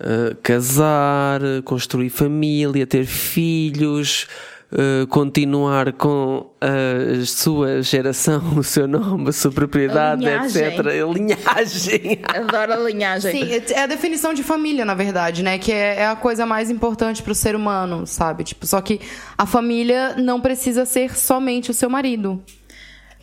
uh, 0.00 0.36
casar, 0.42 1.40
construir 1.64 2.10
família, 2.10 2.86
ter 2.86 3.06
filhos, 3.06 4.28
uh, 4.72 5.06
continuar 5.08 5.92
com 5.92 6.50
a 6.60 7.24
sua 7.24 7.82
geração, 7.82 8.42
o 8.58 8.64
seu 8.64 8.86
nome, 8.86 9.28
a 9.28 9.32
sua 9.32 9.50
propriedade, 9.50 10.26
A 10.26 10.42
linhagem. 10.42 10.64
etc. 10.64 10.86
A 10.86 11.12
linhagem. 11.12 12.20
Adoro 12.28 12.72
a 12.72 12.76
linhagem. 12.76 13.32
Sim, 13.32 13.72
é 13.74 13.82
a 13.82 13.86
definição 13.86 14.34
de 14.34 14.42
família, 14.42 14.84
na 14.84 14.94
verdade, 14.94 15.42
né? 15.42 15.58
Que 15.58 15.72
é, 15.72 16.00
é 16.00 16.06
a 16.06 16.16
coisa 16.16 16.46
mais 16.46 16.70
importante 16.70 17.22
pro 17.22 17.34
ser 17.34 17.54
humano, 17.54 18.06
sabe? 18.06 18.44
Tipo, 18.44 18.66
só 18.66 18.80
que 18.80 19.00
a 19.36 19.46
família 19.46 20.14
não 20.16 20.40
precisa 20.40 20.84
ser 20.84 21.16
somente 21.16 21.70
o 21.70 21.74
seu 21.74 21.88
marido. 21.90 22.42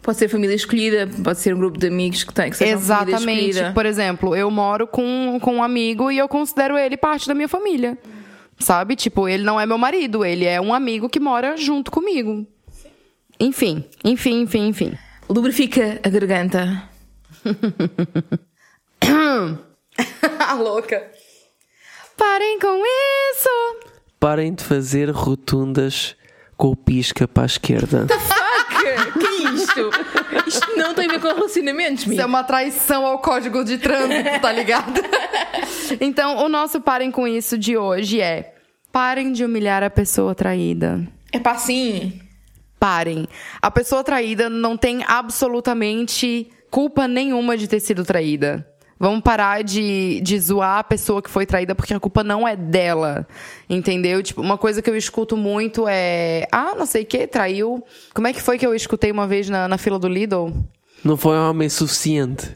Pode 0.02 0.18
ser 0.18 0.28
família 0.28 0.54
escolhida, 0.54 1.10
pode 1.24 1.40
ser 1.40 1.56
um 1.56 1.58
grupo 1.58 1.80
de 1.80 1.88
amigos 1.88 2.26
que 2.26 2.34
tem 2.34 2.50
que 2.50 2.58
seja 2.58 2.78
família 2.78 3.14
Exatamente. 3.16 3.50
escolhida. 3.50 3.72
Por 3.74 3.86
exemplo, 3.86 4.36
eu 4.36 4.52
moro 4.52 4.86
com, 4.86 5.40
com 5.42 5.56
um 5.56 5.64
amigo 5.64 6.12
e 6.12 6.18
eu 6.18 6.28
considero 6.28 6.78
ele 6.78 6.98
parte 6.98 7.26
da 7.26 7.34
minha 7.34 7.48
família. 7.48 7.98
Sabe? 8.64 8.96
Tipo, 8.96 9.28
ele 9.28 9.44
não 9.44 9.60
é 9.60 9.66
meu 9.66 9.78
marido, 9.78 10.24
ele 10.24 10.46
é 10.46 10.62
um 10.62 10.74
amigo 10.74 11.10
que 11.10 11.20
mora 11.20 11.58
junto 11.58 11.92
comigo. 11.92 12.48
Enfim, 13.38 13.84
enfim, 14.06 14.44
enfim, 14.44 14.68
enfim. 14.68 14.98
Lubrifica 15.30 16.00
a 16.02 16.10
garganta. 16.10 16.90
A 20.40 20.54
louca. 20.54 21.12
Parem 22.18 22.58
com 22.58 22.84
isso! 22.86 23.50
Parem 24.20 24.54
de 24.54 24.64
fazer 24.64 25.12
rotundas 25.12 26.16
com 26.56 26.70
o 26.70 26.76
pisca 26.76 27.28
para 27.28 27.44
a 27.44 27.46
esquerda. 27.46 28.08
Fuck! 28.08 28.44
que 28.84 28.88
é 28.88 29.54
isto? 29.54 29.90
Isto 30.48 30.76
não 30.76 30.94
tem 30.94 31.08
a 31.08 31.14
ver 31.14 31.20
com 31.20 31.28
relacionamentos, 31.28 32.06
Isso 32.06 32.22
é 32.22 32.26
uma 32.26 32.44
traição 32.44 33.06
ao 33.06 33.20
código 33.20 33.64
de 33.64 33.78
trânsito, 33.78 34.40
tá 34.42 34.52
ligado? 34.52 35.02
então, 36.02 36.44
o 36.44 36.50
nosso 36.50 36.82
parem 36.82 37.12
com 37.12 37.28
isso 37.28 37.58
de 37.58 37.78
hoje 37.78 38.22
é: 38.22 38.53
parem 38.94 39.32
de 39.32 39.44
humilhar 39.44 39.82
a 39.82 39.90
pessoa 39.90 40.36
traída. 40.36 41.06
É 41.32 41.40
pá, 41.40 41.58
sim. 41.58 42.22
Parem. 42.80 43.28
A 43.60 43.72
pessoa 43.72 44.04
traída 44.04 44.50
não 44.50 44.78
tem 44.78 45.04
absolutamente 45.08 46.48
culpa 46.70 47.08
nenhuma 47.08 47.58
de 47.58 47.68
ter 47.68 47.80
sido 47.80 48.06
traída. 48.06 48.68
Vamos 49.00 49.22
parar 49.22 49.64
de, 49.64 50.22
de 50.22 50.40
zoar 50.40 50.78
a 50.78 50.84
pessoa 50.84 51.24
que 51.24 51.30
foi 51.30 51.46
traída 51.46 51.74
porque 51.74 51.94
a 51.94 52.00
culpa 52.00 52.24
não 52.24 52.48
é 52.48 52.56
dela. 52.56 53.28
Entendeu? 53.68 54.22
Tipo, 54.22 54.42
uma 54.42 54.60
coisa 54.60 54.80
que 54.80 54.90
eu 54.90 54.96
escuto 54.96 55.36
muito 55.36 55.86
é. 55.88 56.48
Ah, 56.52 56.76
não 56.78 56.86
sei 56.86 57.02
o 57.02 57.06
que, 57.06 57.26
traiu. 57.26 57.84
Como 58.14 58.28
é 58.28 58.34
que 58.34 58.42
foi 58.42 58.60
que 58.60 58.66
eu 58.66 58.76
escutei 58.76 59.12
uma 59.12 59.26
vez 59.26 59.50
na, 59.50 59.68
na 59.68 59.78
fila 59.80 59.98
do 59.98 60.08
Lidl? 60.08 60.54
Não 61.04 61.18
foi 61.18 61.36
homem 61.36 61.68
suficiente. 61.68 62.56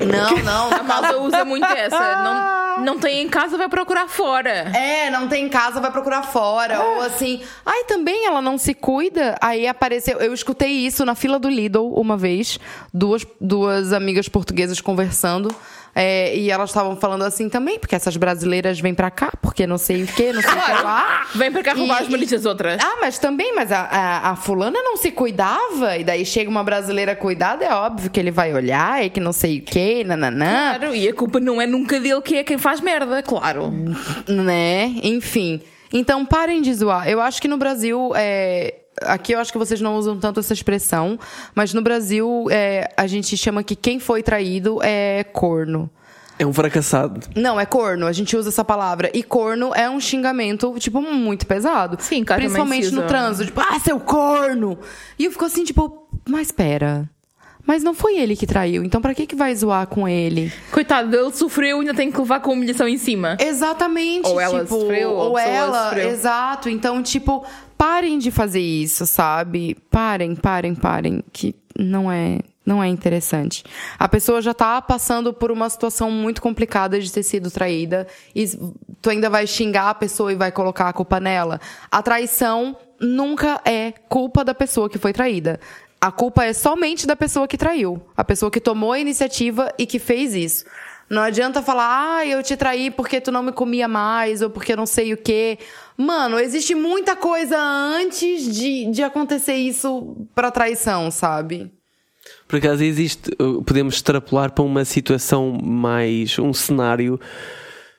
Não, 0.00 0.42
não. 0.42 0.72
A 0.72 0.82
malta 0.82 1.18
usa 1.18 1.44
muito 1.44 1.66
essa. 1.66 2.16
Não, 2.22 2.84
não 2.84 2.98
tem 2.98 3.22
em 3.22 3.28
casa, 3.28 3.58
vai 3.58 3.68
procurar 3.68 4.08
fora. 4.08 4.50
É, 4.74 5.10
não 5.10 5.28
tem 5.28 5.44
em 5.44 5.48
casa, 5.48 5.80
vai 5.80 5.90
procurar 5.90 6.22
fora. 6.22 6.80
Ou 6.82 7.02
assim, 7.02 7.42
ai, 7.64 7.84
também 7.84 8.26
ela 8.26 8.40
não 8.40 8.56
se 8.56 8.74
cuida. 8.74 9.36
Aí 9.40 9.66
apareceu. 9.66 10.18
Eu 10.18 10.32
escutei 10.32 10.70
isso 10.70 11.04
na 11.04 11.14
fila 11.14 11.38
do 11.38 11.48
Lidl 11.48 11.92
uma 11.94 12.16
vez, 12.16 12.58
duas, 12.92 13.26
duas 13.40 13.92
amigas 13.92 14.28
portuguesas 14.28 14.80
conversando. 14.80 15.54
É, 15.94 16.34
e 16.36 16.50
elas 16.50 16.70
estavam 16.70 16.96
falando 16.96 17.22
assim 17.22 17.48
também, 17.48 17.78
porque 17.78 17.94
essas 17.94 18.16
brasileiras 18.16 18.80
vêm 18.80 18.94
pra 18.94 19.10
cá, 19.10 19.30
porque 19.42 19.66
não 19.66 19.76
sei 19.76 20.02
o 20.04 20.06
que, 20.06 20.32
não 20.32 20.40
sei 20.40 20.50
o 20.50 20.54
que 20.64 20.70
lá. 20.82 21.26
Vem 21.34 21.52
para 21.52 21.62
cá 21.62 21.74
roubar 21.74 22.02
E- 22.02 22.24
as 22.24 22.30
das 22.30 22.46
outras. 22.46 22.78
Ah, 22.82 22.96
mas 23.00 23.18
também, 23.18 23.54
mas 23.54 23.70
a, 23.70 23.80
a, 23.80 24.30
a 24.30 24.36
fulana 24.36 24.78
não 24.82 24.96
se 24.96 25.10
cuidava, 25.10 25.96
e 25.98 26.04
daí 26.04 26.24
chega 26.24 26.48
uma 26.50 26.64
brasileira 26.64 27.14
cuidada, 27.14 27.64
é 27.64 27.72
óbvio 27.74 28.10
que 28.10 28.18
ele 28.18 28.30
vai 28.30 28.54
olhar 28.54 29.04
e 29.04 29.10
que 29.10 29.20
não 29.20 29.32
sei 29.32 29.58
o 29.58 29.62
que, 29.62 30.02
nananã. 30.04 30.76
Claro, 30.78 30.94
e 30.94 31.08
a 31.08 31.14
culpa 31.14 31.38
não 31.40 31.60
é 31.60 31.66
nunca 31.66 32.00
dele 32.00 32.20
que 32.22 32.36
é 32.36 32.44
quem 32.44 32.58
faz 32.58 32.80
merda, 32.80 33.22
claro. 33.22 33.70
né? 34.28 34.92
Enfim. 35.02 35.60
Então 35.92 36.24
parem 36.24 36.62
de 36.62 36.72
zoar. 36.72 37.06
Eu 37.08 37.20
acho 37.20 37.40
que 37.40 37.48
no 37.48 37.58
Brasil. 37.58 38.12
É... 38.16 38.76
Aqui 39.00 39.32
eu 39.32 39.40
acho 39.40 39.50
que 39.50 39.58
vocês 39.58 39.80
não 39.80 39.96
usam 39.96 40.18
tanto 40.18 40.40
essa 40.40 40.52
expressão, 40.52 41.18
mas 41.54 41.72
no 41.72 41.80
Brasil 41.80 42.46
é, 42.50 42.92
a 42.96 43.06
gente 43.06 43.36
chama 43.36 43.62
que 43.62 43.74
quem 43.74 43.98
foi 43.98 44.22
traído 44.22 44.78
é 44.82 45.24
corno. 45.24 45.90
É 46.38 46.46
um 46.46 46.52
fracassado. 46.52 47.20
Não, 47.36 47.58
é 47.58 47.64
corno, 47.64 48.06
a 48.06 48.12
gente 48.12 48.36
usa 48.36 48.48
essa 48.48 48.64
palavra. 48.64 49.10
E 49.14 49.22
corno 49.22 49.72
é 49.74 49.88
um 49.88 50.00
xingamento, 50.00 50.74
tipo, 50.78 51.00
muito 51.00 51.46
pesado. 51.46 51.96
Sim, 52.00 52.24
também 52.24 52.46
Principalmente 52.46 52.90
no 52.90 53.06
trânsito, 53.06 53.46
tipo, 53.46 53.60
ah, 53.60 53.78
seu 53.78 54.00
corno! 54.00 54.78
E 55.18 55.26
eu 55.26 55.32
fico 55.32 55.44
assim, 55.44 55.62
tipo, 55.64 56.08
mas 56.28 56.50
pera. 56.50 57.08
Mas 57.64 57.84
não 57.84 57.94
foi 57.94 58.18
ele 58.18 58.34
que 58.34 58.44
traiu, 58.44 58.82
então 58.82 59.00
pra 59.00 59.14
que 59.14 59.24
que 59.24 59.36
vai 59.36 59.54
zoar 59.54 59.86
com 59.86 60.08
ele? 60.08 60.52
Coitado, 60.72 61.14
ele 61.14 61.32
sofreu 61.32 61.76
e 61.76 61.80
ainda 61.80 61.94
tem 61.94 62.10
que 62.10 62.18
levar 62.18 62.40
com 62.40 62.50
a 62.50 62.54
humilhação 62.54 62.88
em 62.88 62.98
cima. 62.98 63.36
Exatamente. 63.38 64.28
Ou 64.28 64.40
ela 64.40 64.64
tipo, 64.64 64.80
sofreu, 64.80 65.10
ou 65.10 65.30
ou 65.30 65.38
ela, 65.38 65.84
sofreu. 65.84 66.08
exato. 66.10 66.68
Então, 66.68 67.00
tipo, 67.02 67.46
parem 67.82 68.16
de 68.16 68.30
fazer 68.30 68.60
isso, 68.60 69.04
sabe? 69.04 69.76
Parem, 69.90 70.36
parem, 70.36 70.72
parem, 70.72 71.24
que 71.32 71.52
não 71.76 72.12
é, 72.12 72.38
não 72.64 72.80
é 72.80 72.86
interessante. 72.86 73.64
A 73.98 74.08
pessoa 74.08 74.40
já 74.40 74.54
tá 74.54 74.80
passando 74.80 75.34
por 75.34 75.50
uma 75.50 75.68
situação 75.68 76.08
muito 76.08 76.40
complicada 76.40 77.00
de 77.00 77.10
ter 77.10 77.24
sido 77.24 77.50
traída 77.50 78.06
e 78.36 78.46
tu 79.00 79.10
ainda 79.10 79.28
vai 79.28 79.48
xingar 79.48 79.90
a 79.90 79.94
pessoa 79.94 80.32
e 80.32 80.36
vai 80.36 80.52
colocar 80.52 80.90
a 80.90 80.92
culpa 80.92 81.18
nela. 81.18 81.60
A 81.90 82.00
traição 82.00 82.76
nunca 83.00 83.60
é 83.64 83.90
culpa 84.08 84.44
da 84.44 84.54
pessoa 84.54 84.88
que 84.88 84.96
foi 84.96 85.12
traída. 85.12 85.58
A 86.00 86.12
culpa 86.12 86.44
é 86.44 86.52
somente 86.52 87.04
da 87.04 87.16
pessoa 87.16 87.48
que 87.48 87.58
traiu. 87.58 88.00
A 88.16 88.22
pessoa 88.22 88.48
que 88.48 88.60
tomou 88.60 88.92
a 88.92 89.00
iniciativa 89.00 89.74
e 89.76 89.86
que 89.86 89.98
fez 89.98 90.36
isso. 90.36 90.64
Não 91.12 91.20
adianta 91.20 91.60
falar, 91.60 92.20
ah, 92.20 92.26
eu 92.26 92.42
te 92.42 92.56
traí 92.56 92.90
porque 92.90 93.20
tu 93.20 93.30
não 93.30 93.42
me 93.42 93.52
comia 93.52 93.86
mais, 93.86 94.40
ou 94.40 94.48
porque 94.48 94.74
não 94.74 94.86
sei 94.86 95.12
o 95.12 95.16
quê. 95.18 95.58
Mano, 96.02 96.36
existe 96.36 96.74
muita 96.74 97.14
coisa 97.14 97.56
antes 97.56 98.52
de, 98.52 98.90
de 98.90 99.04
acontecer 99.04 99.54
isso 99.54 100.16
pra 100.34 100.50
traição, 100.50 101.12
sabe? 101.12 101.70
Por 102.48 102.56
acaso 102.56 102.82
existe, 102.82 103.30
podemos 103.64 103.94
extrapolar 103.94 104.50
para 104.50 104.64
uma 104.64 104.84
situação 104.84 105.52
mais, 105.62 106.36
um 106.40 106.52
cenário. 106.52 107.20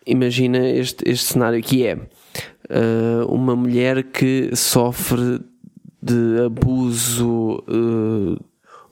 Imagina 0.05 0.69
este, 0.69 1.09
este 1.09 1.31
cenário 1.31 1.63
que 1.63 1.87
é 1.87 1.95
uh, 1.95 3.25
uma 3.29 3.55
mulher 3.55 4.03
que 4.03 4.53
sofre 4.53 5.39
de 6.01 6.41
abuso, 6.45 7.63
uh, 7.69 8.37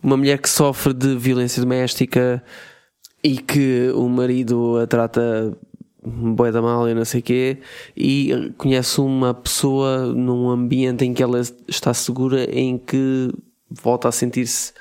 uma 0.02 0.16
mulher 0.16 0.38
que 0.38 0.50
sofre 0.50 0.94
de 0.94 1.18
violência 1.18 1.62
doméstica 1.62 2.42
e 3.22 3.38
que 3.38 3.92
o 3.94 4.08
marido 4.08 4.78
a 4.78 4.88
trata 4.88 5.54
boi 6.04 6.52
da 6.52 6.62
mal 6.62 6.90
e 6.90 6.94
não 6.94 7.06
sei 7.06 7.20
o 7.20 7.24
quê 7.24 7.58
e 7.96 8.52
conhece 8.58 9.00
uma 9.00 9.34
pessoa 9.34 10.08
num 10.08 10.50
ambiente 10.50 11.06
em 11.06 11.14
que 11.14 11.22
ela 11.22 11.40
está 11.68 11.94
segura 11.94 12.44
em 12.52 12.78
que 12.78 13.32
volta 13.70 14.10
a 14.10 14.12
sentir-se 14.12 14.74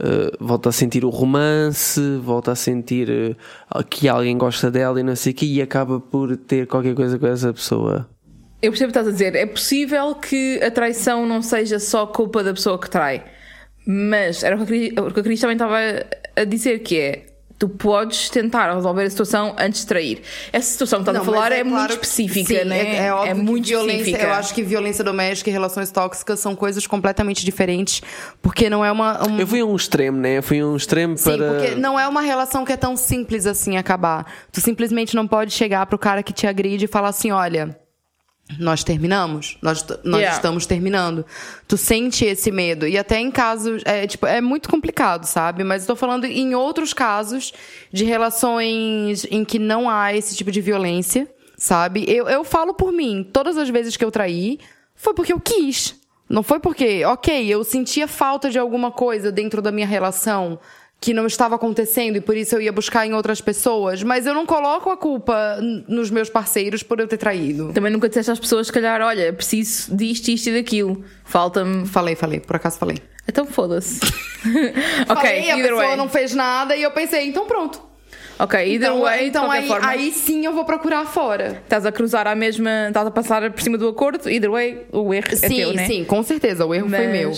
Uh, 0.00 0.34
volta 0.40 0.70
a 0.70 0.72
sentir 0.72 1.04
o 1.04 1.10
romance, 1.10 2.00
volta 2.16 2.50
a 2.50 2.54
sentir 2.56 3.36
uh, 3.72 3.84
que 3.84 4.08
alguém 4.08 4.36
gosta 4.36 4.68
dela 4.68 4.98
e 4.98 5.02
não 5.02 5.14
sei 5.14 5.32
o 5.32 5.36
quê, 5.36 5.46
e 5.46 5.62
acaba 5.62 6.00
por 6.00 6.36
ter 6.36 6.66
qualquer 6.66 6.94
coisa 6.94 7.18
com 7.18 7.26
essa 7.26 7.52
pessoa. 7.52 8.08
Eu 8.60 8.72
percebo 8.72 8.90
o 8.90 8.92
que 8.92 8.98
estás 8.98 9.06
a 9.06 9.10
dizer. 9.12 9.36
É 9.36 9.46
possível 9.46 10.14
que 10.14 10.60
a 10.62 10.70
traição 10.72 11.26
não 11.26 11.42
seja 11.42 11.78
só 11.78 12.06
culpa 12.06 12.42
da 12.42 12.52
pessoa 12.52 12.80
que 12.80 12.90
trai. 12.90 13.22
Mas 13.86 14.42
era 14.42 14.56
o 14.56 14.66
que 14.66 14.94
a 14.96 15.22
Cris, 15.22 15.40
também 15.40 15.54
estava 15.54 15.76
a 16.36 16.44
dizer 16.44 16.78
que 16.80 16.98
é 16.98 17.26
tu 17.62 17.68
podes 17.68 18.28
tentar 18.28 18.74
resolver 18.74 19.04
a 19.04 19.10
situação 19.10 19.54
antes 19.56 19.82
de 19.82 19.86
trair. 19.86 20.20
Essa 20.52 20.72
situação 20.72 20.98
que 20.98 21.08
estás 21.08 21.16
a 21.16 21.24
falar 21.24 21.52
é, 21.52 21.60
é, 21.60 21.64
claro 21.64 21.76
muito 21.76 21.90
específica, 21.92 22.58
sim, 22.58 22.64
né? 22.64 22.96
É, 22.96 23.06
é, 23.06 23.14
óbvio 23.14 23.30
é 23.30 23.34
muito 23.34 23.68
violência, 23.68 23.98
específica. 23.98 24.24
Eu 24.24 24.32
acho 24.32 24.52
que 24.52 24.62
violência 24.64 25.04
doméstica 25.04 25.48
e 25.48 25.52
relações 25.52 25.92
tóxicas 25.92 26.40
são 26.40 26.56
coisas 26.56 26.88
completamente 26.88 27.44
diferentes, 27.44 28.02
porque 28.42 28.68
não 28.68 28.84
é 28.84 28.90
uma. 28.90 29.28
Um... 29.28 29.38
Eu 29.38 29.46
fui 29.46 29.60
a 29.60 29.64
um 29.64 29.76
extremo, 29.76 30.18
né? 30.18 30.38
Eu 30.38 30.42
fui 30.42 30.58
a 30.58 30.66
um 30.66 30.74
extremo 30.74 31.16
sim, 31.16 31.22
para. 31.22 31.52
Porque 31.52 31.76
não 31.76 32.00
é 32.00 32.08
uma 32.08 32.20
relação 32.20 32.64
que 32.64 32.72
é 32.72 32.76
tão 32.76 32.96
simples 32.96 33.46
assim 33.46 33.76
acabar. 33.76 34.26
Tu 34.50 34.60
simplesmente 34.60 35.14
não 35.14 35.28
pode 35.28 35.52
chegar 35.52 35.86
pro 35.86 35.96
cara 35.96 36.20
que 36.20 36.32
te 36.32 36.48
agride 36.48 36.86
e 36.86 36.88
falar 36.88 37.10
assim: 37.10 37.30
olha 37.30 37.78
nós 38.58 38.84
terminamos, 38.84 39.56
nós, 39.62 39.84
nós 40.04 40.20
yeah. 40.20 40.36
estamos 40.36 40.66
terminando. 40.66 41.24
Tu 41.66 41.76
sente 41.76 42.24
esse 42.24 42.50
medo. 42.50 42.86
E 42.86 42.98
até 42.98 43.18
em 43.18 43.30
casos. 43.30 43.82
É, 43.84 44.06
tipo, 44.06 44.26
é 44.26 44.40
muito 44.40 44.68
complicado, 44.68 45.24
sabe? 45.24 45.64
Mas 45.64 45.82
estou 45.82 45.96
falando 45.96 46.24
em 46.24 46.54
outros 46.54 46.92
casos 46.92 47.52
de 47.92 48.04
relações 48.04 49.26
em 49.30 49.44
que 49.44 49.58
não 49.58 49.88
há 49.88 50.14
esse 50.14 50.36
tipo 50.36 50.50
de 50.50 50.60
violência, 50.60 51.28
sabe? 51.56 52.04
Eu, 52.08 52.28
eu 52.28 52.44
falo 52.44 52.74
por 52.74 52.92
mim. 52.92 53.28
Todas 53.32 53.56
as 53.56 53.68
vezes 53.68 53.96
que 53.96 54.04
eu 54.04 54.10
traí, 54.10 54.58
foi 54.94 55.14
porque 55.14 55.32
eu 55.32 55.40
quis. 55.40 56.00
Não 56.28 56.42
foi 56.42 56.58
porque, 56.58 57.04
ok, 57.04 57.46
eu 57.46 57.62
sentia 57.62 58.08
falta 58.08 58.48
de 58.48 58.58
alguma 58.58 58.90
coisa 58.90 59.30
dentro 59.30 59.60
da 59.60 59.70
minha 59.70 59.86
relação 59.86 60.58
que 61.02 61.12
não 61.12 61.26
estava 61.26 61.56
acontecendo 61.56 62.16
e 62.16 62.20
por 62.20 62.36
isso 62.36 62.54
eu 62.54 62.62
ia 62.62 62.70
buscar 62.70 63.04
em 63.04 63.12
outras 63.12 63.40
pessoas, 63.40 64.04
mas 64.04 64.24
eu 64.24 64.32
não 64.32 64.46
coloco 64.46 64.88
a 64.88 64.96
culpa 64.96 65.58
nos 65.88 66.12
meus 66.12 66.30
parceiros 66.30 66.84
por 66.84 67.00
eu 67.00 67.08
ter 67.08 67.16
traído. 67.16 67.72
Também 67.72 67.90
nunca 67.90 68.08
disseste 68.08 68.30
às 68.30 68.38
pessoas, 68.38 68.68
se 68.68 68.72
calhar, 68.72 69.02
olha, 69.02 69.32
preciso 69.32 69.96
disto, 69.96 70.28
isto 70.28 70.50
e 70.50 70.52
daquilo. 70.52 71.04
Falta-me. 71.24 71.88
Falei, 71.88 72.14
falei, 72.14 72.38
por 72.38 72.54
acaso 72.54 72.78
falei. 72.78 72.98
Então 73.26 73.44
foda-se. 73.44 73.98
ok, 75.08 75.16
falei, 75.16 75.50
a 75.50 75.56
pessoa 75.56 75.86
way. 75.88 75.96
não 75.96 76.08
fez 76.08 76.34
nada 76.34 76.76
e 76.76 76.82
eu 76.84 76.92
pensei, 76.92 77.26
então 77.26 77.46
pronto. 77.46 77.82
Ok, 78.38 78.60
either 78.60 78.88
então, 78.88 79.00
way, 79.00 79.26
então 79.26 79.50
aí, 79.50 79.66
forma, 79.66 79.88
aí 79.88 80.12
sim 80.12 80.46
eu 80.46 80.52
vou 80.52 80.64
procurar 80.64 81.04
fora. 81.04 81.62
Estás 81.64 81.84
a 81.84 81.90
cruzar 81.90 82.28
a 82.28 82.36
mesma, 82.36 82.86
estás 82.86 83.08
a 83.08 83.10
passar 83.10 83.50
por 83.50 83.60
cima 83.60 83.76
do 83.76 83.88
acordo, 83.88 84.30
either 84.30 84.50
way, 84.50 84.86
o 84.92 85.12
erro 85.12 85.26
sim, 85.36 85.46
é 85.46 85.48
teu, 85.48 85.72
né? 85.74 85.86
Sim, 85.86 86.04
com 86.04 86.22
certeza, 86.22 86.64
o 86.64 86.72
erro 86.72 86.88
mas... 86.88 87.00
foi 87.00 87.08
meu. 87.08 87.32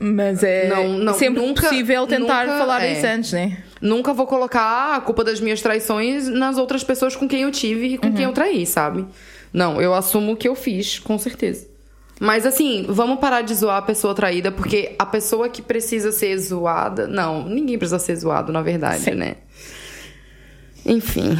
Mas 0.00 0.42
é 0.42 0.68
não, 0.68 0.98
não, 0.98 1.14
sempre 1.14 1.40
nunca, 1.40 1.62
possível 1.62 2.06
tentar 2.06 2.46
nunca, 2.46 2.58
falar 2.58 2.84
é. 2.84 2.92
isso 2.92 3.06
antes, 3.06 3.32
né? 3.32 3.58
Nunca 3.80 4.12
vou 4.12 4.26
colocar 4.26 4.96
a 4.96 5.00
culpa 5.00 5.22
das 5.22 5.40
minhas 5.40 5.62
traições 5.62 6.28
nas 6.28 6.58
outras 6.58 6.82
pessoas 6.82 7.14
com 7.14 7.28
quem 7.28 7.42
eu 7.42 7.50
tive 7.50 7.94
e 7.94 7.98
com 7.98 8.08
uhum. 8.08 8.14
quem 8.14 8.24
eu 8.24 8.32
traí, 8.32 8.66
sabe? 8.66 9.06
Não, 9.52 9.80
eu 9.80 9.94
assumo 9.94 10.32
o 10.32 10.36
que 10.36 10.48
eu 10.48 10.54
fiz, 10.54 10.98
com 10.98 11.18
certeza. 11.18 11.68
Mas 12.20 12.44
assim, 12.44 12.84
vamos 12.88 13.20
parar 13.20 13.42
de 13.42 13.54
zoar 13.54 13.76
a 13.76 13.82
pessoa 13.82 14.14
traída, 14.14 14.50
porque 14.50 14.94
a 14.98 15.06
pessoa 15.06 15.48
que 15.48 15.62
precisa 15.62 16.10
ser 16.10 16.36
zoada. 16.38 17.06
Não, 17.06 17.48
ninguém 17.48 17.78
precisa 17.78 17.98
ser 17.98 18.16
zoado, 18.16 18.52
na 18.52 18.60
verdade, 18.60 19.04
Sim. 19.04 19.14
né? 19.14 19.36
Enfim. 20.84 21.38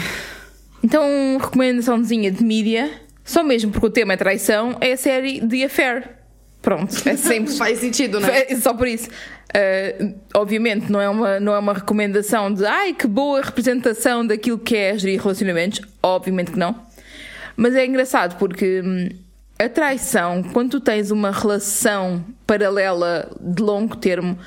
Então, 0.83 1.05
recomendaçãozinha 1.41 2.31
de 2.31 2.45
mídia, 2.45 2.91
só 3.25 3.43
mesmo 3.43 3.73
porque 3.73 3.87
o 3.87 3.91
tema 3.91 4.13
é 4.13 4.17
traição, 4.17 4.77
é 4.81 4.93
a 4.93 4.97
série 4.97 5.41
The 5.41 5.65
Affair. 5.65 6.18
Pronto, 6.61 6.97
é 7.09 7.17
sempre. 7.17 7.55
Faz 7.57 7.79
sentido, 7.79 8.21
né? 8.21 8.47
É 8.49 8.57
só 8.57 8.75
por 8.75 8.87
isso. 8.89 9.09
Uh, 9.09 10.15
obviamente, 10.35 10.91
não 10.91 11.01
é, 11.01 11.09
uma, 11.09 11.41
não 11.41 11.55
é 11.55 11.59
uma 11.59 11.73
recomendação 11.73 12.53
de 12.53 12.67
ai 12.67 12.93
que 12.93 13.07
boa 13.07 13.41
representação 13.41 14.27
daquilo 14.27 14.59
que 14.59 14.77
é 14.77 14.99
gerir 14.99 15.21
relacionamentos. 15.21 15.81
Obviamente 16.03 16.53
que 16.53 16.59
não. 16.59 16.77
Mas 17.57 17.75
é 17.75 17.87
engraçado 17.87 18.37
porque 18.39 18.83
hum, 18.85 19.09
a 19.59 19.69
traição, 19.69 20.43
quando 20.53 20.73
tu 20.73 20.81
tens 20.81 21.11
uma 21.11 21.33
relação 21.33 22.25
paralela 22.47 23.31
de 23.41 23.63
longo 23.63 23.97
termo, 23.97 24.39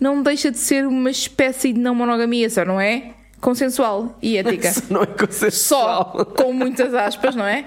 não 0.00 0.22
deixa 0.22 0.50
de 0.50 0.58
ser 0.58 0.86
uma 0.86 1.10
espécie 1.10 1.72
de 1.72 1.78
não 1.78 1.94
monogamia, 1.94 2.50
só 2.50 2.64
não 2.64 2.80
é? 2.80 3.12
Consensual 3.40 4.18
e 4.20 4.36
ética. 4.36 4.68
Isso 4.70 4.92
não 4.92 5.02
é 5.02 5.06
consensual. 5.06 6.12
Só 6.16 6.24
com 6.24 6.52
muitas 6.52 6.94
aspas, 6.94 7.36
não 7.36 7.46
é? 7.46 7.66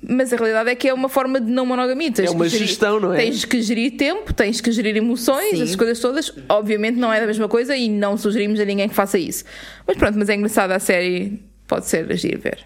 Mas 0.00 0.32
a 0.32 0.36
realidade 0.36 0.70
é 0.70 0.74
que 0.74 0.88
é 0.88 0.94
uma 0.94 1.08
forma 1.08 1.40
de 1.40 1.50
não 1.50 1.66
monogamia. 1.66 2.12
Tens 2.12 2.30
é 2.30 2.32
uma 2.32 2.48
gerir, 2.48 2.68
gestão, 2.68 3.00
não 3.00 3.12
é? 3.12 3.16
Tens 3.16 3.44
que 3.44 3.60
gerir 3.60 3.96
tempo, 3.96 4.32
tens 4.32 4.60
que 4.60 4.70
gerir 4.70 4.96
emoções, 4.96 5.56
Sim. 5.56 5.62
essas 5.62 5.76
coisas 5.76 5.98
todas. 5.98 6.32
Obviamente 6.48 6.96
não 6.96 7.12
é 7.12 7.22
a 7.22 7.26
mesma 7.26 7.48
coisa 7.48 7.76
e 7.76 7.88
não 7.88 8.16
sugerimos 8.16 8.60
a 8.60 8.64
ninguém 8.64 8.88
que 8.88 8.94
faça 8.94 9.18
isso. 9.18 9.44
Mas 9.86 9.96
pronto, 9.96 10.16
mas 10.16 10.28
é 10.28 10.34
engraçado 10.34 10.70
a 10.70 10.78
série, 10.78 11.42
pode 11.66 11.86
ser 11.86 12.10
agir 12.12 12.38
ver. 12.38 12.58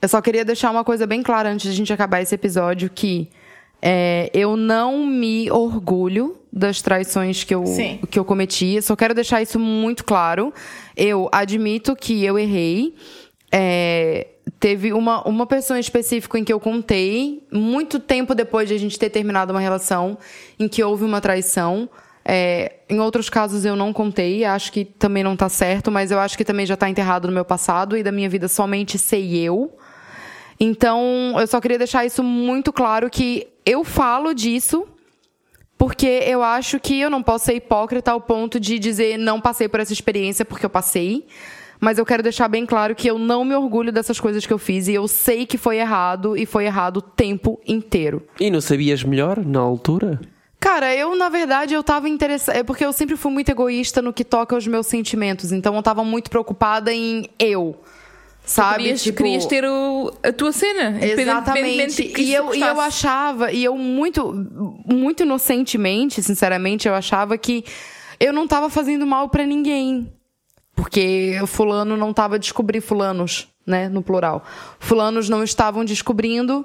Eu 0.00 0.08
só 0.08 0.20
queria 0.20 0.44
deixar 0.44 0.70
uma 0.70 0.84
coisa 0.84 1.06
bem 1.06 1.22
clara 1.22 1.50
antes 1.50 1.64
de 1.64 1.72
a 1.72 1.74
gente 1.74 1.92
acabar 1.92 2.20
esse 2.20 2.34
episódio, 2.34 2.90
que 2.94 3.28
é, 3.80 4.30
eu 4.34 4.56
não 4.56 5.06
me 5.06 5.50
orgulho 5.50 6.36
das 6.52 6.82
traições 6.82 7.44
que 7.44 7.54
eu, 7.54 7.64
que 8.10 8.18
eu 8.18 8.24
cometi. 8.24 8.80
Só 8.82 8.94
quero 8.94 9.14
deixar 9.14 9.40
isso 9.40 9.58
muito 9.58 10.04
claro. 10.04 10.52
Eu 10.96 11.28
admito 11.32 11.96
que 11.96 12.24
eu 12.24 12.38
errei. 12.38 12.94
É, 13.50 14.26
teve 14.58 14.92
uma, 14.92 15.22
uma 15.26 15.46
pessoa 15.46 15.76
em 15.76 15.80
específico 15.80 16.36
em 16.36 16.44
que 16.44 16.52
eu 16.52 16.58
contei, 16.58 17.46
muito 17.52 17.98
tempo 17.98 18.34
depois 18.34 18.68
de 18.68 18.74
a 18.74 18.78
gente 18.78 18.98
ter 18.98 19.10
terminado 19.10 19.52
uma 19.52 19.60
relação, 19.60 20.18
em 20.58 20.68
que 20.68 20.82
houve 20.82 21.04
uma 21.04 21.20
traição. 21.20 21.88
É, 22.24 22.80
em 22.90 23.00
outros 23.00 23.30
casos 23.30 23.64
eu 23.64 23.74
não 23.74 23.92
contei, 23.92 24.44
acho 24.44 24.70
que 24.70 24.84
também 24.84 25.22
não 25.22 25.36
tá 25.36 25.48
certo, 25.48 25.90
mas 25.90 26.10
eu 26.10 26.18
acho 26.18 26.36
que 26.36 26.44
também 26.44 26.66
já 26.66 26.76
tá 26.76 26.88
enterrado 26.88 27.26
no 27.26 27.32
meu 27.32 27.44
passado 27.44 27.96
e 27.96 28.02
da 28.02 28.12
minha 28.12 28.28
vida 28.28 28.48
somente 28.48 28.98
sei 28.98 29.36
eu. 29.36 29.72
Então, 30.60 31.36
eu 31.38 31.46
só 31.46 31.60
queria 31.60 31.78
deixar 31.78 32.04
isso 32.04 32.22
muito 32.22 32.72
claro 32.72 33.08
que 33.08 33.46
eu 33.64 33.84
falo 33.84 34.34
disso 34.34 34.86
porque 35.78 36.24
eu 36.26 36.42
acho 36.42 36.80
que 36.80 36.98
eu 36.98 37.08
não 37.08 37.22
posso 37.22 37.44
ser 37.44 37.54
hipócrita 37.54 38.10
ao 38.10 38.20
ponto 38.20 38.58
de 38.58 38.80
dizer 38.80 39.16
não 39.16 39.40
passei 39.40 39.68
por 39.68 39.78
essa 39.78 39.92
experiência 39.92 40.44
porque 40.44 40.66
eu 40.66 40.70
passei. 40.70 41.24
Mas 41.80 41.98
eu 41.98 42.04
quero 42.04 42.22
deixar 42.22 42.48
bem 42.48 42.66
claro 42.66 42.94
que 42.94 43.08
eu 43.08 43.18
não 43.18 43.44
me 43.44 43.54
orgulho 43.54 43.92
dessas 43.92 44.18
coisas 44.18 44.44
que 44.44 44.52
eu 44.52 44.58
fiz 44.58 44.88
e 44.88 44.94
eu 44.94 45.06
sei 45.06 45.46
que 45.46 45.56
foi 45.56 45.78
errado 45.78 46.36
e 46.36 46.44
foi 46.44 46.64
errado 46.64 46.98
o 46.98 47.02
tempo 47.02 47.60
inteiro. 47.66 48.26
E 48.40 48.50
não 48.50 48.60
sabias 48.60 49.02
melhor 49.04 49.44
na 49.44 49.60
altura? 49.60 50.20
Cara, 50.60 50.92
eu, 50.94 51.14
na 51.14 51.28
verdade, 51.28 51.74
eu 51.74 51.84
tava 51.84 52.08
interessada. 52.08 52.58
É 52.58 52.62
porque 52.64 52.84
eu 52.84 52.92
sempre 52.92 53.16
fui 53.16 53.30
muito 53.30 53.48
egoísta 53.48 54.02
no 54.02 54.12
que 54.12 54.24
toca 54.24 54.56
aos 54.56 54.66
meus 54.66 54.86
sentimentos. 54.86 55.52
Então 55.52 55.76
eu 55.76 55.82
tava 55.82 56.02
muito 56.02 56.30
preocupada 56.30 56.92
em 56.92 57.28
eu. 57.38 57.76
Sabe? 58.44 58.84
Querias, 58.84 59.02
tipo... 59.02 59.22
querias 59.22 59.46
ter 59.46 59.64
o, 59.64 60.12
a 60.22 60.32
tua 60.32 60.52
cena. 60.52 60.98
Exatamente. 61.04 62.12
E 62.18 62.34
eu, 62.34 62.54
e 62.54 62.60
eu 62.60 62.80
achava, 62.80 63.52
e 63.52 63.62
eu 63.62 63.76
muito, 63.76 64.32
muito 64.86 65.22
inocentemente, 65.22 66.22
sinceramente, 66.22 66.88
eu 66.88 66.94
achava 66.94 67.36
que 67.36 67.62
eu 68.18 68.32
não 68.32 68.48
tava 68.48 68.70
fazendo 68.70 69.06
mal 69.06 69.28
para 69.28 69.44
ninguém. 69.44 70.10
Porque 70.78 71.32
fulano 71.48 71.96
não 71.96 72.10
estava 72.10 72.38
descobrindo, 72.38 72.86
fulanos, 72.86 73.48
né, 73.66 73.88
no 73.88 74.00
plural. 74.00 74.44
Fulanos 74.78 75.28
não 75.28 75.42
estavam 75.42 75.84
descobrindo. 75.84 76.64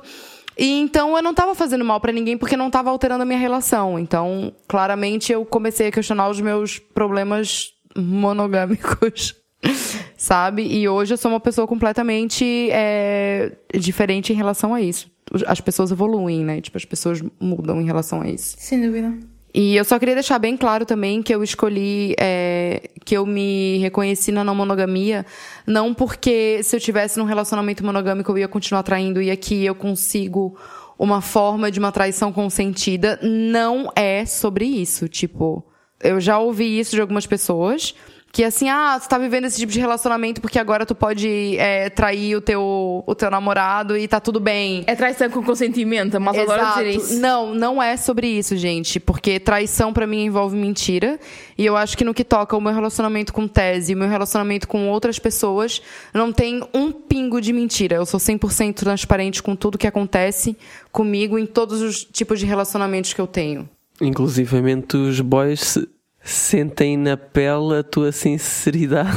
E 0.55 0.79
então 0.81 1.17
eu 1.17 1.23
não 1.23 1.31
estava 1.31 1.55
fazendo 1.55 1.83
mal 1.83 1.99
para 1.99 2.11
ninguém 2.11 2.37
porque 2.37 2.55
não 2.55 2.67
estava 2.67 2.91
alterando 2.91 3.23
a 3.23 3.25
minha 3.25 3.39
relação. 3.39 3.97
Então, 3.97 4.53
claramente 4.67 5.33
eu 5.33 5.43
comecei 5.43 5.87
a 5.87 5.91
questionar 5.91 6.29
os 6.29 6.39
meus 6.39 6.77
problemas 6.77 7.71
monogâmicos, 7.97 9.35
sabe? 10.15 10.61
E 10.61 10.87
hoje 10.87 11.15
eu 11.15 11.17
sou 11.17 11.31
uma 11.31 11.39
pessoa 11.39 11.65
completamente 11.65 12.69
é, 12.69 13.51
diferente 13.73 14.31
em 14.31 14.35
relação 14.35 14.75
a 14.75 14.81
isso. 14.81 15.11
As 15.47 15.59
pessoas 15.59 15.89
evoluem, 15.89 16.45
né? 16.45 16.61
Tipo, 16.61 16.77
as 16.77 16.85
pessoas 16.85 17.19
mudam 17.39 17.81
em 17.81 17.85
relação 17.85 18.21
a 18.21 18.29
isso. 18.29 18.57
Sem 18.59 18.79
dúvida. 18.79 19.32
E 19.53 19.75
eu 19.75 19.85
só 19.85 19.99
queria 19.99 20.15
deixar 20.15 20.39
bem 20.39 20.57
claro 20.57 20.83
também 20.83 21.21
que 21.21 21.33
eu 21.33 21.43
escolhi, 21.43 22.15
é, 22.19 22.89
que 23.05 23.15
eu 23.15 23.23
me 23.25 23.77
reconheci 23.77 24.31
na 24.31 24.43
não 24.43 24.55
monogamia, 24.55 25.25
não 25.67 25.93
porque 25.93 26.61
se 26.63 26.75
eu 26.75 26.79
tivesse 26.79 27.19
num 27.19 27.25
relacionamento 27.25 27.85
monogâmico 27.85 28.31
eu 28.31 28.39
ia 28.39 28.47
continuar 28.47 28.81
traindo 28.81 29.21
e 29.21 29.29
aqui 29.29 29.63
eu 29.63 29.75
consigo 29.75 30.57
uma 30.97 31.21
forma 31.21 31.69
de 31.69 31.77
uma 31.77 31.91
traição 31.91 32.31
consentida. 32.31 33.19
Não 33.21 33.91
é 33.95 34.25
sobre 34.25 34.65
isso. 34.65 35.07
Tipo, 35.07 35.63
eu 36.01 36.19
já 36.19 36.39
ouvi 36.39 36.79
isso 36.79 36.95
de 36.95 37.01
algumas 37.01 37.27
pessoas 37.27 37.93
que 38.33 38.43
assim, 38.43 38.67
ah, 38.67 38.99
tu 38.99 39.07
tá 39.07 39.19
vivendo 39.19 39.45
esse 39.45 39.59
tipo 39.59 39.71
de 39.71 39.79
relacionamento 39.79 40.41
porque 40.41 40.57
agora 40.57 40.87
tu 40.87 40.95
pode 40.95 41.55
é, 41.59 41.87
trair 41.91 42.35
o 42.35 42.41
teu, 42.41 43.03
o 43.05 43.13
teu 43.13 43.29
namorado 43.29 43.95
e 43.95 44.07
tá 44.07 44.19
tudo 44.19 44.39
bem. 44.39 44.83
É 44.87 44.95
traição 44.95 45.29
com 45.29 45.43
consentimento, 45.43 46.19
mas 46.19 46.39
adoro 46.39 46.65
dizer 46.65 46.89
isso. 46.89 47.19
Não, 47.19 47.53
não 47.53 47.81
é 47.81 47.95
sobre 47.95 48.25
isso, 48.25 48.57
gente. 48.57 48.99
Porque 48.99 49.39
traição 49.39 49.93
para 49.93 50.07
mim 50.07 50.25
envolve 50.25 50.57
mentira. 50.57 51.19
E 51.55 51.63
eu 51.63 51.77
acho 51.77 51.95
que 51.95 52.03
no 52.03 52.11
que 52.11 52.23
toca 52.23 52.57
o 52.57 52.61
meu 52.61 52.73
relacionamento 52.73 53.31
com 53.31 53.47
Tese, 53.47 53.93
o 53.93 53.97
meu 53.97 54.09
relacionamento 54.09 54.67
com 54.67 54.89
outras 54.89 55.19
pessoas, 55.19 55.79
não 56.11 56.33
tem 56.33 56.63
um 56.73 56.91
pingo 56.91 57.39
de 57.39 57.53
mentira. 57.53 57.97
Eu 57.97 58.05
sou 58.07 58.19
100% 58.19 58.73
transparente 58.73 59.43
com 59.43 59.55
tudo 59.55 59.77
que 59.77 59.85
acontece 59.85 60.57
comigo 60.91 61.37
em 61.37 61.45
todos 61.45 61.81
os 61.83 62.03
tipos 62.03 62.39
de 62.39 62.47
relacionamentos 62.47 63.13
que 63.13 63.21
eu 63.21 63.27
tenho. 63.27 63.69
Inclusivamente 64.01 64.97
os 64.97 65.19
boys 65.21 65.77
sentem 66.23 66.97
na 66.97 67.17
pele 67.17 67.77
a 67.79 67.83
tua 67.83 68.11
sinceridade. 68.11 69.11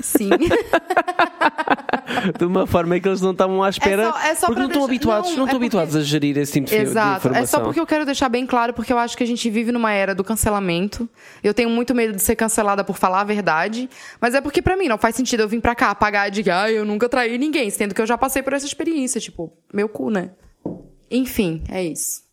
Sim. 0.00 0.30
de 2.38 2.44
uma 2.44 2.66
forma 2.66 2.98
que 3.00 3.08
eles 3.08 3.20
não 3.20 3.32
estavam 3.32 3.62
à 3.62 3.68
espera. 3.68 4.02
É 4.02 4.10
só- 4.12 4.18
é 4.18 4.34
só 4.34 4.46
porque 4.46 4.60
não 4.60 4.66
estão 4.68 4.80
deixar- 4.82 4.84
habituados, 4.84 5.30
não, 5.30 5.36
não, 5.38 5.42
é 5.42 5.46
estão 5.46 5.58
porque- 5.60 5.64
habituados 5.76 5.96
a 5.96 6.00
gerir 6.02 6.36
esse 6.38 6.52
tipo 6.52 6.66
de, 6.66 6.76
de 6.76 6.82
Exato. 6.82 7.18
informação. 7.18 7.42
É 7.42 7.46
só 7.46 7.60
porque 7.60 7.80
eu 7.80 7.86
quero 7.86 8.04
deixar 8.04 8.28
bem 8.28 8.46
claro, 8.46 8.72
porque 8.74 8.92
eu 8.92 8.98
acho 8.98 9.16
que 9.16 9.24
a 9.24 9.26
gente 9.26 9.48
vive 9.50 9.72
numa 9.72 9.92
era 9.92 10.14
do 10.14 10.22
cancelamento. 10.22 11.08
Eu 11.42 11.52
tenho 11.54 11.68
muito 11.70 11.94
medo 11.94 12.14
de 12.14 12.22
ser 12.22 12.36
cancelada 12.36 12.84
por 12.84 12.96
falar 12.96 13.20
a 13.20 13.24
verdade. 13.24 13.88
Mas 14.20 14.34
é 14.34 14.40
porque, 14.40 14.60
pra 14.62 14.76
mim, 14.76 14.86
não 14.88 14.98
faz 14.98 15.16
sentido 15.16 15.40
eu 15.40 15.48
vir 15.48 15.60
pra 15.60 15.74
cá 15.74 15.94
pagar 15.94 16.30
de 16.30 16.42
que 16.42 16.50
ah, 16.50 16.70
eu 16.70 16.84
nunca 16.84 17.08
traí 17.08 17.36
ninguém, 17.38 17.70
sendo 17.70 17.94
que 17.94 18.00
eu 18.00 18.06
já 18.06 18.16
passei 18.18 18.42
por 18.42 18.52
essa 18.52 18.66
experiência. 18.66 19.20
Tipo, 19.20 19.52
meu 19.72 19.88
cu, 19.88 20.10
né? 20.10 20.30
Enfim, 21.10 21.62
é 21.68 21.82
isso. 21.84 22.25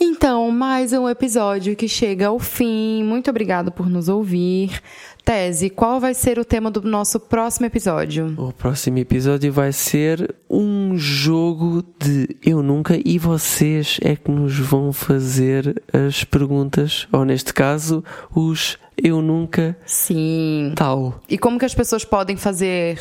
Então, 0.00 0.50
mais 0.52 0.92
um 0.92 1.08
episódio 1.08 1.74
que 1.74 1.88
chega 1.88 2.28
ao 2.28 2.38
fim. 2.38 3.02
Muito 3.02 3.28
obrigada 3.30 3.68
por 3.70 3.88
nos 3.88 4.08
ouvir. 4.08 4.80
Tese, 5.24 5.68
qual 5.68 5.98
vai 5.98 6.14
ser 6.14 6.38
o 6.38 6.44
tema 6.44 6.70
do 6.70 6.80
nosso 6.82 7.18
próximo 7.18 7.66
episódio? 7.66 8.32
O 8.38 8.52
próximo 8.52 8.98
episódio 8.98 9.52
vai 9.52 9.72
ser 9.72 10.36
um 10.48 10.96
jogo 10.96 11.84
de 11.98 12.36
eu 12.46 12.62
nunca 12.62 12.98
e 13.04 13.18
vocês 13.18 13.98
é 14.00 14.14
que 14.14 14.30
nos 14.30 14.56
vão 14.56 14.92
fazer 14.92 15.82
as 15.92 16.22
perguntas, 16.22 17.08
ou 17.12 17.24
neste 17.24 17.52
caso, 17.52 18.04
os 18.34 18.78
eu 18.96 19.20
nunca 19.20 19.76
Sim. 19.84 20.72
tal. 20.76 21.20
E 21.28 21.36
como 21.36 21.58
que 21.58 21.64
as 21.64 21.74
pessoas 21.74 22.04
podem 22.04 22.36
fazer, 22.36 23.00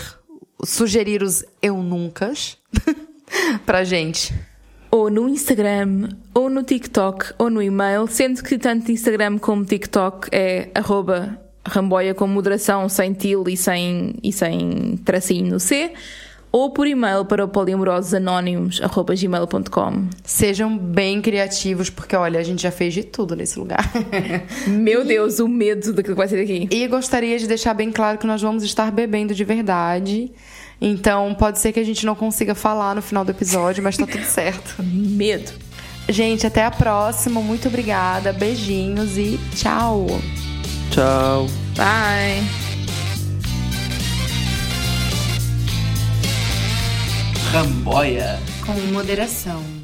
sugerir 0.63 1.21
os 1.21 1.45
eu 1.61 1.77
nuncas 1.77 2.57
pra 3.65 3.83
gente? 3.83 4.33
Ou 4.97 5.09
no 5.11 5.29
Instagram, 5.29 6.09
ou 6.33 6.49
no 6.49 6.63
TikTok, 6.63 7.33
ou 7.37 7.51
no 7.51 7.61
e-mail, 7.61 8.07
sendo 8.07 8.41
que 8.41 8.57
tanto 8.57 8.91
Instagram 8.91 9.37
como 9.37 9.63
TikTok 9.63 10.27
é 10.31 10.69
arroba 10.73 11.39
ramboia 11.65 12.15
com 12.15 12.25
moderação, 12.25 12.89
sem 12.89 13.13
til 13.13 13.43
e 13.47 13.55
sem, 13.55 14.15
e 14.23 14.31
sem 14.31 14.97
tracinho 15.05 15.51
no 15.51 15.59
C, 15.59 15.91
ou 16.51 16.71
por 16.71 16.87
e-mail 16.87 17.25
para 17.25 17.45
o 17.45 17.47
poliamorososanónimos.gmail.com. 17.47 20.07
Sejam 20.23 20.75
bem 20.75 21.21
criativos, 21.21 21.91
porque 21.91 22.15
olha, 22.15 22.39
a 22.39 22.43
gente 22.43 22.63
já 22.63 22.71
fez 22.71 22.91
de 22.93 23.03
tudo 23.03 23.35
nesse 23.35 23.59
lugar. 23.59 23.91
Meu 24.67 25.05
Deus, 25.05 25.37
o 25.39 25.47
medo 25.47 25.93
daquilo 25.93 26.15
que 26.15 26.19
vai 26.19 26.27
ser 26.27 26.37
daqui. 26.37 26.67
e 26.71 26.87
gostaria 26.87 27.37
de 27.37 27.45
deixar 27.45 27.75
bem 27.75 27.91
claro 27.91 28.17
que 28.17 28.25
nós 28.25 28.41
vamos 28.41 28.63
estar 28.63 28.91
bebendo 28.91 29.35
de 29.35 29.43
verdade. 29.43 30.31
Então, 30.79 31.33
pode 31.33 31.59
ser 31.59 31.71
que 31.71 31.79
a 31.79 31.83
gente 31.83 32.05
não 32.05 32.15
consiga 32.15 32.53
falar 32.53 32.95
no 32.95 33.01
final 33.01 33.25
do 33.25 33.31
episódio, 33.31 33.83
mas 33.83 33.97
tá 33.97 34.05
tudo 34.05 34.23
certo. 34.25 34.75
Medo. 34.83 35.51
Gente, 36.09 36.47
até 36.47 36.63
a 36.63 36.71
próxima. 36.71 37.41
Muito 37.41 37.67
obrigada. 37.67 38.31
Beijinhos 38.31 39.17
e 39.17 39.39
tchau. 39.55 40.07
Tchau. 40.91 41.47
Bye. 41.75 42.43
Ramboia. 47.51 48.39
Com 48.65 48.73
moderação. 48.93 49.76